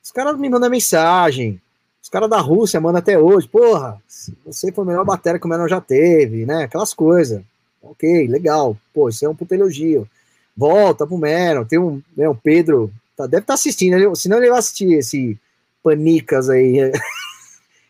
os 0.02 0.12
caras 0.12 0.38
me 0.38 0.48
mandam 0.48 0.70
mensagem. 0.70 1.60
Os 2.02 2.08
caras 2.08 2.30
da 2.30 2.40
Rússia 2.40 2.80
mandam 2.80 3.00
até 3.00 3.18
hoje. 3.18 3.48
Porra, 3.48 4.00
você 4.46 4.72
foi 4.72 4.84
a 4.84 4.86
melhor 4.86 5.04
bateria 5.04 5.38
que 5.38 5.46
o 5.46 5.48
Menor 5.50 5.68
já 5.68 5.80
teve, 5.80 6.46
né? 6.46 6.64
Aquelas 6.64 6.94
coisas. 6.94 7.42
Ok, 7.82 8.26
legal. 8.26 8.76
Pô, 8.92 9.08
isso 9.08 9.24
é 9.24 9.28
um 9.28 9.34
puto 9.34 9.54
elogio. 9.54 10.08
Volta 10.56 11.06
pro 11.06 11.18
Menor. 11.18 11.66
Tem 11.66 11.78
um, 11.78 12.02
né, 12.16 12.26
Pedro. 12.42 12.92
Tá, 13.16 13.24
deve 13.26 13.42
estar 13.42 13.52
tá 13.52 13.54
assistindo. 13.54 13.94
Ele, 13.94 14.14
senão 14.14 14.38
ele 14.38 14.50
vai 14.50 14.58
assistir 14.58 14.92
esse 14.92 15.38
Panicas 15.82 16.48
aí. 16.48 16.92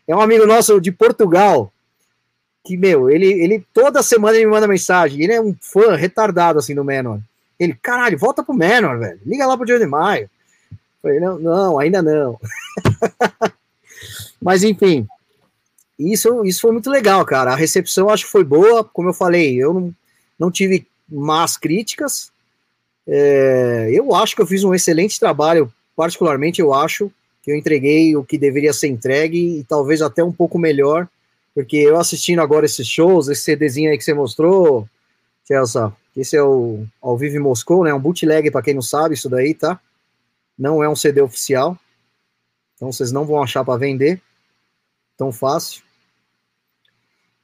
É 0.07 0.15
um 0.15 0.19
amigo 0.19 0.45
nosso 0.45 0.81
de 0.81 0.91
Portugal 0.91 1.71
que, 2.65 2.75
meu, 2.75 3.09
ele, 3.09 3.27
ele 3.27 3.65
toda 3.73 4.03
semana 4.03 4.35
ele 4.35 4.45
me 4.45 4.51
manda 4.51 4.67
mensagem. 4.67 5.21
Ele 5.21 5.33
é 5.33 5.41
um 5.41 5.55
fã 5.59 5.95
retardado, 5.95 6.59
assim, 6.59 6.75
do 6.75 6.83
Menor. 6.83 7.19
Ele, 7.59 7.73
caralho, 7.81 8.17
volta 8.17 8.43
pro 8.43 8.53
Menor, 8.53 8.99
velho. 8.99 9.19
Liga 9.25 9.45
lá 9.45 9.55
pro 9.55 9.65
Johnny 9.65 9.85
Maio. 9.85 10.29
Falei, 11.01 11.19
não, 11.19 11.39
não, 11.39 11.79
ainda 11.79 12.01
não. 12.01 12.39
Mas, 14.41 14.63
enfim, 14.63 15.07
isso, 15.97 16.43
isso 16.45 16.61
foi 16.61 16.71
muito 16.71 16.89
legal, 16.89 17.25
cara. 17.25 17.53
A 17.53 17.55
recepção 17.55 18.09
acho 18.09 18.25
que 18.25 18.31
foi 18.31 18.43
boa. 18.43 18.83
Como 18.83 19.09
eu 19.09 19.13
falei, 19.13 19.55
eu 19.55 19.73
não, 19.73 19.95
não 20.37 20.51
tive 20.51 20.87
más 21.09 21.57
críticas. 21.57 22.30
É, 23.07 23.89
eu 23.91 24.13
acho 24.15 24.35
que 24.35 24.41
eu 24.41 24.47
fiz 24.47 24.63
um 24.63 24.73
excelente 24.73 25.19
trabalho. 25.19 25.71
Particularmente, 25.95 26.61
eu 26.61 26.73
acho 26.73 27.11
que 27.43 27.51
eu 27.51 27.55
entreguei 27.55 28.15
o 28.15 28.23
que 28.23 28.37
deveria 28.37 28.73
ser 28.73 28.87
entregue 28.87 29.59
e 29.59 29.63
talvez 29.63 30.01
até 30.01 30.23
um 30.23 30.31
pouco 30.31 30.59
melhor 30.59 31.07
porque 31.53 31.77
eu 31.77 31.99
assistindo 31.99 32.39
agora 32.39 32.65
esses 32.65 32.87
shows, 32.87 33.27
esse 33.27 33.43
CDzinho 33.43 33.91
aí 33.91 33.97
que 33.97 34.03
você 34.03 34.13
mostrou, 34.13 34.87
Chelsea, 35.45 35.93
esse 36.15 36.35
é 36.35 36.43
o 36.43 36.85
Ao 37.01 37.17
Vivo 37.17 37.35
em 37.35 37.39
Moscou, 37.39 37.83
né? 37.83 37.93
Um 37.93 37.99
bootleg, 37.99 38.49
para 38.51 38.61
quem 38.61 38.73
não 38.73 38.81
sabe, 38.81 39.15
isso 39.15 39.29
daí, 39.29 39.53
tá? 39.53 39.79
Não 40.57 40.83
é 40.83 40.89
um 40.89 40.95
CD 40.95 41.21
oficial. 41.21 41.77
Então 42.75 42.91
vocês 42.91 43.11
não 43.11 43.25
vão 43.25 43.41
achar 43.41 43.63
para 43.63 43.77
vender 43.77 44.21
tão 45.17 45.31
fácil. 45.31 45.83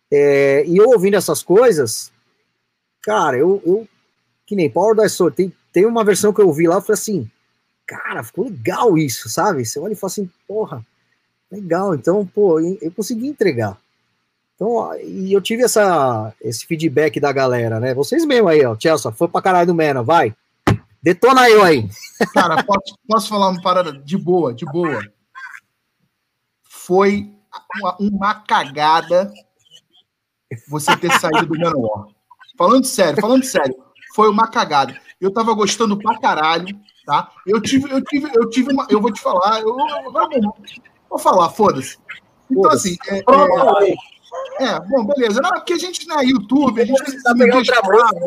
É, 0.10 0.64
e 0.66 0.78
eu 0.78 0.90
ouvindo 0.90 1.18
essas 1.18 1.44
coisas, 1.44 2.12
cara, 3.02 3.38
eu, 3.38 3.62
eu 3.66 3.88
que 4.48 4.56
nem 4.56 4.70
Power 4.70 4.96
da 4.96 5.08
Sword, 5.10 5.36
tem, 5.36 5.54
tem 5.74 5.86
uma 5.86 6.06
versão 6.06 6.32
que 6.34 6.40
eu 6.40 6.48
ouvi 6.48 6.66
lá, 6.68 6.82
falei 6.82 6.94
assim, 6.94 7.30
cara, 7.86 8.24
ficou 8.24 8.46
legal 8.46 8.98
isso, 8.98 9.30
sabe? 9.30 9.66
Você 9.66 9.78
olha 9.78 9.92
e 9.92 9.96
fala 9.96 10.10
assim, 10.10 10.32
porra, 10.48 10.86
legal, 11.52 11.94
então, 11.94 12.26
pô, 12.26 12.60
eu 12.60 12.92
consegui 12.94 13.28
entregar. 13.28 13.78
Então, 14.56 14.96
e 15.04 15.32
eu 15.32 15.42
tive 15.42 15.64
essa, 15.64 16.34
esse 16.42 16.66
feedback 16.66 17.20
da 17.20 17.32
galera, 17.32 17.80
né? 17.80 17.94
Vocês 17.94 18.26
mesmo 18.26 18.48
aí, 18.48 18.66
ó, 18.66 18.76
Chelsea, 18.80 19.12
foi 19.12 19.28
pra 19.28 19.42
caralho 19.42 19.68
do 19.68 19.76
Mena, 19.76 20.02
vai. 20.02 20.34
Detona 21.04 21.50
eu 21.50 21.62
aí. 21.62 21.88
Cara, 22.34 22.64
posso, 22.64 22.98
posso 23.08 23.30
falar 23.30 23.50
uma 23.50 23.62
parada 23.62 23.92
de 23.92 24.18
boa, 24.18 24.54
de 24.54 24.66
boa. 24.66 25.00
Foi 26.64 27.30
uma, 27.80 27.98
uma 28.00 28.36
cagada 28.36 29.32
você 30.68 30.96
ter 30.98 31.12
saído 31.20 31.46
do 31.46 31.60
Menor. 31.60 32.08
Falando 32.58 32.86
sério, 32.86 33.22
falando 33.22 33.44
sério, 33.44 33.76
foi 34.18 34.30
uma 34.30 34.48
cagada. 34.48 35.00
Eu 35.22 35.32
tava 35.32 35.54
gostando 35.54 35.96
pra 35.96 36.18
caralho, 36.18 36.76
tá? 37.06 37.32
Eu 37.46 37.62
tive, 37.62 37.92
eu 37.92 38.04
tive, 38.04 38.32
eu 38.34 38.50
tive 38.50 38.74
uma. 38.74 38.88
Eu 38.90 39.00
vou 39.00 39.14
te 39.14 39.22
falar, 39.22 39.62
eu, 39.62 39.80
agora 39.80 40.28
vou, 41.08 41.20
falar, 41.20 41.52
foda-se. 41.52 42.00
Então, 42.50 42.72
assim, 42.72 42.98
é, 43.10 43.18
é, 43.20 44.66
é, 44.66 44.80
bom, 44.80 45.06
beleza. 45.06 45.40
Não, 45.40 45.52
porque 45.52 45.74
a 45.74 45.78
gente 45.78 46.08
não 46.08 46.20
é 46.20 46.26
YouTube, 46.26 46.82
a 46.82 46.86
gente 46.86 47.04
tem 47.04 47.22
que 47.22 47.34
medir 47.36 47.72
as 47.72 47.80
palavras. 47.80 48.24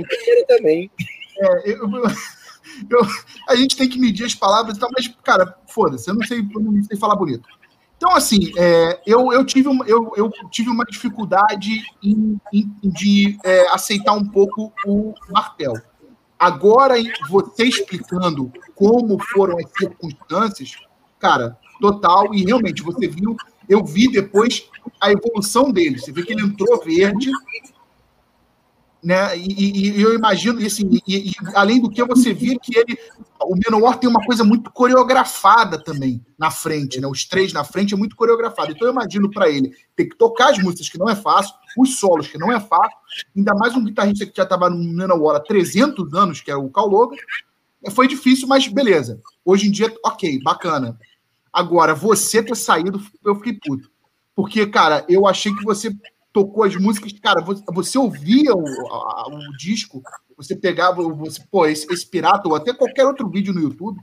também. 0.46 0.90
É, 1.40 1.72
eu, 1.72 1.90
eu, 2.88 3.00
a 3.48 3.56
gente 3.56 3.76
tem 3.76 3.88
que 3.88 3.98
medir 3.98 4.26
as 4.26 4.34
palavras 4.36 4.76
e 4.76 4.78
tal, 4.78 4.90
mas, 4.96 5.08
cara, 5.24 5.58
foda-se, 5.66 6.08
eu 6.08 6.14
não 6.14 6.24
sei, 6.24 6.38
eu 6.38 6.60
não 6.60 6.84
sei 6.84 6.96
falar 6.96 7.16
bonito. 7.16 7.48
Então, 8.00 8.16
assim, 8.16 8.50
é, 8.56 8.98
eu, 9.04 9.30
eu, 9.30 9.44
tive 9.44 9.68
uma, 9.68 9.86
eu, 9.86 10.10
eu 10.16 10.32
tive 10.50 10.70
uma 10.70 10.86
dificuldade 10.86 11.82
em, 12.02 12.40
em 12.50 12.72
de 12.82 13.36
é, 13.44 13.68
aceitar 13.68 14.14
um 14.14 14.24
pouco 14.24 14.72
o 14.86 15.12
martel. 15.28 15.74
Agora, 16.38 16.94
você 17.28 17.64
explicando 17.64 18.50
como 18.74 19.22
foram 19.22 19.58
as 19.58 19.70
circunstâncias, 19.76 20.78
cara, 21.18 21.58
total, 21.78 22.34
e 22.34 22.42
realmente 22.42 22.82
você 22.82 23.06
viu 23.06 23.36
eu 23.68 23.84
vi 23.84 24.10
depois 24.10 24.68
a 25.00 25.12
evolução 25.12 25.70
dele. 25.70 25.98
Você 25.98 26.10
vê 26.10 26.24
que 26.24 26.32
ele 26.32 26.42
entrou 26.42 26.82
verde, 26.82 27.30
né? 29.02 29.36
E, 29.36 29.48
e, 29.48 29.98
e 29.98 30.02
eu 30.02 30.14
imagino, 30.14 30.60
e, 30.60 30.66
assim, 30.66 31.00
e, 31.06 31.32
além 31.54 31.80
do 31.80 31.90
que 31.90 32.04
você 32.04 32.34
vê 32.34 32.58
que 32.58 32.76
ele, 32.78 32.98
o 33.42 33.54
Menor 33.56 33.96
tem 33.96 34.08
uma 34.08 34.24
coisa 34.24 34.44
muito 34.44 34.70
coreografada 34.70 35.82
também 35.82 36.24
na 36.38 36.50
frente, 36.50 37.00
né? 37.00 37.06
Os 37.06 37.24
três 37.24 37.52
na 37.52 37.64
frente 37.64 37.94
é 37.94 37.96
muito 37.96 38.14
coreografado. 38.14 38.72
Então 38.72 38.86
eu 38.86 38.92
imagino 38.92 39.30
para 39.30 39.48
ele 39.48 39.74
ter 39.96 40.06
que 40.06 40.16
tocar 40.16 40.50
as 40.50 40.58
músicas 40.58 40.88
que 40.88 40.98
não 40.98 41.08
é 41.08 41.16
fácil, 41.16 41.54
os 41.78 41.98
solos 41.98 42.28
que 42.28 42.38
não 42.38 42.52
é 42.52 42.60
fácil, 42.60 42.96
ainda 43.36 43.54
mais 43.54 43.74
um 43.74 43.84
guitarrista 43.84 44.26
que 44.26 44.36
já 44.36 44.42
estava 44.42 44.68
no 44.68 44.76
Menor 44.76 45.36
há 45.36 45.40
300 45.40 46.12
anos, 46.14 46.40
que 46.40 46.50
é 46.50 46.56
o 46.56 46.68
Carl 46.68 46.88
Logan. 46.88 47.16
Foi 47.92 48.06
difícil, 48.06 48.46
mas 48.46 48.66
beleza. 48.68 49.20
Hoje 49.44 49.68
em 49.68 49.70
dia, 49.70 49.92
ok, 50.04 50.38
bacana. 50.42 50.98
Agora, 51.52 51.94
você 51.94 52.42
ter 52.42 52.54
saído, 52.54 53.02
eu 53.24 53.34
fiquei 53.36 53.54
puto. 53.54 53.90
Porque, 54.36 54.66
cara, 54.66 55.04
eu 55.08 55.26
achei 55.26 55.54
que 55.54 55.64
você 55.64 55.90
tocou 56.32 56.64
as 56.64 56.76
músicas. 56.76 57.12
Cara, 57.20 57.44
você 57.72 57.98
ouvia 57.98 58.54
o, 58.54 58.64
a, 58.92 59.26
o 59.28 59.56
disco, 59.56 60.02
você 60.36 60.56
pegava, 60.56 61.02
você, 61.02 61.42
pô, 61.50 61.66
esse, 61.66 61.86
esse, 61.92 62.06
pirata, 62.06 62.48
ou 62.48 62.54
até 62.54 62.72
qualquer 62.72 63.06
outro 63.06 63.28
vídeo 63.28 63.52
no 63.52 63.60
YouTube, 63.60 64.00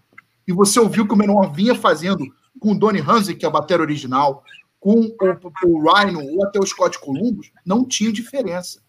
e 0.48 0.54
você 0.54 0.80
ouviu 0.80 1.08
que 1.08 1.14
o 1.14 1.18
Menor 1.18 1.52
vinha 1.54 1.76
fazendo 1.76 2.26
com 2.60 2.72
o 2.72 2.80
Donny 2.80 3.00
Hansen, 3.00 3.36
que 3.36 3.46
é 3.46 3.48
a 3.48 3.52
bateria 3.52 3.84
original, 3.84 4.44
com 4.80 4.94
o, 4.94 5.16
o 5.66 5.94
Rhino 5.94 6.22
ou 6.24 6.46
até 6.46 6.60
o 6.60 6.66
Scott 6.66 7.00
Columbus, 7.00 7.52
não 7.66 7.86
tinha 7.86 8.12
diferença. 8.12 8.82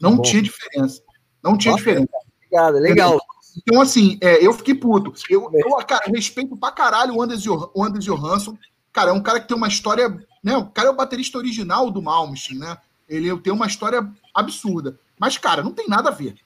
Não 0.00 0.16
Bom. 0.16 0.22
tinha 0.22 0.42
diferença. 0.42 1.00
Não 1.42 1.56
tinha 1.56 1.72
Nossa, 1.72 1.84
diferença. 1.84 2.12
Obrigado, 2.36 2.74
legal. 2.78 3.20
Então, 3.56 3.80
assim, 3.80 4.18
é, 4.20 4.44
eu 4.44 4.52
fiquei 4.52 4.74
puto. 4.74 5.12
Eu, 5.28 5.50
eu, 5.52 5.76
cara, 5.86 6.04
respeito 6.06 6.56
pra 6.56 6.72
caralho 6.72 7.14
o 7.14 7.22
Anders, 7.22 7.46
o 7.46 7.84
Anders 7.84 8.04
Johansson. 8.04 8.56
Cara, 8.92 9.10
é 9.10 9.12
um 9.12 9.22
cara 9.22 9.40
que 9.40 9.48
tem 9.48 9.56
uma 9.56 9.68
história. 9.68 10.08
Né, 10.42 10.56
o 10.56 10.66
cara 10.66 10.88
é 10.88 10.90
o 10.90 10.96
baterista 10.96 11.38
original 11.38 11.90
do 11.90 12.02
Malmsteen, 12.02 12.58
né? 12.58 12.76
Ele 13.08 13.36
tem 13.38 13.52
uma 13.52 13.66
história 13.66 14.10
absurda. 14.34 14.98
Mas, 15.18 15.38
cara, 15.38 15.62
não 15.62 15.72
tem 15.72 15.86
nada 15.86 16.08
a 16.08 16.12
ver. 16.12 16.36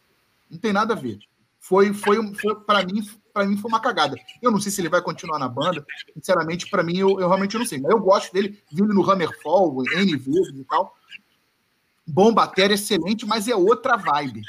Não 0.50 0.58
tem 0.58 0.72
nada 0.72 0.92
a 0.92 0.96
ver. 0.96 1.18
Foi, 1.58 1.92
foi, 1.92 2.34
foi 2.34 2.54
para 2.60 2.84
mim, 2.84 3.02
para 3.32 3.46
mim 3.46 3.56
foi 3.56 3.68
uma 3.68 3.80
cagada. 3.80 4.16
Eu 4.42 4.50
não 4.50 4.60
sei 4.60 4.70
se 4.70 4.80
ele 4.80 4.88
vai 4.88 5.00
continuar 5.00 5.38
na 5.38 5.48
banda. 5.48 5.84
Sinceramente, 6.14 6.68
para 6.68 6.82
mim, 6.82 6.98
eu, 6.98 7.20
eu 7.20 7.28
realmente 7.28 7.56
não 7.56 7.64
sei. 7.64 7.80
Mas 7.80 7.90
eu 7.90 7.98
gosto 7.98 8.32
dele, 8.32 8.62
vi 8.70 8.82
ele 8.82 8.92
no 8.92 9.08
Hammerfall, 9.10 9.82
N 9.92 10.16
vezes 10.16 10.58
e 10.58 10.64
tal. 10.64 10.94
Bom 12.06 12.32
bateria, 12.32 12.74
excelente, 12.74 13.26
mas 13.26 13.48
é 13.48 13.56
outra 13.56 13.96
vibe. 13.96 14.42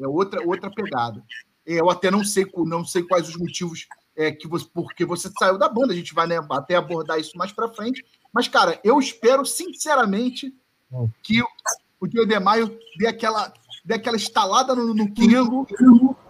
É 0.00 0.08
outra, 0.08 0.42
outra 0.44 0.70
pegada. 0.70 1.22
Eu 1.64 1.88
até 1.88 2.10
não 2.10 2.24
sei, 2.24 2.44
não 2.56 2.84
sei 2.84 3.02
quais 3.02 3.28
os 3.28 3.36
motivos 3.36 3.86
é, 4.16 4.32
que 4.32 4.46
você, 4.46 4.66
porque 4.72 5.04
você 5.04 5.30
saiu 5.38 5.58
da 5.58 5.68
banda. 5.68 5.92
A 5.92 5.96
gente 5.96 6.14
vai 6.14 6.26
né, 6.26 6.36
até 6.50 6.76
abordar 6.76 7.18
isso 7.18 7.36
mais 7.36 7.52
para 7.52 7.72
frente. 7.72 8.04
Mas, 8.32 8.48
cara, 8.48 8.80
eu 8.84 8.98
espero 8.98 9.44
sinceramente 9.44 10.54
hum. 10.92 11.08
que 11.22 11.42
o 12.00 12.06
Dio 12.06 12.26
de 12.26 12.38
Maio 12.38 12.78
dê 12.98 13.06
aquela, 13.06 13.52
dê 13.84 13.94
aquela 13.94 14.16
estalada 14.16 14.74
no, 14.74 14.94
no 14.94 15.10
Kingo. 15.12 15.66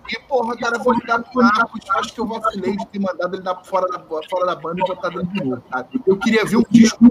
E, 0.08 0.18
porra, 0.28 0.56
cara, 0.56 0.78
vou 0.78 0.92
ligar 0.92 1.22
pro 1.22 1.42
Marcos. 1.42 1.80
Acho 1.90 2.12
que 2.12 2.20
eu 2.20 2.26
vacilei 2.26 2.76
de 2.76 2.86
ter 2.86 2.98
mandado 2.98 3.34
ele 3.34 3.42
dar 3.42 3.64
fora 3.64 3.86
da, 3.88 3.98
fora 4.00 4.46
da 4.46 4.54
banda 4.54 4.80
e 4.80 4.86
botar 4.86 5.08
dentro 5.08 5.32
de 5.32 5.44
novo, 5.44 5.62
cara. 5.70 5.88
Eu 6.06 6.18
queria 6.18 6.44
ver 6.44 6.56
um 6.56 6.64
disco 6.70 7.04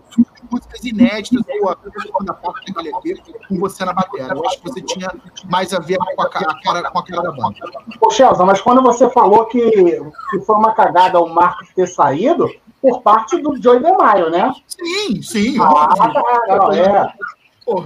músicas 0.54 0.84
inéditas 0.84 1.44
ou 1.62 1.70
a 1.70 1.78
segunda 2.02 2.34
parte 2.34 2.72
daquele 2.72 2.90
EP 2.90 3.48
com 3.48 3.60
você 3.60 3.84
na 3.84 3.94
bateria. 3.94 4.28
Eu 4.28 4.46
acho 4.46 4.62
que 4.62 4.70
você 4.70 4.82
tinha 4.82 5.12
mais 5.50 5.74
a 5.74 5.80
ver 5.80 5.98
com 5.98 6.22
a, 6.22 6.30
cara, 6.30 6.92
com 6.92 7.00
a 7.00 7.06
cara 7.06 7.22
da 7.24 7.32
banda. 7.32 7.56
Ô, 8.00 8.10
Chelsea, 8.10 8.46
mas 8.46 8.62
quando 8.62 8.82
você 8.82 9.10
falou 9.10 9.46
que, 9.46 9.72
que 9.72 10.40
foi 10.46 10.56
uma 10.56 10.74
cagada 10.74 11.20
o 11.20 11.28
Marcos 11.28 11.70
ter 11.76 11.88
saído, 11.88 12.50
por 12.82 13.02
parte 13.02 13.42
do 13.42 13.56
Joey 13.62 13.82
DeMaio, 13.82 14.30
né? 14.30 14.54
Sim, 14.68 15.22
sim. 15.22 15.58
Ah, 15.60 15.96
não, 16.48 16.72
é. 16.74 17.14
Pô, 17.66 17.86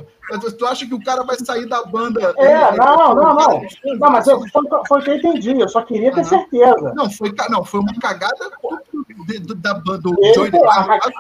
Tu 0.58 0.66
acha 0.66 0.86
que 0.86 0.94
o 0.94 1.04
cara 1.04 1.24
vai 1.24 1.38
sair 1.38 1.66
da 1.68 1.84
banda? 1.86 2.34
É, 2.38 2.76
não, 2.76 3.16
não, 3.16 3.34
não. 3.34 3.62
Não, 4.00 4.12
mas 4.12 4.28
eu, 4.28 4.42
foi, 4.88 5.00
o 5.00 5.04
que 5.04 5.10
eu 5.10 5.16
entendi, 5.16 5.60
eu 5.60 5.70
só 5.70 5.82
queria 5.82 6.12
ter 6.12 6.26
certeza. 6.26 6.94
Não, 6.94 7.10
foi, 7.10 7.34
não, 7.50 7.64
foi 7.64 7.80
uma 7.80 7.94
cagada 8.00 8.50
do, 8.62 9.40
do, 9.40 9.56
da 9.56 9.74
banda 9.76 10.00
do 10.00 10.16
ele, 10.20 10.58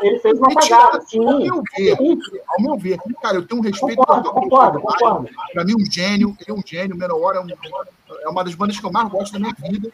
Ele 0.01 0.19
fez 0.19 0.37
uma 0.37 0.53
cagada, 0.53 1.01
sim. 1.01 1.25
Ao 1.25 1.39
meu 1.39 1.63
ver, 1.77 1.97
ao 2.47 2.61
meu 2.61 2.77
ver, 2.77 2.97
cara, 3.21 3.37
eu 3.37 3.47
tenho 3.47 3.61
um 3.61 3.63
respeito 3.63 3.97
concordo, 3.97 4.31
concordo, 4.31 4.81
concordo. 4.81 5.29
Pra 5.53 5.63
mim, 5.63 5.75
um 5.75 5.91
gênio, 5.91 6.35
ele 6.39 6.51
é 6.51 6.53
um 6.53 6.63
gênio, 6.65 6.95
o 6.95 6.99
Menor 6.99 7.35
é, 7.35 7.39
um, 7.39 7.47
é 8.21 8.29
uma 8.29 8.43
das 8.43 8.55
bandas 8.55 8.77
que 8.79 8.85
eu 8.85 8.91
mais 8.91 9.09
gosto 9.09 9.33
da 9.33 9.39
minha 9.39 9.55
vida. 9.69 9.91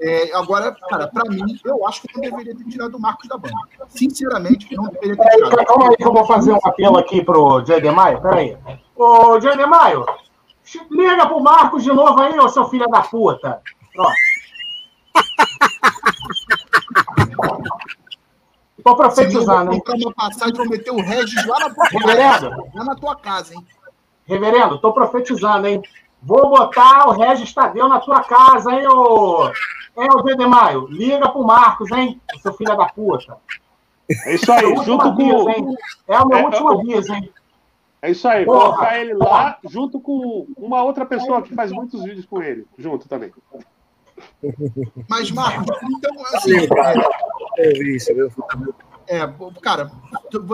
É, 0.00 0.34
agora, 0.34 0.74
cara, 0.88 1.08
para 1.08 1.30
mim, 1.30 1.58
eu 1.64 1.86
acho 1.86 2.02
que 2.02 2.14
não 2.14 2.20
deveria 2.20 2.56
ter 2.56 2.64
tirado 2.64 2.96
o 2.96 3.00
Marcos 3.00 3.28
da 3.28 3.38
banda. 3.38 3.54
Sinceramente, 3.88 4.74
não 4.74 4.88
deveria 4.88 5.16
ter 5.16 5.30
tirado. 5.30 5.60
Aí, 5.60 5.66
calma 5.66 5.88
aí 5.88 5.96
que 5.96 6.06
eu 6.06 6.12
vou 6.12 6.24
fazer 6.26 6.52
um 6.52 6.58
apelo 6.64 6.98
aqui 6.98 7.24
pro 7.24 7.64
Jay 7.64 7.80
Maio. 7.90 8.20
Peraí. 8.20 8.58
Ô, 8.96 9.40
Jay 9.40 9.56
Maio, 9.66 10.04
liga 10.90 11.26
pro 11.26 11.40
Marcos 11.40 11.84
de 11.84 11.92
novo 11.92 12.20
aí, 12.20 12.38
ô 12.38 12.48
seu 12.48 12.66
filho 12.66 12.88
da 12.88 13.02
puta. 13.02 13.62
Pronto. 13.94 14.14
Tô 18.82 18.96
profetizando? 18.96 19.70
Vou 19.70 19.96
uma 19.96 20.12
passagem, 20.12 20.54
vou 20.54 20.68
meter 20.68 20.90
o 20.90 21.00
Regis 21.00 21.46
lá 21.46 21.58
na 21.58 21.70
tua 21.70 21.84
Reverendo? 21.86 22.50
casa. 22.50 22.64
Lá 22.74 22.84
na 22.84 22.94
tua 22.94 23.16
casa, 23.16 23.54
hein? 23.54 23.66
Reverendo, 24.26 24.78
tô 24.78 24.92
profetizando, 24.92 25.66
hein? 25.66 25.82
Vou 26.22 26.50
botar 26.50 27.08
o 27.08 27.12
Regis 27.12 27.52
Tadeu 27.52 27.88
na 27.88 28.00
tua 28.00 28.22
casa, 28.22 28.72
hein, 28.72 28.86
ô... 28.86 29.50
É 29.96 30.12
o 30.12 30.22
Zé 30.22 30.34
de 30.34 30.46
Maio, 30.46 30.86
liga 30.88 31.28
pro 31.30 31.44
Marcos, 31.44 31.90
hein? 31.92 32.20
Seu 32.42 32.52
filho 32.54 32.76
da 32.76 32.86
puta. 32.86 33.38
É 34.26 34.34
isso 34.34 34.52
aí, 34.52 34.72
é 34.72 34.84
junto 34.84 35.14
com. 35.14 35.50
Hein? 35.50 35.76
É 36.08 36.18
o 36.18 36.26
meu 36.26 36.38
é, 36.38 36.44
último 36.44 36.72
aviso, 36.72 37.14
hein? 37.14 37.32
É 38.02 38.10
isso 38.10 38.28
aí, 38.28 38.44
Porra. 38.44 38.64
colocar 38.66 38.98
ele 38.98 39.14
lá 39.14 39.58
junto 39.64 39.98
com 39.98 40.46
uma 40.58 40.82
outra 40.82 41.06
pessoa 41.06 41.40
que 41.40 41.54
faz 41.54 41.72
muitos 41.72 42.02
vídeos 42.02 42.26
com 42.26 42.42
ele, 42.42 42.66
junto 42.76 43.08
também. 43.08 43.32
Mas, 45.08 45.30
Marcos, 45.30 45.76
então, 45.82 46.22
assim. 46.26 46.52
É, 49.06 49.18
é, 49.18 49.34
cara, 49.62 49.90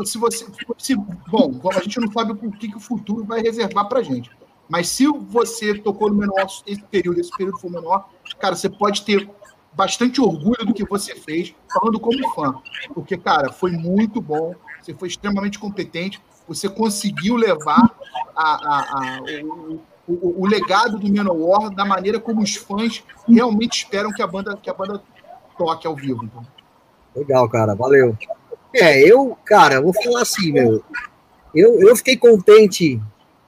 se 0.05 0.19
você. 0.19 0.47
Se, 0.79 0.95
bom, 0.95 1.61
a 1.75 1.81
gente 1.81 2.01
não 2.01 2.13
sabe 2.13 2.33
o 2.33 2.53
que, 2.53 2.69
que 2.69 2.77
o 2.77 2.81
futuro 2.81 3.25
vai 3.25 3.41
reservar 3.41 3.89
pra 3.89 4.03
gente. 4.03 4.31
Mas 4.71 4.89
se 4.89 5.05
você 5.05 5.75
tocou 5.75 6.09
no 6.09 6.17
menor 6.17 6.47
esse 6.65 6.81
período, 6.83 7.21
esse 7.21 7.37
período 7.37 7.59
foi 7.59 7.71
menor, 7.71 8.09
cara, 8.39 8.55
você 8.55 8.71
pode 8.71 9.05
ter 9.05 9.29
bastante 9.73 10.21
orgulho 10.21 10.65
do 10.65 10.73
que 10.73 10.85
você 10.85 11.17
fez, 11.17 11.53
falando 11.73 11.99
como 11.99 12.17
fã. 12.35 12.55
Porque, 12.95 13.17
cara, 13.19 13.53
foi 13.53 13.73
muito 13.73 14.21
bom, 14.21 14.55
você 14.81 14.95
foi 14.95 15.09
extremamente 15.09 15.59
competente, 15.59 16.21
você 16.47 16.69
conseguiu 16.69 17.35
levar 17.35 17.83
a, 18.37 18.45
a, 18.45 18.81
a, 18.93 19.21
o, 19.43 19.81
o, 20.07 20.43
o, 20.43 20.47
legado 20.47 21.01
do 21.01 21.11
Menor 21.11 21.71
da 21.71 21.85
maneira 21.85 22.21
como 22.21 22.41
os 22.41 22.55
fãs 22.55 23.03
realmente 23.29 23.79
esperam 23.79 24.13
que 24.13 24.23
a 24.23 24.27
banda, 24.27 24.57
que 24.57 24.71
a 24.71 24.75
banda 24.75 25.03
toque 25.59 25.85
ao 25.85 25.97
vivo. 25.97 26.25
Então. 26.25 26.47
Legal, 27.17 27.49
cara, 27.49 27.75
valeu. 27.75 28.17
É, 28.73 29.01
eu, 29.01 29.37
cara, 29.45 29.81
vou 29.81 29.93
falar 29.93 30.23
assim, 30.23 30.53
meu. 30.53 30.85
Eu, 31.53 31.81
eu 31.81 31.97
fiquei 31.97 32.17
contente, 32.17 33.01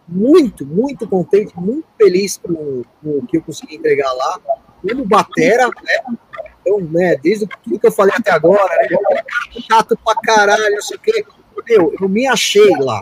muito, 0.08 0.66
muito 0.66 1.08
contente, 1.08 1.52
muito 1.58 1.86
feliz 1.96 2.38
com, 2.38 2.82
o 3.04 3.26
que 3.26 3.36
eu 3.38 3.42
consegui 3.42 3.76
entregar 3.76 4.12
lá. 4.12 4.40
Como 4.86 5.04
batera, 5.04 5.68
né? 5.68 6.16
Então, 6.60 6.80
né, 6.80 7.16
desde 7.16 7.46
tudo 7.62 7.78
que 7.78 7.86
eu 7.86 7.92
falei 7.92 8.14
até 8.16 8.30
agora, 8.30 8.74
né, 8.76 9.22
chato 9.68 9.98
pra 10.04 10.14
caralho, 10.16 10.74
não 10.74 10.82
sei 10.82 10.96
o 10.96 11.00
quê. 11.00 11.24
Meu, 11.68 11.94
eu 12.00 12.08
me 12.08 12.26
achei 12.26 12.70
lá. 12.78 13.00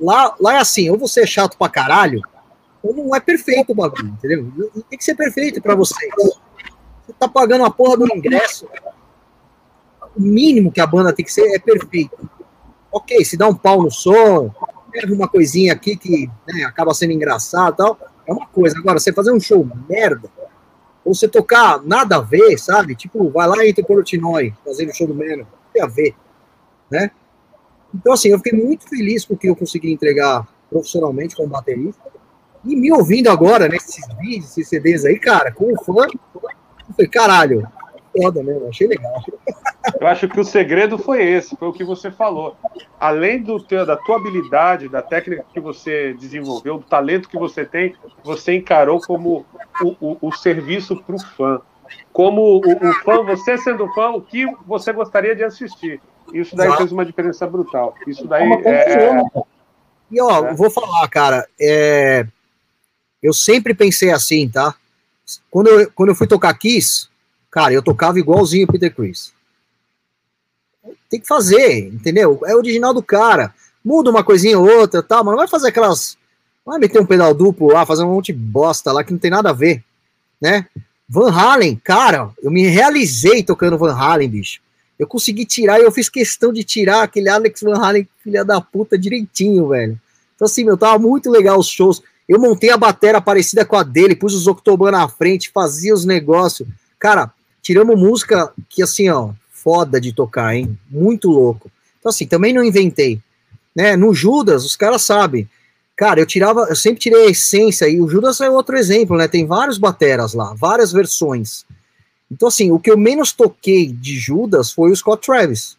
Lá, 0.00 0.34
lá 0.40 0.54
é 0.54 0.58
assim, 0.58 0.90
ou 0.90 0.98
você 0.98 1.22
é 1.22 1.26
chato 1.26 1.56
pra 1.56 1.68
caralho, 1.68 2.20
ou 2.82 2.94
não 2.94 3.14
é 3.14 3.20
perfeito 3.20 3.70
o 3.70 3.74
bagulho, 3.74 4.08
entendeu? 4.08 4.70
Tem 4.88 4.98
que 4.98 5.04
ser 5.04 5.14
perfeito 5.14 5.62
para 5.62 5.74
vocês. 5.74 6.12
Você 6.16 7.12
tá 7.18 7.28
pagando 7.28 7.64
a 7.64 7.70
porra 7.70 7.96
do 7.96 8.16
ingresso, 8.16 8.68
o 10.16 10.20
mínimo 10.20 10.72
que 10.72 10.80
a 10.80 10.86
banda 10.86 11.12
tem 11.12 11.24
que 11.24 11.32
ser 11.32 11.54
é 11.54 11.58
perfeito. 11.58 12.28
Ok, 12.90 13.24
se 13.24 13.36
dá 13.36 13.48
um 13.48 13.54
pau 13.54 13.82
no 13.82 13.90
som, 13.90 14.52
leva 14.94 15.12
uma 15.12 15.28
coisinha 15.28 15.72
aqui 15.72 15.96
que 15.96 16.30
né, 16.46 16.64
acaba 16.64 16.94
sendo 16.94 17.12
engraçado 17.12 17.74
e 17.74 17.76
tal, 17.76 17.98
é 18.26 18.32
uma 18.32 18.46
coisa. 18.46 18.78
Agora, 18.78 18.98
você 18.98 19.12
fazer 19.12 19.32
um 19.32 19.40
show 19.40 19.68
merda, 19.88 20.30
ou 21.04 21.14
você 21.14 21.26
tocar 21.26 21.82
nada 21.82 22.16
a 22.16 22.20
ver, 22.20 22.58
sabe? 22.58 22.94
Tipo, 22.94 23.28
vai 23.30 23.46
lá 23.48 23.66
entre 23.66 23.84
Portnoy 23.84 24.54
fazendo 24.64 24.94
show 24.94 25.06
do 25.06 25.14
não 25.14 25.46
tem 25.72 25.82
a 25.82 25.86
ver, 25.86 26.14
né? 26.90 27.10
Então, 27.94 28.12
assim, 28.12 28.28
eu 28.28 28.38
fiquei 28.38 28.58
muito 28.58 28.88
feliz 28.88 29.24
com 29.24 29.34
o 29.34 29.36
que 29.36 29.48
eu 29.48 29.56
consegui 29.56 29.92
entregar 29.92 30.46
profissionalmente 30.70 31.36
como 31.36 31.48
baterista. 31.48 32.00
E 32.64 32.76
me 32.76 32.92
ouvindo 32.92 33.28
agora, 33.28 33.68
nesses 33.68 34.06
né, 34.08 34.16
vídeos, 34.20 34.50
esses 34.52 34.68
CDs 34.68 35.04
aí, 35.04 35.18
cara, 35.18 35.52
como 35.52 35.76
fã, 35.82 36.06
eu 36.34 36.94
falei, 36.94 37.10
caralho, 37.10 37.68
foda 38.16 38.42
mesmo, 38.42 38.68
achei 38.68 38.86
legal. 38.86 39.22
Eu 40.00 40.06
acho 40.06 40.28
que 40.28 40.38
o 40.38 40.44
segredo 40.44 40.96
foi 40.98 41.22
esse, 41.22 41.56
foi 41.56 41.68
o 41.68 41.72
que 41.72 41.84
você 41.84 42.10
falou. 42.10 42.56
Além 42.98 43.42
do 43.42 43.60
teu, 43.60 43.84
da 43.84 43.96
tua 43.96 44.16
habilidade, 44.16 44.88
da 44.88 45.02
técnica 45.02 45.44
que 45.52 45.60
você 45.60 46.14
desenvolveu, 46.14 46.78
do 46.78 46.84
talento 46.84 47.28
que 47.28 47.38
você 47.38 47.64
tem, 47.64 47.94
você 48.22 48.54
encarou 48.54 49.00
como 49.00 49.44
o, 49.82 49.96
o, 50.00 50.18
o 50.28 50.32
serviço 50.32 50.96
para 50.96 51.16
o 51.16 51.20
fã. 51.20 51.60
Como 52.12 52.42
o, 52.42 52.58
o, 52.58 52.92
fã, 53.04 53.22
você 53.22 53.58
sendo 53.58 53.88
fã, 53.92 54.10
o 54.10 54.20
que 54.20 54.46
você 54.66 54.92
gostaria 54.92 55.34
de 55.34 55.42
assistir. 55.42 56.00
Isso 56.32 56.54
daí 56.54 56.68
Exato. 56.68 56.82
fez 56.82 56.92
uma 56.92 57.04
diferença 57.04 57.46
brutal. 57.46 57.94
Isso 58.06 58.26
daí 58.26 58.48
é. 58.64 59.18
é... 59.18 59.22
E 60.10 60.20
ó, 60.20 60.46
é. 60.46 60.54
vou 60.54 60.70
falar, 60.70 61.08
cara, 61.08 61.46
é... 61.60 62.26
eu 63.22 63.32
sempre 63.32 63.74
pensei 63.74 64.10
assim, 64.10 64.48
tá? 64.48 64.74
Quando 65.50 65.68
eu, 65.68 65.90
quando 65.92 66.10
eu 66.10 66.14
fui 66.14 66.26
tocar 66.26 66.54
Kiss, 66.54 67.08
cara, 67.50 67.72
eu 67.72 67.82
tocava 67.82 68.18
igualzinho 68.18 68.66
o 68.66 68.72
Peter 68.72 68.94
Chris. 68.94 69.32
Tem 71.12 71.20
que 71.20 71.28
fazer, 71.28 71.88
entendeu? 71.88 72.40
É 72.46 72.56
original 72.56 72.94
do 72.94 73.02
cara. 73.02 73.54
Muda 73.84 74.08
uma 74.08 74.24
coisinha 74.24 74.58
ou 74.58 74.66
outra, 74.66 75.02
tá? 75.02 75.16
Mas 75.22 75.32
não 75.32 75.36
vai 75.36 75.46
fazer 75.46 75.68
aquelas. 75.68 76.16
Vai 76.64 76.78
meter 76.78 77.02
um 77.02 77.04
pedal 77.04 77.34
duplo 77.34 77.70
lá, 77.70 77.84
fazer 77.84 78.02
um 78.02 78.14
monte 78.14 78.32
de 78.32 78.38
bosta 78.38 78.90
lá 78.90 79.04
que 79.04 79.12
não 79.12 79.18
tem 79.18 79.30
nada 79.30 79.50
a 79.50 79.52
ver, 79.52 79.84
né? 80.40 80.66
Van 81.06 81.30
Halen, 81.30 81.78
cara, 81.84 82.30
eu 82.42 82.50
me 82.50 82.66
realizei 82.66 83.42
tocando 83.42 83.76
Van 83.76 83.92
Halen, 83.92 84.26
bicho. 84.26 84.62
Eu 84.98 85.06
consegui 85.06 85.44
tirar 85.44 85.78
e 85.78 85.82
eu 85.82 85.92
fiz 85.92 86.08
questão 86.08 86.50
de 86.50 86.64
tirar 86.64 87.02
aquele 87.02 87.28
Alex 87.28 87.60
Van 87.60 87.76
Halen, 87.76 88.08
filha 88.24 88.42
da 88.42 88.58
puta, 88.58 88.96
direitinho, 88.96 89.68
velho. 89.68 90.00
Então, 90.34 90.46
assim, 90.46 90.64
meu, 90.64 90.78
tava 90.78 90.98
muito 90.98 91.30
legal 91.30 91.58
os 91.58 91.68
shows. 91.68 92.02
Eu 92.26 92.40
montei 92.40 92.70
a 92.70 92.78
bateria 92.78 93.20
parecida 93.20 93.66
com 93.66 93.76
a 93.76 93.82
dele, 93.82 94.16
pus 94.16 94.32
os 94.32 94.46
Octoban 94.46 94.92
na 94.92 95.06
frente, 95.08 95.50
fazia 95.50 95.92
os 95.92 96.06
negócios. 96.06 96.66
Cara, 96.98 97.30
tiramos 97.60 98.00
música 98.00 98.50
que, 98.70 98.82
assim, 98.82 99.10
ó, 99.10 99.32
foda 99.62 100.00
de 100.00 100.12
tocar, 100.12 100.54
hein? 100.54 100.78
Muito 100.90 101.30
louco. 101.30 101.70
Então, 101.98 102.10
assim, 102.10 102.26
também 102.26 102.52
não 102.52 102.64
inventei. 102.64 103.20
Né? 103.74 103.96
No 103.96 104.12
Judas, 104.12 104.64
os 104.64 104.76
caras 104.76 105.02
sabem. 105.02 105.48
Cara, 105.96 106.20
eu 106.20 106.26
tirava, 106.26 106.66
eu 106.68 106.76
sempre 106.76 107.00
tirei 107.00 107.26
a 107.26 107.30
essência, 107.30 107.88
e 107.88 108.00
o 108.00 108.08
Judas 108.08 108.40
é 108.40 108.50
outro 108.50 108.76
exemplo, 108.76 109.16
né? 109.16 109.28
Tem 109.28 109.46
vários 109.46 109.78
bateras 109.78 110.34
lá, 110.34 110.54
várias 110.54 110.90
versões. 110.90 111.64
Então, 112.30 112.48
assim, 112.48 112.70
o 112.70 112.78
que 112.78 112.90
eu 112.90 112.96
menos 112.96 113.32
toquei 113.32 113.92
de 113.92 114.18
Judas 114.18 114.72
foi 114.72 114.90
o 114.90 114.96
Scott 114.96 115.24
Travis. 115.24 115.76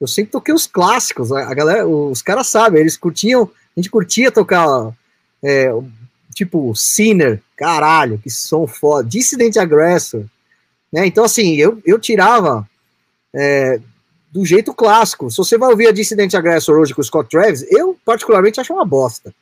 Eu 0.00 0.08
sempre 0.08 0.32
toquei 0.32 0.52
os 0.52 0.66
clássicos, 0.66 1.30
a 1.30 1.54
galera, 1.54 1.86
os 1.86 2.22
caras 2.22 2.48
sabem, 2.48 2.80
eles 2.80 2.96
curtiam, 2.96 3.42
a 3.44 3.80
gente 3.80 3.90
curtia 3.90 4.32
tocar, 4.32 4.92
é, 5.42 5.72
tipo, 6.34 6.74
Sinner, 6.74 7.40
caralho, 7.56 8.18
que 8.18 8.30
som 8.30 8.66
foda, 8.66 9.08
Dissident 9.08 9.56
Aggressor, 9.56 10.24
né? 10.92 11.06
Então, 11.06 11.24
assim, 11.24 11.54
eu, 11.54 11.80
eu 11.86 11.98
tirava 11.98 12.68
é, 13.34 13.80
do 14.30 14.44
jeito 14.44 14.72
clássico. 14.72 15.30
Se 15.30 15.36
você 15.36 15.58
vai 15.58 15.70
ouvir 15.70 15.88
a 15.88 15.92
Dissident 15.92 16.34
Aggressor 16.34 16.78
hoje 16.78 16.94
com 16.94 17.00
o 17.00 17.04
Scott 17.04 17.28
Travis, 17.28 17.64
eu 17.70 17.96
particularmente 18.04 18.60
acho 18.60 18.72
uma 18.72 18.84
bosta. 18.84 19.34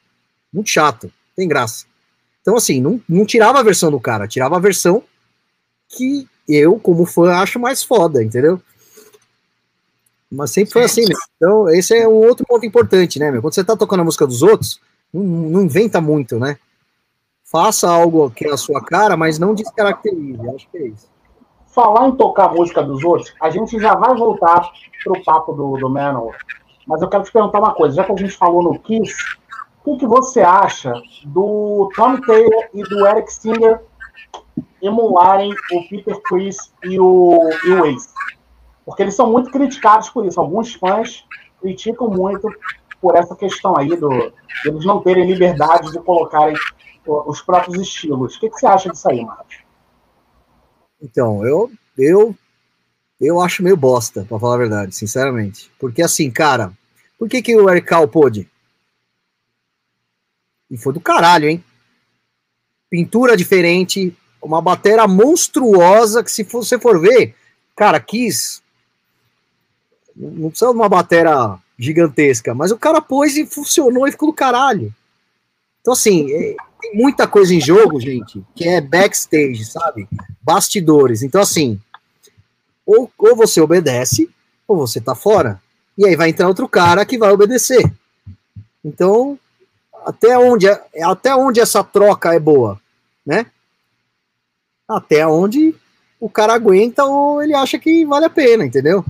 Muito 0.52 0.70
chato, 0.70 1.12
tem 1.36 1.46
graça. 1.46 1.86
Então, 2.40 2.56
assim, 2.56 2.80
não, 2.80 3.00
não 3.08 3.26
tirava 3.26 3.60
a 3.60 3.62
versão 3.62 3.90
do 3.90 4.00
cara, 4.00 4.26
tirava 4.26 4.56
a 4.56 4.60
versão 4.60 5.02
que 5.88 6.26
eu, 6.48 6.78
como 6.78 7.04
fã, 7.04 7.34
acho 7.34 7.58
mais 7.58 7.82
foda, 7.82 8.22
entendeu? 8.22 8.60
Mas 10.30 10.50
sempre 10.50 10.72
foi 10.72 10.84
assim? 10.84 11.04
Então, 11.36 11.68
esse 11.70 11.94
é 11.94 12.06
um 12.06 12.26
outro 12.26 12.46
ponto 12.46 12.64
importante, 12.64 13.18
né, 13.18 13.30
meu? 13.30 13.40
Quando 13.40 13.54
você 13.54 13.64
tá 13.64 13.76
tocando 13.76 14.00
a 14.00 14.04
música 14.04 14.26
dos 14.26 14.42
outros, 14.42 14.80
não, 15.12 15.22
não 15.22 15.62
inventa 15.62 16.00
muito, 16.00 16.38
né? 16.38 16.58
Faça 17.44 17.88
algo 17.88 18.30
que 18.30 18.46
é 18.46 18.52
a 18.52 18.58
sua 18.58 18.84
cara, 18.84 19.16
mas 19.16 19.38
não 19.38 19.54
descaracterize. 19.54 20.38
Acho 20.54 20.70
que 20.70 20.78
é 20.78 20.86
isso. 20.88 21.06
Falar 21.68 22.08
em 22.08 22.12
tocar 22.12 22.46
a 22.46 22.52
música 22.52 22.82
dos 22.82 23.04
outros, 23.04 23.34
a 23.40 23.50
gente 23.50 23.78
já 23.78 23.94
vai 23.94 24.14
voltar 24.16 24.70
pro 25.04 25.22
papo 25.22 25.52
do, 25.52 25.76
do 25.76 25.88
Manowar. 25.88 26.38
Mas 26.86 27.02
eu 27.02 27.08
quero 27.08 27.22
te 27.22 27.32
perguntar 27.32 27.58
uma 27.58 27.74
coisa, 27.74 27.96
já 27.96 28.04
que 28.04 28.12
a 28.12 28.16
gente 28.16 28.36
falou 28.36 28.62
no 28.62 28.78
Kiss, 28.78 29.14
o 29.84 29.92
que, 29.92 30.00
que 30.00 30.06
você 30.06 30.40
acha 30.40 30.92
do 31.24 31.90
Tom 31.94 32.20
Taylor 32.20 32.64
e 32.74 32.82
do 32.82 33.06
Eric 33.06 33.32
Singer 33.32 33.80
emularem 34.82 35.52
o 35.72 35.88
Peter 35.88 36.20
Chris 36.22 36.72
e 36.84 36.98
o, 36.98 37.50
e 37.64 37.70
o 37.70 37.84
Ace. 37.86 38.08
Porque 38.84 39.02
eles 39.02 39.14
são 39.14 39.30
muito 39.30 39.50
criticados 39.50 40.08
por 40.08 40.24
isso. 40.24 40.40
Alguns 40.40 40.74
fãs 40.74 41.24
criticam 41.60 42.08
muito 42.08 42.48
por 43.00 43.16
essa 43.16 43.36
questão 43.36 43.76
aí 43.76 43.94
do 43.96 44.10
eles 44.64 44.84
não 44.84 45.00
terem 45.00 45.26
liberdade 45.26 45.92
de 45.92 45.98
colocarem 46.00 46.56
os 47.06 47.40
próprios 47.40 47.80
estilos. 47.80 48.36
O 48.36 48.40
que, 48.40 48.50
que 48.50 48.58
você 48.58 48.66
acha 48.66 48.90
disso 48.90 49.08
aí, 49.08 49.24
Marcos? 49.24 49.57
Então, 51.00 51.46
eu, 51.46 51.70
eu, 51.96 52.36
eu 53.20 53.40
acho 53.40 53.62
meio 53.62 53.76
bosta, 53.76 54.24
pra 54.24 54.38
falar 54.38 54.54
a 54.54 54.58
verdade, 54.58 54.94
sinceramente. 54.94 55.70
Porque 55.78 56.02
assim, 56.02 56.30
cara, 56.30 56.72
por 57.18 57.28
que, 57.28 57.42
que 57.42 57.56
o 57.56 57.68
Eric 57.70 57.88
pôde? 58.12 58.48
E 60.70 60.76
foi 60.76 60.92
do 60.92 61.00
caralho, 61.00 61.48
hein? 61.48 61.64
Pintura 62.90 63.36
diferente, 63.36 64.16
uma 64.40 64.60
bateria 64.60 65.06
monstruosa 65.06 66.22
que 66.22 66.30
se 66.30 66.42
você 66.42 66.78
for 66.78 67.00
ver, 67.00 67.34
cara, 67.74 68.00
quis 68.00 68.62
não 70.18 70.50
precisa 70.50 70.72
de 70.72 70.76
uma 70.76 70.88
bateria 70.88 71.58
gigantesca, 71.78 72.52
mas 72.54 72.72
o 72.72 72.78
cara 72.78 73.00
pôs 73.00 73.36
e 73.36 73.46
funcionou 73.46 74.06
e 74.06 74.10
ficou 74.10 74.30
do 74.30 74.34
caralho. 74.34 74.92
Então, 75.80 75.92
assim, 75.92 76.32
é, 76.32 76.56
tem 76.80 76.94
muita 76.94 77.26
coisa 77.26 77.54
em 77.54 77.60
jogo, 77.60 78.00
gente, 78.00 78.44
que 78.54 78.68
é 78.68 78.80
backstage, 78.80 79.64
sabe? 79.64 80.08
Bastidores. 80.42 81.22
Então, 81.22 81.40
assim, 81.40 81.80
ou, 82.86 83.10
ou 83.18 83.36
você 83.36 83.60
obedece, 83.60 84.28
ou 84.66 84.76
você 84.76 85.00
tá 85.00 85.14
fora. 85.14 85.60
E 85.96 86.06
aí 86.06 86.16
vai 86.16 86.30
entrar 86.30 86.48
outro 86.48 86.68
cara 86.68 87.04
que 87.04 87.18
vai 87.18 87.30
obedecer. 87.32 87.92
Então, 88.84 89.38
até 90.04 90.38
onde, 90.38 90.66
até 91.02 91.34
onde 91.34 91.60
essa 91.60 91.82
troca 91.82 92.34
é 92.34 92.38
boa, 92.38 92.80
né? 93.26 93.46
até 94.88 95.26
onde 95.26 95.74
o 96.18 96.30
cara 96.30 96.54
aguenta 96.54 97.04
ou 97.04 97.42
ele 97.42 97.54
acha 97.54 97.78
que 97.78 98.06
vale 98.06 98.24
a 98.24 98.30
pena, 98.30 98.64
entendeu? 98.64 99.04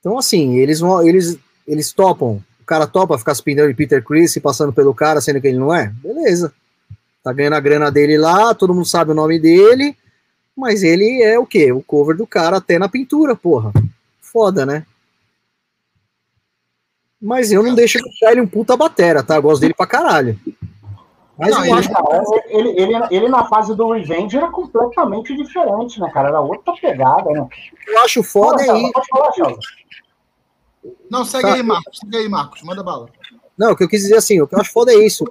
Então, 0.00 0.18
assim, 0.18 0.56
eles 0.56 0.80
eles, 1.04 1.38
eles 1.66 1.92
topam. 1.92 2.42
O 2.66 2.74
cara 2.74 2.84
topa 2.84 3.16
ficar 3.16 3.32
se 3.32 3.44
pintando 3.44 3.68
de 3.68 3.74
Peter 3.74 4.02
Chris 4.02 4.34
e 4.34 4.40
passando 4.40 4.72
pelo 4.72 4.92
cara, 4.92 5.20
sendo 5.20 5.40
que 5.40 5.46
ele 5.46 5.56
não 5.56 5.72
é? 5.72 5.86
Beleza. 6.02 6.52
Tá 7.22 7.32
ganhando 7.32 7.52
a 7.52 7.60
grana 7.60 7.92
dele 7.92 8.18
lá, 8.18 8.52
todo 8.56 8.74
mundo 8.74 8.84
sabe 8.84 9.12
o 9.12 9.14
nome 9.14 9.38
dele, 9.38 9.96
mas 10.56 10.82
ele 10.82 11.22
é 11.22 11.38
o 11.38 11.46
quê? 11.46 11.70
O 11.70 11.80
cover 11.80 12.16
do 12.16 12.26
cara 12.26 12.56
até 12.56 12.76
na 12.76 12.88
pintura, 12.88 13.36
porra. 13.36 13.70
Foda, 14.20 14.66
né? 14.66 14.84
Mas 17.22 17.52
eu 17.52 17.62
não 17.62 17.72
deixo 17.72 17.98
de 17.98 18.04
deixar 18.04 18.32
ele 18.32 18.40
um 18.40 18.48
puta 18.48 18.76
batera, 18.76 19.22
tá? 19.22 19.36
Eu 19.36 19.42
gosto 19.42 19.60
dele 19.60 19.72
pra 19.72 19.86
caralho. 19.86 20.36
Mas 21.38 21.50
não, 21.52 21.66
eu 21.66 21.74
acho 21.76 21.88
que 21.88 21.94
ele, 22.48 22.70
ele, 22.70 22.94
ele, 23.12 23.28
na 23.28 23.46
fase 23.46 23.76
do 23.76 23.92
Revenge 23.92 24.36
era 24.36 24.48
completamente 24.48 25.36
diferente, 25.36 26.00
né, 26.00 26.10
cara? 26.12 26.30
Era 26.30 26.40
outra 26.40 26.74
pegada, 26.74 27.30
né? 27.30 27.46
Eu 27.86 27.98
acho 28.00 28.24
foda 28.24 28.60
aí. 28.60 28.90
Pode 28.90 29.06
falar, 29.08 29.30
Não, 31.10 31.24
segue 31.24 31.42
tá. 31.42 31.54
aí, 31.54 31.62
Marcos. 31.62 31.98
Segue 31.98 32.16
aí, 32.16 32.28
Marcos. 32.28 32.62
Manda 32.62 32.82
bala. 32.82 33.08
Não, 33.56 33.72
o 33.72 33.76
que 33.76 33.84
eu 33.84 33.88
quis 33.88 34.02
dizer 34.02 34.16
assim, 34.16 34.40
o 34.40 34.46
que 34.46 34.54
eu 34.54 34.60
acho 34.60 34.72
foda 34.72 34.92
é 34.92 34.96
isso. 34.96 35.24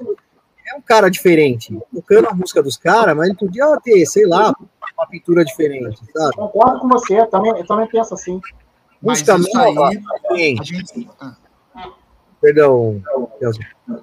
É 0.68 0.76
um 0.76 0.82
cara 0.82 1.10
diferente, 1.10 1.78
tocando 1.94 2.28
a 2.28 2.34
música 2.34 2.62
dos 2.64 2.76
caras, 2.76 3.16
mas 3.16 3.28
ele 3.28 3.38
podia 3.38 3.66
ter, 3.84 4.04
sei 4.08 4.26
lá, 4.26 4.52
uma 4.98 5.08
pintura 5.08 5.46
diferente, 5.46 6.00
sabe? 6.12 6.36
Concordo 6.36 6.80
com 6.80 6.90
você, 6.90 7.20
eu 7.20 7.28
também, 7.28 7.56
eu 7.56 7.66
também 7.68 7.88
penso 7.88 8.16
assim. 8.16 8.42
Música 9.00 9.38
nova, 9.38 9.92
aí, 10.32 10.58
gente... 10.64 11.08
ah. 11.20 11.36
Perdão, 12.42 13.02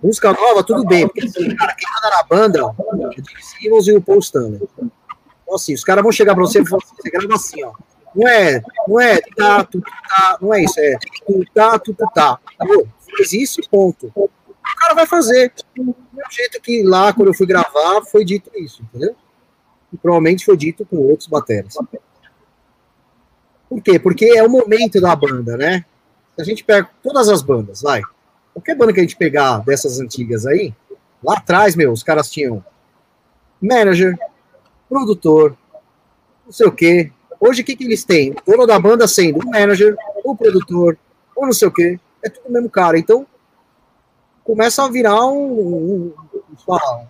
música 0.03 0.33
nova, 0.33 0.65
tudo 0.65 0.85
bem, 0.85 1.07
porque 1.07 1.27
assim, 1.27 1.55
cara, 1.57 1.75
quem 1.75 1.89
manda 1.95 2.11
na 2.17 2.23
banda 2.23 2.59
é 2.59 3.09
o 3.09 3.13
Simmons 3.41 3.89
e 3.89 3.93
o 3.93 4.03
Paul 4.03 4.21
Stanley. 4.21 4.61
Então, 5.43 5.55
assim, 5.55 5.75
os 5.75 5.85
caras 5.85 6.03
vão 6.03 6.13
chegar 6.13 6.35
pra 6.35 6.43
você 6.43 6.61
e 6.61 6.67
falar 6.67 6.83
assim, 6.83 6.97
você 6.97 7.11
grava 7.11 7.35
assim, 7.35 7.63
ó. 7.65 7.73
Não 8.15 8.29
é, 8.29 8.63
não 8.87 9.01
é 9.01 9.21
tá, 9.37 9.65
tu, 9.65 9.81
tá, 9.81 10.39
não 10.41 10.53
é 10.53 10.63
isso, 10.63 10.79
é 10.79 10.99
tu, 11.27 11.45
tá, 11.55 11.79
tu, 11.79 11.95
tu, 11.95 12.05
tá. 12.15 12.39
Pô, 12.59 12.87
fez 13.17 13.33
isso 13.33 13.61
ponto. 13.71 14.13
O 14.15 14.31
cara 14.79 14.95
vai 14.95 15.07
fazer. 15.07 15.53
Do 15.75 15.95
jeito 16.31 16.61
que 16.61 16.83
lá, 16.83 17.13
quando 17.13 17.29
eu 17.29 17.35
fui 17.35 17.47
gravar, 17.47 18.03
foi 18.11 18.25
dito 18.25 18.51
isso, 18.55 18.83
entendeu? 18.83 19.15
E 19.93 19.97
provavelmente 19.97 20.45
foi 20.45 20.57
dito 20.57 20.85
com 20.85 20.97
outros 20.97 21.27
bateras. 21.27 21.75
Por 23.69 23.83
quê? 23.83 23.99
Porque 23.99 24.27
é 24.27 24.43
o 24.43 24.51
momento 24.51 25.01
da 25.01 25.17
banda, 25.17 25.57
né? 25.57 25.85
A 26.39 26.45
gente 26.45 26.65
pega 26.65 26.89
todas 27.03 27.29
as 27.29 27.43
bandas, 27.43 27.83
vai. 27.83 28.03
Qualquer 28.53 28.77
banda 28.77 28.93
que 28.93 29.01
a 29.01 29.03
gente 29.03 29.17
pegar 29.17 29.59
dessas 29.59 29.99
antigas 29.99 30.47
aí, 30.47 30.75
lá 31.23 31.39
atrás, 31.39 31.75
meu, 31.75 31.93
os 31.93 32.03
caras 32.03 32.31
tinham 32.31 32.65
manager, 33.61 34.19
produtor, 34.89 35.57
não 36.45 36.53
sei 36.53 36.67
o 36.67 36.73
quê, 36.73 37.11
Hoje, 37.45 37.63
o 37.63 37.65
que, 37.65 37.75
que 37.75 37.83
eles 37.83 38.05
têm? 38.05 38.31
O 38.31 38.37
dono 38.53 38.69
da 38.69 38.79
banda 38.79 39.09
sendo 39.09 39.41
o 39.41 39.51
manager, 39.51 39.97
o 40.25 40.37
produtor, 40.37 40.97
ou 41.35 41.45
não 41.45 41.53
sei 41.53 41.67
o 41.67 41.73
quê. 41.73 41.99
É 42.23 42.31
tudo 42.31 42.49
o 42.49 42.53
mesmo 42.53 42.71
cara. 42.71 42.97
Então, 42.97 43.27
começa 44.45 44.85
a 44.85 44.89
virar 44.89 45.27
um, 45.27 45.51
um, 45.51 46.15
um, 46.69 47.07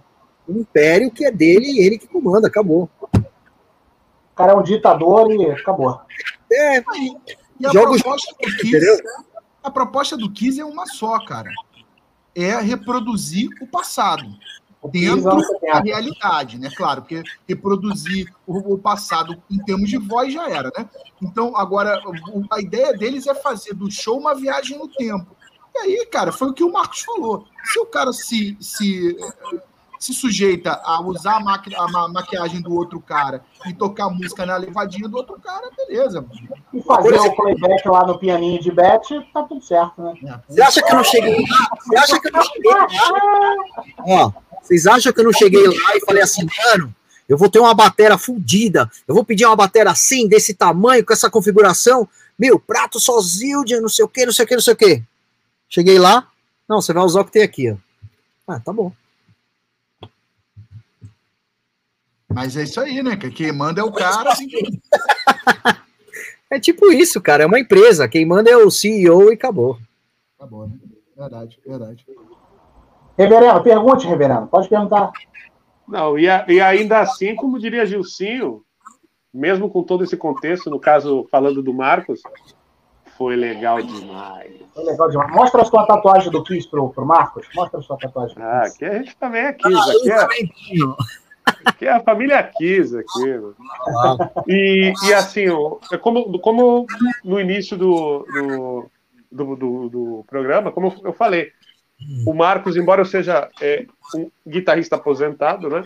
um 0.48 0.59
império 0.60 1.10
que 1.10 1.26
é 1.26 1.30
dele 1.30 1.66
e 1.66 1.86
ele 1.86 1.98
que 1.98 2.06
comanda. 2.06 2.48
Acabou. 2.48 2.88
O 3.12 4.34
cara 4.34 4.52
é 4.52 4.56
um 4.56 4.62
ditador 4.62 5.30
e 5.30 5.50
acabou. 5.50 6.00
É, 6.50 6.78
e 6.78 7.66
a 7.66 7.70
jogos 7.70 8.00
proposta 8.00 8.34
do 8.40 8.56
Kiss, 8.56 9.02
a 9.62 9.70
proposta 9.70 10.16
do 10.16 10.32
Kiss 10.32 10.59
é 10.59 10.64
uma 10.64 10.86
só, 10.86 11.22
cara. 11.26 11.50
É 12.34 12.59
reproduzir 12.59 13.50
o 13.60 13.66
passado 13.66 14.24
dentro 14.90 15.36
da 15.60 15.80
realidade, 15.80 16.59
né? 16.59 16.70
Claro, 16.76 17.02
porque 17.02 17.22
reproduzir 17.48 18.32
o, 18.46 18.76
passado 18.78 19.40
em 19.50 19.59
termos 19.59 19.88
de 19.88 19.98
voz 19.98 20.32
já 20.32 20.48
era, 20.48 20.72
né? 20.76 20.88
Então, 21.20 21.56
agora, 21.56 22.00
a 22.50 22.60
ideia 22.60 22.92
deles 22.92 23.26
é 23.26 23.34
fazer 23.34 23.74
do 23.74 23.90
show 23.90 24.18
uma 24.18 24.34
viagem 24.34 24.78
no 24.78 24.88
tempo. 24.88 25.36
E 25.74 25.78
aí, 25.78 26.06
cara, 26.06 26.32
foi 26.32 26.48
o 26.48 26.52
que 26.52 26.64
o 26.64 26.72
Marcos 26.72 27.02
falou. 27.02 27.46
Se 27.64 27.78
o 27.78 27.86
cara 27.86 28.12
se, 28.12 28.56
se 28.60 29.16
se 30.02 30.12
sujeita 30.12 30.80
a 30.82 31.00
usar 31.00 31.36
a, 31.36 31.40
maqui 31.40 31.72
a 31.76 32.09
maquiagem 32.09 32.60
do 32.60 32.74
outro 32.74 32.98
cara 33.00 33.40
e 33.66 33.72
tocar 33.72 34.10
música 34.10 34.44
na 34.44 34.56
levadinha 34.56 35.09
do 35.09 35.16
outro 35.16 35.38
cara, 35.40 35.70
beleza. 35.76 36.26
E 36.74 36.82
fazer 36.82 37.20
o 37.20 37.36
playback 37.36 37.88
lá 37.88 38.04
no 38.04 38.18
pianinho 38.18 38.60
de 38.60 38.72
Beth, 38.72 39.02
tá 39.32 39.44
tudo 39.44 39.62
certo, 39.62 40.02
né? 40.02 40.40
Você 40.48 40.60
acha 40.60 40.82
que 40.82 40.92
eu 40.92 40.96
não 40.96 41.04
cheguei? 41.04 41.44
Você 41.86 41.96
acha 41.96 42.20
que 42.20 42.26
eu 42.26 42.32
não 42.32 42.42
cheguei? 42.42 42.72
Ó, 44.04 44.32
vocês 44.62 44.86
acham 44.86 45.12
que 45.12 45.20
eu 45.20 45.24
não 45.24 45.32
cheguei 45.32 45.66
lá 45.66 45.97
e 45.97 46.01
falei 46.06 46.22
assim, 46.22 46.47
mano, 46.64 46.94
eu 47.28 47.36
vou 47.36 47.51
ter 47.51 47.59
uma 47.59 47.74
batera 47.74 48.16
fodida, 48.16 48.90
eu 49.06 49.14
vou 49.14 49.24
pedir 49.24 49.44
uma 49.44 49.56
batera 49.56 49.90
assim, 49.90 50.28
desse 50.28 50.55
tamanho, 50.55 51.05
com 51.05 51.12
essa 51.12 51.30
configuração, 51.30 52.09
meu, 52.39 52.59
prato 52.59 53.01
sozinho, 53.01 53.64
de 53.64 53.80
não 53.80 53.89
sei 53.89 54.05
o 54.05 54.09
que, 54.09 54.24
não 54.24 54.32
sei 54.32 54.44
o 54.44 54.48
que, 54.48 54.55
não 54.55 54.62
sei 54.62 54.74
o 54.74 54.76
que. 54.76 55.02
Cheguei 55.68 55.98
lá, 55.98 56.28
não, 56.68 56.80
você 56.80 56.93
vai 56.93 57.02
usar 57.05 57.20
o 57.20 57.24
que 57.24 57.32
tem 57.32 57.43
aqui, 57.43 57.70
ó. 57.70 57.76
Ah, 58.47 58.60
tá 58.60 58.72
bom. 58.72 58.93
Mas 62.28 62.56
é 62.56 62.62
isso 62.62 62.80
aí, 62.80 63.02
né? 63.02 63.16
Quem 63.16 63.52
manda 63.52 63.80
é 63.80 63.84
o 63.84 63.93
cara. 63.93 64.32
Assim. 64.32 64.48
é 66.51 66.59
tipo 66.59 66.90
isso, 66.90 67.20
cara. 67.20 67.44
É 67.44 67.47
uma 67.47 67.60
empresa. 67.60 68.09
Quem 68.09 68.24
manda 68.24 68.51
é 68.51 68.56
o 68.56 68.70
CEO 68.70 69.30
e 69.30 69.34
acabou. 69.34 69.78
Acabou, 70.39 70.66
né? 70.66 70.74
Verdade, 71.16 71.60
verdade. 71.64 72.06
Reverendo, 73.16 73.62
pergunte, 73.62 74.06
reverendo. 74.06 74.47
Pode 74.47 74.68
perguntar. 74.68 75.10
Não, 75.86 76.18
e, 76.18 76.28
a, 76.28 76.44
e 76.48 76.60
ainda 76.60 77.01
assim, 77.01 77.34
como 77.34 77.59
diria 77.59 77.86
Gilcinho, 77.86 78.62
mesmo 79.32 79.68
com 79.68 79.82
todo 79.82 80.05
esse 80.05 80.16
contexto, 80.16 80.70
no 80.70 80.78
caso, 80.78 81.26
falando 81.30 81.62
do 81.62 81.72
Marcos, 81.72 82.22
foi 83.16 83.36
legal 83.36 83.80
demais. 83.82 84.52
Foi 84.74 84.84
legal 84.84 85.09
demais. 85.09 85.30
Mostra 85.32 85.62
a 85.62 85.64
sua 85.64 85.86
tatuagem 85.86 86.30
do 86.30 86.43
Kiss 86.43 86.68
pro, 86.68 86.90
pro 86.90 87.06
Marcos. 87.06 87.47
Mostra 87.55 87.80
a 87.80 87.82
sua 87.82 87.97
tatuagem. 87.97 88.36
Ah, 88.40 88.62
aqui 88.66 88.84
a 88.84 88.94
gente 88.98 89.16
também 89.16 89.43
é 89.43 89.52
Kiss. 89.52 89.90
Aqui 89.90 90.10
é, 90.10 90.24
aqui 91.64 91.86
é 91.86 91.93
a 91.93 92.01
família 92.01 92.43
Kiss. 92.43 92.97
Aqui, 92.97 93.40
e, 94.48 94.93
e 95.05 95.14
assim, 95.14 95.44
é 95.93 95.98
como, 95.98 96.39
como 96.40 96.86
no 97.24 97.40
início 97.40 97.76
do, 97.76 98.26
do, 98.32 98.90
do, 99.30 99.56
do, 99.56 99.89
do 99.89 100.24
programa, 100.26 100.72
como 100.72 100.94
eu 101.05 101.12
falei, 101.12 101.52
o 102.26 102.34
Marcos, 102.34 102.76
embora 102.76 103.02
eu 103.02 103.06
seja 103.06 103.48
é, 103.60 103.86
um 104.14 104.30
guitarrista 104.46 104.96
aposentado, 104.96 105.68
né? 105.68 105.82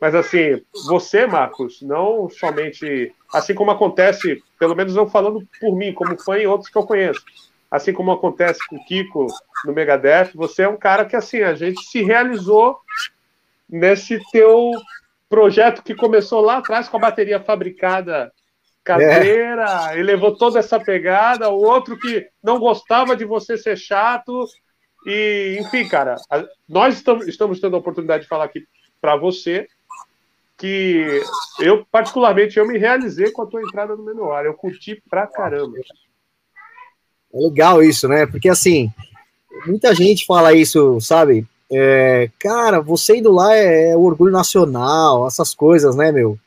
Mas 0.00 0.14
assim, 0.14 0.62
você, 0.86 1.26
Marcos, 1.26 1.80
não 1.82 2.28
somente, 2.28 3.12
assim 3.32 3.54
como 3.54 3.70
acontece, 3.70 4.42
pelo 4.58 4.74
menos 4.74 4.94
não 4.94 5.08
falando 5.08 5.46
por 5.60 5.74
mim, 5.76 5.92
como 5.92 6.20
fã 6.20 6.38
e 6.38 6.46
outros 6.46 6.70
que 6.70 6.76
eu 6.76 6.86
conheço, 6.86 7.24
assim 7.70 7.92
como 7.92 8.12
acontece 8.12 8.60
com 8.68 8.76
o 8.76 8.84
Kiko 8.84 9.26
no 9.64 9.72
Megadeth, 9.72 10.30
você 10.34 10.62
é 10.62 10.68
um 10.68 10.76
cara 10.76 11.04
que 11.04 11.16
assim 11.16 11.40
a 11.42 11.54
gente 11.54 11.82
se 11.84 12.02
realizou 12.02 12.78
nesse 13.68 14.20
teu 14.30 14.72
projeto 15.28 15.82
que 15.82 15.94
começou 15.94 16.40
lá 16.40 16.58
atrás 16.58 16.88
com 16.88 16.96
a 16.98 17.00
bateria 17.00 17.40
fabricada 17.40 18.30
caseira, 18.84 19.92
é. 19.92 19.98
e 19.98 20.02
levou 20.02 20.36
toda 20.36 20.60
essa 20.60 20.78
pegada, 20.78 21.50
o 21.50 21.60
outro 21.60 21.98
que 21.98 22.28
não 22.40 22.60
gostava 22.60 23.16
de 23.16 23.24
você 23.24 23.58
ser 23.58 23.76
chato, 23.76 24.46
e, 25.04 25.58
enfim, 25.60 25.86
cara, 25.86 26.16
nós 26.68 26.96
estamos, 26.96 27.60
tendo 27.60 27.76
a 27.76 27.78
oportunidade 27.78 28.22
de 28.22 28.28
falar 28.28 28.44
aqui 28.44 28.66
para 29.00 29.16
você 29.16 29.68
que 30.56 31.20
eu, 31.60 31.84
particularmente, 31.92 32.58
eu 32.58 32.66
me 32.66 32.78
realizei 32.78 33.30
com 33.30 33.42
a 33.42 33.46
tua 33.46 33.62
entrada 33.62 33.94
no 33.94 34.04
Menor. 34.04 34.44
Eu 34.46 34.54
curti 34.54 35.02
pra 35.08 35.26
caramba. 35.26 35.76
É 37.32 37.38
legal 37.38 37.82
isso, 37.82 38.08
né? 38.08 38.26
Porque, 38.26 38.48
assim, 38.48 38.90
muita 39.66 39.94
gente 39.94 40.24
fala 40.24 40.54
isso, 40.54 40.98
sabe? 41.00 41.46
É, 41.70 42.30
cara, 42.38 42.80
você 42.80 43.18
indo 43.18 43.32
lá 43.32 43.54
é, 43.54 43.90
é 43.90 43.96
orgulho 43.96 44.32
nacional, 44.32 45.26
essas 45.26 45.54
coisas, 45.54 45.94
né, 45.94 46.10
meu? 46.10 46.38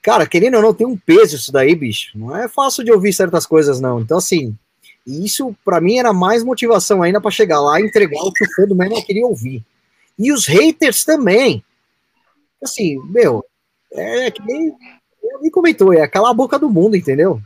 Cara, 0.00 0.26
querendo 0.26 0.56
ou 0.56 0.62
não, 0.62 0.72
tem 0.72 0.86
um 0.86 0.96
peso 0.96 1.36
isso 1.36 1.52
daí, 1.52 1.74
bicho. 1.74 2.16
Não 2.18 2.34
é 2.34 2.48
fácil 2.48 2.82
de 2.82 2.90
ouvir 2.90 3.12
certas 3.12 3.46
coisas, 3.46 3.80
não. 3.80 4.00
Então, 4.00 4.16
assim, 4.16 4.56
e 5.06 5.24
isso, 5.24 5.54
para 5.64 5.80
mim, 5.80 5.98
era 5.98 6.12
mais 6.12 6.42
motivação 6.42 7.02
ainda 7.02 7.20
para 7.20 7.30
chegar 7.30 7.60
lá 7.60 7.80
e 7.80 7.84
entregar 7.84 8.22
o 8.22 8.32
que 8.32 8.44
o 8.44 8.54
fã 8.54 8.64
do 8.64 8.74
Metal 8.74 9.02
queria 9.02 9.26
ouvir. 9.26 9.62
E 10.18 10.32
os 10.32 10.46
haters 10.46 11.04
também. 11.04 11.62
Assim, 12.62 12.98
meu, 13.10 13.44
é 13.92 14.30
que 14.30 14.42
nem, 14.42 14.74
nem 15.42 15.50
comentou, 15.50 15.92
é 15.92 16.06
cala 16.08 16.30
a 16.30 16.34
boca 16.34 16.58
do 16.58 16.70
mundo, 16.70 16.96
entendeu? 16.96 17.40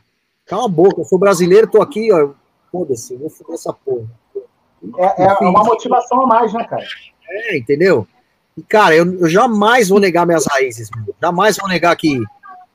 Cala 0.46 0.66
a 0.66 0.68
boca, 0.68 1.00
eu 1.00 1.04
sou 1.04 1.18
brasileiro, 1.18 1.66
tô 1.66 1.82
aqui, 1.82 2.12
ó, 2.12 2.30
foda-se, 2.70 3.16
vou 3.16 3.28
foder 3.28 3.54
essa 3.54 3.72
porra. 3.72 4.06
É, 4.96 5.24
é, 5.24 5.32
uma 5.40 5.64
motivação 5.64 6.22
a 6.22 6.26
mais, 6.26 6.52
né, 6.52 6.64
cara? 6.64 6.86
É, 7.28 7.58
entendeu? 7.58 8.06
E, 8.56 8.62
cara, 8.62 8.94
eu, 8.94 9.20
eu 9.20 9.28
jamais 9.28 9.88
vou 9.88 9.98
negar 9.98 10.24
minhas 10.24 10.46
raízes, 10.46 10.88
mano. 10.94 11.12
jamais 11.20 11.56
vou 11.56 11.68
negar 11.68 11.96
que, 11.96 12.22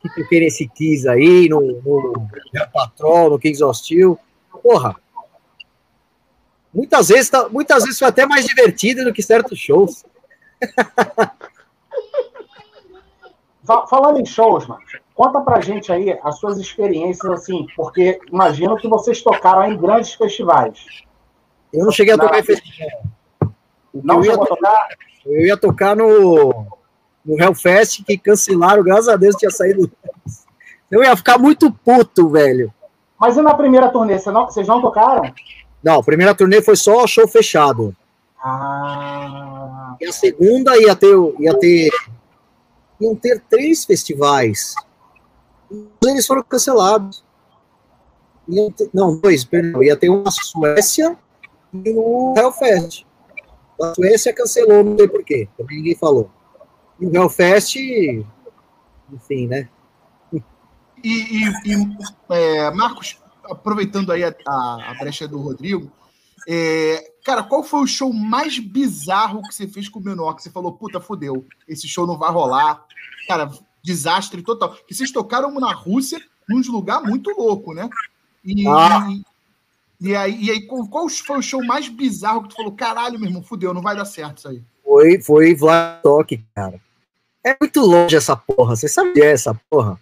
que 0.01 0.10
toquei 0.14 0.41
nesse 0.41 0.68
Kiss 0.68 1.07
aí, 1.07 1.47
no, 1.47 1.61
no, 1.61 2.14
no 2.14 2.68
Patrol, 2.73 3.30
no 3.30 3.39
Kings 3.39 3.64
of 3.64 3.80
Steel 3.80 4.19
porra. 4.64 4.95
Muitas 6.73 7.10
vezes, 7.10 7.30
tá, 7.30 7.48
muitas 7.49 7.84
vezes 7.84 7.99
foi 7.99 8.07
até 8.07 8.26
mais 8.26 8.48
divertido 8.48 9.03
do 9.03 9.14
que 9.14 9.22
certos 9.22 9.60
shows. 9.60 10.03
Falando 13.90 14.19
em 14.19 14.26
shows, 14.26 14.65
mano, 14.68 14.81
conta 15.14 15.40
pra 15.41 15.61
gente 15.61 15.91
aí 15.91 16.19
as 16.23 16.40
suas 16.40 16.57
experiências, 16.57 17.31
assim, 17.31 17.68
porque 17.76 18.19
imagino 18.31 18.76
que 18.76 18.88
vocês 18.90 19.22
tocaram 19.22 19.72
em 19.72 19.77
grandes 19.77 20.14
festivais. 20.14 20.84
Eu 21.72 21.85
não 21.85 21.91
cheguei 21.91 22.14
a 22.14 22.18
tocar 22.18 22.40
em 22.40 22.44
festival. 22.44 22.90
Não 23.94 24.23
chegou 24.23 24.44
a 24.44 24.48
tocar? 24.48 24.88
Eu 25.26 25.45
ia 25.45 25.56
tocar 25.56 25.95
no, 25.95 26.68
no 27.23 27.41
Hellfest, 27.41 28.03
que 28.03 28.18
cancelaram, 28.18 28.84
graças 28.84 29.07
a 29.07 29.15
Deus 29.15 29.35
tinha 29.35 29.52
saído. 29.52 29.90
Eu 30.91 31.03
ia 31.03 31.15
ficar 31.15 31.38
muito 31.38 31.72
puto, 31.72 32.30
velho. 32.30 32.73
Mas 33.19 33.38
e 33.38 33.41
na 33.41 33.53
primeira 33.53 33.90
turnê, 33.90 34.19
vocês 34.19 34.34
não, 34.34 34.45
vocês 34.45 34.68
não 34.68 34.81
tocaram? 34.81 35.34
Não, 35.84 35.99
a 35.99 36.03
primeira 36.03 36.34
turnê 36.34 36.61
foi 36.61 36.76
só 36.76 37.06
show 37.06 37.27
fechado. 37.27 37.95
Ah. 38.41 39.95
E 39.99 40.06
a 40.06 40.11
segunda 40.11 40.77
ia 40.77 40.95
ter, 40.95 41.15
ia 41.40 41.57
ter, 41.57 41.90
iam 42.99 43.15
ter 43.15 43.41
três 43.49 43.85
festivais. 43.85 44.73
Eles 46.06 46.27
foram 46.27 46.44
cancelados. 46.44 47.23
Ter, 48.77 48.90
não, 48.94 49.18
dois, 49.18 49.44
perdão. 49.44 49.81
Ia 49.81 49.95
ter 49.95 50.10
uma 50.10 50.30
Suécia 50.30 51.18
e 51.73 51.91
o 51.91 52.34
Hellfest. 52.38 53.06
A 53.81 53.94
Suécia 53.95 54.34
cancelou, 54.34 54.84
não 54.84 54.98
sei 54.98 55.07
porquê. 55.07 55.48
Também 55.57 55.77
ninguém 55.77 55.95
falou. 55.95 56.30
E 56.99 57.07
o 57.07 57.15
Hellfest, 57.15 57.77
enfim, 59.11 59.48
né? 59.48 59.69
E, 61.04 61.10
e, 61.10 61.74
e 61.74 61.98
é, 62.30 62.72
Marcos, 62.72 63.18
aproveitando 63.44 64.12
aí 64.12 64.24
a, 64.24 64.34
a, 64.48 64.92
a 64.92 64.94
brecha 65.00 65.28
do 65.28 65.38
Rodrigo, 65.38 65.92
é, 66.48 67.12
cara, 67.24 67.44
qual 67.44 67.64
foi 67.64 67.82
o 67.82 67.88
show 67.88 68.12
mais 68.12 68.60
bizarro 68.60 69.42
que 69.44 69.54
você 69.54 69.68
fez 69.68 69.88
com 69.88 70.00
o 70.00 70.04
menor? 70.04 70.36
Que 70.36 70.44
você 70.44 70.50
falou, 70.50 70.74
puta, 70.74 71.00
fodeu, 71.00 71.46
esse 71.68 71.88
show 71.88 72.06
não 72.06 72.18
vai 72.18 72.32
rolar. 72.32 72.86
Cara, 73.28 73.52
desastre 73.82 74.42
total. 74.42 74.76
Que 74.88 74.94
vocês 74.94 75.12
tocaram 75.12 75.52
na 75.60 75.74
Rússia, 75.74 76.22
num 76.48 76.62
lugar 76.72 77.02
muito 77.02 77.30
louco, 77.32 77.74
né? 77.74 77.90
E, 78.44 78.68
ah. 78.68 79.08
e, 79.10 80.10
e, 80.10 80.16
aí, 80.16 80.44
e 80.44 80.52
aí, 80.52 80.62
qual 80.68 81.08
foi 81.10 81.38
o 81.38 81.42
show 81.42 81.64
mais 81.64 81.88
bizarro 81.88 82.44
que 82.44 82.50
tu 82.50 82.56
falou, 82.56 82.74
caralho, 82.74 83.20
meu 83.20 83.30
irmão, 83.30 83.44
fudeu, 83.44 83.74
não 83.74 83.82
vai 83.82 83.96
dar 83.96 84.06
certo 84.06 84.40
isso 84.40 84.48
aí? 84.50 84.62
Foi, 84.84 85.22
foi 85.22 85.56
Vladivostok, 85.56 86.44
cara. 86.54 86.80
É 87.46 87.56
muito 87.60 87.82
longe 87.82 88.16
essa 88.16 88.36
porra, 88.36 88.76
você 88.76 88.88
sabe 88.88 89.22
é 89.22 89.32
essa 89.32 89.54
porra? 89.70 90.00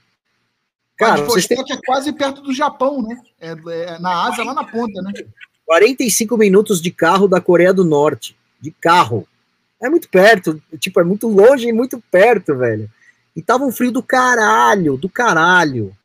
Cara, 1.02 1.24
Vladivostok 1.24 1.66
têm... 1.66 1.76
é 1.76 1.80
quase 1.84 2.14
perto 2.14 2.42
do 2.42 2.54
Japão, 2.54 3.02
né? 3.02 3.20
É, 3.40 3.50
é, 3.50 4.00
na 4.00 4.28
Ásia, 4.28 4.44
lá 4.44 4.54
na 4.54 4.64
ponta, 4.64 5.02
né? 5.02 5.12
45 5.66 6.38
minutos 6.38 6.80
de 6.80 6.92
carro 6.92 7.28
da 7.28 7.42
Coreia 7.42 7.74
do 7.74 7.84
Norte. 7.84 8.38
De 8.60 8.70
carro. 8.70 9.28
É 9.82 9.90
muito 9.90 10.08
perto, 10.08 10.62
tipo, 10.78 11.00
é 11.02 11.04
muito 11.04 11.28
longe 11.28 11.68
e 11.68 11.74
muito 11.74 12.00
perto, 12.12 12.56
velho. 12.56 12.88
E 13.36 13.42
tava 13.42 13.66
um 13.66 13.72
frio 13.72 13.92
do 13.92 14.04
caralho, 14.04 14.96
do 14.96 15.10
caralho. 15.10 15.96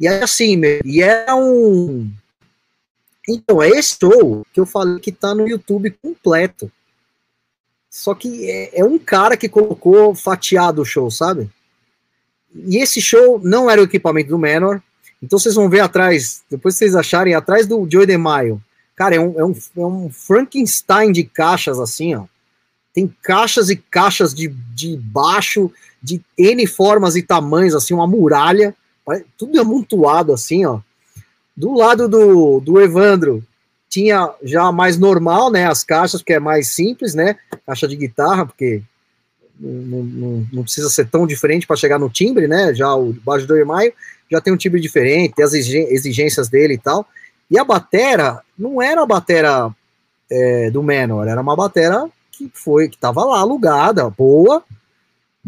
E 0.00 0.08
aí, 0.08 0.22
assim, 0.22 0.56
meu, 0.56 0.80
e 0.82 1.02
é 1.02 1.26
um. 1.34 2.10
Então, 3.28 3.62
é 3.62 3.68
esse 3.68 3.98
show 4.00 4.46
que 4.50 4.58
eu 4.58 4.64
falei 4.64 4.98
que 4.98 5.12
tá 5.12 5.34
no 5.34 5.46
YouTube 5.46 5.90
completo. 6.00 6.72
Só 7.90 8.14
que 8.14 8.50
é, 8.50 8.80
é 8.80 8.84
um 8.84 8.98
cara 8.98 9.36
que 9.36 9.48
colocou 9.48 10.14
fatiado 10.14 10.80
o 10.80 10.86
show, 10.86 11.10
sabe? 11.10 11.50
E 12.54 12.78
esse 12.78 13.00
show 13.00 13.40
não 13.42 13.70
era 13.70 13.80
o 13.80 13.84
equipamento 13.84 14.30
do 14.30 14.38
Menor. 14.38 14.82
Então 15.22 15.38
vocês 15.38 15.54
vão 15.54 15.68
ver 15.68 15.80
atrás, 15.80 16.42
depois 16.50 16.76
vocês 16.76 16.94
acharem, 16.94 17.34
atrás 17.34 17.66
do 17.66 17.86
Joey 17.90 18.06
DeMaio. 18.06 18.62
Cara, 18.94 19.16
é 19.16 19.20
um, 19.20 19.38
é, 19.38 19.44
um, 19.44 19.54
é 19.76 19.86
um 19.86 20.10
Frankenstein 20.10 21.12
de 21.12 21.24
caixas 21.24 21.78
assim, 21.78 22.14
ó. 22.14 22.24
Tem 22.92 23.12
caixas 23.22 23.70
e 23.70 23.76
caixas 23.76 24.34
de, 24.34 24.48
de 24.48 24.96
baixo, 24.96 25.70
de 26.02 26.20
N 26.36 26.66
formas 26.66 27.14
e 27.14 27.22
tamanhos, 27.22 27.74
assim, 27.74 27.94
uma 27.94 28.06
muralha, 28.06 28.74
tudo 29.36 29.60
amontoado 29.60 30.32
assim, 30.32 30.64
ó. 30.64 30.80
Do 31.56 31.74
lado 31.74 32.08
do, 32.08 32.60
do 32.60 32.80
Evandro, 32.80 33.44
tinha 33.88 34.32
já 34.42 34.70
mais 34.70 34.98
normal, 34.98 35.50
né, 35.50 35.66
as 35.66 35.82
caixas, 35.82 36.22
que 36.22 36.32
é 36.32 36.40
mais 36.40 36.68
simples, 36.68 37.14
né, 37.14 37.36
caixa 37.66 37.88
de 37.88 37.96
guitarra, 37.96 38.46
porque 38.46 38.82
não, 39.58 40.02
não, 40.02 40.46
não 40.52 40.62
precisa 40.62 40.88
ser 40.88 41.08
tão 41.08 41.26
diferente 41.26 41.66
para 41.66 41.76
chegar 41.76 41.98
no 41.98 42.08
timbre, 42.08 42.46
né, 42.46 42.74
já 42.74 42.94
o 42.94 43.12
baixo 43.12 43.46
do 43.46 43.66
Maio 43.66 43.92
já 44.30 44.40
tem 44.40 44.52
um 44.52 44.56
timbre 44.56 44.80
diferente, 44.80 45.34
tem 45.34 45.44
as 45.44 45.54
exigências 45.54 46.48
dele 46.48 46.74
e 46.74 46.78
tal, 46.78 47.06
e 47.50 47.58
a 47.58 47.64
batera 47.64 48.42
não 48.58 48.80
era 48.82 49.02
a 49.02 49.06
batera 49.06 49.74
é, 50.30 50.70
do 50.70 50.82
Menor, 50.82 51.26
era 51.26 51.40
uma 51.40 51.56
batera 51.56 52.08
que 52.30 52.50
foi, 52.52 52.88
que 52.88 52.98
tava 52.98 53.24
lá 53.24 53.40
alugada, 53.40 54.08
boa, 54.10 54.62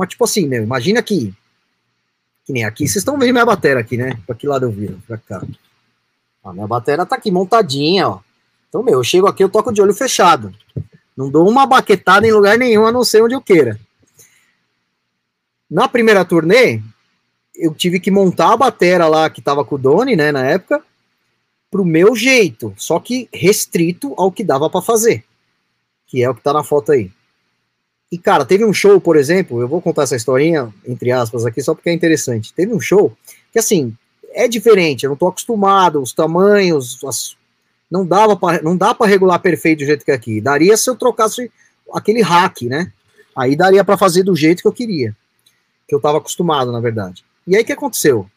mas, 0.01 0.09
tipo 0.09 0.25
assim, 0.25 0.47
meu, 0.47 0.63
imagina 0.63 0.99
aqui. 0.99 1.35
Que 2.47 2.55
nem 2.55 2.65
aqui, 2.65 2.89
vocês 2.89 2.97
estão 2.97 3.19
vendo 3.19 3.33
minha 3.33 3.45
bateria 3.45 3.79
aqui, 3.79 3.99
né? 3.99 4.19
Pra 4.27 4.35
que 4.35 4.47
lado 4.47 4.65
eu 4.65 4.71
viro? 4.71 4.99
Pra 5.07 5.19
cá. 5.19 5.43
A 6.43 6.55
minha 6.55 6.67
bateria 6.67 7.05
tá 7.05 7.17
aqui 7.17 7.31
montadinha, 7.31 8.09
ó. 8.09 8.21
Então, 8.69 8.83
meu, 8.83 8.95
eu 8.95 9.05
chego 9.05 9.27
aqui, 9.27 9.45
eu 9.45 9.51
toco 9.51 9.73
de 9.73 9.83
olho 9.83 9.93
fechado. 9.93 10.55
Não 11.15 11.31
dou 11.31 11.47
uma 11.47 11.67
baquetada 11.67 12.27
em 12.27 12.33
lugar 12.33 12.57
nenhum, 12.57 12.87
a 12.87 12.93
não 12.93 13.05
ser 13.05 13.23
onde 13.23 13.35
eu 13.35 13.43
queira. 13.43 13.79
Na 15.71 15.87
primeira 15.87 16.25
turnê, 16.25 16.81
eu 17.55 17.75
tive 17.75 18.01
que 18.01 18.11
montar 18.11 18.53
a 18.53 18.57
bateria 18.57 19.07
lá 19.07 19.31
que 19.31 19.41
tava 19.41 19.65
com 19.65 19.77
o 19.77 19.79
Doni, 19.79 20.17
né, 20.17 20.33
na 20.33 20.45
época, 20.45 20.83
pro 21.71 21.85
meu 21.85 22.17
jeito, 22.17 22.75
só 22.77 22.99
que 22.99 23.29
restrito 23.33 24.13
ao 24.17 24.33
que 24.33 24.43
dava 24.43 24.69
para 24.69 24.83
fazer. 24.83 25.25
Que 26.07 26.23
é 26.23 26.29
o 26.29 26.35
que 26.35 26.43
tá 26.43 26.53
na 26.53 26.65
foto 26.65 26.91
aí. 26.91 27.11
E, 28.11 28.19
cara, 28.19 28.45
teve 28.45 28.65
um 28.65 28.73
show, 28.73 29.01
por 29.01 29.17
exemplo, 29.17 29.61
eu 29.61 29.69
vou 29.69 29.81
contar 29.81 30.03
essa 30.03 30.17
historinha, 30.17 30.75
entre 30.85 31.13
aspas, 31.13 31.47
aqui, 31.47 31.63
só 31.63 31.75
porque 31.75 31.91
é 31.91 31.93
interessante. 31.93 32.53
Teve 32.53 32.75
um 32.75 32.81
show 32.81 33.17
que, 33.53 33.59
assim, 33.61 33.95
é 34.33 34.49
diferente, 34.49 35.05
eu 35.05 35.11
não 35.11 35.17
tô 35.17 35.29
acostumado, 35.29 36.03
os 36.03 36.13
tamanhos, 36.13 37.03
as, 37.05 37.37
não 37.89 38.05
dava 38.05 38.37
pra, 38.37 38.61
não 38.63 38.77
dá 38.77 38.93
para 38.93 39.07
regular 39.07 39.39
perfeito 39.39 39.81
do 39.81 39.85
jeito 39.85 40.05
que 40.05 40.11
é 40.11 40.15
aqui. 40.15 40.41
Daria 40.41 40.77
se 40.77 40.91
eu 40.91 40.97
trocasse 40.97 41.51
aquele 41.93 42.21
hack, 42.21 42.63
né? 42.63 42.93
Aí 43.37 43.55
daria 43.55 43.85
para 43.85 43.97
fazer 43.97 44.25
do 44.25 44.35
jeito 44.35 44.63
que 44.63 44.69
eu 44.69 44.73
queria, 44.73 45.17
que 45.91 45.95
eu 45.95 46.01
tava 46.01 46.19
acostumado, 46.19 46.73
na 46.73 46.81
verdade. 46.81 47.23
E 47.47 47.55
aí 47.55 47.63
o 47.63 47.67
que 47.67 47.73
aconteceu? 47.73 48.31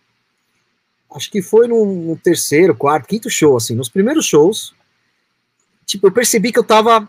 Acho 1.16 1.32
que 1.32 1.42
foi 1.42 1.68
no, 1.68 2.18
terceiro, 2.18 2.76
quarto, 2.76 3.08
quinto 3.08 3.30
show, 3.30 3.56
assim, 3.56 3.76
nos 3.76 3.88
primeiros 3.88 4.26
shows, 4.26 4.74
tipo, 5.86 6.08
eu 6.08 6.12
percebi 6.12 6.52
que 6.52 6.60
eu 6.60 6.64
tava 6.64 7.08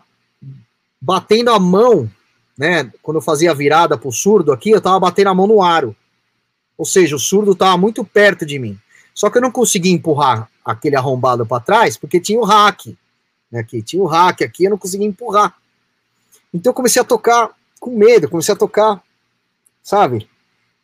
batendo 1.01 1.49
a 1.51 1.59
mão 1.59 2.09
né? 2.57 2.89
Quando 3.01 3.17
eu 3.17 3.21
fazia 3.21 3.51
a 3.51 3.53
virada 3.53 3.97
pro 3.97 4.11
surdo 4.11 4.51
aqui, 4.51 4.69
eu 4.71 4.81
tava 4.81 4.99
batendo 4.99 5.29
a 5.29 5.33
mão 5.33 5.47
no 5.47 5.61
aro. 5.61 5.95
Ou 6.77 6.85
seja, 6.85 7.15
o 7.15 7.19
surdo 7.19 7.55
tava 7.55 7.77
muito 7.77 8.03
perto 8.03 8.45
de 8.45 8.57
mim. 8.59 8.79
Só 9.13 9.29
que 9.29 9.37
eu 9.37 9.41
não 9.41 9.51
conseguia 9.51 9.91
empurrar 9.91 10.49
aquele 10.63 10.95
arrombado 10.95 11.45
para 11.45 11.63
trás, 11.63 11.97
porque 11.97 12.19
tinha 12.19 12.39
o 12.39 12.45
hack. 12.45 12.87
Né, 13.51 13.59
aqui, 13.59 13.81
tinha 13.81 14.01
o 14.01 14.07
hack 14.07 14.41
aqui, 14.41 14.65
eu 14.65 14.71
não 14.71 14.77
conseguia 14.77 15.07
empurrar. 15.07 15.55
Então 16.53 16.71
eu 16.71 16.73
comecei 16.73 17.01
a 17.01 17.05
tocar 17.05 17.51
com 17.79 17.91
medo, 17.91 18.29
comecei 18.29 18.53
a 18.53 18.57
tocar, 18.57 19.01
sabe? 19.83 20.27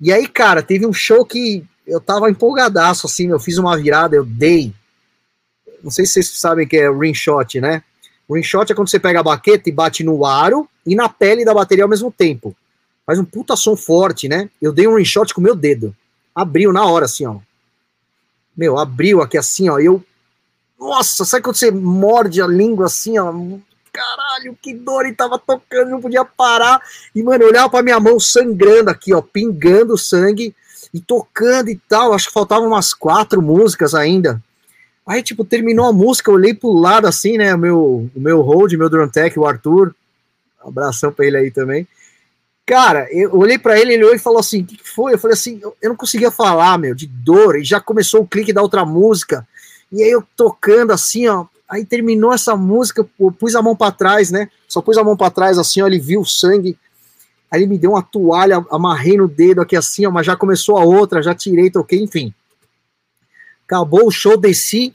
E 0.01 0.11
aí, 0.11 0.27
cara, 0.27 0.63
teve 0.63 0.87
um 0.87 0.91
show 0.91 1.23
que 1.23 1.63
eu 1.85 2.01
tava 2.01 2.27
empolgadaço, 2.27 3.05
assim, 3.05 3.29
eu 3.29 3.39
fiz 3.39 3.59
uma 3.59 3.77
virada, 3.77 4.15
eu 4.15 4.25
dei. 4.25 4.73
Não 5.83 5.91
sei 5.91 6.07
se 6.07 6.13
vocês 6.13 6.39
sabem 6.39 6.67
que 6.67 6.75
é 6.75 6.91
ring 6.91 7.13
shot, 7.13 7.61
né? 7.61 7.83
Ring 8.27 8.41
shot 8.41 8.71
é 8.71 8.75
quando 8.75 8.89
você 8.89 8.99
pega 8.99 9.19
a 9.19 9.23
baqueta 9.23 9.69
e 9.69 9.71
bate 9.71 10.03
no 10.03 10.25
aro 10.25 10.67
e 10.85 10.95
na 10.95 11.07
pele 11.07 11.45
da 11.45 11.53
bateria 11.53 11.83
ao 11.83 11.89
mesmo 11.89 12.11
tempo. 12.11 12.55
Faz 13.05 13.19
um 13.19 13.25
puta 13.25 13.55
som 13.55 13.75
forte, 13.75 14.27
né? 14.27 14.49
Eu 14.59 14.73
dei 14.73 14.87
um 14.87 14.95
ring 14.95 15.05
shot 15.05 15.33
com 15.35 15.41
o 15.41 15.43
meu 15.43 15.55
dedo. 15.55 15.95
Abriu 16.33 16.73
na 16.73 16.83
hora, 16.85 17.05
assim, 17.05 17.27
ó. 17.27 17.37
Meu, 18.57 18.79
abriu 18.79 19.21
aqui 19.21 19.37
assim, 19.37 19.69
ó. 19.69 19.79
Eu. 19.79 20.03
Nossa, 20.79 21.25
sabe 21.25 21.43
quando 21.43 21.57
você 21.57 21.69
morde 21.69 22.41
a 22.41 22.47
língua 22.47 22.87
assim, 22.87 23.19
ó? 23.19 23.31
Caralho, 23.91 24.57
que 24.61 24.73
dor! 24.73 25.05
E 25.05 25.13
tava 25.13 25.37
tocando, 25.37 25.89
não 25.89 26.01
podia 26.01 26.23
parar. 26.23 26.81
E, 27.13 27.21
mano, 27.21 27.43
eu 27.43 27.49
olhava 27.49 27.69
pra 27.69 27.83
minha 27.83 27.99
mão 27.99 28.19
sangrando 28.19 28.89
aqui, 28.89 29.13
ó, 29.13 29.21
pingando 29.21 29.97
sangue 29.97 30.55
e 30.93 31.01
tocando 31.01 31.69
e 31.69 31.75
tal. 31.89 32.13
Acho 32.13 32.27
que 32.27 32.33
faltavam 32.33 32.67
umas 32.67 32.93
quatro 32.93 33.41
músicas 33.41 33.93
ainda. 33.93 34.41
Aí, 35.05 35.21
tipo, 35.21 35.43
terminou 35.43 35.87
a 35.87 35.93
música, 35.93 36.29
eu 36.31 36.35
olhei 36.35 36.53
pro 36.53 36.71
lado 36.71 37.07
assim, 37.07 37.37
né? 37.37 37.53
O 37.53 37.57
meu, 37.57 38.09
o 38.15 38.19
meu 38.19 38.41
hold, 38.41 38.71
meu 38.73 38.89
Durantec, 38.89 39.37
o 39.37 39.45
Arthur. 39.45 39.93
abração 40.63 41.11
pra 41.11 41.25
ele 41.25 41.37
aí 41.37 41.51
também. 41.51 41.87
Cara, 42.65 43.07
eu 43.11 43.35
olhei 43.35 43.57
para 43.57 43.77
ele, 43.79 43.93
ele 43.93 44.03
olhou 44.03 44.15
e 44.15 44.19
falou 44.19 44.39
assim: 44.39 44.61
o 44.61 44.65
que 44.65 44.79
foi? 44.81 45.13
Eu 45.13 45.19
falei 45.19 45.33
assim: 45.33 45.59
eu 45.81 45.89
não 45.89 45.95
conseguia 45.95 46.31
falar, 46.31 46.77
meu, 46.77 46.95
de 46.95 47.07
dor. 47.07 47.57
E 47.59 47.63
já 47.63 47.81
começou 47.81 48.21
o 48.21 48.27
clique 48.27 48.53
da 48.53 48.61
outra 48.61 48.85
música. 48.85 49.45
E 49.91 50.01
aí 50.01 50.09
eu 50.09 50.23
tocando 50.35 50.91
assim, 50.91 51.27
ó. 51.27 51.45
Aí 51.71 51.85
terminou 51.85 52.33
essa 52.33 52.53
música, 52.53 53.07
eu 53.17 53.31
pus 53.31 53.55
a 53.55 53.61
mão 53.61 53.73
para 53.73 53.93
trás, 53.93 54.29
né? 54.29 54.49
Só 54.67 54.81
pus 54.81 54.97
a 54.97 55.03
mão 55.05 55.15
para 55.15 55.31
trás 55.31 55.57
assim, 55.57 55.81
ó. 55.81 55.87
Ele 55.87 55.99
viu 55.99 56.19
o 56.19 56.25
sangue. 56.25 56.77
Aí 57.49 57.61
ele 57.61 57.67
me 57.67 57.77
deu 57.77 57.91
uma 57.91 58.03
toalha, 58.03 58.65
amarrei 58.69 59.15
no 59.15 59.25
dedo 59.25 59.61
aqui 59.61 59.77
assim, 59.77 60.05
ó. 60.05 60.11
Mas 60.11 60.25
já 60.25 60.35
começou 60.35 60.77
a 60.77 60.83
outra, 60.83 61.23
já 61.23 61.33
tirei, 61.33 61.71
toquei, 61.71 62.03
enfim. 62.03 62.33
Acabou 63.65 64.05
o 64.05 64.11
show, 64.11 64.35
desci, 64.35 64.93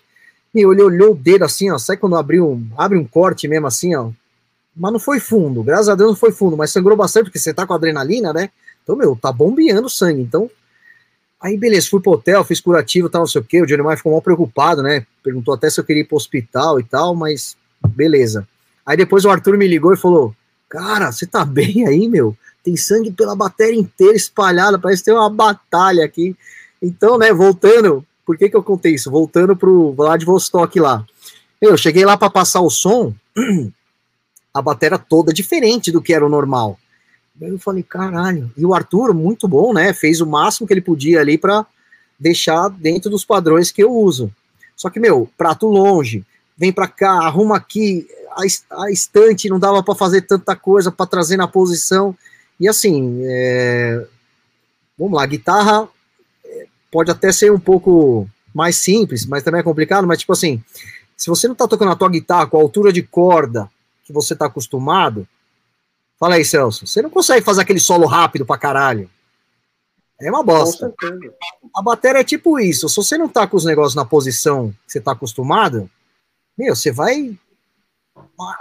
e 0.55 0.59
ele 0.61 0.83
olhou 0.83 1.13
o 1.13 1.17
dedo 1.17 1.47
assim, 1.47 1.71
ó. 1.71 1.79
Sabe 1.79 1.99
quando 1.99 2.15
abriu 2.15 2.47
um, 2.47 2.69
abre 2.77 2.99
um 2.99 3.07
corte 3.07 3.49
mesmo 3.49 3.67
assim, 3.67 3.95
ó? 3.95 4.11
Mas 4.77 4.93
não 4.93 5.01
foi 5.01 5.19
fundo, 5.19 5.63
graças 5.63 5.89
a 5.89 5.95
Deus 5.95 6.11
não 6.11 6.17
foi 6.17 6.31
fundo, 6.31 6.59
mas 6.59 6.71
sangrou 6.71 6.95
bastante, 6.95 7.25
porque 7.25 7.39
você 7.39 7.55
tá 7.55 7.67
com 7.67 7.73
adrenalina, 7.73 8.35
né? 8.35 8.51
Então, 8.83 8.95
meu, 8.95 9.17
tá 9.17 9.33
bombeando 9.33 9.89
sangue. 9.89 10.21
Então, 10.21 10.51
aí 11.47 11.57
beleza, 11.57 11.89
fui 11.89 12.01
pro 12.01 12.13
hotel, 12.13 12.45
fiz 12.45 12.61
curativo 12.61 13.09
tal, 13.09 13.23
não 13.23 13.27
sei 13.27 13.41
o 13.41 13.45
quê. 13.45 13.63
O 13.63 13.67
Johnny 13.67 13.83
Maia 13.83 13.97
ficou 13.97 14.13
mal 14.13 14.23
preocupado, 14.23 14.83
né? 14.83 15.07
Perguntou 15.23 15.55
até 15.55 15.71
se 15.71 15.81
eu 15.81 15.85
queria 15.85 16.03
ir 16.03 16.07
pro 16.07 16.17
hospital 16.17 16.81
e 16.81 16.85
tal, 16.85 17.15
mas 17.15 17.57
beleza. 17.89 18.47
Aí 18.85 18.97
depois 18.97 19.25
o 19.25 19.31
Arthur 19.31 19.57
me 19.57 19.67
ligou 19.67 19.93
e 19.93 19.97
falou: 19.97 20.35
Cara, 20.69 21.13
você 21.13 21.27
tá 21.27 21.45
bem 21.47 21.87
aí, 21.87 22.09
meu? 22.09 22.37
Tem 22.63 22.77
sangue 22.77 23.13
pela 23.13 23.37
bateria 23.37 23.79
inteira 23.79 24.17
espalhada, 24.17 24.79
parece 24.79 25.05
ter 25.05 25.13
uma 25.13 25.31
batalha 25.31 26.05
aqui. 26.05 26.37
Então, 26.83 27.17
né, 27.17 27.33
voltando 27.33 28.05
por 28.27 28.37
que, 28.37 28.51
que 28.51 28.57
eu 28.57 28.63
contei 28.63 28.95
isso? 28.95 29.09
Voltando 29.09 29.57
pro 29.57 29.93
Vladivostok 29.93 30.81
lá. 30.81 31.07
Eu 31.63 31.77
cheguei 31.77 32.05
lá 32.05 32.19
para 32.19 32.29
passar 32.29 32.61
o 32.61 32.69
som, 32.69 33.15
a 34.53 34.61
bateria 34.61 34.99
toda 34.99 35.33
diferente 35.33 35.93
do 35.93 36.03
que 36.03 36.13
era 36.13 36.27
o 36.27 36.29
normal. 36.29 36.77
Eu 37.41 37.59
falei, 37.59 37.83
caralho. 37.83 38.51
E 38.57 38.65
o 38.65 38.75
Arthur, 38.75 39.13
muito 39.13 39.47
bom, 39.47 39.73
né? 39.73 39.93
Fez 39.93 40.21
o 40.21 40.27
máximo 40.27 40.67
que 40.67 40.73
ele 40.73 40.81
podia 40.81 41.21
ali 41.21 41.37
para 41.37 41.67
deixar 42.19 42.69
dentro 42.69 43.11
dos 43.11 43.25
padrões 43.25 43.71
que 43.71 43.83
eu 43.83 43.93
uso. 43.93 44.33
Só 44.75 44.89
que, 44.89 44.99
meu, 44.99 45.29
prato 45.37 45.67
longe, 45.67 46.25
vem 46.57 46.73
para 46.73 46.89
cá, 46.89 47.13
arruma 47.13 47.57
aqui, 47.57 48.07
a, 48.31 48.85
a 48.85 48.91
estante 48.91 49.49
não 49.49 49.59
dava 49.59 49.83
para 49.83 49.95
fazer 49.95 50.23
tanta 50.23 50.57
coisa 50.57 50.91
para 50.91 51.07
trazer 51.07 51.37
na 51.37 51.47
posição. 51.47 52.17
E 52.59 52.69
assim, 52.69 53.21
é... 53.25 54.07
vamos 54.99 55.15
lá, 55.15 55.27
guitarra 55.27 55.89
pode 56.97 57.11
até 57.11 57.31
ser 57.31 57.53
um 57.53 57.61
pouco 57.61 58.27
mais 58.55 58.77
simples, 58.77 59.27
mas 59.27 59.43
também 59.43 59.61
é 59.61 59.63
complicado, 59.63 60.07
mas 60.07 60.21
tipo 60.21 60.33
assim, 60.33 60.63
se 61.15 61.29
você 61.29 61.47
não 61.47 61.55
tá 61.55 61.69
tocando 61.69 61.93
a 61.93 61.97
tua 61.97 62.09
guitarra 62.09 62.47
com 62.47 62.57
a 62.57 62.61
altura 62.61 62.91
de 62.91 63.03
corda 63.03 63.71
que 64.05 64.15
você 64.15 64.35
tá 64.35 64.47
acostumado, 64.47 65.29
fala 66.19 66.37
aí, 66.37 66.45
Celso, 66.45 66.87
você 66.87 67.03
não 67.03 67.11
consegue 67.11 67.45
fazer 67.45 67.63
aquele 67.63 67.81
solo 67.81 68.07
rápido 68.07 68.45
pra 68.45 68.59
caralho. 68.59 69.11
É 70.21 70.31
uma 70.31 70.43
bosta. 70.43 70.95
A 71.75 71.83
bateria 71.83 72.21
é 72.21 72.25
tipo 72.25 72.59
isso. 72.59 72.89
Se 72.89 72.97
você 72.97 73.19
não 73.19 73.29
tá 73.29 73.47
com 73.47 73.57
os 73.57 73.65
negócios 73.65 73.95
na 73.95 74.05
posição 74.05 74.71
que 74.87 74.93
você 74.93 75.01
tá 75.01 75.13
acostumado, 75.13 75.91
meu, 76.57 76.75
você 76.75 76.91
vai 76.91 77.39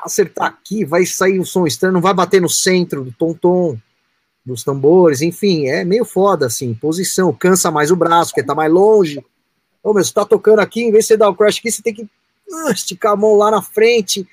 acertar 0.04 0.48
aqui, 0.48 0.84
vai 0.84 1.06
sair 1.06 1.40
um 1.40 1.46
som 1.46 1.66
estranho, 1.66 1.94
não 1.94 2.02
vai 2.02 2.14
bater 2.14 2.42
no 2.42 2.50
centro 2.50 3.04
do 3.04 3.12
tom-tom 3.12 3.78
dos 4.46 4.64
tambores, 4.64 5.22
enfim, 5.22 5.66
é 5.68 5.84
meio 5.84 6.06
foda, 6.06 6.46
assim, 6.46 6.74
posição, 6.76 7.34
cansa 7.34 7.72
mais 7.72 7.90
o 7.90 7.96
braço, 7.96 8.30
porque 8.32 8.46
tá 8.46 8.54
mais 8.54 8.72
longe. 8.72 9.26
Ô, 9.82 9.92
meu, 9.94 10.04
você 10.04 10.14
tá 10.14 10.24
tocando 10.24 10.60
aqui, 10.60 10.84
em 10.84 10.92
vez 10.92 11.06
de 11.06 11.08
você 11.08 11.18
dar 11.18 11.30
o 11.30 11.36
crash 11.36 11.58
aqui, 11.58 11.72
você 11.72 11.82
tem 11.82 11.94
que 11.94 12.04
uh, 12.04 12.72
esticar 12.72 13.14
a 13.14 13.16
mão 13.16 13.36
lá 13.36 13.50
na 13.50 13.62
frente. 13.62 14.28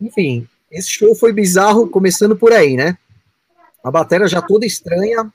Enfim, 0.00 0.48
esse 0.70 0.90
show 0.90 1.14
foi 1.14 1.32
bizarro, 1.32 1.88
começando 1.88 2.36
por 2.36 2.52
aí, 2.52 2.76
né? 2.76 2.96
A 3.82 3.90
bateria 3.90 4.26
já 4.26 4.42
toda 4.42 4.66
estranha, 4.66 5.30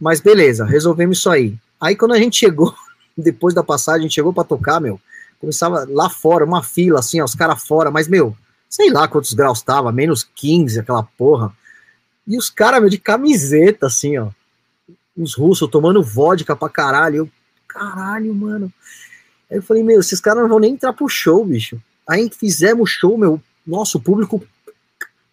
mas 0.00 0.20
beleza, 0.20 0.64
resolvemos 0.64 1.18
isso 1.18 1.30
aí. 1.30 1.58
Aí 1.80 1.94
quando 1.94 2.12
a 2.12 2.18
gente 2.18 2.36
chegou, 2.36 2.74
depois 3.16 3.54
da 3.54 3.62
passagem, 3.62 4.00
a 4.00 4.02
gente 4.02 4.14
chegou 4.14 4.32
para 4.32 4.44
tocar, 4.44 4.80
meu, 4.80 5.00
começava 5.40 5.86
lá 5.88 6.08
fora, 6.08 6.44
uma 6.44 6.62
fila, 6.62 7.00
assim, 7.00 7.20
ó, 7.20 7.24
os 7.24 7.34
caras 7.34 7.62
fora, 7.66 7.90
mas, 7.90 8.08
meu, 8.08 8.36
sei 8.68 8.90
lá 8.90 9.08
quantos 9.08 9.32
graus 9.32 9.62
tava, 9.62 9.90
menos 9.90 10.22
15, 10.22 10.80
aquela 10.80 11.02
porra. 11.02 11.52
E 12.26 12.36
os 12.36 12.48
caras, 12.48 12.80
meu, 12.80 12.88
de 12.88 12.98
camiseta, 12.98 13.86
assim, 13.86 14.18
ó. 14.18 14.28
Os 15.16 15.34
russos 15.34 15.68
tomando 15.68 16.02
vodka 16.02 16.54
pra 16.54 16.68
caralho. 16.68 17.16
Eu, 17.16 17.30
caralho, 17.66 18.34
mano. 18.34 18.72
Aí 19.50 19.58
eu 19.58 19.62
falei, 19.62 19.82
meu, 19.82 20.00
esses 20.00 20.20
caras 20.20 20.42
não 20.42 20.48
vão 20.48 20.60
nem 20.60 20.74
entrar 20.74 20.92
pro 20.92 21.08
show, 21.08 21.44
bicho. 21.44 21.80
Aí 22.08 22.30
fizemos 22.30 22.90
show, 22.90 23.18
meu, 23.18 23.42
nosso 23.70 24.00
público 24.00 24.42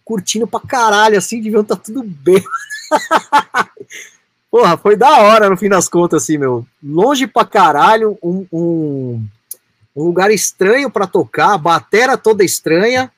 curtindo 0.05 0.47
pra 0.47 0.59
caralho, 0.59 1.17
assim, 1.17 1.41
deviam 1.41 1.61
estar 1.61 1.75
tá 1.75 1.81
tudo 1.81 2.03
bem. 2.03 2.41
Porra, 4.49 4.77
foi 4.77 4.95
da 4.95 5.17
hora 5.19 5.49
no 5.49 5.57
fim 5.57 5.67
das 5.67 5.89
contas, 5.89 6.23
assim, 6.23 6.37
meu. 6.37 6.65
Longe 6.81 7.27
pra 7.27 7.43
caralho, 7.43 8.17
um, 8.23 8.45
um, 8.51 9.25
um 9.93 10.03
lugar 10.03 10.31
estranho 10.31 10.89
para 10.89 11.05
tocar, 11.05 11.57
batera 11.57 12.17
toda 12.17 12.45
estranha, 12.45 13.11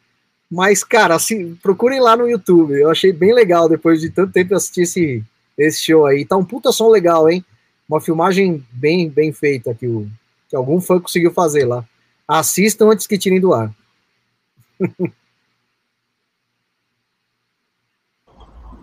mas, 0.49 0.83
cara, 0.83 1.13
assim, 1.13 1.53
procurem 1.61 2.01
lá 2.01 2.17
no 2.17 2.27
YouTube. 2.27 2.73
Eu 2.73 2.89
achei 2.89 3.13
bem 3.13 3.33
legal 3.33 3.69
depois 3.69 4.01
de 4.01 4.09
tanto 4.09 4.33
tempo 4.33 4.55
assistir 4.55 4.81
esse, 4.81 5.23
esse 5.55 5.83
show 5.85 6.07
aí. 6.07 6.25
Tá 6.25 6.35
um 6.35 6.43
puta 6.43 6.71
som 6.71 6.89
legal, 6.89 7.29
hein? 7.29 7.45
Uma 7.87 8.01
filmagem 8.01 8.65
bem, 8.71 9.07
bem 9.07 9.31
feita 9.31 9.75
que, 9.75 9.85
o, 9.85 10.09
que 10.49 10.55
algum 10.55 10.81
fã 10.81 10.99
conseguiu 10.99 11.31
fazer 11.31 11.65
lá. 11.65 11.85
Assistam 12.27 12.87
antes 12.89 13.05
que 13.05 13.17
tirem 13.17 13.39
do 13.39 13.53
ar. 13.53 13.71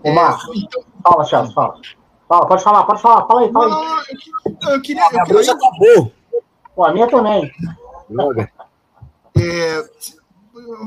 Ô, 0.05 0.13
Marcos, 0.13 0.67
fala, 1.03 1.25
Charles, 1.25 1.53
fala. 1.53 1.81
Fala, 2.29 2.47
pode 2.47 2.63
falar, 2.63 2.85
pode 2.85 3.01
falar, 3.03 3.27
fala 3.27 3.41
aí, 3.41 3.53
fala 3.53 3.67
aí. 3.67 3.73
Não, 4.63 4.71
eu 4.73 4.83
queria. 4.83 5.03
Eu 5.05 5.25
queria... 5.25 5.43
já 5.43 5.53
acabou. 5.53 6.13
Pô, 6.75 6.85
a 6.85 6.93
minha 6.93 7.09
também. 7.09 7.51
Droga. 8.09 8.53
É, 9.39 9.85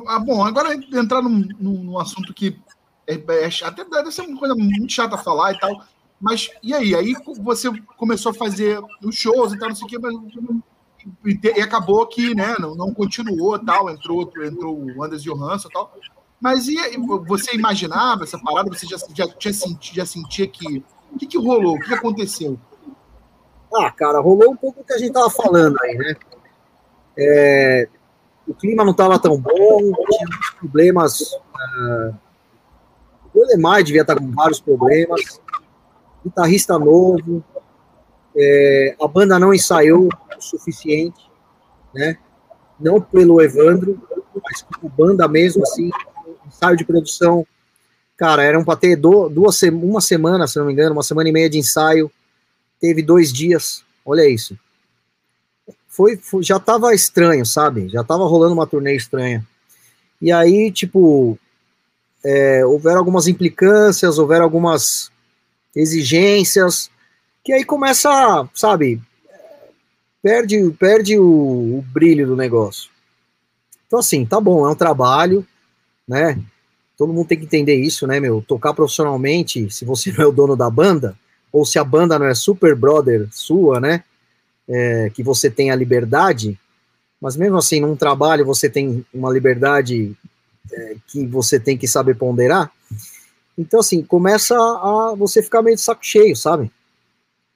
ah, 0.08 0.20
bom, 0.20 0.44
agora 0.44 0.74
entrar 0.74 1.22
num, 1.22 1.48
num 1.60 2.00
assunto 2.00 2.34
que 2.34 2.60
é, 3.08 3.14
é, 3.14 3.50
até 3.64 3.84
deve 3.84 4.12
ser 4.12 4.22
uma 4.22 4.40
coisa 4.40 4.56
muito 4.56 4.92
chata 4.92 5.18
falar 5.18 5.54
e 5.54 5.60
tal. 5.60 5.84
Mas 6.20 6.50
e 6.62 6.74
aí? 6.74 6.94
Aí 6.94 7.14
você 7.40 7.70
começou 7.98 8.32
a 8.32 8.36
fazer 8.36 8.82
os 9.04 9.16
shows 9.16 9.54
e 9.54 9.60
tal, 9.60 9.70
não 9.70 9.76
sei 9.76 9.86
o 9.86 9.90
quê, 9.90 9.98
mas 9.98 10.14
e 11.26 11.62
acabou 11.62 12.06
que 12.08 12.36
né, 12.36 12.56
não, 12.60 12.76
não 12.76 12.94
continuou 12.94 13.58
tal, 13.60 13.90
entrou, 13.90 14.30
entrou 14.44 14.78
o 14.78 15.04
Anders 15.04 15.24
Johansson 15.24 15.70
e 15.70 15.72
tal. 15.72 15.94
Mas 16.40 16.68
e 16.68 16.76
você 17.28 17.56
imaginava 17.56 18.24
essa 18.24 18.40
parada? 18.40 18.70
Você 18.70 18.86
já, 18.86 18.98
já, 19.14 19.28
já, 19.38 19.54
sentia, 19.54 19.96
já 19.96 20.06
sentia 20.06 20.48
que. 20.48 20.84
O 21.12 21.18
que, 21.18 21.26
que 21.26 21.38
rolou? 21.38 21.76
O 21.76 21.80
que 21.80 21.94
aconteceu? 21.94 22.58
Ah, 23.74 23.92
cara, 23.92 24.20
rolou 24.20 24.52
um 24.52 24.56
pouco 24.56 24.82
o 24.82 24.84
que 24.84 24.94
a 24.94 24.98
gente 24.98 25.12
tava 25.12 25.30
falando 25.30 25.76
aí, 25.82 25.98
né? 25.98 26.16
É, 27.18 27.90
o 28.48 28.54
clima 28.54 28.84
não 28.84 28.92
estava 28.92 29.20
tão 29.20 29.38
bom, 29.38 29.80
tinha 30.10 30.28
problemas. 30.60 31.20
Uh, 31.22 32.16
o 33.34 33.46
Lemar 33.48 33.84
devia 33.84 34.02
estar 34.02 34.16
com 34.16 34.32
vários 34.32 34.60
problemas. 34.60 35.42
Guitarrista 36.24 36.80
novo. 36.80 37.44
É, 38.36 38.96
a 39.02 39.08
banda 39.08 39.40
não 39.40 39.54
ensaiou 39.54 40.08
o 40.08 40.42
suficiente, 40.42 41.30
né? 41.94 42.18
Não 42.80 43.02
pelo 43.02 43.42
Evandro, 43.42 44.02
mas 44.44 44.62
como 44.62 44.90
banda 44.90 45.28
mesmo, 45.28 45.64
assim, 45.64 45.90
ensaio 46.48 46.78
de 46.78 46.86
produção. 46.86 47.46
Cara, 48.16 48.44
eram 48.44 48.64
para 48.64 48.80
ter 48.80 48.96
do, 48.96 49.30
duas, 49.30 49.62
uma 49.64 50.02
semana, 50.02 50.48
se 50.48 50.58
não 50.58 50.66
me 50.66 50.74
engano, 50.74 50.94
uma 50.94 51.04
semana 51.04 51.30
e 51.30 51.32
meia 51.32 51.50
de 51.50 51.58
ensaio. 51.58 52.12
Teve 52.80 53.02
dois 53.02 53.34
dias. 53.34 53.84
Olha 54.06 54.28
isso 54.28 54.58
foi, 56.00 56.16
foi 56.16 56.42
já 56.42 56.58
tava 56.58 56.94
estranho, 56.94 57.46
sabe? 57.46 57.90
Já 57.90 58.06
tava 58.06 58.26
rolando 58.26 58.54
uma 58.54 58.66
turnê 58.66 58.96
estranha. 58.96 59.46
E 60.22 60.32
aí, 60.32 60.72
tipo, 60.72 61.38
é, 62.24 62.66
houveram 62.66 63.00
algumas 63.00 63.28
implicâncias, 63.28 64.18
houveram 64.18 64.46
algumas 64.46 65.12
exigências, 65.76 66.90
que 67.50 67.54
aí 67.54 67.66
começa, 67.66 68.48
sabe, 68.54 69.02
perde, 70.22 70.70
perde 70.78 71.18
o, 71.18 71.80
o, 71.80 71.86
brilho 71.92 72.28
do 72.28 72.36
negócio. 72.36 72.92
Então, 73.88 73.98
assim, 73.98 74.24
tá 74.24 74.40
bom, 74.40 74.68
é 74.68 74.70
um 74.70 74.76
trabalho, 74.76 75.44
né? 76.08 76.40
Todo 76.96 77.12
mundo 77.12 77.28
tem 77.28 77.40
que 77.40 77.46
entender 77.46 77.74
isso, 77.74 78.06
né, 78.06 78.20
meu? 78.20 78.44
Tocar 78.48 78.76
profissionalmente, 78.76 79.68
se 79.72 79.84
você 79.84 80.12
não 80.16 80.26
é 80.26 80.28
o 80.28 80.32
dono 80.32 80.56
da 80.56 80.70
banda, 80.70 81.18
ou 81.52 81.66
se 81.66 81.80
a 81.80 81.84
banda 81.84 82.20
não 82.20 82.28
é 82.28 82.36
super 82.36 82.76
brother 82.76 83.28
sua, 83.32 83.80
né? 83.80 84.04
é, 84.70 85.10
que 85.10 85.24
você 85.24 85.50
tem 85.50 85.72
a 85.72 85.76
liberdade, 85.76 86.56
mas 87.20 87.36
mesmo 87.36 87.58
assim, 87.58 87.82
num 87.82 87.96
trabalho 87.96 88.46
você 88.46 88.70
tem 88.70 89.04
uma 89.12 89.34
liberdade 89.34 90.16
é, 90.72 90.96
que 91.08 91.26
você 91.26 91.60
tem 91.60 91.76
que 91.76 91.88
saber 91.88 92.14
ponderar. 92.14 92.72
Então, 93.58 93.80
assim, 93.80 94.04
começa 94.04 94.56
a 94.56 95.16
você 95.18 95.42
ficar 95.42 95.64
meio 95.64 95.76
de 95.76 95.82
saco 95.82 96.06
cheio, 96.06 96.36
sabe? 96.36 96.72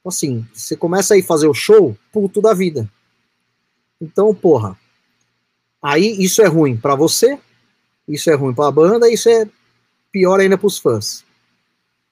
Então, 0.04 0.10
assim, 0.10 0.46
você 0.54 0.76
começa 0.76 1.14
a 1.14 1.18
ir 1.18 1.24
fazer 1.24 1.48
o 1.48 1.54
show 1.54 1.98
puto 2.12 2.42
da 2.42 2.54
vida. 2.54 2.92
Então, 4.02 4.36
porra, 4.36 4.78
aí 5.82 6.22
isso 6.22 6.42
é 6.42 6.46
ruim 6.46 6.76
para 6.76 6.94
você, 6.94 7.40
isso 8.06 8.30
é 8.30 8.34
ruim 8.36 8.54
para 8.54 8.68
a 8.68 8.72
banda, 8.72 9.10
isso 9.10 9.30
é 9.30 9.48
pior 10.12 10.42
ainda 10.42 10.58
para 10.58 10.68
os 10.68 10.78
fãs. 10.78 11.24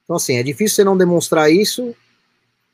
Então, 0.02 0.16
assim, 0.16 0.36
é 0.36 0.42
difícil 0.42 0.76
você 0.76 0.84
não 0.84 0.96
demonstrar 0.96 1.52
isso 1.52 1.94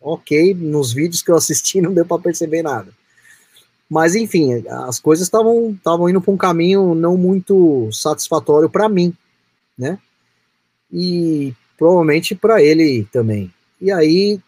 ok, 0.01 0.55
nos 0.55 0.93
vídeos 0.93 1.21
que 1.21 1.33
eu 1.33 1.37
assisti 1.37 1.81
não 1.83 1.93
deu 1.93 2.07
para 2.07 2.23
perceber 2.23 2.63
nada. 2.63 2.93
Mas 3.91 4.15
enfim, 4.15 4.65
as 4.87 5.01
coisas 5.01 5.27
estavam 5.27 6.09
indo 6.09 6.21
para 6.21 6.33
um 6.33 6.37
caminho 6.37 6.95
não 6.95 7.17
muito 7.17 7.91
satisfatório 7.91 8.69
para 8.69 8.89
mim, 8.89 9.13
né? 9.77 9.99
E 10.93 11.55
provavelmente 11.77 12.35
para 12.35 12.63
ele 12.63 13.09
também. 13.11 13.53
E 13.81 13.91
aí 13.91 14.41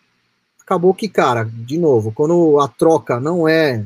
acabou 0.70 0.94
que, 0.94 1.09
cara, 1.09 1.51
de 1.52 1.76
novo, 1.76 2.12
quando 2.12 2.60
a 2.60 2.68
troca 2.68 3.18
não 3.18 3.48
é 3.48 3.84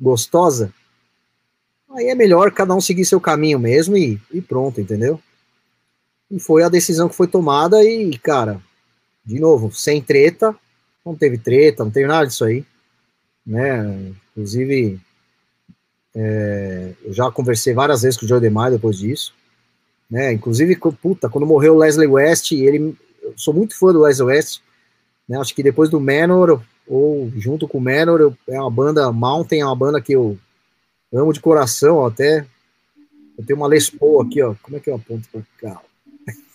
gostosa, 0.00 0.74
aí 1.90 2.06
é 2.06 2.16
melhor 2.16 2.50
cada 2.50 2.74
um 2.74 2.80
seguir 2.80 3.04
seu 3.04 3.20
caminho 3.20 3.60
mesmo 3.60 3.96
e, 3.96 4.20
e 4.32 4.40
pronto, 4.40 4.80
entendeu? 4.80 5.20
E 6.28 6.40
foi 6.40 6.64
a 6.64 6.68
decisão 6.68 7.08
que 7.08 7.14
foi 7.14 7.28
tomada 7.28 7.84
e, 7.84 8.18
cara, 8.18 8.60
de 9.24 9.38
novo, 9.38 9.70
sem 9.70 10.02
treta, 10.02 10.52
não 11.06 11.14
teve 11.14 11.38
treta, 11.38 11.84
não 11.84 11.92
teve 11.92 12.08
nada 12.08 12.26
disso 12.26 12.44
aí, 12.44 12.64
né? 13.46 14.12
Inclusive, 14.32 15.00
é, 16.12 16.92
eu 17.04 17.12
já 17.12 17.30
conversei 17.30 17.72
várias 17.72 18.02
vezes 18.02 18.18
com 18.18 18.26
o 18.26 18.28
Joe 18.28 18.40
DeMar 18.40 18.72
depois 18.72 18.98
disso, 18.98 19.32
né? 20.10 20.32
Inclusive, 20.32 20.74
puta, 21.00 21.28
quando 21.28 21.46
morreu 21.46 21.76
o 21.76 21.78
Leslie 21.78 22.08
West, 22.08 22.50
ele, 22.50 22.98
eu 23.22 23.34
sou 23.36 23.54
muito 23.54 23.78
fã 23.78 23.92
do 23.92 24.00
Leslie 24.00 24.26
West, 24.26 24.60
né? 25.32 25.38
Acho 25.38 25.54
que 25.54 25.62
depois 25.62 25.88
do 25.88 25.98
Manor, 25.98 26.60
ou 26.86 27.32
junto 27.36 27.66
com 27.66 27.78
o 27.78 27.80
Manor, 27.80 28.20
eu, 28.20 28.36
é 28.46 28.60
uma 28.60 28.70
banda, 28.70 29.10
Mountain 29.10 29.60
é 29.60 29.64
uma 29.64 29.74
banda 29.74 29.98
que 29.98 30.12
eu 30.12 30.38
amo 31.10 31.32
de 31.32 31.40
coração, 31.40 31.96
ó, 31.96 32.08
até 32.08 32.44
eu 33.38 33.46
tenho 33.46 33.58
uma 33.58 33.66
Les 33.66 33.88
Paul 33.88 34.20
aqui, 34.20 34.42
ó, 34.42 34.54
como 34.62 34.76
é 34.76 34.80
que 34.80 34.90
eu 34.90 34.96
aponto 34.96 35.26
para 35.30 35.42
cá? 35.58 35.80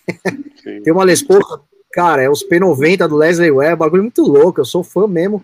Tem 0.62 0.92
uma 0.92 1.04
Les 1.04 1.22
Paul 1.22 1.40
Cara, 1.90 2.22
é 2.22 2.30
os 2.30 2.46
P90 2.46 3.08
do 3.08 3.16
Leslie 3.16 3.50
Webb, 3.50 3.78
bagulho 3.78 4.02
muito 4.02 4.22
louco, 4.22 4.60
eu 4.60 4.64
sou 4.64 4.84
fã 4.84 5.08
mesmo. 5.08 5.42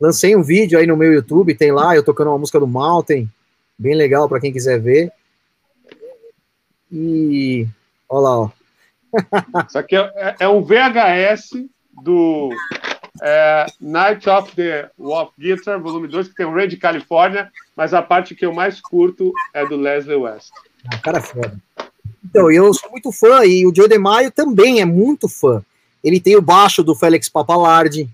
Lancei 0.00 0.34
um 0.34 0.42
vídeo 0.42 0.78
aí 0.78 0.86
no 0.86 0.96
meu 0.96 1.12
YouTube, 1.12 1.54
tem 1.54 1.72
lá, 1.72 1.94
eu 1.94 2.02
tocando 2.02 2.28
uma 2.28 2.38
música 2.38 2.60
do 2.60 2.66
Mountain, 2.66 3.28
bem 3.76 3.94
legal 3.94 4.28
para 4.28 4.40
quem 4.40 4.52
quiser 4.52 4.80
ver. 4.80 5.12
E 6.90 7.66
olha 8.08 8.22
lá, 8.22 8.40
ó. 8.40 8.50
Isso 9.68 9.78
aqui 9.78 9.96
é, 9.96 10.36
é 10.40 10.48
um 10.48 10.62
VHS 10.62 11.50
do 12.02 12.50
é 13.22 13.66
Night 13.80 14.28
of 14.28 14.54
the 14.56 14.90
Wolf 14.98 15.30
Guitar, 15.38 15.80
volume 15.80 16.08
2, 16.08 16.28
que 16.28 16.34
tem 16.34 16.46
o 16.46 16.52
Ray 16.52 16.66
de 16.66 16.76
Califórnia, 16.76 17.50
mas 17.76 17.94
a 17.94 18.02
parte 18.02 18.34
que 18.34 18.44
eu 18.44 18.52
mais 18.52 18.80
curto 18.80 19.32
é 19.52 19.64
do 19.66 19.76
Leslie 19.76 20.16
West. 20.16 20.50
Ah, 20.92 20.98
cara 20.98 21.18
é 21.18 21.22
foda. 21.22 21.56
Então, 22.24 22.50
eu 22.50 22.72
sou 22.74 22.90
muito 22.90 23.12
fã, 23.12 23.44
e 23.44 23.66
o 23.66 23.74
Joe 23.74 23.88
DeMaio 23.88 24.30
também 24.30 24.80
é 24.80 24.84
muito 24.84 25.28
fã. 25.28 25.64
Ele 26.02 26.20
tem 26.20 26.36
o 26.36 26.42
baixo 26.42 26.82
do 26.82 26.94
Félix 26.94 27.28
Papalardi, 27.28 28.08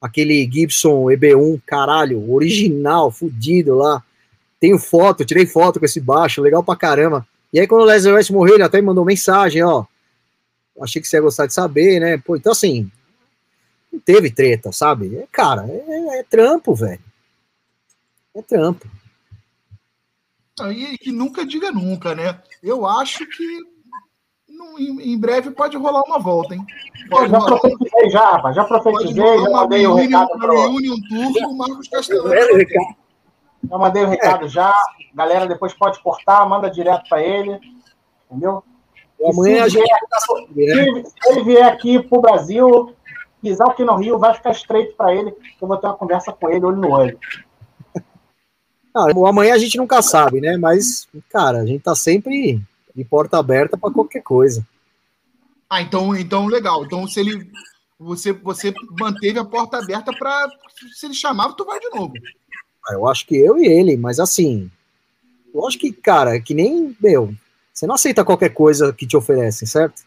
aquele 0.00 0.48
Gibson 0.50 1.06
EB1, 1.06 1.60
caralho, 1.64 2.30
original, 2.32 3.10
fudido 3.10 3.74
lá. 3.74 4.02
Tenho 4.60 4.78
foto, 4.78 5.24
tirei 5.24 5.46
foto 5.46 5.78
com 5.78 5.86
esse 5.86 6.00
baixo, 6.00 6.42
legal 6.42 6.62
pra 6.62 6.76
caramba. 6.76 7.26
E 7.52 7.58
aí, 7.58 7.66
quando 7.66 7.82
o 7.82 7.84
Leslie 7.84 8.12
West 8.12 8.30
morreu, 8.30 8.54
ele 8.54 8.62
até 8.62 8.80
me 8.80 8.86
mandou 8.86 9.04
mensagem, 9.04 9.62
ó. 9.62 9.84
Achei 10.80 11.00
que 11.00 11.08
você 11.08 11.16
ia 11.16 11.22
gostar 11.22 11.46
de 11.46 11.54
saber, 11.54 12.00
né? 12.00 12.18
Pô, 12.18 12.36
então 12.36 12.52
assim, 12.52 12.90
não 13.92 14.00
teve 14.00 14.30
treta, 14.30 14.72
sabe? 14.72 15.16
É, 15.16 15.26
cara, 15.30 15.66
é, 15.68 16.18
é 16.20 16.22
trampo, 16.22 16.74
velho. 16.74 17.02
É 18.34 18.42
trampo. 18.42 18.86
E 20.70 20.96
que 20.98 21.12
nunca 21.12 21.44
diga 21.44 21.70
nunca, 21.70 22.14
né? 22.14 22.40
Eu 22.62 22.86
acho 22.86 23.26
que 23.26 23.60
no, 24.48 24.78
em, 24.78 25.12
em, 25.12 25.18
breve 25.18 25.50
pode 25.50 25.76
rolar 25.76 26.02
uma 26.02 26.18
volta, 26.18 26.54
hein? 26.54 26.64
Pode 27.10 27.30
já 27.30 27.38
profetizei 27.38 28.10
já, 28.10 28.30
rapaz. 28.32 28.56
Já 28.56 28.64
profetizei, 28.64 29.38
já 29.38 29.50
mandei 29.50 29.86
o 29.86 29.92
um 29.92 29.94
recado 29.96 30.28
para 30.38 30.52
Reunion 30.52 30.96
Tour 31.08 31.32
do 31.32 31.56
Marcos 31.56 31.88
Castellano. 31.88 32.66
Já 33.70 33.78
mandei 33.78 34.04
o 34.04 34.08
recado 34.08 34.46
é. 34.46 34.48
já. 34.48 34.74
Galera, 35.14 35.46
depois 35.46 35.74
pode 35.74 36.00
cortar, 36.02 36.48
manda 36.48 36.70
direto 36.70 37.06
para 37.08 37.22
ele. 37.22 37.58
Entendeu? 38.30 38.62
E 39.20 39.30
amanhã 39.30 39.64
a 39.64 39.68
gente. 39.68 39.88
Vier, 40.50 40.92
né? 40.92 41.02
se 41.04 41.30
ele 41.30 41.44
vier 41.44 41.64
aqui 41.64 42.02
pro 42.02 42.20
Brasil, 42.20 42.94
pisar 43.46 43.70
aqui 43.70 43.84
no 43.84 43.94
Rio, 43.96 44.18
vai 44.18 44.34
ficar 44.34 44.50
estreito 44.50 44.96
para 44.96 45.14
ele. 45.14 45.32
Eu 45.60 45.68
vou 45.68 45.76
ter 45.76 45.86
uma 45.86 45.96
conversa 45.96 46.32
com 46.32 46.50
ele, 46.50 46.64
olho 46.64 46.76
no 46.76 46.90
olho. 46.90 47.16
Ah, 48.92 49.08
amanhã 49.28 49.54
a 49.54 49.58
gente 49.58 49.76
nunca 49.76 50.02
sabe, 50.02 50.40
né? 50.40 50.56
Mas, 50.56 51.06
cara, 51.28 51.58
a 51.58 51.66
gente 51.66 51.82
tá 51.82 51.94
sempre 51.94 52.60
de 52.94 53.04
porta 53.04 53.38
aberta 53.38 53.76
para 53.76 53.92
qualquer 53.92 54.22
coisa. 54.22 54.66
Ah, 55.70 55.80
então, 55.80 56.16
então 56.16 56.46
legal. 56.46 56.84
Então, 56.84 57.06
se 57.06 57.20
ele 57.20 57.48
você 57.98 58.32
você 58.32 58.74
manteve 58.98 59.38
a 59.38 59.44
porta 59.44 59.78
aberta 59.78 60.12
para 60.12 60.48
se 60.92 61.06
ele 61.06 61.14
chamava, 61.14 61.54
tu 61.54 61.64
vai 61.64 61.78
de 61.78 61.90
novo. 61.90 62.14
Ah, 62.88 62.94
eu 62.94 63.06
acho 63.06 63.26
que 63.26 63.36
eu 63.36 63.58
e 63.58 63.66
ele, 63.66 63.96
mas 63.96 64.18
assim, 64.18 64.70
eu 65.54 65.66
acho 65.66 65.78
que, 65.78 65.92
cara, 65.92 66.36
é 66.36 66.40
que 66.40 66.54
nem 66.54 66.96
meu, 67.00 67.34
você 67.72 67.86
não 67.86 67.94
aceita 67.94 68.24
qualquer 68.24 68.50
coisa 68.50 68.92
que 68.92 69.06
te 69.06 69.16
oferecem, 69.16 69.68
certo? 69.68 70.02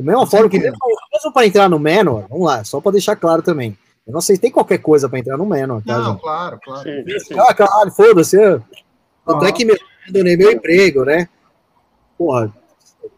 Do 0.00 0.06
mesmo 0.06 0.26
forma 0.26 0.48
que 0.48 0.58
mesmo, 0.58 0.78
mesmo 1.12 1.30
para 1.30 1.46
entrar 1.46 1.68
no 1.68 1.78
Menor, 1.78 2.26
vamos 2.30 2.46
lá, 2.46 2.64
só 2.64 2.80
para 2.80 2.92
deixar 2.92 3.16
claro 3.16 3.42
também. 3.42 3.76
Eu 4.06 4.12
não 4.12 4.18
aceitei 4.18 4.50
qualquer 4.50 4.78
coisa 4.78 5.10
para 5.10 5.18
entrar 5.18 5.36
no 5.36 5.44
Menor, 5.44 5.82
tá? 5.84 5.98
Não, 5.98 6.12
gente? 6.12 6.22
claro, 6.22 6.58
claro. 6.64 6.82
Sim, 6.82 7.18
sim. 7.18 7.38
Ah, 7.38 7.52
caralho, 7.52 7.90
foda-se. 7.90 8.38
Até 9.26 9.52
que 9.52 9.66
me 9.66 9.76
abandonei 10.02 10.38
meu 10.38 10.52
emprego, 10.52 11.04
né? 11.04 11.28
Porra, 12.16 12.50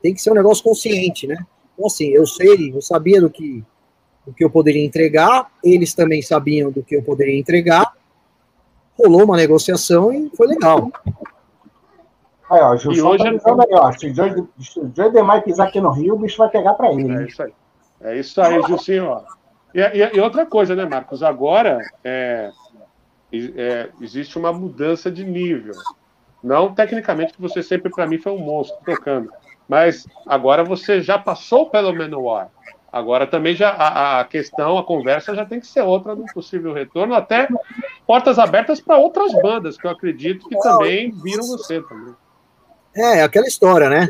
tem 0.02 0.12
que 0.12 0.20
ser 0.20 0.32
um 0.32 0.34
negócio 0.34 0.64
consciente, 0.64 1.28
né? 1.28 1.46
Então, 1.74 1.86
assim, 1.86 2.08
eu 2.08 2.26
sei, 2.26 2.72
eu 2.74 2.82
sabia 2.82 3.20
do 3.20 3.30
que, 3.30 3.64
do 4.26 4.34
que 4.34 4.42
eu 4.42 4.50
poderia 4.50 4.84
entregar, 4.84 5.52
eles 5.62 5.94
também 5.94 6.20
sabiam 6.20 6.72
do 6.72 6.82
que 6.82 6.96
eu 6.96 7.02
poderia 7.02 7.38
entregar, 7.38 7.92
rolou 8.98 9.22
uma 9.22 9.36
negociação 9.36 10.12
e 10.12 10.28
foi 10.36 10.48
legal. 10.48 10.90
Aí, 12.52 12.60
ó, 12.60 12.74
e 12.74 13.00
hoje... 13.00 13.38
tá 13.38 13.50
aí, 13.50 13.68
ó, 13.72 13.92
se 13.92 14.10
o 14.78 14.92
Joe 14.94 15.10
Demai 15.10 15.40
pisar 15.40 15.68
aqui 15.68 15.80
no 15.80 15.90
Rio, 15.90 16.16
o 16.16 16.18
bicho 16.18 16.36
vai 16.36 16.50
pegar 16.50 16.74
para 16.74 16.92
ele. 16.92 17.10
É 17.10 17.26
isso 17.26 17.42
aí. 17.42 17.52
É 18.02 18.18
isso 18.18 18.42
aí, 18.42 18.62
Gilcinho, 18.64 19.08
ó. 19.08 19.22
E, 19.74 19.80
e, 19.80 20.16
e, 20.16 20.20
outra 20.20 20.44
coisa, 20.44 20.76
né, 20.76 20.84
Marcos? 20.84 21.22
Agora 21.22 21.78
é, 22.04 22.50
é, 23.32 23.88
existe 24.02 24.38
uma 24.38 24.52
mudança 24.52 25.10
de 25.10 25.24
nível. 25.24 25.72
Não 26.44 26.74
tecnicamente, 26.74 27.32
que 27.32 27.40
você 27.40 27.62
sempre, 27.62 27.90
para 27.90 28.06
mim, 28.06 28.18
foi 28.18 28.32
um 28.32 28.44
monstro 28.44 28.76
tocando. 28.84 29.32
Mas 29.66 30.06
agora 30.26 30.62
você 30.62 31.00
já 31.00 31.18
passou 31.18 31.70
pelo 31.70 31.94
Menor. 31.94 32.48
Agora 32.92 33.26
também 33.26 33.54
já 33.54 33.70
a, 33.70 34.20
a, 34.20 34.24
questão, 34.26 34.76
a 34.76 34.84
conversa 34.84 35.34
já 35.34 35.46
tem 35.46 35.58
que 35.58 35.66
ser 35.66 35.80
outra 35.80 36.14
no 36.14 36.26
possível 36.34 36.74
retorno, 36.74 37.14
até 37.14 37.48
portas 38.06 38.38
abertas 38.38 38.78
para 38.78 38.98
outras 38.98 39.32
bandas, 39.40 39.78
que 39.78 39.86
eu 39.86 39.90
acredito 39.90 40.46
que 40.46 40.58
também 40.58 41.10
viram 41.22 41.46
você 41.46 41.80
também. 41.80 42.14
É, 42.94 43.22
aquela 43.22 43.46
história, 43.46 43.88
né? 43.88 44.08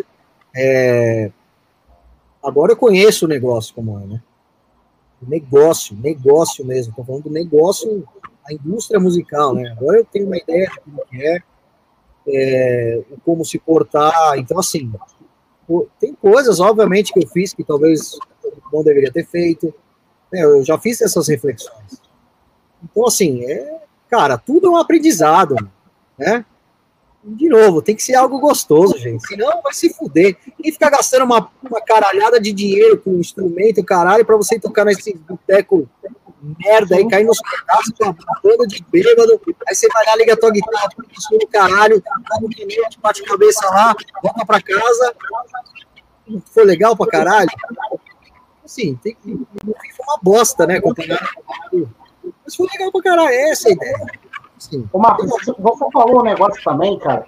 É... 0.54 1.30
Agora 2.42 2.72
eu 2.72 2.76
conheço 2.76 3.24
o 3.24 3.28
negócio 3.28 3.74
como 3.74 4.00
é, 4.00 4.06
né? 4.06 4.22
negócio, 5.26 5.96
negócio 5.96 6.64
mesmo. 6.64 6.90
Estou 6.90 7.04
falando 7.04 7.24
do 7.24 7.30
negócio, 7.30 8.06
a 8.46 8.52
indústria 8.52 8.98
musical, 8.98 9.54
né? 9.54 9.70
Agora 9.70 9.98
eu 9.98 10.04
tenho 10.04 10.26
uma 10.26 10.36
ideia 10.36 10.68
de 10.68 10.80
como 10.80 11.02
é, 11.12 11.42
é 12.28 13.02
como 13.24 13.44
se 13.44 13.58
portar. 13.58 14.36
Então, 14.36 14.58
assim, 14.58 14.92
tem 16.00 16.14
coisas, 16.14 16.60
obviamente, 16.60 17.12
que 17.12 17.24
eu 17.24 17.28
fiz 17.28 17.52
que 17.52 17.64
talvez 17.64 18.18
não 18.72 18.82
deveria 18.82 19.12
ter 19.12 19.26
feito. 19.26 19.72
É, 20.32 20.44
eu 20.44 20.64
já 20.64 20.78
fiz 20.78 21.00
essas 21.00 21.28
reflexões. 21.28 22.02
Então, 22.82 23.06
assim, 23.06 23.44
é, 23.44 23.80
cara, 24.10 24.36
tudo 24.36 24.66
é 24.66 24.70
um 24.70 24.76
aprendizado, 24.76 25.56
né? 26.18 26.44
De 27.24 27.48
novo, 27.48 27.80
tem 27.80 27.94
que 27.94 28.02
ser 28.02 28.14
algo 28.14 28.40
gostoso, 28.40 28.98
gente. 28.98 29.26
Senão 29.26 29.62
vai 29.62 29.72
se 29.72 29.94
fuder. 29.94 30.36
E 30.62 30.72
ficar 30.72 30.90
gastando 30.90 31.24
uma, 31.24 31.48
uma 31.62 31.80
caralhada 31.80 32.40
de 32.40 32.52
dinheiro 32.52 32.98
com 32.98 33.12
instrumento, 33.12 33.84
caralho, 33.84 34.24
pra 34.24 34.36
você 34.36 34.58
tocar 34.58 34.84
nesse 34.84 35.14
boteco 35.14 35.88
merda 36.58 36.96
aí, 36.96 37.08
cair 37.08 37.24
nos 37.24 37.38
pedaços 37.40 37.92
uma 38.00 38.16
banda 38.42 38.66
de 38.66 38.84
bêbado. 38.90 39.40
Aí 39.68 39.74
você 39.74 39.88
vai 39.88 40.04
lá, 40.06 40.16
liga 40.16 40.34
a 40.34 40.36
tua 40.36 40.50
guitarra, 40.50 40.88
professor 40.96 41.38
do 41.38 41.46
caralho, 41.46 42.02
dá 42.02 42.36
um 42.42 42.48
pneu, 42.48 42.84
bate 43.00 43.22
a 43.22 43.26
cabeça 43.26 43.64
lá, 43.66 43.94
volta 44.22 44.44
pra 44.44 44.60
casa. 44.60 45.14
Foi 46.46 46.64
legal 46.64 46.96
pra 46.96 47.06
caralho? 47.06 47.50
Assim, 48.64 48.96
tem 48.96 49.14
que. 49.14 49.46
Foi 49.64 50.06
uma 50.06 50.18
bosta, 50.20 50.66
né? 50.66 50.80
Mas 52.44 52.56
foi 52.56 52.66
legal 52.72 52.90
pra 52.90 53.02
caralho, 53.02 53.28
é 53.28 53.50
essa 53.50 53.68
a 53.68 53.72
ideia. 53.72 54.06
Sim. 54.70 54.88
Ô, 54.92 54.98
Marcos, 54.98 55.28
você 55.58 55.90
falou 55.92 56.20
um 56.20 56.22
negócio 56.22 56.62
também, 56.62 56.96
cara, 56.98 57.26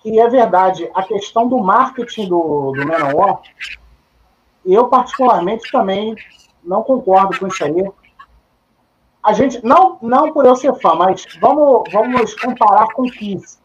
que 0.00 0.18
é 0.18 0.28
verdade. 0.28 0.90
A 0.92 1.02
questão 1.04 1.48
do 1.48 1.58
marketing 1.58 2.28
do, 2.28 2.72
do 2.72 2.86
Manowar, 2.86 3.40
eu 4.66 4.88
particularmente 4.88 5.70
também 5.70 6.16
não 6.64 6.82
concordo 6.82 7.38
com 7.38 7.46
isso 7.46 7.64
aí. 7.64 7.88
A 9.22 9.32
gente, 9.32 9.64
não, 9.64 9.96
não 10.02 10.32
por 10.32 10.44
eu 10.44 10.56
ser 10.56 10.74
fã, 10.80 10.94
mas 10.94 11.24
vamos, 11.40 11.84
vamos 11.92 12.34
comparar 12.34 12.88
com 12.94 13.02
o 13.02 13.10
Kiss. 13.10 13.58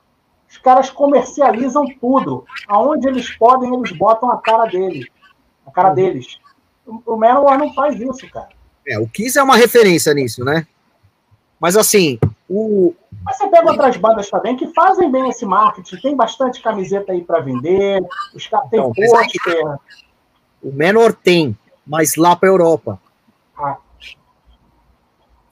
Os 0.47 0.57
caras 0.59 0.91
comercializam 0.91 1.85
tudo. 1.99 2.45
Aonde 2.67 3.07
eles 3.07 3.35
podem, 3.35 3.73
eles 3.73 3.91
botam 3.97 4.29
a 4.31 4.37
cara 4.37 4.65
dele. 4.65 5.11
A 5.65 5.71
cara 5.71 5.89
uhum. 5.89 5.95
deles. 5.95 6.37
O 6.85 7.17
Manowar 7.17 7.57
não 7.57 7.73
faz 7.73 7.99
isso, 7.99 8.29
cara. 8.29 8.49
É, 8.87 8.99
o 8.99 9.07
Kiss 9.07 9.39
é 9.39 9.43
uma 9.43 9.55
referência 9.55 10.13
nisso, 10.13 10.45
né? 10.45 10.67
Mas 11.59 11.77
assim, 11.77 12.19
o... 12.53 12.95
Mas 13.23 13.37
você 13.37 13.47
pega 13.47 13.71
outras 13.71 13.97
bandas 13.97 14.29
também 14.29 14.55
que 14.55 14.67
fazem 14.73 15.11
bem 15.11 15.27
esse 15.27 15.43
marketing, 15.43 15.95
tem 15.97 16.15
bastante 16.15 16.61
camiseta 16.61 17.11
aí 17.11 17.23
para 17.23 17.39
vender, 17.39 17.99
os 18.35 18.45
caras 18.45 18.69
têm 18.69 18.79
então, 18.79 18.93
pôster. 18.93 19.65
O 20.61 20.71
menor 20.71 21.13
tem, 21.13 21.57
mas 21.85 22.15
lá 22.15 22.35
para 22.35 22.49
Europa. 22.49 23.01
Ah. 23.57 23.77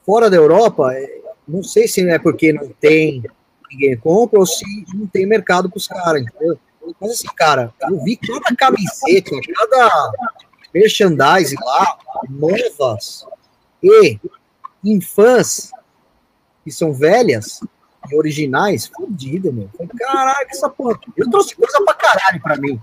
Fora 0.06 0.30
da 0.30 0.38
Europa, 0.38 0.94
é, 0.94 1.22
não 1.48 1.64
sei 1.64 1.88
se 1.88 2.07
é 2.07 2.19
porque 2.19 2.53
não 2.53 2.69
tem 2.80 3.23
ninguém 3.72 3.98
compra 3.98 4.40
ou 4.40 4.45
se 4.45 4.64
não 4.94 5.07
tem 5.07 5.26
mercado 5.26 5.69
para 5.69 5.78
os 5.78 5.88
caras? 5.88 6.23
Mas 6.99 7.11
assim, 7.11 7.28
cara, 7.36 7.73
eu 7.90 8.03
vi 8.03 8.15
cada 8.15 8.56
camiseta, 8.56 9.32
cada 9.56 10.11
merchandise 10.73 11.56
lá, 11.60 11.98
novas 12.30 13.26
e 13.82 14.19
em 14.84 15.02
fãs 15.02 15.72
que 16.64 16.72
são 16.72 16.94
velhas 16.94 17.60
e 18.10 18.18
originais, 18.18 18.88
fodido, 18.88 19.54
meu. 19.54 19.70
Caralho, 19.98 20.48
essa 20.50 20.70
porra. 20.70 21.00
Eu 21.16 21.30
trouxe 21.30 21.56
coisa 21.56 21.84
pra 21.84 21.94
caralho 21.94 22.42
pra 22.42 22.58
mim. 22.58 22.82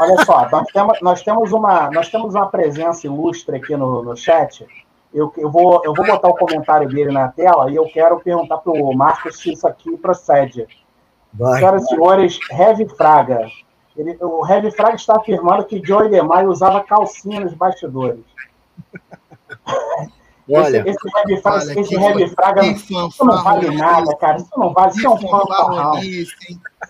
Olha 0.00 0.24
só, 0.24 0.48
nós 0.50 0.66
temos, 0.72 1.00
nós 1.00 1.22
temos, 1.22 1.52
uma, 1.52 1.90
nós 1.90 2.08
temos 2.08 2.34
uma 2.34 2.48
presença 2.48 3.06
ilustre 3.06 3.56
aqui 3.56 3.76
no, 3.76 4.02
no 4.02 4.16
chat. 4.16 4.66
Eu, 5.12 5.32
eu, 5.36 5.50
vou, 5.50 5.80
eu 5.84 5.94
vou 5.94 6.04
botar 6.04 6.28
o 6.28 6.34
comentário 6.34 6.88
dele 6.88 7.12
na 7.12 7.28
tela 7.28 7.70
e 7.70 7.76
eu 7.76 7.84
quero 7.84 8.18
perguntar 8.18 8.58
para 8.58 8.72
o 8.72 8.92
Marcos 8.94 9.38
se 9.38 9.52
isso 9.52 9.68
aqui 9.68 9.96
procede. 9.96 10.66
Vai. 11.32 11.58
Senhoras 11.58 11.82
e 11.82 11.86
senhores, 11.86 12.38
Heavy 12.50 12.88
Fraga. 12.96 13.46
Ele, 13.96 14.16
o 14.20 14.44
Heavy 14.44 14.72
Fraga 14.72 14.96
está 14.96 15.16
afirmando 15.16 15.64
que 15.64 15.80
Joey 15.84 16.10
DeMaio 16.10 16.50
usava 16.50 16.82
calcinha 16.82 17.40
nos 17.40 17.54
bastidores. 17.54 18.24
Olha, 20.50 20.84
esse, 20.86 20.90
esse 20.90 21.16
Heavy 21.16 21.40
Fraga, 21.40 21.64
olha, 21.98 22.24
esse 22.24 22.34
fraga 22.34 22.66
isso 22.66 23.24
não 23.24 23.42
vale 23.42 23.70
nada, 23.76 24.16
cara. 24.16 24.36
Isso 24.36 24.50
não 24.56 24.72
vale. 24.72 24.92
Isso 24.92 25.06
é 25.06 25.10
um 25.10 25.18
fanfarrão. 25.18 25.98
Isso 26.00 26.34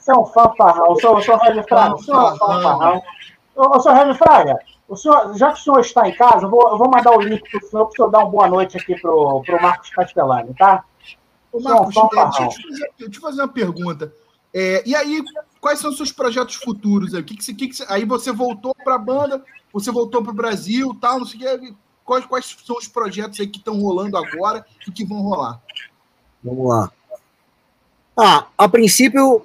é 0.08 0.18
um 0.18 0.26
fanfarrão. 0.26 0.96
Sou, 0.96 1.22
sou 1.22 1.44
Heavy 1.44 1.62
Fraga. 1.68 1.94
Isso 1.96 2.12
é 2.12 2.16
um 2.16 2.36
fanfarrão. 2.36 3.02
Ô, 3.56 3.80
senhor 3.80 3.94
Remy 3.94 4.14
Fraga, 4.14 4.58
o 4.88 4.96
senhor, 4.96 5.36
já 5.36 5.52
que 5.52 5.60
o 5.60 5.62
senhor 5.62 5.80
está 5.80 6.08
em 6.08 6.14
casa, 6.14 6.46
eu 6.46 6.50
vou, 6.50 6.68
eu 6.70 6.76
vou 6.76 6.90
mandar 6.90 7.16
o 7.16 7.20
link 7.20 7.48
para 7.48 7.58
o 7.58 7.68
senhor, 7.68 7.84
para 7.84 7.92
o 7.92 7.96
senhor 7.96 8.10
dar 8.10 8.18
uma 8.20 8.30
boa 8.30 8.48
noite 8.48 8.76
aqui 8.76 9.00
para 9.00 9.14
o 9.14 9.42
Marcos 9.62 9.90
Castellani, 9.90 10.52
tá? 10.54 10.84
Ô, 11.52 11.60
Marcos, 11.60 11.96
é, 11.96 12.00
deixa, 12.00 12.42
eu 12.42 12.48
te 12.48 12.62
fazer, 12.62 12.90
deixa 12.98 13.18
eu 13.18 13.22
fazer 13.22 13.40
uma 13.42 13.48
pergunta. 13.48 14.12
É, 14.52 14.82
e 14.84 14.94
aí, 14.94 15.22
quais 15.60 15.78
são 15.78 15.90
os 15.90 15.96
seus 15.96 16.10
projetos 16.10 16.56
futuros? 16.56 17.14
Aí, 17.14 17.22
que 17.22 17.36
que, 17.36 17.54
que, 17.54 17.68
que 17.68 17.84
aí 17.88 18.04
você 18.04 18.32
voltou 18.32 18.74
para 18.74 18.96
a 18.96 18.98
banda, 18.98 19.42
você 19.72 19.90
voltou 19.92 20.22
para 20.22 20.32
o 20.32 20.36
Brasil, 20.36 20.96
tal, 21.00 21.20
não 21.20 21.26
sei 21.26 21.54
o 21.54 21.60
que. 21.60 21.74
Quais, 22.04 22.26
quais 22.26 22.56
são 22.64 22.76
os 22.76 22.86
projetos 22.86 23.40
aí 23.40 23.46
que 23.46 23.58
estão 23.58 23.80
rolando 23.80 24.16
agora 24.16 24.64
e 24.86 24.92
que 24.92 25.04
vão 25.04 25.22
rolar? 25.22 25.60
Vamos 26.42 26.68
lá. 26.68 26.92
Ah, 28.16 28.46
a 28.56 28.68
princípio, 28.68 29.44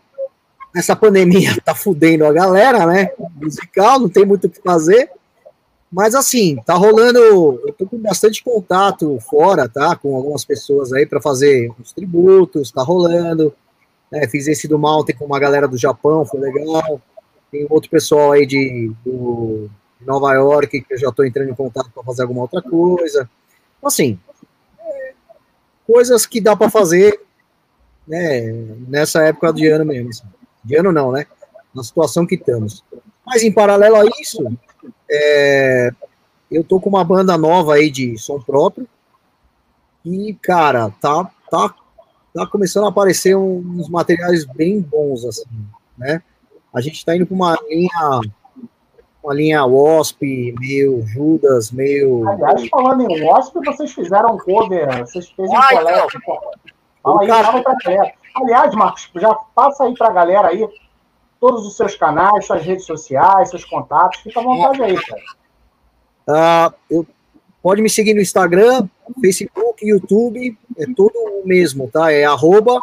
essa 0.76 0.96
pandemia 0.96 1.56
tá 1.64 1.74
fudendo 1.74 2.26
a 2.26 2.34
galera, 2.34 2.86
né? 2.86 3.12
Musical, 3.36 4.00
não 4.00 4.10
tem 4.10 4.26
muito 4.26 4.48
o 4.48 4.50
que 4.50 4.62
fazer. 4.62 5.10
Mas 5.92 6.14
assim, 6.14 6.58
tá 6.66 6.76
rolando. 6.76 7.20
Eu 7.20 7.74
tô 7.74 7.88
com 7.88 7.98
bastante 7.98 8.44
contato 8.44 9.18
fora, 9.22 9.68
tá? 9.68 9.96
Com 9.96 10.16
algumas 10.16 10.46
pessoas 10.46 10.94
aí 10.94 11.06
para 11.06 11.22
fazer 11.22 11.72
os 11.80 11.92
tributos, 11.92 12.72
tá 12.72 12.84
rolando. 12.84 13.54
Né? 14.12 14.28
Fiz 14.28 14.48
esse 14.48 14.68
do 14.68 14.78
Mountain 14.78 15.16
com 15.16 15.26
uma 15.26 15.40
galera 15.40 15.68
do 15.68 15.78
Japão, 15.78 16.26
foi 16.26 16.40
legal. 16.40 17.02
Tem 17.52 17.66
outro 17.70 17.90
pessoal 17.90 18.34
aí 18.34 18.46
de, 18.46 18.92
do, 19.04 19.68
Nova 20.02 20.34
York 20.34 20.82
que 20.82 20.94
eu 20.94 20.98
já 20.98 21.12
tô 21.12 21.24
entrando 21.24 21.50
em 21.50 21.56
contato 21.56 21.92
para 21.92 22.04
fazer 22.04 22.24
alguma 22.24 22.42
outra 22.42 22.62
coisa. 22.62 23.30
Então, 23.78 23.88
assim, 23.88 24.20
coisas 25.86 26.26
que 26.26 26.40
dá 26.40 26.56
para 26.56 26.70
fazer 26.70 27.20
né, 28.08 28.52
nessa 28.88 29.24
época 29.24 29.54
de 29.54 29.68
ano 29.68 29.86
mesmo. 29.86 30.10
Assim. 30.10 30.24
De 30.64 30.76
ano 30.76 30.92
não, 30.92 31.12
né? 31.12 31.26
Na 31.74 31.84
situação 31.84 32.26
que 32.26 32.36
estamos. 32.36 32.84
Mas 33.26 33.44
em 33.44 33.52
paralelo 33.52 33.96
a 33.96 34.06
isso, 34.20 34.44
é, 35.10 35.92
eu 36.50 36.64
tô 36.64 36.80
com 36.80 36.90
uma 36.90 37.04
banda 37.04 37.38
nova 37.38 37.76
aí 37.76 37.92
de 37.92 38.18
som 38.18 38.40
próprio. 38.40 38.88
E, 40.04 40.34
cara, 40.42 40.90
tá, 41.02 41.30
tá, 41.50 41.76
tá 42.34 42.48
começando 42.48 42.86
a 42.86 42.90
aparecer 42.90 43.36
uns 43.36 43.90
materiais 43.90 44.46
bem 44.46 44.82
bons, 44.82 45.26
assim, 45.26 45.68
né? 45.98 46.24
A 46.74 46.82
gente 46.82 47.04
tá 47.06 47.16
indo 47.16 47.26
pra 47.26 47.36
uma 47.36 47.58
linha 47.70 48.22
uma 49.24 49.34
linha 49.34 49.66
Wasp, 49.66 50.22
meio 50.22 51.02
Judas, 51.06 51.72
meio. 51.72 52.28
Aliás, 52.28 52.68
falando 52.70 53.10
em 53.10 53.26
Wasp, 53.26 53.56
vocês 53.66 53.92
fizeram 53.92 54.36
um 54.36 54.38
cover, 54.38 55.00
vocês 55.00 55.30
fizeram 55.30 55.60
um 55.60 55.78
colégio. 55.78 56.22
Fala 57.04 57.22
aí, 57.22 57.28
cara... 57.28 57.52
fala 57.52 58.14
Aliás, 58.36 58.76
Marcos, 58.76 59.10
já 59.16 59.34
passa 59.56 59.84
aí 59.84 59.94
pra 59.96 60.12
galera 60.12 60.50
aí 60.50 60.68
todos 61.40 61.66
os 61.66 61.76
seus 61.76 61.96
canais, 61.96 62.46
suas 62.46 62.64
redes 62.64 62.86
sociais, 62.86 63.50
seus 63.50 63.66
contatos. 63.66 64.20
Fica 64.22 64.40
à 64.40 64.44
vontade 64.44 64.82
aí, 64.84 64.96
cara. 64.96 65.22
Uh, 66.30 66.74
eu, 66.90 67.08
pode 67.62 67.82
me 67.82 67.90
seguir 67.90 68.14
no 68.14 68.22
Instagram, 68.22 68.88
Facebook, 69.20 69.86
YouTube, 69.86 70.58
é 70.78 70.86
tudo 70.96 71.18
o 71.18 71.48
mesmo, 71.48 71.90
tá? 71.90 72.12
É 72.12 72.24
arroba 72.26 72.82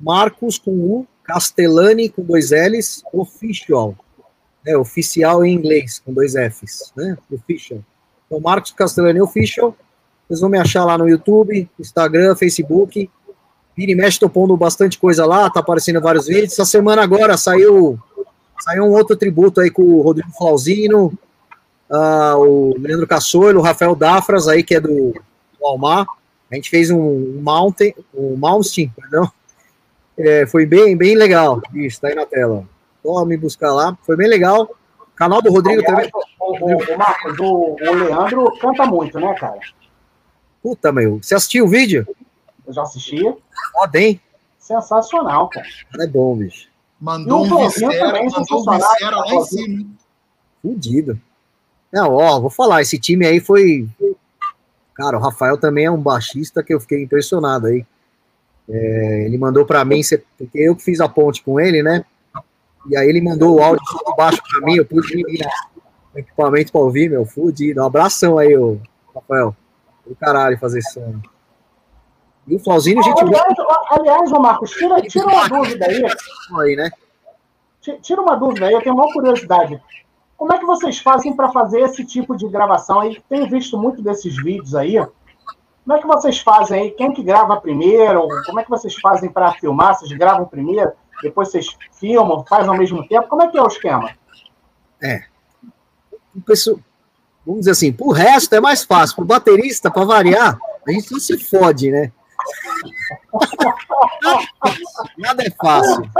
Marcos 0.00 0.58
com 0.58 0.72
U, 0.72 1.06
Castellani 1.22 2.08
com 2.08 2.22
dois 2.22 2.50
L's, 2.50 3.02
official. 3.12 3.94
É, 4.66 4.76
oficial 4.76 5.44
em 5.44 5.54
inglês, 5.54 6.02
com 6.04 6.12
dois 6.12 6.34
F's, 6.34 6.92
né? 6.96 7.16
Official. 7.30 7.80
Então, 8.26 8.40
Marcos 8.40 8.72
Castellani 8.72 9.20
Official. 9.20 9.76
Vocês 10.26 10.40
vão 10.40 10.50
me 10.50 10.58
achar 10.58 10.84
lá 10.84 10.98
no 10.98 11.08
YouTube, 11.08 11.68
Instagram, 11.78 12.34
Facebook. 12.34 13.08
Vira 13.76 13.92
e 13.92 13.94
mexe, 13.94 14.18
tô 14.18 14.28
pondo 14.28 14.56
bastante 14.56 14.98
coisa 14.98 15.24
lá, 15.24 15.48
tá 15.48 15.60
aparecendo 15.60 16.00
vários 16.00 16.26
vídeos. 16.26 16.52
Essa 16.54 16.64
semana 16.64 17.02
agora 17.02 17.36
saiu, 17.36 17.98
saiu 18.58 18.84
um 18.84 18.90
outro 18.90 19.14
tributo 19.14 19.60
aí 19.60 19.70
com 19.70 19.82
o 19.82 20.00
Rodrigo 20.00 20.30
Flauzino, 20.32 21.12
uh, 21.90 22.36
o 22.38 22.74
Leandro 22.78 23.06
Caçoilo, 23.06 23.60
o 23.60 23.62
Rafael 23.62 23.94
Dafras 23.94 24.48
aí, 24.48 24.64
que 24.64 24.74
é 24.74 24.80
do, 24.80 25.12
do 25.12 25.66
Almar. 25.66 26.06
A 26.50 26.54
gente 26.54 26.70
fez 26.70 26.90
um 26.90 27.40
Mountain, 27.40 27.94
um 28.14 28.36
Mountain, 28.36 28.90
perdão. 28.96 29.30
É, 30.18 30.46
foi 30.46 30.64
bem, 30.64 30.96
bem 30.96 31.14
legal. 31.14 31.60
Isso, 31.74 32.00
tá 32.00 32.08
aí 32.08 32.14
na 32.14 32.24
tela. 32.24 32.66
Só 33.06 33.24
me 33.24 33.36
buscar 33.36 33.72
lá. 33.72 33.96
Foi 34.02 34.16
bem 34.16 34.28
legal. 34.28 34.68
Canal 35.14 35.40
do 35.40 35.52
Rodrigo 35.52 35.80
Aliás, 35.86 36.10
também. 36.10 36.26
O, 36.40 36.52
o, 36.52 36.94
o, 36.94 36.98
Marcos, 36.98 37.38
o, 37.38 37.76
o 37.80 37.94
Leandro 37.94 38.52
canta 38.58 38.84
muito, 38.84 39.20
né, 39.20 39.32
cara? 39.34 39.60
Puta, 40.60 40.90
meu. 40.90 41.22
Você 41.22 41.36
assistiu 41.36 41.66
o 41.66 41.68
vídeo? 41.68 42.04
Eu 42.66 42.72
já 42.72 42.82
assisti. 42.82 43.22
Foda, 43.72 44.00
hein? 44.00 44.20
Sensacional, 44.58 45.48
cara. 45.48 45.66
É 46.00 46.06
bom, 46.08 46.36
bicho. 46.36 46.68
Mandou 47.00 47.44
um 47.44 47.68
Vicera, 47.68 48.20
mandou 48.24 48.60
um 48.60 48.64
lá 48.64 48.78
em 49.28 49.44
cima. 49.44 49.86
Fudido. 50.60 51.20
Não, 51.92 52.12
ó, 52.12 52.40
vou 52.40 52.50
falar, 52.50 52.82
esse 52.82 52.98
time 52.98 53.24
aí 53.24 53.38
foi. 53.38 53.88
Cara, 54.94 55.16
o 55.16 55.20
Rafael 55.20 55.56
também 55.56 55.84
é 55.84 55.90
um 55.90 56.00
baixista 56.00 56.62
que 56.64 56.74
eu 56.74 56.80
fiquei 56.80 57.04
impressionado 57.04 57.68
aí. 57.68 57.86
É, 58.68 59.26
ele 59.26 59.38
mandou 59.38 59.64
para 59.64 59.84
mim, 59.84 60.00
porque 60.36 60.58
eu 60.58 60.74
que 60.74 60.82
fiz 60.82 61.00
a 61.00 61.08
ponte 61.08 61.44
com 61.44 61.60
ele, 61.60 61.84
né? 61.84 62.04
E 62.88 62.96
aí 62.96 63.08
ele 63.08 63.20
mandou 63.20 63.56
o 63.56 63.62
áudio 63.62 63.84
só 63.86 64.14
baixo 64.14 64.40
para 64.50 64.66
mim, 64.66 64.76
eu 64.76 64.86
pude 64.86 65.18
ir 65.18 65.46
no 66.14 66.20
equipamento 66.20 66.72
para 66.72 66.80
ouvir, 66.80 67.10
meu, 67.10 67.24
fudido. 67.24 67.82
Um 67.82 67.86
abração 67.86 68.38
aí, 68.38 68.56
ô, 68.56 68.78
Rafael. 69.14 69.54
Do 70.06 70.14
caralho 70.14 70.58
fazer 70.58 70.82
som. 70.82 71.20
E 72.46 72.54
o 72.54 72.60
Flauzino, 72.60 73.00
a 73.00 73.02
gente. 73.02 73.20
Aliás, 73.20 73.54
aliás 73.90 74.30
Marcos, 74.30 74.70
tira, 74.70 75.02
tira 75.02 75.26
uma 75.26 75.48
dúvida 75.48 75.86
aí. 75.86 76.04
aí 76.60 76.76
né? 76.76 76.90
Tira 78.02 78.20
uma 78.20 78.36
dúvida 78.36 78.66
aí, 78.66 78.72
eu 78.72 78.82
tenho 78.82 78.94
uma 78.94 79.12
curiosidade. 79.12 79.80
Como 80.36 80.52
é 80.52 80.58
que 80.58 80.66
vocês 80.66 80.98
fazem 80.98 81.34
para 81.34 81.50
fazer 81.50 81.80
esse 81.80 82.04
tipo 82.04 82.36
de 82.36 82.46
gravação 82.48 83.00
aí? 83.00 83.20
Tenho 83.28 83.48
visto 83.48 83.78
muito 83.78 84.02
desses 84.02 84.36
vídeos 84.36 84.74
aí. 84.74 84.96
Como 85.84 85.96
é 85.96 86.00
que 86.00 86.06
vocês 86.06 86.38
fazem 86.40 86.80
aí? 86.80 86.90
Quem 86.90 87.12
que 87.12 87.22
grava 87.22 87.60
primeiro? 87.60 88.26
Como 88.44 88.60
é 88.60 88.64
que 88.64 88.70
vocês 88.70 88.94
fazem 88.96 89.30
para 89.30 89.52
filmar? 89.52 89.94
Vocês 89.94 90.12
gravam 90.12 90.44
primeiro, 90.44 90.92
depois 91.22 91.50
vocês 91.50 91.76
filmam, 91.98 92.44
fazem 92.46 92.68
ao 92.68 92.76
mesmo 92.76 93.06
tempo? 93.06 93.28
Como 93.28 93.42
é 93.42 93.48
que 93.48 93.58
é 93.58 93.62
o 93.62 93.66
esquema? 93.66 94.14
É. 95.02 95.24
Pessoal, 96.44 96.78
vamos 97.44 97.60
dizer 97.60 97.72
assim, 97.72 97.92
pro 97.92 98.10
resto 98.10 98.54
é 98.54 98.60
mais 98.60 98.84
fácil. 98.84 99.16
Pro 99.16 99.24
baterista, 99.24 99.90
para 99.90 100.04
variar, 100.04 100.58
a 100.86 100.92
gente 100.92 101.12
não 101.12 101.18
se 101.18 101.38
fode, 101.38 101.90
né? 101.90 102.12
Nada 105.18 105.42
é 105.42 105.50
fácil. 105.50 106.10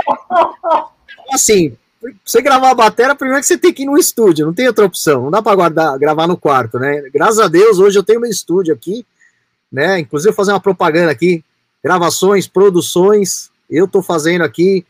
Assim, 1.31 1.77
você 2.23 2.41
gravar 2.41 2.71
a 2.71 2.75
bateria, 2.75 3.15
primeiro 3.15 3.41
que 3.41 3.47
você 3.47 3.57
tem 3.57 3.73
que 3.73 3.83
ir 3.83 3.85
no 3.85 3.97
estúdio, 3.97 4.45
não 4.45 4.53
tem 4.53 4.67
outra 4.67 4.85
opção, 4.85 5.23
não 5.23 5.31
dá 5.31 5.41
para 5.41 5.55
guardar, 5.55 5.97
gravar 5.97 6.27
no 6.27 6.37
quarto, 6.37 6.79
né? 6.79 7.09
Graças 7.13 7.39
a 7.39 7.47
Deus, 7.47 7.79
hoje 7.79 7.97
eu 7.97 8.03
tenho 8.03 8.19
meu 8.19 8.29
estúdio 8.29 8.73
aqui, 8.73 9.05
né? 9.71 9.99
Inclusive, 9.99 10.35
fazer 10.35 10.51
uma 10.51 10.59
propaganda 10.59 11.11
aqui, 11.11 11.43
gravações, 11.83 12.47
produções, 12.47 13.49
eu 13.69 13.87
tô 13.87 14.01
fazendo 14.01 14.43
aqui, 14.43 14.85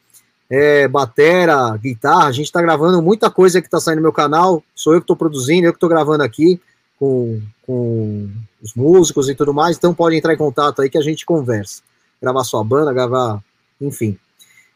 é, 0.50 0.88
batera, 0.88 1.76
guitarra, 1.78 2.28
a 2.28 2.32
gente 2.32 2.52
tá 2.52 2.62
gravando 2.62 3.02
muita 3.02 3.30
coisa 3.30 3.62
que 3.62 3.70
tá 3.70 3.80
saindo 3.80 3.98
no 3.98 4.04
meu 4.04 4.14
canal, 4.14 4.64
sou 4.74 4.94
eu 4.94 5.02
que 5.02 5.08
tô 5.08 5.16
produzindo, 5.16 5.68
eu 5.68 5.74
que 5.74 5.80
tô 5.80 5.88
gravando 5.88 6.24
aqui, 6.24 6.60
com, 7.00 7.42
com 7.66 8.30
os 8.62 8.74
músicos 8.74 9.30
e 9.30 9.36
tudo 9.36 9.54
mais, 9.54 9.78
então 9.78 9.94
pode 9.94 10.16
entrar 10.16 10.34
em 10.34 10.38
contato 10.38 10.82
aí 10.82 10.90
que 10.90 10.98
a 10.98 11.02
gente 11.02 11.26
conversa. 11.26 11.82
Gravar 12.22 12.44
sua 12.44 12.64
banda, 12.64 12.94
gravar, 12.94 13.44
enfim. 13.80 14.18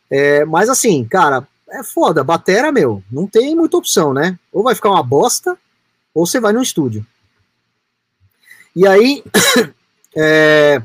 É, 0.09 0.45
mas 0.45 0.69
assim, 0.69 1.03
cara, 1.05 1.47
é 1.69 1.83
foda, 1.83 2.23
batera, 2.23 2.71
meu, 2.71 3.01
não 3.09 3.25
tem 3.25 3.55
muita 3.55 3.77
opção, 3.77 4.13
né? 4.13 4.37
Ou 4.51 4.63
vai 4.63 4.75
ficar 4.75 4.89
uma 4.89 5.01
bosta, 5.01 5.57
ou 6.13 6.25
você 6.25 6.39
vai 6.39 6.51
no 6.51 6.61
estúdio. 6.61 7.05
E 8.75 8.85
aí, 8.85 9.23
é, 10.15 10.81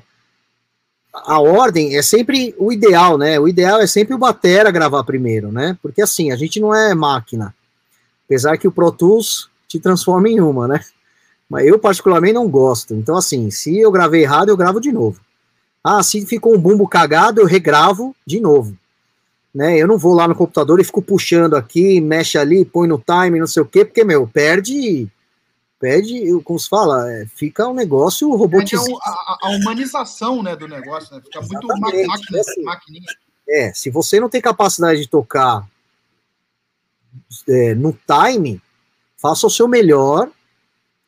a 1.24 1.40
ordem 1.40 1.97
é 1.97 2.02
sempre 2.02 2.55
o 2.59 2.72
ideal, 2.72 3.16
né? 3.16 3.38
O 3.40 3.48
ideal 3.48 3.80
é 3.80 3.86
sempre 3.86 4.14
o 4.14 4.18
batera 4.18 4.70
gravar 4.70 5.02
primeiro, 5.05 5.51
né? 5.51 5.78
Porque 5.80 6.02
assim, 6.02 6.30
a 6.30 6.36
gente 6.36 6.60
não 6.60 6.74
é 6.74 6.94
máquina. 6.94 7.55
Apesar 8.26 8.59
que 8.59 8.68
o 8.68 8.72
Pro 8.72 8.93
Tools 8.93 9.48
te 9.68 9.78
transforma 9.78 10.28
em 10.28 10.40
uma, 10.40 10.68
né? 10.68 10.80
Mas 11.48 11.66
eu, 11.66 11.78
particularmente, 11.78 12.34
não 12.34 12.48
gosto. 12.48 12.94
Então, 12.94 13.16
assim, 13.16 13.51
se 13.51 13.78
eu 13.78 13.90
gravei 13.90 14.22
errado, 14.22 14.48
eu 14.48 14.56
gravo 14.56 14.80
de 14.80 14.90
novo. 14.90 15.20
Ah, 15.82 16.02
se 16.02 16.26
ficou 16.26 16.55
um 16.55 16.59
bumbo 16.59 16.88
cagado, 16.88 17.40
eu 17.40 17.47
regravo 17.47 18.14
de 18.26 18.40
novo. 18.40 18.76
Né? 19.55 19.78
Eu 19.78 19.86
não 19.86 19.97
vou 19.97 20.12
lá 20.12 20.26
no 20.26 20.34
computador 20.34 20.80
e 20.80 20.84
fico 20.84 21.01
puxando 21.01 21.55
aqui, 21.55 22.01
mexe 22.01 22.36
ali, 22.36 22.64
põe 22.64 22.88
no 22.88 22.98
time, 22.98 23.38
não 23.38 23.47
sei 23.47 23.62
o 23.62 23.66
quê, 23.66 23.84
porque, 23.84 24.02
meu, 24.02 24.26
perde. 24.26 25.09
Perde, 25.78 26.40
como 26.43 26.59
se 26.59 26.69
fala, 26.69 27.12
é, 27.12 27.27
fica 27.27 27.69
um 27.69 27.74
negócio 27.74 28.35
robotizado. 28.35 28.97
A, 29.03 29.39
a, 29.43 29.51
humanização 29.51 30.43
né, 30.43 30.57
do 30.57 30.66
negócio, 30.66 31.15
né? 31.15 31.20
Fica 31.23 31.40
muito 31.43 31.66
máquina, 31.66 32.40
assim, 32.40 32.62
maquininha. 32.62 33.07
É, 33.48 33.73
se 33.74 33.90
você 33.90 34.19
não 34.19 34.28
tem 34.28 34.40
capacidade 34.40 35.01
de 35.01 35.09
tocar 35.09 35.69
é, 37.48 37.74
no 37.74 37.93
time, 37.93 38.61
faça 39.19 39.47
o 39.47 39.51
seu 39.51 39.69
melhor 39.69 40.31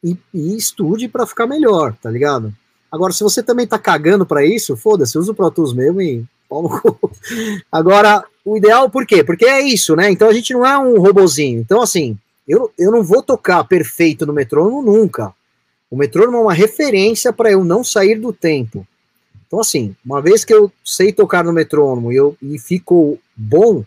e, 0.05 0.17
e 0.35 0.57
estude 0.57 1.09
para 1.09 1.27
ficar 1.27 1.47
melhor, 1.47 1.97
tá 1.97 2.11
ligado? 2.11 2.55
Agora, 2.93 3.13
se 3.13 3.25
você 3.25 3.43
também 3.43 3.67
tá 3.67 3.79
cagando 3.79 4.27
para 4.27 4.45
isso, 4.45 4.77
foda-se, 4.77 5.19
usa 5.19 5.33
o 5.33 5.35
Pro 5.35 5.51
Tools 5.51 5.73
mesmo 5.73 6.01
e 6.01 6.27
Agora, 7.71 8.25
o 8.45 8.57
ideal, 8.57 8.89
por 8.89 9.07
quê? 9.07 9.23
Porque 9.23 9.45
é 9.45 9.61
isso, 9.61 9.95
né? 9.95 10.11
Então 10.11 10.29
a 10.29 10.33
gente 10.33 10.53
não 10.53 10.65
é 10.65 10.79
um 10.79 10.99
robozinho. 11.01 11.61
Então, 11.61 11.83
assim, 11.83 12.19
Eu, 12.49 12.73
eu 12.79 12.91
não 12.91 13.05
vou 13.05 13.23
tocar 13.23 13.63
perfeito 13.65 14.25
no 14.25 14.33
metrônomo 14.33 14.81
nunca. 14.81 15.35
O 15.91 15.97
metrônomo 15.97 16.39
é 16.39 16.41
uma 16.41 16.55
referência 16.55 17.33
para 17.33 17.51
eu 17.51 17.63
não 17.63 17.85
sair 17.85 18.17
do 18.17 18.33
tempo. 18.33 18.87
Então, 19.47 19.61
assim, 19.61 19.95
uma 20.05 20.21
vez 20.21 20.45
que 20.45 20.53
eu 20.53 20.73
sei 20.85 21.13
tocar 21.13 21.45
no 21.45 21.53
metrônomo 21.53 22.13
e, 22.13 22.17
eu, 22.17 22.37
e 22.41 22.59
fico 22.59 23.19
bom, 23.37 23.85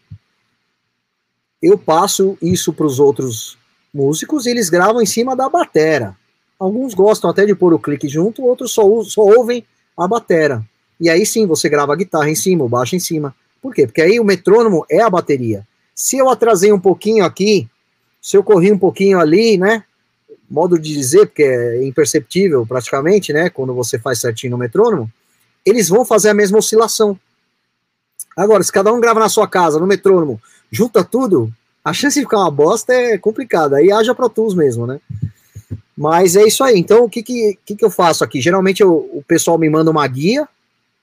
eu 1.62 1.78
passo 1.78 2.38
isso 2.42 2.74
para 2.74 2.86
os 2.86 3.00
outros 3.00 3.58
músicos 3.94 4.46
e 4.46 4.50
eles 4.50 4.70
gravam 4.70 5.02
em 5.02 5.06
cima 5.06 5.36
da 5.36 5.50
batera. 5.50 6.16
Alguns 6.60 6.94
gostam 6.94 7.30
até 7.30 7.46
de 7.46 7.56
pôr 7.56 7.74
o 7.74 7.80
clique 7.80 8.08
junto, 8.08 8.44
outros 8.44 8.72
só, 8.72 8.84
só 9.04 9.22
ouvem 9.22 9.66
a 9.98 10.08
batera. 10.08 10.64
E 11.00 11.10
aí 11.10 11.26
sim 11.26 11.46
você 11.48 11.68
grava 11.68 11.94
a 11.94 11.96
guitarra 11.96 12.30
em 12.30 12.36
cima, 12.36 12.64
o 12.64 12.70
baixo 12.70 12.96
em 12.96 13.00
cima. 13.00 13.36
Por 13.62 13.74
quê? 13.74 13.86
Porque 13.86 14.02
aí 14.02 14.20
o 14.20 14.24
metrônomo 14.24 14.86
é 14.90 15.02
a 15.02 15.10
bateria. 15.10 15.68
Se 15.94 16.18
eu 16.18 16.30
atrasei 16.30 16.72
um 16.72 16.80
pouquinho 16.80 17.24
aqui, 17.24 17.70
se 18.22 18.38
eu 18.38 18.44
corri 18.44 18.72
um 18.72 18.78
pouquinho 18.78 19.20
ali, 19.20 19.58
né? 19.58 19.84
Modo 20.50 20.78
de 20.78 20.94
dizer, 20.94 21.28
porque 21.28 21.44
é 21.44 21.84
imperceptível 21.84 22.66
praticamente, 22.66 23.34
né? 23.34 23.50
Quando 23.50 23.74
você 23.74 23.98
faz 23.98 24.20
certinho 24.20 24.52
no 24.52 24.58
metrônomo, 24.58 25.12
eles 25.66 25.90
vão 25.90 26.06
fazer 26.06 26.30
a 26.30 26.34
mesma 26.34 26.60
oscilação. 26.60 27.18
Agora, 28.38 28.64
se 28.64 28.72
cada 28.72 28.94
um 28.94 29.00
grava 29.00 29.20
na 29.20 29.30
sua 29.30 29.48
casa, 29.48 29.80
no 29.80 29.88
metrônomo, 29.88 30.40
junta 30.72 31.04
tudo, 31.04 31.52
a 31.84 31.94
chance 31.94 32.20
de 32.20 32.26
ficar 32.26 32.40
uma 32.40 32.52
bosta 32.52 32.94
é 32.94 33.18
complicada. 33.18 33.78
Aí 33.78 33.92
haja 33.92 34.14
Pro 34.14 34.30
Tools 34.30 34.54
mesmo, 34.54 34.86
né? 34.86 35.00
Mas 35.98 36.36
é 36.36 36.44
isso 36.44 36.64
aí. 36.64 36.78
Então, 36.78 37.06
o 37.06 37.10
que, 37.10 37.24
que, 37.24 37.58
que, 37.66 37.76
que 37.76 37.86
eu 37.86 37.90
faço 37.90 38.24
aqui? 38.24 38.40
Geralmente 38.40 38.82
eu, 38.82 38.94
o 38.94 39.24
pessoal 39.28 39.58
me 39.58 39.70
manda 39.70 39.92
uma 39.92 40.08
guia, 40.08 40.48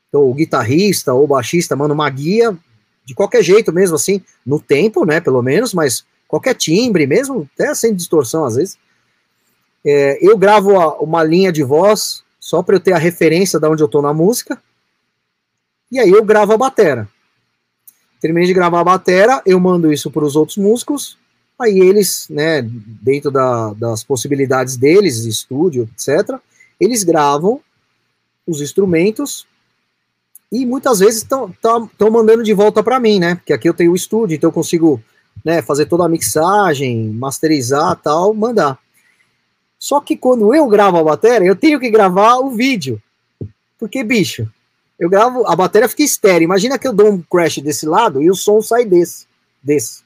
então, 0.08 0.22
o 0.22 0.34
guitarrista 0.34 1.12
ou 1.12 1.26
baixista 1.26 1.76
manda 1.76 1.92
uma 1.92 2.08
guia, 2.08 2.56
de 3.04 3.14
qualquer 3.14 3.42
jeito 3.42 3.72
mesmo, 3.72 3.96
assim, 3.96 4.22
no 4.44 4.58
tempo, 4.58 5.04
né, 5.04 5.20
pelo 5.20 5.42
menos, 5.42 5.72
mas 5.72 6.04
qualquer 6.28 6.54
timbre 6.54 7.06
mesmo, 7.06 7.48
até 7.54 7.74
sem 7.74 7.94
distorção 7.94 8.44
às 8.44 8.54
vezes. 8.54 8.78
É, 9.84 10.18
eu 10.20 10.36
gravo 10.36 10.78
a, 10.78 10.98
uma 10.98 11.24
linha 11.24 11.50
de 11.50 11.62
voz 11.62 12.22
só 12.38 12.62
para 12.62 12.76
eu 12.76 12.80
ter 12.80 12.92
a 12.92 12.98
referência 12.98 13.58
de 13.58 13.66
onde 13.66 13.82
eu 13.82 13.86
estou 13.86 14.02
na 14.02 14.12
música, 14.12 14.62
e 15.90 15.98
aí 15.98 16.10
eu 16.10 16.22
gravo 16.24 16.52
a 16.52 16.58
batera. 16.58 17.08
Terminei 18.20 18.46
de 18.46 18.54
gravar 18.54 18.80
a 18.80 18.84
batera, 18.84 19.42
eu 19.46 19.58
mando 19.58 19.92
isso 19.92 20.10
para 20.10 20.24
os 20.24 20.36
outros 20.36 20.58
músicos, 20.58 21.18
aí 21.58 21.78
eles, 21.78 22.28
né, 22.28 22.62
dentro 22.62 23.30
da, 23.30 23.72
das 23.74 24.04
possibilidades 24.04 24.76
deles, 24.76 25.24
estúdio, 25.24 25.88
etc., 25.94 26.38
eles 26.80 27.02
gravam 27.02 27.60
os 28.46 28.60
instrumentos 28.60 29.46
e 30.50 30.64
muitas 30.64 31.00
vezes 31.00 31.22
estão 31.22 31.54
mandando 32.10 32.42
de 32.42 32.54
volta 32.54 32.82
para 32.82 32.98
mim, 32.98 33.18
né? 33.18 33.34
Porque 33.34 33.52
aqui 33.52 33.68
eu 33.68 33.74
tenho 33.74 33.92
o 33.92 33.96
estúdio, 33.96 34.34
então 34.34 34.48
eu 34.48 34.54
consigo 34.54 35.02
né, 35.48 35.62
fazer 35.62 35.86
toda 35.86 36.04
a 36.04 36.08
mixagem, 36.10 37.08
masterizar 37.08 37.96
tal, 37.96 38.34
mandar. 38.34 38.78
Só 39.78 39.98
que 39.98 40.14
quando 40.14 40.54
eu 40.54 40.66
gravo 40.66 40.98
a 40.98 41.02
bateria, 41.02 41.48
eu 41.48 41.56
tenho 41.56 41.80
que 41.80 41.88
gravar 41.88 42.36
o 42.36 42.50
vídeo. 42.50 43.00
Porque, 43.78 44.04
bicho, 44.04 44.46
eu 44.98 45.08
gravo, 45.08 45.46
a 45.46 45.56
bateria 45.56 45.88
fica 45.88 46.02
estéreo. 46.02 46.44
Imagina 46.44 46.78
que 46.78 46.86
eu 46.86 46.92
dou 46.92 47.10
um 47.10 47.22
crash 47.22 47.60
desse 47.60 47.86
lado 47.86 48.22
e 48.22 48.30
o 48.30 48.34
som 48.34 48.60
sai 48.60 48.84
desse. 48.84 49.26
desse. 49.62 50.02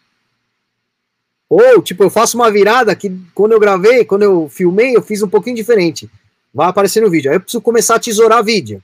Ou, 1.51 1.83
tipo, 1.83 2.05
eu 2.05 2.11
faço 2.11 2.37
uma 2.37 2.49
virada 2.49 2.95
que 2.95 3.11
quando 3.35 3.51
eu 3.51 3.59
gravei, 3.59 4.05
quando 4.05 4.23
eu 4.23 4.49
filmei, 4.49 4.97
eu 4.97 5.03
fiz 5.03 5.25
um 5.25 5.29
pouquinho 5.29 5.57
diferente. 5.57 6.09
Vai 6.55 6.69
aparecer 6.69 7.03
no 7.03 7.11
vídeo. 7.11 7.33
Aí 7.33 7.37
eu 7.37 7.41
preciso 7.41 7.61
começar 7.61 7.97
a 7.97 7.99
tesourar 7.99 8.45
vídeo. 8.45 8.81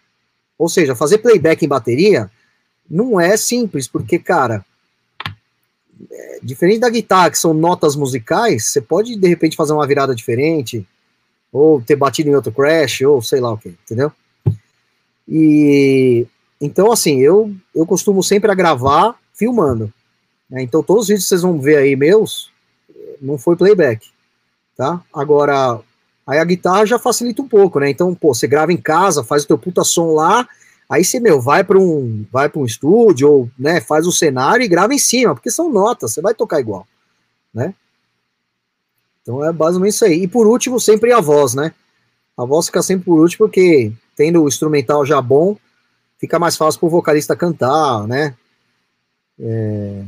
Ou 0.58 0.68
seja, 0.68 0.96
fazer 0.96 1.18
playback 1.18 1.64
em 1.64 1.68
bateria 1.68 2.28
não 2.90 3.20
é 3.20 3.36
simples, 3.36 3.86
porque, 3.86 4.18
cara, 4.18 4.64
diferente 6.42 6.80
da 6.80 6.90
guitarra, 6.90 7.30
que 7.30 7.38
são 7.38 7.52
notas 7.52 7.96
musicais, 7.96 8.66
você 8.66 8.80
pode 8.80 9.16
de 9.16 9.28
repente 9.28 9.56
fazer 9.56 9.72
uma 9.72 9.86
virada 9.86 10.14
diferente, 10.14 10.86
ou 11.52 11.80
ter 11.80 11.96
batido 11.96 12.28
em 12.28 12.34
outro 12.34 12.52
crash, 12.52 13.00
ou 13.02 13.22
sei 13.22 13.40
lá 13.40 13.52
o 13.52 13.58
que, 13.58 13.68
entendeu? 13.68 14.12
E 15.26 16.26
então, 16.60 16.90
assim, 16.90 17.20
eu, 17.20 17.54
eu 17.74 17.86
costumo 17.86 18.22
sempre 18.22 18.52
gravar 18.54 19.16
filmando. 19.32 19.92
Né? 20.50 20.62
Então, 20.62 20.82
todos 20.82 21.02
os 21.02 21.08
vídeos 21.08 21.24
que 21.24 21.28
vocês 21.28 21.42
vão 21.42 21.60
ver 21.60 21.76
aí 21.76 21.94
meus, 21.94 22.50
não 23.20 23.38
foi 23.38 23.56
playback, 23.56 24.08
tá? 24.76 25.02
Agora, 25.12 25.80
Aí 26.28 26.38
a 26.38 26.44
guitarra 26.44 26.84
já 26.84 26.98
facilita 26.98 27.40
um 27.40 27.48
pouco, 27.48 27.80
né? 27.80 27.88
Então, 27.88 28.14
pô, 28.14 28.34
você 28.34 28.46
grava 28.46 28.70
em 28.70 28.76
casa, 28.76 29.24
faz 29.24 29.44
o 29.44 29.46
teu 29.46 29.56
puta 29.56 29.82
som 29.82 30.12
lá, 30.12 30.46
aí 30.88 31.04
você, 31.04 31.20
meu, 31.20 31.40
vai 31.40 31.62
para 31.62 31.78
um, 31.78 32.24
vai 32.32 32.48
para 32.48 32.60
um 32.60 32.64
estúdio 32.64 33.30
ou, 33.30 33.50
né, 33.58 33.80
faz 33.80 34.06
o 34.06 34.12
cenário 34.12 34.64
e 34.64 34.68
grava 34.68 34.94
em 34.94 34.98
cima, 34.98 35.34
porque 35.34 35.50
são 35.50 35.70
notas, 35.70 36.12
você 36.12 36.22
vai 36.22 36.34
tocar 36.34 36.60
igual, 36.60 36.86
né? 37.52 37.74
Então 39.20 39.44
é 39.44 39.52
basicamente 39.52 39.92
isso 39.92 40.04
aí. 40.06 40.22
E 40.22 40.28
por 40.28 40.46
último, 40.46 40.80
sempre 40.80 41.12
a 41.12 41.20
voz, 41.20 41.52
né? 41.52 41.74
A 42.34 42.46
voz 42.46 42.66
fica 42.66 42.82
sempre 42.82 43.04
por 43.04 43.20
último, 43.20 43.46
porque 43.46 43.92
tendo 44.16 44.42
o 44.42 44.48
instrumental 44.48 45.04
já 45.04 45.20
bom, 45.20 45.54
fica 46.18 46.38
mais 46.38 46.56
fácil 46.56 46.80
para 46.80 46.86
o 46.86 46.90
vocalista 46.90 47.36
cantar, 47.36 48.06
né? 48.06 48.34
É, 49.38 50.02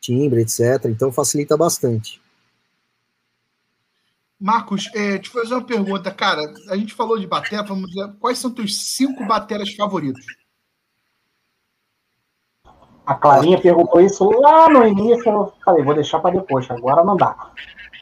timbre, 0.00 0.40
etc. 0.40 0.86
Então 0.86 1.12
facilita 1.12 1.54
bastante. 1.54 2.21
Marcos, 4.42 4.90
é, 4.92 5.18
te 5.18 5.30
fazer 5.30 5.54
uma 5.54 5.64
pergunta, 5.64 6.10
cara. 6.10 6.42
A 6.68 6.76
gente 6.76 6.92
falou 6.92 7.16
de 7.16 7.28
bateria, 7.28 7.62
vamos 7.62 7.88
dizer, 7.90 8.12
quais 8.18 8.38
são 8.38 8.50
teus 8.50 8.76
cinco 8.76 9.24
bateras 9.24 9.72
favoritos? 9.72 10.26
A 13.06 13.14
Clarinha 13.14 13.60
perguntou 13.60 14.00
isso 14.00 14.28
lá 14.40 14.68
no 14.68 14.84
início, 14.84 15.30
eu 15.30 15.52
falei, 15.64 15.84
vou 15.84 15.94
deixar 15.94 16.18
para 16.18 16.34
depois, 16.34 16.68
agora 16.68 17.04
não 17.04 17.16
dá. 17.16 17.52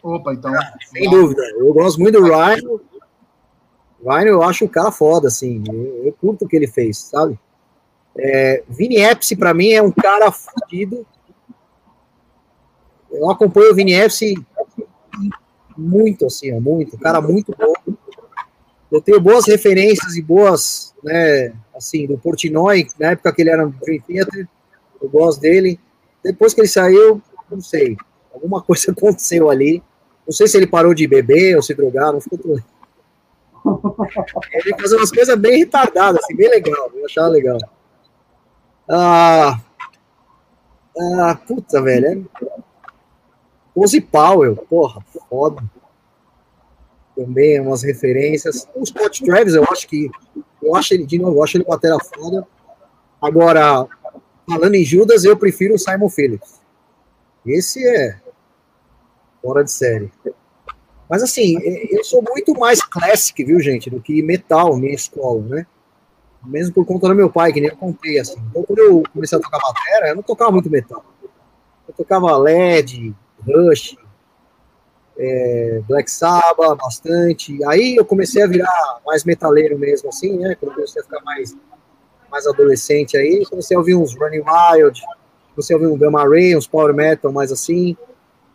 Opa, 0.03 0.33
então. 0.33 0.51
Sem 0.87 1.11
dúvida, 1.11 1.43
eu 1.59 1.75
gosto 1.75 2.01
muito 2.01 2.19
do 2.19 2.25
Ryan. 2.25 2.81
Ryan 4.03 4.25
eu 4.25 4.43
acho 4.43 4.65
o 4.65 4.69
cara 4.69 4.91
foda, 4.91 5.29
assim, 5.29 5.63
eu, 5.69 6.07
eu 6.07 6.13
curto 6.15 6.47
o 6.47 6.49
que 6.49 6.57
ele 6.57 6.67
fez, 6.67 6.97
sabe? 6.97 7.39
É, 8.17 8.65
Vini 8.67 8.97
Epsi, 8.97 9.37
para 9.37 9.53
mim, 9.53 9.73
é 9.73 9.83
um 9.83 9.93
cara 9.93 10.33
fodido. 10.33 11.07
Eu 13.11 13.31
acompanho 13.31 13.73
o 13.73 13.75
Vini 13.75 13.93
Epsi 13.93 14.35
muito, 15.81 16.27
assim, 16.27 16.53
ó, 16.55 16.61
muito, 16.61 16.99
cara 16.99 17.21
muito 17.21 17.55
bom. 17.59 17.73
Eu 18.91 19.01
tenho 19.01 19.21
boas 19.21 19.47
referências 19.47 20.17
e 20.17 20.23
boas, 20.23 20.95
né, 21.03 21.53
assim, 21.75 22.07
do 22.07 22.19
Portnoy, 22.19 22.87
na 22.99 23.13
época 23.13 23.33
que 23.33 23.43
ele 23.43 23.51
era 23.51 23.65
no 23.65 23.73
Dream 23.73 24.01
Theater, 24.03 24.49
eu 25.01 25.09
gosto 25.09 25.41
dele. 25.41 25.79
Depois 26.23 26.53
que 26.53 26.61
ele 26.61 26.69
saiu, 26.69 27.23
não 27.51 27.61
sei, 27.61 27.97
alguma 28.33 28.61
coisa 28.63 28.93
aconteceu 28.93 29.49
ali. 29.49 29.83
Não 30.27 30.33
sei 30.33 30.47
se 30.47 30.57
ele 30.57 30.67
parou 30.67 30.95
de 30.95 31.07
beber 31.07 31.57
ou 31.57 31.63
se 31.63 31.75
drogar, 31.75 32.13
não 32.13 32.21
ficou. 32.21 32.39
Ele 34.53 34.79
fazia 34.81 34.97
umas 34.97 35.11
coisas 35.11 35.39
bem 35.39 35.59
retardadas, 35.59 36.23
assim, 36.23 36.37
bem 36.37 36.49
legal, 36.49 36.91
eu 36.95 37.05
achava 37.05 37.29
legal. 37.29 37.59
Ah, 38.89 39.61
ah 40.99 41.35
puta, 41.47 41.81
velho, 41.83 42.07
é 42.07 42.61
Ozzy 43.75 44.01
Powell, 44.01 44.57
porra, 44.57 45.01
foda. 45.29 45.63
Também 47.17 47.61
umas 47.61 47.83
referências. 47.83 48.67
O 48.75 48.85
Scott 48.85 49.25
Travis, 49.25 49.55
eu 49.55 49.65
acho 49.71 49.87
que. 49.87 50.11
Eu 50.63 50.75
acho 50.75 50.95
ele, 50.95 51.07
de 51.07 51.19
novo, 51.19 51.39
eu 51.39 51.45
acho 51.45 51.57
ele 51.57 51.65
batera 51.65 51.99
foda. 51.99 52.47
Agora, 53.21 53.87
falando 54.49 54.75
em 54.75 54.85
Judas, 54.85 55.25
eu 55.25 55.37
prefiro 55.37 55.75
o 55.75 55.79
Simon 55.79 56.09
Phillips. 56.09 56.61
Esse 57.47 57.87
é 57.87 58.21
fora 59.43 59.65
de 59.65 59.71
série. 59.71 60.11
Mas 61.09 61.23
assim, 61.23 61.59
eu 61.91 62.05
sou 62.05 62.23
muito 62.23 62.53
mais 62.59 62.81
classic, 62.81 63.43
viu, 63.43 63.59
gente, 63.59 63.91
do 63.91 64.01
que 64.01 64.23
metal, 64.23 64.77
minha 64.77 64.95
escola, 64.95 65.43
né? 65.43 65.67
Mesmo 66.45 66.73
por 66.73 66.87
conta 66.87 67.09
do 67.09 67.15
meu 67.15 67.29
pai, 67.29 67.53
que 67.53 67.61
nem 67.61 67.71
eu 67.71 67.77
contei, 67.77 68.19
assim. 68.19 68.41
Então, 68.51 68.63
quando 68.63 68.79
eu 68.79 69.03
comecei 69.13 69.37
a 69.37 69.41
tocar 69.41 69.59
bateria, 69.59 70.09
eu 70.09 70.17
não 70.17 70.23
tocava 70.23 70.53
muito 70.53 70.71
metal. 70.71 71.05
Eu 71.87 71.95
tocava 71.95 72.37
LED, 72.37 73.15
Rush, 73.47 73.97
é, 75.19 75.83
Black 75.87 76.11
Sabbath, 76.11 76.79
bastante. 76.79 77.63
Aí 77.67 77.97
eu 77.97 78.05
comecei 78.05 78.43
a 78.43 78.47
virar 78.47 79.01
mais 79.07 79.25
metaleiro 79.25 79.79
mesmo, 79.79 80.09
assim, 80.09 80.39
né? 80.39 80.57
Quando 80.59 80.71
eu 80.71 80.77
comecei 80.77 81.03
a 81.03 81.05
ficar 81.05 81.21
mais, 81.23 81.55
mais 82.31 82.47
adolescente 82.47 83.17
aí, 83.17 83.45
comecei 83.47 83.77
a 83.77 83.81
ouvir 83.81 83.95
uns 83.95 84.17
Running 84.17 84.43
Wild, 84.43 85.03
comecei 85.55 85.77
a 85.77 85.79
ouvir 85.79 85.93
um 85.93 85.99
Gamma 85.99 86.27
Ray, 86.27 86.57
uns 86.57 86.67
Power 86.67 86.95
Metal 86.95 87.31
mais 87.31 87.53
assim. 87.53 87.97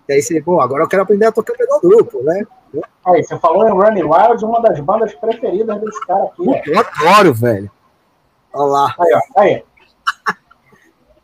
E 0.07 0.13
aí 0.13 0.21
você, 0.21 0.41
pô, 0.41 0.59
agora 0.59 0.83
eu 0.83 0.87
quero 0.87 1.03
aprender 1.03 1.25
a 1.25 1.31
tocar 1.31 1.53
pedal 1.53 1.79
duplo, 1.81 2.23
né? 2.23 2.45
Aí, 3.05 3.23
você 3.23 3.37
falou 3.39 3.67
em 3.67 3.71
Running 3.71 4.03
Wild, 4.03 4.43
uma 4.43 4.61
das 4.61 4.79
bandas 4.79 5.13
preferidas 5.15 5.79
desse 5.79 6.05
cara 6.05 6.25
aqui. 6.25 6.43
Eu 6.65 6.79
adoro, 6.79 7.33
velho. 7.33 7.71
Olha 8.53 8.71
lá. 8.71 8.95
Aí, 8.99 9.13
ó, 9.13 9.39
aí. 9.39 9.63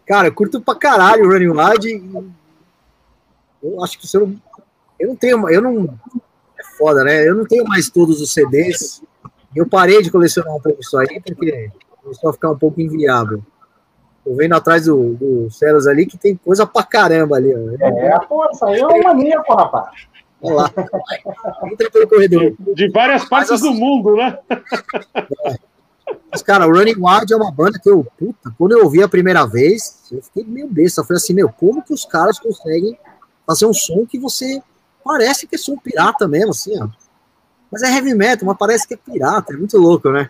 Cara, 0.06 0.28
eu 0.28 0.34
curto 0.34 0.60
pra 0.60 0.76
caralho 0.76 1.26
o 1.26 1.32
Running 1.32 1.50
Wild 1.50 2.34
eu 3.64 3.84
acho 3.84 4.00
que 4.00 4.08
se 4.08 4.18
eu 4.18 4.28
não, 4.28 4.36
eu 5.00 5.08
não 5.10 5.16
tenho, 5.16 5.50
eu 5.50 5.62
não, 5.62 6.00
é 6.60 6.64
foda, 6.78 7.04
né? 7.04 7.28
Eu 7.28 7.36
não 7.36 7.46
tenho 7.46 7.66
mais 7.66 7.90
todos 7.90 8.22
os 8.22 8.34
CDs. 8.34 9.02
Eu 9.56 9.68
parei 9.68 10.02
de 10.02 10.12
colecionar 10.12 10.56
um 10.56 10.62
pouco 10.62 10.80
isso 10.80 10.98
aí, 10.98 11.22
porque 11.22 11.70
começou 12.02 12.30
a 12.30 12.34
ficar 12.34 12.52
um 12.52 12.58
pouco 12.58 12.80
inviável. 12.80 13.44
Tô 14.24 14.36
vendo 14.36 14.54
atrás 14.54 14.86
do, 14.86 15.16
do 15.16 15.50
Celos 15.50 15.88
ali 15.88 16.06
que 16.06 16.18
tem 16.18 16.36
coisa 16.36 16.66
pra 16.66 16.84
caramba 16.84 17.38
ali. 17.38 17.54
Ó. 17.54 17.86
É, 17.86 18.20
pô, 18.28 18.48
isso 18.52 18.66
aí 18.66 18.80
é 18.80 18.86
uma 18.86 19.14
mania, 19.14 19.42
pô, 19.42 19.56
rapaz. 19.56 20.08
Olha 20.42 20.56
lá. 20.56 20.72
Entra 21.72 21.92
pelo 21.92 22.08
corredor. 22.08 22.54
De 22.76 22.90
várias 22.90 23.26
partes 23.26 23.52
Mas, 23.52 23.62
do 23.62 23.74
mundo, 23.74 24.16
né? 24.16 24.38
É. 24.50 25.56
Mas, 26.32 26.42
cara, 26.42 26.68
o 26.68 26.72
Running 26.72 26.96
Wild 26.98 27.34
é 27.34 27.36
uma 27.36 27.52
banda 27.52 27.80
que 27.80 27.90
eu, 27.90 28.06
puta, 28.18 28.54
quando 28.58 28.72
eu 28.72 28.84
ouvi 28.84 29.04
a 29.04 29.08
primeira 29.08 29.46
vez, 29.46 30.08
eu 30.12 30.22
fiquei 30.22 30.44
meio 30.44 30.68
besta. 30.68 31.02
Eu 31.02 31.06
falei 31.06 31.18
assim, 31.18 31.34
meu, 31.34 31.50
como 31.50 31.84
que 31.84 31.94
os 31.94 32.06
caras 32.06 32.40
conseguem 32.40 32.98
fazer 33.46 33.66
um 33.66 33.74
som 33.74 34.06
que 34.06 34.20
você 34.20 34.62
parece 35.04 35.48
que 35.48 35.56
é 35.56 35.58
som 35.58 35.78
pirata 35.78 36.28
mesmo, 36.28 36.52
assim, 36.52 36.82
ó. 36.82 36.88
Mas 37.72 37.84
é 37.84 37.94
heavy 37.94 38.14
metal, 38.14 38.46
mas 38.46 38.58
parece 38.58 38.88
que 38.88 38.94
é 38.94 38.98
pirata, 38.98 39.54
é 39.54 39.58
muito 39.58 39.78
louco, 39.78 40.10
né? 40.10 40.30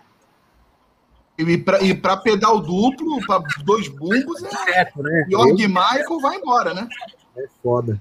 E 1.38 1.58
pra, 1.58 1.80
e 1.82 1.94
pra 1.94 2.16
pedal 2.16 2.60
duplo, 2.60 3.24
pra 3.26 3.42
dois 3.64 3.88
bumbos, 3.88 4.42
é, 4.44 4.80
é 4.80 4.92
né? 4.96 5.26
York 5.30 5.66
Michael 5.66 6.20
vai 6.20 6.36
embora, 6.36 6.74
né? 6.74 6.86
É 7.36 7.46
foda. 7.62 8.00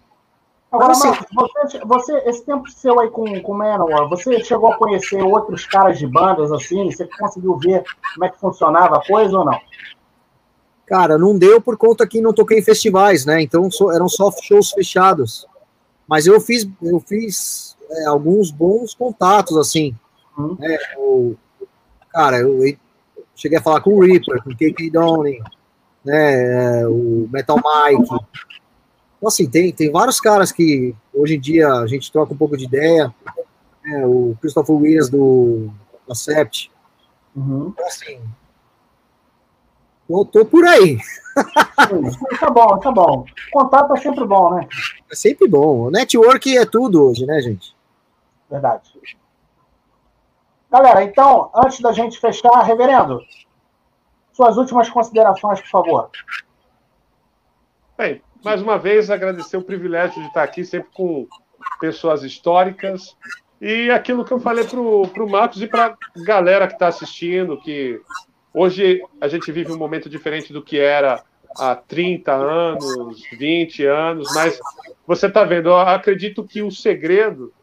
Agora, 0.71 0.91
assim, 0.91 1.09
Marcos, 1.09 1.27
você, 1.63 1.79
você, 1.79 2.17
esse 2.29 2.45
tempo 2.45 2.69
seu 2.69 2.97
aí 2.99 3.09
com, 3.09 3.41
com 3.41 3.51
o 3.51 3.57
Manowar, 3.57 4.07
você 4.07 4.41
chegou 4.41 4.71
a 4.71 4.77
conhecer 4.77 5.21
outros 5.21 5.65
caras 5.65 5.99
de 5.99 6.07
bandas 6.07 6.51
assim? 6.51 6.89
Você 6.89 7.05
conseguiu 7.05 7.57
ver 7.57 7.83
como 8.13 8.25
é 8.25 8.29
que 8.29 8.39
funcionava 8.39 8.97
a 8.97 9.05
coisa 9.05 9.37
ou 9.37 9.43
não? 9.43 9.59
Cara, 10.91 11.17
não 11.17 11.37
deu 11.37 11.61
por 11.61 11.77
conta 11.77 12.05
que 12.05 12.19
não 12.19 12.33
toquei 12.33 12.59
em 12.59 12.61
festivais, 12.61 13.25
né? 13.25 13.41
Então 13.41 13.69
eram 13.93 14.09
só 14.09 14.29
shows 14.43 14.71
fechados. 14.71 15.47
Mas 16.05 16.27
eu 16.27 16.41
fiz, 16.41 16.67
eu 16.81 16.99
fiz 16.99 17.77
é, 17.89 18.07
alguns 18.07 18.51
bons 18.51 18.93
contatos, 18.93 19.55
assim. 19.55 19.95
Uhum. 20.37 20.57
Né? 20.59 20.77
Cara, 22.09 22.39
eu, 22.39 22.67
eu, 22.67 22.75
cheguei 23.33 23.57
a 23.57 23.61
falar 23.61 23.79
com 23.79 23.93
o 23.93 24.01
Reaper, 24.01 24.43
com 24.43 24.49
o 24.49 24.53
KK 24.53 24.89
Downing, 24.91 25.39
né? 26.03 26.85
O 26.87 27.25
Metal 27.31 27.55
Mike. 27.55 28.03
Então, 28.03 29.27
assim, 29.29 29.49
tem, 29.49 29.71
tem 29.71 29.89
vários 29.89 30.19
caras 30.19 30.51
que 30.51 30.93
hoje 31.13 31.35
em 31.35 31.39
dia 31.39 31.71
a 31.71 31.87
gente 31.87 32.11
troca 32.11 32.33
um 32.33 32.37
pouco 32.37 32.57
de 32.57 32.65
ideia. 32.65 33.15
Né? 33.85 34.05
O 34.05 34.35
Christopher 34.41 34.75
Williams 34.75 35.07
do 35.07 35.71
Acept. 36.09 36.69
Uhum. 37.33 37.69
Então, 37.69 37.87
assim, 37.87 38.19
tô 40.31 40.45
por 40.45 40.65
aí. 40.65 40.97
tá 42.39 42.49
bom, 42.49 42.77
tá 42.79 42.91
bom. 42.91 43.25
Contato 43.51 43.93
é 43.95 43.97
sempre 43.97 44.25
bom, 44.25 44.55
né? 44.55 44.67
É 45.11 45.15
sempre 45.15 45.47
bom. 45.47 45.87
O 45.87 45.91
network 45.91 46.57
é 46.57 46.65
tudo 46.65 47.09
hoje, 47.09 47.25
né, 47.25 47.39
gente? 47.41 47.75
Verdade. 48.49 48.91
Galera, 50.69 51.03
então, 51.03 51.51
antes 51.55 51.79
da 51.81 51.91
gente 51.91 52.19
fechar, 52.19 52.61
reverendo, 52.63 53.21
suas 54.33 54.57
últimas 54.57 54.89
considerações, 54.89 55.59
por 55.61 55.69
favor. 55.69 56.09
Bem, 57.97 58.21
mais 58.43 58.61
uma 58.61 58.77
vez, 58.77 59.09
agradecer 59.09 59.57
o 59.57 59.63
privilégio 59.63 60.21
de 60.21 60.27
estar 60.27 60.43
aqui, 60.43 60.63
sempre 60.65 60.89
com 60.93 61.27
pessoas 61.79 62.23
históricas. 62.23 63.15
E 63.59 63.91
aquilo 63.91 64.25
que 64.25 64.31
eu 64.31 64.39
falei 64.39 64.63
para 64.63 64.79
o 64.79 65.29
Marcos 65.29 65.61
e 65.61 65.67
para 65.67 65.87
a 65.87 66.23
galera 66.23 66.67
que 66.67 66.73
está 66.73 66.87
assistindo, 66.87 67.61
que 67.61 68.01
hoje 68.53 69.01
a 69.19 69.27
gente 69.27 69.51
vive 69.51 69.71
um 69.71 69.77
momento 69.77 70.09
diferente 70.09 70.51
do 70.53 70.61
que 70.61 70.79
era 70.79 71.23
há 71.57 71.75
30 71.75 72.31
anos, 72.31 73.21
20 73.37 73.85
anos, 73.85 74.33
mas 74.33 74.59
você 75.05 75.27
está 75.27 75.43
vendo, 75.43 75.69
eu 75.69 75.77
acredito 75.77 76.43
que 76.43 76.61
o 76.61 76.71
segredo 76.71 77.53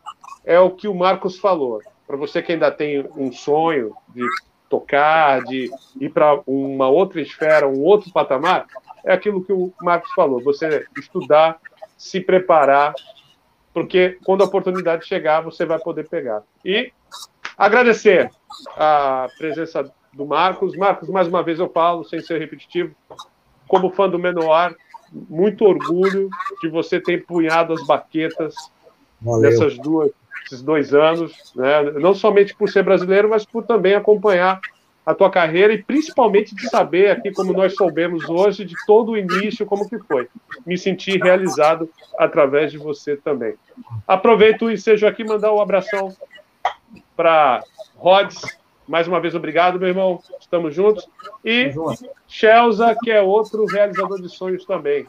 é 0.44 0.58
o 0.58 0.70
que 0.70 0.88
o 0.88 0.94
Marcos 0.94 1.38
falou. 1.38 1.80
Para 2.06 2.16
você 2.16 2.42
que 2.42 2.52
ainda 2.52 2.70
tem 2.70 3.06
um 3.16 3.32
sonho 3.32 3.94
de 4.14 4.24
tocar, 4.68 5.42
de 5.44 5.70
ir 6.00 6.10
para 6.10 6.40
uma 6.46 6.88
outra 6.88 7.20
esfera, 7.20 7.68
um 7.68 7.80
outro 7.80 8.12
patamar, 8.12 8.66
é 9.04 9.12
aquilo 9.12 9.44
que 9.44 9.52
o 9.52 9.72
Marcos 9.80 10.10
falou: 10.12 10.42
você 10.42 10.86
estudar, 10.98 11.60
se 11.96 12.20
preparar, 12.20 12.94
porque 13.72 14.18
quando 14.24 14.42
a 14.42 14.46
oportunidade 14.46 15.06
chegar, 15.06 15.40
você 15.40 15.64
vai 15.64 15.78
poder 15.78 16.08
pegar. 16.08 16.42
E 16.64 16.92
agradecer 17.56 18.30
a 18.76 19.28
presença 19.36 19.92
do 20.12 20.26
Marcos. 20.26 20.76
Marcos, 20.76 21.08
mais 21.08 21.28
uma 21.28 21.42
vez 21.42 21.58
eu 21.58 21.68
falo, 21.68 22.04
sem 22.04 22.20
ser 22.20 22.38
repetitivo, 22.38 22.94
como 23.66 23.90
fã 23.90 24.08
do 24.08 24.18
Menor, 24.18 24.74
muito 25.12 25.64
orgulho 25.64 26.28
de 26.60 26.68
você 26.68 27.00
ter 27.00 27.20
empunhado 27.20 27.72
as 27.72 27.86
baquetas 27.86 28.54
Valeu. 29.20 29.42
dessas 29.42 29.78
duas, 29.78 30.10
esses 30.46 30.62
dois 30.62 30.94
anos, 30.94 31.52
né? 31.54 31.82
não 31.92 32.14
somente 32.14 32.54
por 32.54 32.68
ser 32.68 32.82
brasileiro, 32.82 33.28
mas 33.28 33.44
por 33.44 33.64
também 33.64 33.94
acompanhar 33.94 34.60
a 35.08 35.14
tua 35.14 35.30
carreira 35.30 35.72
e 35.72 35.82
principalmente 35.82 36.54
de 36.54 36.68
saber 36.68 37.10
aqui, 37.10 37.32
como 37.32 37.54
nós 37.54 37.74
soubemos 37.74 38.28
hoje, 38.28 38.62
de 38.62 38.74
todo 38.86 39.12
o 39.12 39.16
início, 39.16 39.64
como 39.64 39.88
que 39.88 39.98
foi. 40.00 40.28
Me 40.66 40.76
senti 40.76 41.16
realizado 41.16 41.88
através 42.18 42.70
de 42.70 42.76
você 42.76 43.16
também. 43.16 43.54
Aproveito 44.06 44.70
e 44.70 44.76
seja 44.76 45.08
aqui 45.08 45.24
mandar 45.24 45.50
um 45.54 45.62
abração 45.62 46.14
para 47.16 47.64
Rods. 47.96 48.42
Mais 48.88 49.06
uma 49.06 49.20
vez, 49.20 49.34
obrigado, 49.34 49.78
meu 49.78 49.88
irmão. 49.88 50.18
Estamos 50.40 50.74
juntos. 50.74 51.06
E 51.44 51.70
Chelsea, 52.26 52.96
que 53.02 53.10
é 53.10 53.20
outro 53.20 53.66
realizador 53.66 54.20
de 54.20 54.30
sonhos 54.30 54.64
também. 54.64 55.06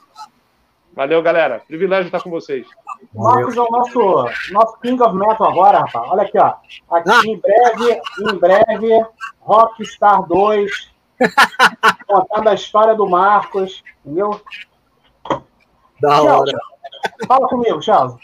Valeu, 0.94 1.22
galera. 1.22 1.62
Privilégio 1.66 2.08
estar 2.08 2.22
com 2.22 2.30
vocês. 2.30 2.68
Marcos 3.16 3.56
é 3.56 3.62
o 3.62 3.72
nosso, 3.72 4.26
nosso 4.52 4.80
King 4.82 5.02
of 5.02 5.16
Metal 5.16 5.50
agora, 5.50 5.80
rapaz. 5.80 6.12
Olha 6.12 6.24
aqui, 6.24 6.38
ó. 6.38 6.56
Aqui 6.92 7.10
ah. 7.10 7.22
em 7.26 7.38
breve, 7.38 8.02
em 8.20 8.38
breve, 8.38 9.06
Rockstar 9.40 10.28
2, 10.28 10.92
contando 12.06 12.50
a 12.50 12.54
história 12.54 12.96
do 12.96 13.08
Marcos, 13.08 13.82
entendeu? 14.06 14.42
Da 16.02 16.22
hora. 16.22 16.60
Fala 17.26 17.48
comigo, 17.48 17.82
Charles. 17.82 18.16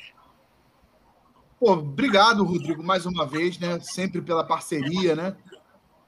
Pô, 1.65 1.71
obrigado, 1.71 2.43
Rodrigo, 2.43 2.83
mais 2.83 3.07
uma 3.07 3.25
vez, 3.25 3.57
né? 3.57 3.79
Sempre 3.79 4.21
pela 4.21 4.43
parceria, 4.43 5.15
né? 5.15 5.35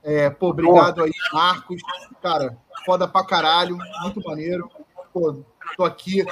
É, 0.04 0.30
pô, 0.30 0.50
obrigado 0.50 1.04
aí, 1.04 1.12
Marcos. 1.34 1.82
Cara, 2.22 2.56
foda 2.86 3.08
pra 3.08 3.26
caralho, 3.26 3.76
muito 4.04 4.22
maneiro. 4.24 4.70
Pô, 5.12 5.44
tô 5.76 5.84
aqui 5.84 6.24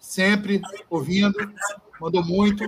sempre 0.00 0.60
ouvindo, 0.90 1.38
mandou 2.00 2.24
muito. 2.24 2.64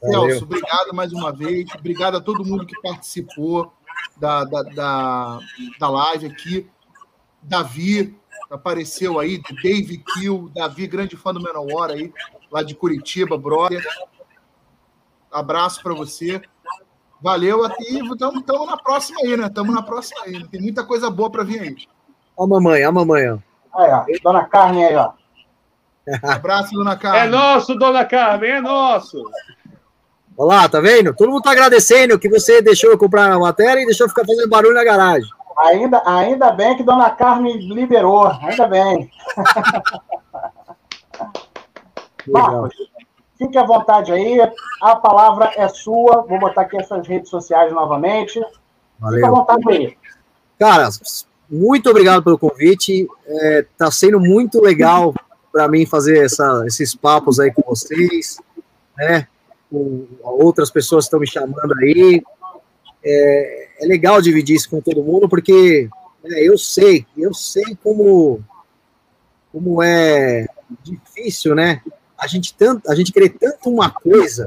Valeu. 0.00 0.28
Celso, 0.28 0.44
obrigado 0.44 0.94
mais 0.94 1.12
uma 1.12 1.32
vez. 1.32 1.68
Obrigado 1.74 2.18
a 2.18 2.20
todo 2.20 2.44
mundo 2.44 2.64
que 2.64 2.80
participou 2.80 3.72
da, 4.16 4.44
da, 4.44 4.62
da, 4.62 5.38
da 5.80 5.88
live 5.88 6.26
aqui. 6.26 6.70
Davi 7.42 8.16
apareceu 8.48 9.18
aí, 9.18 9.42
Dave 9.60 9.98
Kill, 9.98 10.48
Davi, 10.54 10.86
grande 10.86 11.16
fã 11.16 11.34
do 11.34 11.42
Menor 11.42 11.90
aí, 11.90 12.12
lá 12.52 12.62
de 12.62 12.76
Curitiba, 12.76 13.36
brother. 13.36 13.84
Abraço 15.34 15.82
para 15.82 15.92
você. 15.92 16.40
Valeu, 17.20 17.66
e 17.80 17.98
estamos 17.98 18.66
na 18.66 18.76
próxima 18.76 19.18
aí, 19.20 19.36
né? 19.36 19.46
Estamos 19.46 19.74
na 19.74 19.82
próxima 19.82 20.22
aí. 20.24 20.46
Tem 20.46 20.60
muita 20.60 20.84
coisa 20.84 21.10
boa 21.10 21.28
para 21.28 21.42
vir 21.42 21.60
aí. 21.60 21.76
Ó, 22.36 22.44
a 22.44 22.46
mamãe, 22.46 22.84
a 22.84 22.92
mamãe, 22.92 23.32
ó. 23.32 23.38
Aí, 23.74 23.90
ó. 23.90 24.04
Dona 24.22 24.44
Carmen 24.44 24.84
aí, 24.84 24.94
ó. 24.94 25.10
Abraço, 26.22 26.72
dona 26.74 26.96
Carmen. 26.96 27.22
É 27.22 27.26
nosso, 27.26 27.74
dona 27.74 28.04
Carmen, 28.04 28.50
é 28.50 28.60
nosso. 28.60 29.20
Olha 30.38 30.60
lá, 30.60 30.68
tá 30.68 30.80
vendo? 30.80 31.12
Todo 31.14 31.30
mundo 31.30 31.42
tá 31.42 31.50
agradecendo 31.50 32.18
que 32.18 32.28
você 32.28 32.62
deixou 32.62 32.90
eu 32.90 32.98
comprar 32.98 33.32
a 33.32 33.38
matéria 33.38 33.80
e 33.80 33.86
deixou 33.86 34.08
ficar 34.08 34.24
fazendo 34.24 34.48
barulho 34.48 34.74
na 34.74 34.84
garagem. 34.84 35.28
Ainda, 35.58 36.02
ainda 36.04 36.52
bem 36.52 36.76
que 36.76 36.84
dona 36.84 37.10
Carmen 37.10 37.56
liberou, 37.56 38.28
ainda 38.28 38.68
bem. 38.68 39.10
Marcos, 42.28 42.74
fique 43.38 43.58
à 43.58 43.64
vontade 43.64 44.12
aí, 44.12 44.38
a 44.82 44.96
palavra 44.96 45.52
é 45.56 45.68
sua. 45.68 46.22
Vou 46.22 46.38
botar 46.38 46.62
aqui 46.62 46.76
essas 46.76 47.06
redes 47.06 47.30
sociais 47.30 47.72
novamente. 47.72 48.40
Valeu. 48.98 49.16
Fique 49.16 49.28
à 49.28 49.30
vontade 49.30 49.70
aí. 49.70 49.96
Cara, 50.58 50.88
muito 51.50 51.90
obrigado 51.90 52.22
pelo 52.22 52.38
convite. 52.38 53.06
É, 53.26 53.66
tá 53.76 53.90
sendo 53.90 54.20
muito 54.20 54.60
legal 54.60 55.14
para 55.52 55.68
mim 55.68 55.86
fazer 55.86 56.24
essa, 56.24 56.64
esses 56.66 56.94
papos 56.94 57.38
aí 57.38 57.52
com 57.52 57.62
vocês, 57.62 58.38
né? 58.96 59.28
Com 59.70 60.06
outras 60.22 60.70
pessoas 60.70 61.04
que 61.04 61.08
estão 61.08 61.20
me 61.20 61.26
chamando 61.26 61.74
aí. 61.80 62.22
É, 63.04 63.68
é, 63.80 63.86
legal 63.86 64.20
dividir 64.20 64.56
isso 64.56 64.70
com 64.70 64.80
todo 64.80 65.02
mundo, 65.02 65.28
porque 65.28 65.88
é, 66.24 66.48
eu 66.48 66.56
sei, 66.56 67.06
eu 67.16 67.34
sei 67.34 67.76
como, 67.82 68.42
como 69.52 69.82
é 69.82 70.46
difícil, 70.82 71.54
né? 71.54 71.82
A 72.18 72.26
gente, 72.26 72.54
tanto, 72.54 72.90
a 72.90 72.94
gente 72.94 73.12
querer 73.12 73.30
tanto 73.30 73.68
uma 73.70 73.90
coisa 73.90 74.46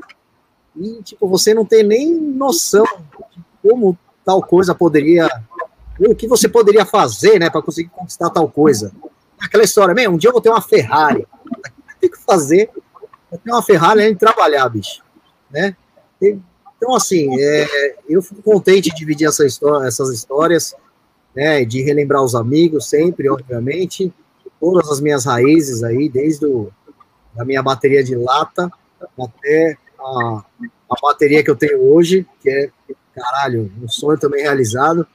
e, 0.75 1.01
tipo, 1.03 1.27
você 1.27 1.53
não 1.53 1.65
tem 1.65 1.83
nem 1.83 2.13
noção 2.13 2.85
de 3.31 3.43
como 3.61 3.97
tal 4.23 4.41
coisa 4.41 4.75
poderia, 4.75 5.27
o 5.99 6.15
que 6.15 6.27
você 6.27 6.47
poderia 6.47 6.85
fazer, 6.85 7.39
né, 7.39 7.49
para 7.49 7.61
conseguir 7.61 7.89
conquistar 7.89 8.29
tal 8.29 8.47
coisa 8.49 8.91
aquela 9.39 9.63
história, 9.63 9.93
meu, 9.93 10.11
um 10.11 10.17
dia 10.17 10.29
eu 10.29 10.33
vou 10.33 10.41
ter 10.41 10.49
uma 10.49 10.61
Ferrari. 10.61 11.27
Tem 12.01 12.09
que 12.09 12.17
fazer. 12.17 12.69
Vou 13.29 13.39
ter 13.39 13.51
uma 13.51 13.63
Ferrari 13.63 14.01
além 14.01 14.13
de 14.13 14.19
trabalhar, 14.19 14.67
bicho. 14.69 15.03
Né? 15.49 15.75
Então, 16.21 16.95
assim, 16.95 17.29
é, 17.39 17.95
eu 18.09 18.21
fico 18.21 18.41
contente 18.41 18.89
de 18.89 18.95
dividir 18.95 19.27
essa 19.27 19.45
história, 19.45 19.87
essas 19.87 20.09
histórias, 20.09 20.75
né, 21.35 21.63
de 21.65 21.81
relembrar 21.81 22.23
os 22.23 22.35
amigos 22.35 22.89
sempre, 22.89 23.29
obviamente, 23.29 24.13
todas 24.59 24.89
as 24.89 24.99
minhas 24.99 25.25
raízes 25.25 25.83
aí, 25.83 26.09
desde 26.09 26.45
o, 26.45 26.71
a 27.37 27.45
minha 27.45 27.61
bateria 27.61 28.03
de 28.03 28.15
lata 28.15 28.71
até 29.19 29.77
a, 29.99 30.43
a 30.89 30.95
bateria 31.01 31.43
que 31.43 31.49
eu 31.49 31.55
tenho 31.55 31.81
hoje, 31.81 32.25
que 32.41 32.49
é, 32.49 32.69
caralho, 33.13 33.71
um 33.81 33.87
sonho 33.87 34.17
também 34.17 34.43
realizado. 34.43 35.07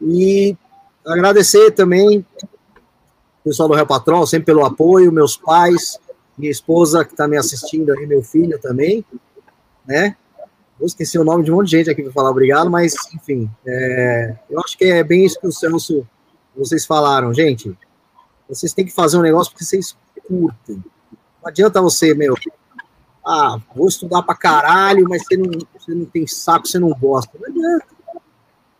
E 0.00 0.56
agradecer 1.04 1.70
também 1.70 2.18
o 2.20 3.44
pessoal 3.44 3.68
do 3.68 3.74
Real 3.74 3.86
Patrol, 3.86 4.26
sempre 4.26 4.46
pelo 4.46 4.64
apoio, 4.64 5.12
meus 5.12 5.36
pais, 5.36 5.98
minha 6.36 6.50
esposa 6.50 7.04
que 7.04 7.12
está 7.12 7.26
me 7.26 7.36
assistindo 7.36 7.92
aí, 7.92 8.06
meu 8.06 8.22
filho 8.22 8.58
também, 8.58 9.04
né? 9.86 10.16
Eu 10.78 10.86
esqueci 10.86 11.18
o 11.18 11.24
nome 11.24 11.42
de 11.42 11.50
um 11.50 11.56
monte 11.56 11.70
de 11.70 11.78
gente 11.78 11.90
aqui 11.90 12.02
para 12.02 12.12
falar 12.12 12.30
obrigado, 12.30 12.68
mas 12.68 12.94
enfim, 13.14 13.50
é, 13.66 14.36
eu 14.50 14.60
acho 14.60 14.76
que 14.76 14.84
é 14.84 15.02
bem 15.02 15.24
isso 15.24 15.40
que 15.40 15.46
o 15.46 15.52
Celso, 15.52 16.06
vocês 16.54 16.84
falaram, 16.84 17.32
gente. 17.32 17.76
Vocês 18.48 18.74
têm 18.74 18.84
que 18.84 18.92
fazer 18.92 19.16
um 19.16 19.22
negócio 19.22 19.52
porque 19.52 19.64
vocês 19.64 19.96
curtem. 20.28 20.84
Não 21.46 21.50
adianta 21.50 21.80
você, 21.80 22.12
meu, 22.12 22.34
ah, 23.24 23.60
vou 23.72 23.86
estudar 23.86 24.20
para 24.22 24.34
caralho, 24.34 25.08
mas 25.08 25.22
você 25.22 25.36
não, 25.36 25.48
você 25.78 25.94
não 25.94 26.04
tem 26.04 26.26
saco, 26.26 26.66
você 26.66 26.76
não 26.76 26.90
gosta. 26.90 27.38
Não 27.38 27.48
adianta. 27.48 27.86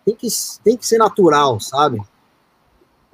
Tem 0.05 0.17
que, 0.17 0.27
tem 0.65 0.77
que 0.77 0.85
ser 0.85 0.99
natural, 0.99 1.61
sabe? 1.61 2.03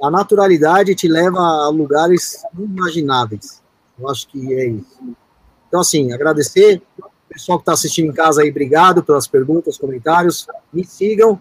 A 0.03 0.11
naturalidade 0.11 0.95
te 0.95 1.07
leva 1.07 1.39
a 1.39 1.69
lugares 1.69 2.43
inimagináveis. 2.59 3.63
Eu 4.01 4.09
acho 4.09 4.27
que 4.29 4.55
é 4.55 4.69
isso. 4.69 5.15
Então, 5.69 5.83
assim, 5.83 6.15
agradecer 6.15 6.81
pessoal 7.29 7.59
que 7.59 7.63
está 7.65 7.75
assistindo 7.75 8.09
em 8.09 8.15
casa 8.15 8.41
aí, 8.41 8.49
obrigado 8.49 9.03
pelas 9.03 9.29
perguntas, 9.29 9.77
comentários. 9.77 10.47
Me 10.73 10.83
sigam. 10.83 11.39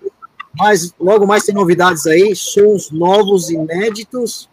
Mas 0.57 0.93
logo 0.99 1.25
mais 1.25 1.45
tem 1.45 1.55
novidades 1.55 2.05
aí, 2.05 2.35
sons 2.35 2.91
novos, 2.91 3.49
inéditos. 3.49 4.49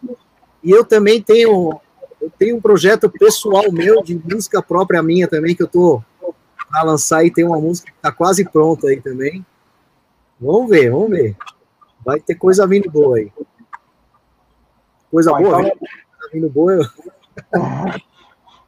E 0.63 0.71
eu 0.71 0.85
também 0.85 1.21
tenho, 1.21 1.77
eu 2.21 2.29
tenho 2.37 2.57
um 2.57 2.61
projeto 2.61 3.09
pessoal 3.09 3.71
meu 3.71 4.03
de 4.03 4.15
música 4.15 4.61
própria 4.61 5.01
minha 5.01 5.27
também, 5.27 5.55
que 5.55 5.63
eu 5.63 5.67
tô 5.67 6.01
para 6.69 6.83
lançar 6.83 7.25
e 7.25 7.31
tem 7.31 7.45
uma 7.45 7.59
música 7.59 7.91
que 7.91 7.97
está 7.97 8.11
quase 8.11 8.47
pronta 8.47 8.87
aí 8.87 9.01
também. 9.01 9.45
Vamos 10.39 10.69
ver, 10.69 10.91
vamos 10.91 11.09
ver. 11.09 11.35
Vai 12.05 12.19
ter 12.19 12.35
coisa 12.35 12.67
vindo 12.67 12.89
boa 12.89 13.17
aí. 13.17 13.31
Coisa 15.11 15.31
Bom, 15.31 15.41
boa, 15.41 15.61
então... 15.61 15.77
vindo, 15.79 15.89
vindo 16.33 16.49
boa. 16.49 16.93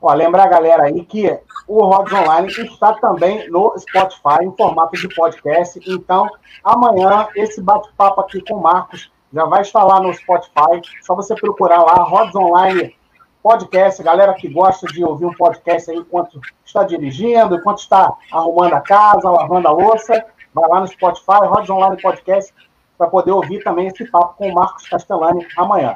Ó, 0.02 0.14
lembrar 0.16 0.46
a 0.46 0.50
galera 0.50 0.84
aí 0.84 1.06
que 1.06 1.30
o 1.68 1.86
Rods 1.86 2.12
Online 2.12 2.48
está 2.48 2.94
também 2.94 3.48
no 3.52 3.78
Spotify, 3.78 4.44
em 4.44 4.56
formato 4.58 5.00
de 5.00 5.08
podcast. 5.14 5.80
Então, 5.88 6.28
amanhã, 6.64 7.28
esse 7.36 7.62
bate-papo 7.62 8.22
aqui 8.22 8.42
com 8.42 8.56
o 8.56 8.62
Marcos 8.64 9.12
já 9.32 9.46
vai 9.46 9.62
estar 9.62 9.84
lá 9.84 10.02
no 10.02 10.12
Spotify. 10.12 10.82
Só 11.04 11.16
você 11.16 11.36
procurar 11.36 11.84
lá, 11.84 12.04
Rods 12.04 12.34
Online 12.34 12.96
Podcast. 13.42 14.02
Galera 14.04 14.34
que 14.34 14.48
gosta 14.48 14.88
de 14.88 15.04
ouvir 15.04 15.26
um 15.26 15.34
podcast 15.34 15.90
aí 15.90 15.98
enquanto 15.98 16.40
está 16.66 16.84
dirigindo, 16.84 17.56
enquanto 17.56 17.80
está 17.80 18.14
arrumando 18.32 18.74
a 18.74 18.82
casa, 18.82 19.30
lavando 19.30 19.68
a 19.68 19.72
louça, 19.72 20.26
vai 20.54 20.70
lá 20.70 20.82
no 20.82 20.88
Spotify, 20.88 21.46
Rods 21.46 21.70
Online 21.70 22.02
Podcast, 22.02 22.54
para 22.98 23.08
poder 23.08 23.32
ouvir 23.32 23.64
também 23.64 23.88
esse 23.88 24.06
papo 24.06 24.36
com 24.38 24.50
o 24.50 24.54
Marcos 24.54 24.88
Castellani 24.88 25.46
amanhã. 25.58 25.96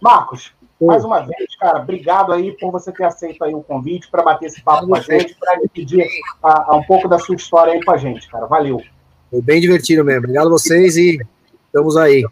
Marcos, 0.00 0.52
mais 0.80 1.04
uma 1.04 1.20
vez, 1.20 1.56
cara, 1.58 1.80
obrigado 1.80 2.32
aí 2.32 2.52
por 2.58 2.70
você 2.70 2.92
ter 2.92 3.04
aceito 3.04 3.42
aí 3.42 3.54
o 3.54 3.62
convite 3.62 4.08
para 4.10 4.22
bater 4.22 4.46
esse 4.46 4.62
papo 4.62 4.86
com 4.86 4.94
a 4.94 5.00
gente, 5.00 5.34
para 5.34 5.58
dividir 5.60 6.06
a, 6.42 6.72
a, 6.72 6.76
um 6.76 6.82
pouco 6.82 7.08
da 7.08 7.18
sua 7.18 7.34
história 7.34 7.72
aí 7.72 7.82
com 7.82 7.92
a 7.92 7.96
gente, 7.96 8.28
cara. 8.28 8.46
Valeu. 8.46 8.82
Foi 9.30 9.40
bem 9.40 9.60
divertido 9.60 10.04
mesmo. 10.04 10.20
Obrigado 10.20 10.48
a 10.48 10.50
vocês 10.50 10.96
e 10.96 11.18
estamos 11.66 11.96
aí. 11.96 12.24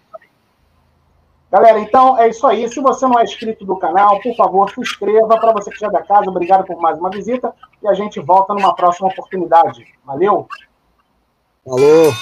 Galera, 1.55 1.79
então 1.79 2.19
é 2.19 2.31
isso 2.31 2.45
aí. 2.49 2.69
Se 2.69 2.81
você 2.81 3.07
não 3.07 3.17
é 3.17 3.23
inscrito 3.23 3.65
do 3.65 3.77
canal, 3.77 4.19
por 4.21 4.35
favor, 4.35 4.69
se 4.73 4.81
inscreva. 4.81 5.39
Para 5.39 5.53
você 5.53 5.71
que 5.71 5.79
já 5.79 5.87
é 5.87 5.91
da 5.91 6.03
casa, 6.03 6.29
obrigado 6.29 6.65
por 6.65 6.77
mais 6.81 6.99
uma 6.99 7.09
visita 7.09 7.55
e 7.81 7.87
a 7.87 7.95
gente 7.95 8.19
volta 8.19 8.53
numa 8.53 8.75
próxima 8.75 9.07
oportunidade. 9.07 9.87
Valeu! 10.05 10.49
Falou! 11.65 12.13